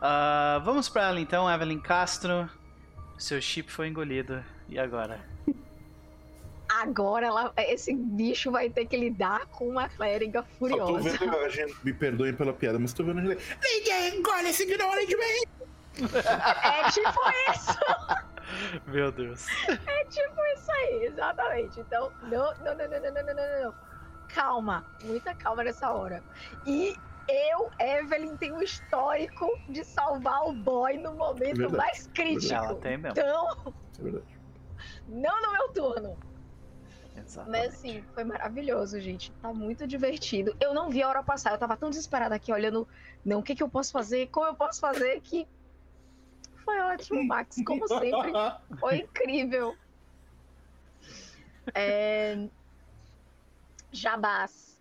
[0.06, 2.46] Ah, vamos pra ela então, Evelyn Castro.
[3.16, 4.44] Seu chip foi engolido.
[4.68, 5.18] E agora?
[6.68, 11.10] Agora ela- esse bicho vai ter que lidar com uma clériga Só tô furiosa.
[11.16, 11.74] vendo a gente.
[11.82, 13.58] Me perdoem pela piada, mas tô vendo a gente.
[13.62, 15.44] Ninguém engole esse ignorante de mim!
[16.02, 17.20] É tipo
[17.54, 17.78] isso,
[18.86, 19.46] Meu Deus.
[19.86, 21.80] é tipo isso aí, exatamente.
[21.80, 23.74] Então, não, não, não, não, não, não, não, não, não.
[24.28, 26.22] Calma, muita calma nessa hora.
[26.66, 26.94] E
[27.28, 32.54] eu, Evelyn, tenho um histórico de salvar o boy no momento Verdade, mais crítico.
[32.54, 33.18] Ela tem mesmo.
[33.18, 34.34] Então, é
[35.08, 36.18] não no meu turno.
[37.16, 37.66] Exatamente.
[37.66, 39.32] Mas assim, foi maravilhoso, gente.
[39.40, 40.54] Tá muito divertido.
[40.60, 41.52] Eu não vi a hora passar.
[41.52, 42.86] Eu tava tão desesperada aqui, olhando,
[43.24, 44.28] não, o que que eu posso fazer?
[44.28, 45.20] Como eu posso fazer?
[45.20, 45.46] Que
[46.64, 48.32] foi ótimo, Max, como sempre.
[48.78, 49.76] Foi incrível.
[51.74, 52.48] É...
[53.92, 54.73] Jabás.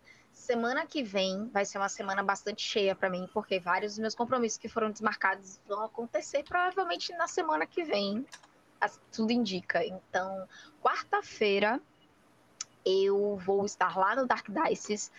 [0.44, 4.14] Semana que vem vai ser uma semana bastante cheia pra mim, porque vários dos meus
[4.14, 8.26] compromissos que foram desmarcados vão acontecer provavelmente na semana que vem.
[9.10, 9.86] Tudo indica.
[9.86, 10.46] Então,
[10.82, 11.80] quarta-feira
[12.86, 15.10] eu vou estar lá no Dark Dices.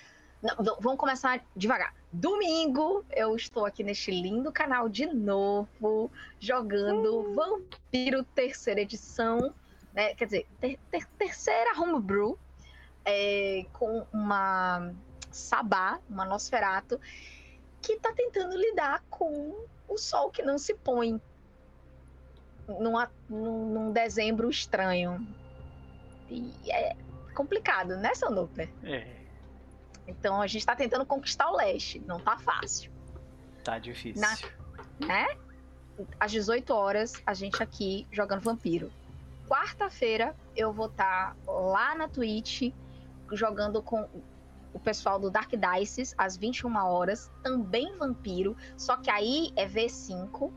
[0.42, 1.94] Não, vamos começar devagar.
[2.12, 9.54] Domingo eu estou aqui neste lindo canal de novo, jogando Vampiro terceira edição,
[9.94, 10.14] né?
[10.16, 12.38] Quer dizer, ter- ter- terceira homebrew,
[13.06, 14.92] é, com uma
[15.34, 17.00] Sabá, uma Nosferato,
[17.82, 21.20] que tá tentando lidar com o sol que não se põe
[22.68, 25.26] numa- num, num dezembro estranho.
[26.30, 26.96] E é
[27.34, 28.70] complicado, né, Sanduper?
[28.82, 29.06] É,
[30.06, 32.92] Então a gente tá tentando conquistar o leste, não tá fácil,
[33.64, 34.20] tá difícil.
[35.00, 35.26] Na- né?
[36.20, 38.92] Às 18 horas, a gente aqui jogando vampiro.
[39.48, 42.72] Quarta-feira, eu vou estar lá na Twitch
[43.32, 44.08] jogando com
[44.74, 50.52] o pessoal do Dark Dices às 21 horas, também vampiro, só que aí é V5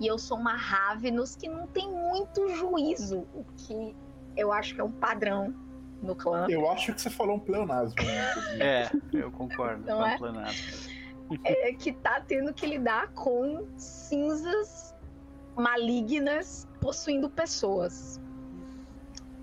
[0.00, 3.94] e eu sou uma Ravenous que não tem muito juízo, o que
[4.36, 5.54] eu acho que é um padrão
[6.00, 6.46] no clã.
[6.48, 8.02] Eu acho que você falou um pleonasmo.
[8.02, 8.32] né.
[8.60, 10.14] É, eu concordo Não com é?
[10.14, 10.54] a planada.
[11.44, 14.94] é, que tá tendo que lidar com cinzas
[15.56, 18.20] malignas possuindo pessoas.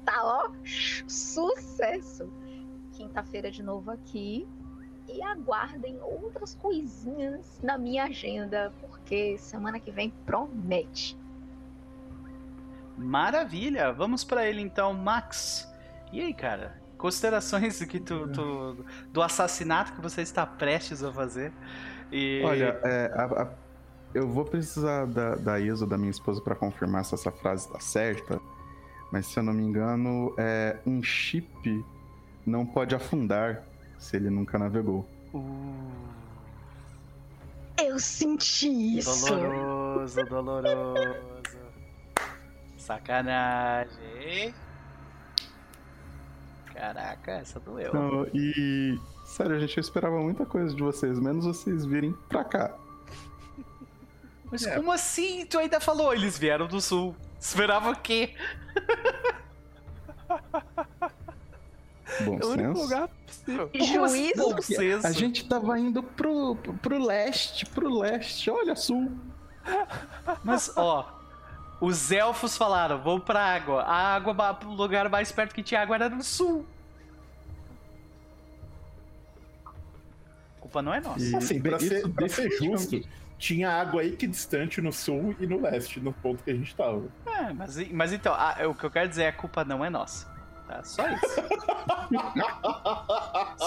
[0.05, 0.51] Tá, ó,
[1.07, 2.31] sucesso!
[2.95, 4.47] Quinta-feira de novo aqui.
[5.07, 11.15] e aguardem outras coisinhas na minha agenda, porque semana que vem promete.
[12.97, 13.91] Maravilha!
[13.91, 15.67] Vamos pra ele então, Max.
[16.11, 16.81] E aí, cara?
[16.97, 21.51] Considerações do que tu, tu- do assassinato que você está prestes a fazer?
[22.11, 22.41] E...
[22.45, 23.49] Olha, é, a- a-
[24.13, 27.79] eu vou precisar da, da Isa, da minha esposa, pra confirmar se essa frase tá
[27.79, 28.39] certa.
[29.11, 31.85] Mas se eu não me engano, é um chip
[32.45, 33.63] não pode afundar
[33.97, 35.07] se ele nunca navegou.
[35.33, 35.91] Uh,
[37.77, 39.25] Eu senti isso.
[39.27, 41.15] doloroso, doloroso.
[42.77, 44.53] Sacanagem.
[46.73, 47.93] Caraca, essa doeu.
[47.93, 48.99] Não, e.
[49.25, 52.75] Sério, gente, eu esperava muita coisa de vocês, menos vocês virem pra cá.
[54.51, 54.75] Mas É.
[54.75, 55.45] como assim?
[55.47, 57.15] Tu ainda falou, eles vieram do sul.
[57.39, 58.35] Esperava o quê?
[62.25, 62.81] Bom É o único senso.
[62.81, 63.69] lugar possível.
[63.73, 64.33] Assim, Juízo.
[64.37, 65.07] bom senso?
[65.07, 69.11] A gente tava indo pro, pro leste, pro leste, olha, sul.
[70.43, 71.11] Mas, ó,
[71.81, 73.81] os elfos falaram, vamos pra água.
[73.83, 76.65] A água, o lugar mais perto que tinha água era no sul.
[80.57, 81.23] A culpa não é nossa.
[81.23, 83.01] E- Assim, pra Isso ser, pra ser justo,
[83.37, 86.75] tinha água aí que distante no sul e no leste, no ponto que a gente
[86.75, 87.03] tava.
[87.25, 89.83] É, mas, mas então, a- o que eu quero dizer é que a culpa não
[89.83, 90.33] é nossa.
[90.67, 90.83] Tá?
[90.83, 91.25] Só isso.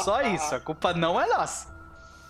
[0.05, 1.73] Só isso, a culpa não é nossa.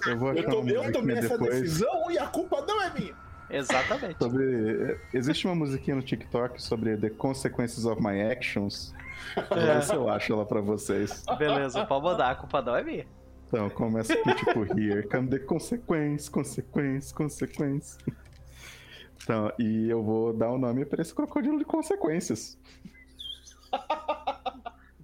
[0.06, 1.60] Eu vou Eu, to- uma eu tomei essa depois.
[1.60, 3.14] decisão e a culpa não é minha.
[3.50, 4.18] Exatamente.
[4.18, 4.92] Sobre.
[4.92, 8.92] é, Existe uma musiquinha no TikTok sobre The Consequences of My Actions.
[9.48, 9.74] Vou É.
[9.74, 11.24] ver se eu acho ela pra vocês.
[11.38, 13.06] Beleza, pode mudar, a culpa não é minha.
[13.46, 17.96] Então, começa com tipo Here come the consequence, consequence, consequence.
[19.22, 22.58] Então, e eu vou dar o nome pra esse crocodilo de consequências.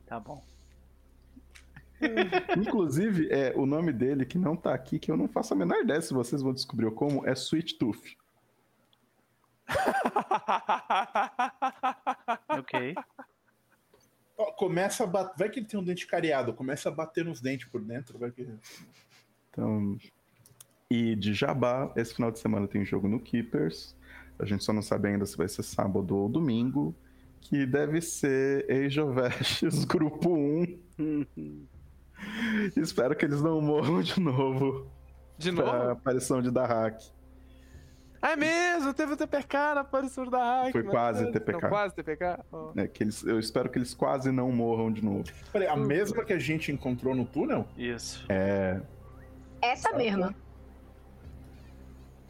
[0.07, 0.44] Tá bom.
[2.58, 5.81] Inclusive, é, o nome dele, que não tá aqui, que eu não faço a menor
[5.81, 8.16] ideia se vocês vão descobrir como, é Sweet Tooth.
[12.49, 12.94] Ok.
[14.36, 15.39] Ó, começa a bater.
[15.39, 18.18] Vai que ele tem um dente cariado, começa a bater nos dentes por dentro.
[18.18, 18.49] Vai que...
[19.50, 19.97] Então,
[20.91, 23.97] e de Jabá, esse final de semana tem jogo no Keepers.
[24.39, 26.94] A gente só não sabe ainda se vai ser sábado ou domingo.
[27.44, 30.78] Que deve ser Age of Ashes Grupo 1.
[32.76, 34.90] Espero que eles não morram de novo
[35.36, 35.70] De novo?
[35.90, 37.12] aparição de Dahak.
[38.23, 40.73] Ah, é mesmo, teve o TPK na aparição da Hack.
[40.73, 41.31] Foi quase.
[41.31, 41.60] TPK.
[41.60, 42.39] Não, quase TPK?
[42.50, 42.73] Ó.
[42.74, 45.24] né, que eles, eu espero que eles quase não morram de novo.
[45.52, 47.68] Peraí, a mesma que a gente encontrou no túnel?
[47.76, 48.24] Isso.
[48.31, 48.81] É,
[49.60, 50.34] Essa mesma.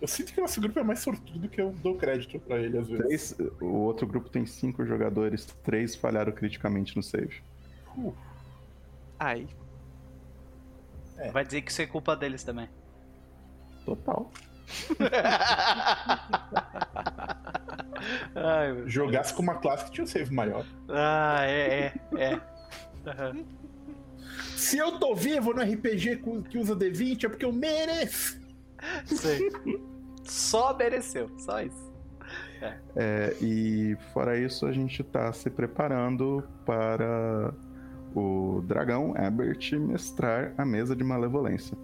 [0.05, 2.77] Eu sinto que nosso grupo é mais sortudo do que eu dou crédito pra ele
[2.77, 3.33] às vezes.
[3.33, 7.41] três, o outro grupo tem cinco jogadores, três falharam criticamente no save.
[9.19, 9.49] Aí.
[11.33, 12.69] Vai dizer que isso é culpa deles também.
[13.87, 14.31] Total.
[18.37, 18.83] Ai.
[18.85, 20.67] Jogasse com uma classe que tinha um save maior.
[20.87, 22.39] Ah, é, é,
[23.07, 23.35] é.
[24.55, 28.39] Se eu tô vivo no RPG que usa D20 é porque eu mereço.
[29.07, 29.51] Sei.
[30.25, 31.93] Só mereceu, só isso.
[32.97, 37.53] É, e fora isso, a gente tá se preparando para
[38.15, 41.77] o dragão Ebert mestrar a mesa de malevolência.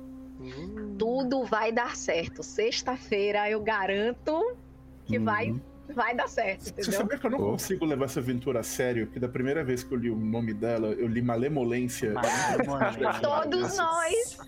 [0.99, 2.43] Tudo vai dar certo.
[2.43, 4.57] Sexta-feira eu garanto
[5.05, 5.60] que vai, Uhum.
[5.94, 6.93] vai dar certo, Você entendeu?
[6.93, 7.51] sabia que eu não Oh.
[7.51, 9.07] consigo levar essa aventura a sério?
[9.09, 12.15] Que da primeira vez que eu li o nome dela, eu li Malemolência.
[12.15, 13.20] Malemolência.
[13.20, 14.39] Todos nós.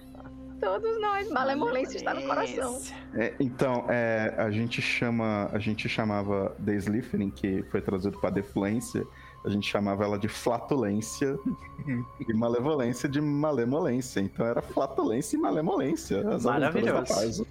[0.63, 1.29] Todos nós.
[1.29, 2.81] Malemolência está no coração.
[3.15, 8.31] É, então, é, a gente chama, a gente chamava The Slytherin, que foi traduzido para
[8.31, 9.05] defluência,
[9.45, 11.37] a gente chamava ela de flatulência
[12.29, 14.21] e malevolência de malemolência.
[14.21, 16.29] Então era flatulência e malemolência.
[16.31, 17.45] As Maravilhoso.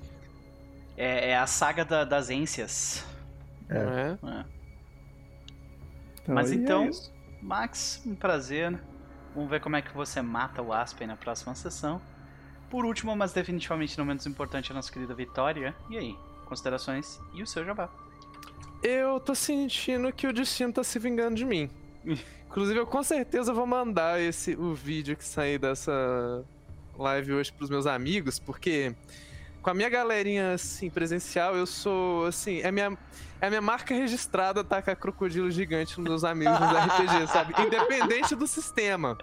[0.95, 3.05] É, é a saga da- das ências.
[3.67, 3.75] É.
[3.75, 3.79] É.
[3.81, 4.45] É.
[6.23, 6.89] Então, Mas é então-.
[7.41, 8.79] Max, um prazer.
[9.35, 12.01] Vamos ver como é que você mata o Aspen na próxima sessão.
[12.71, 15.75] Por último, mas definitivamente não menos importante, a nossa querida Vitória.
[15.89, 16.17] E aí?
[16.45, 17.89] Considerações e o seu jabá.
[18.81, 21.69] Eu tô sentindo que o destino tá se vingando de mim.
[22.47, 26.43] Inclusive, eu com certeza vou mandar esse o vídeo que sair dessa
[26.97, 28.95] live hoje pros meus amigos, porque
[29.61, 32.97] com a minha galerinha assim presencial, eu sou assim, é minha
[33.39, 37.53] é a minha marca registrada tacar crocodilo gigante nos meus amigos nos RPG, sabe?
[37.65, 39.17] Independente do sistema.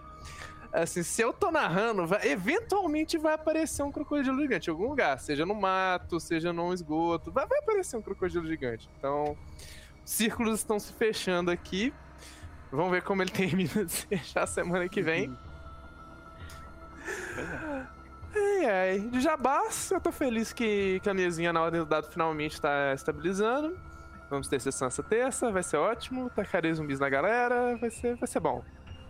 [0.73, 5.19] Assim, se eu tô narrando, vai- eventualmente vai aparecer um crocodilo gigante em algum lugar,
[5.19, 8.89] seja no mato, seja num esgoto, vai, vai aparecer um crocodilo gigante.
[8.99, 9.37] Então,
[10.05, 11.93] círculos estão se fechando aqui.
[12.71, 15.35] Vamos ver como ele termina de se fechar semana que vem.
[17.35, 17.87] Pois é.
[18.91, 19.11] Ai, Ok.
[19.11, 22.93] De jabás, eu tô feliz que, que a mesinha na ordem do dado finalmente tá
[22.95, 23.79] estabilizando.
[24.29, 26.29] Vamos ter sessão essa terça, vai ser ótimo.
[26.29, 28.63] Tacarei zumbis na galera, vai ser, vai ser bom.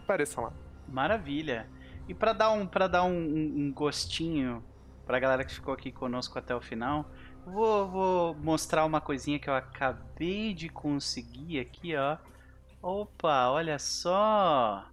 [0.04, 0.52] Apareçam lá.
[0.89, 1.68] Maravilha.
[2.08, 4.65] E pra dar um, pra dar um, um- um gostinho
[5.07, 7.10] pra galera que ficou aqui conosco até o final,
[7.47, 12.17] vou, vou mostrar uma coisinha que eu acabei de conseguir aqui, ó.
[12.83, 14.86] Opa, olha só!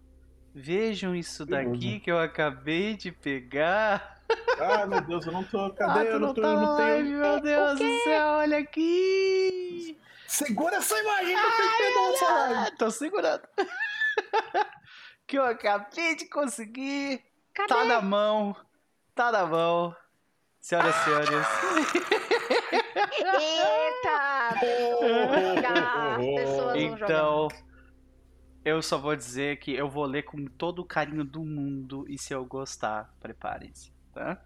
[0.54, 4.22] Vejam isso daqui que eu acabei de pegar.
[4.60, 5.70] Ah, meu Deus, eu não tô.
[5.74, 6.00] Cadê?
[6.00, 6.42] Ah, eu não não tô.
[6.42, 7.20] tá eu não live, tenho.
[7.20, 9.98] meu Deus do céu, olha aqui!
[10.28, 12.56] Segura essa imagem que eu tenho que pegar essa live.
[12.56, 13.44] Ah, tô segurando.
[15.28, 17.22] que eu acabei de conseguir.
[17.54, 17.68] Cadê?
[17.68, 18.56] Tá na mão.
[19.14, 19.96] Tá na mão.
[20.60, 21.48] Senhoras e senhores.
[23.32, 24.50] Eita!
[26.16, 26.76] As pessoas.
[26.76, 27.48] Então,
[28.64, 32.06] eu só vou dizer que eu vou ler com todo o carinho do mundo.
[32.10, 34.42] E se eu gostar, preparem-se, tá?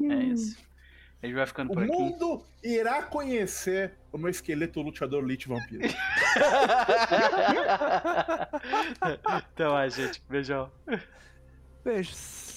[0.00, 0.56] É isso.
[1.24, 1.90] A gente vai ficando O por aqui.
[1.90, 5.88] mundo irá conhecer o meu esqueleto lutador Lich Vampiro.
[9.54, 10.22] então, a gente.
[10.28, 10.70] Beijão.
[11.82, 12.53] Beijos.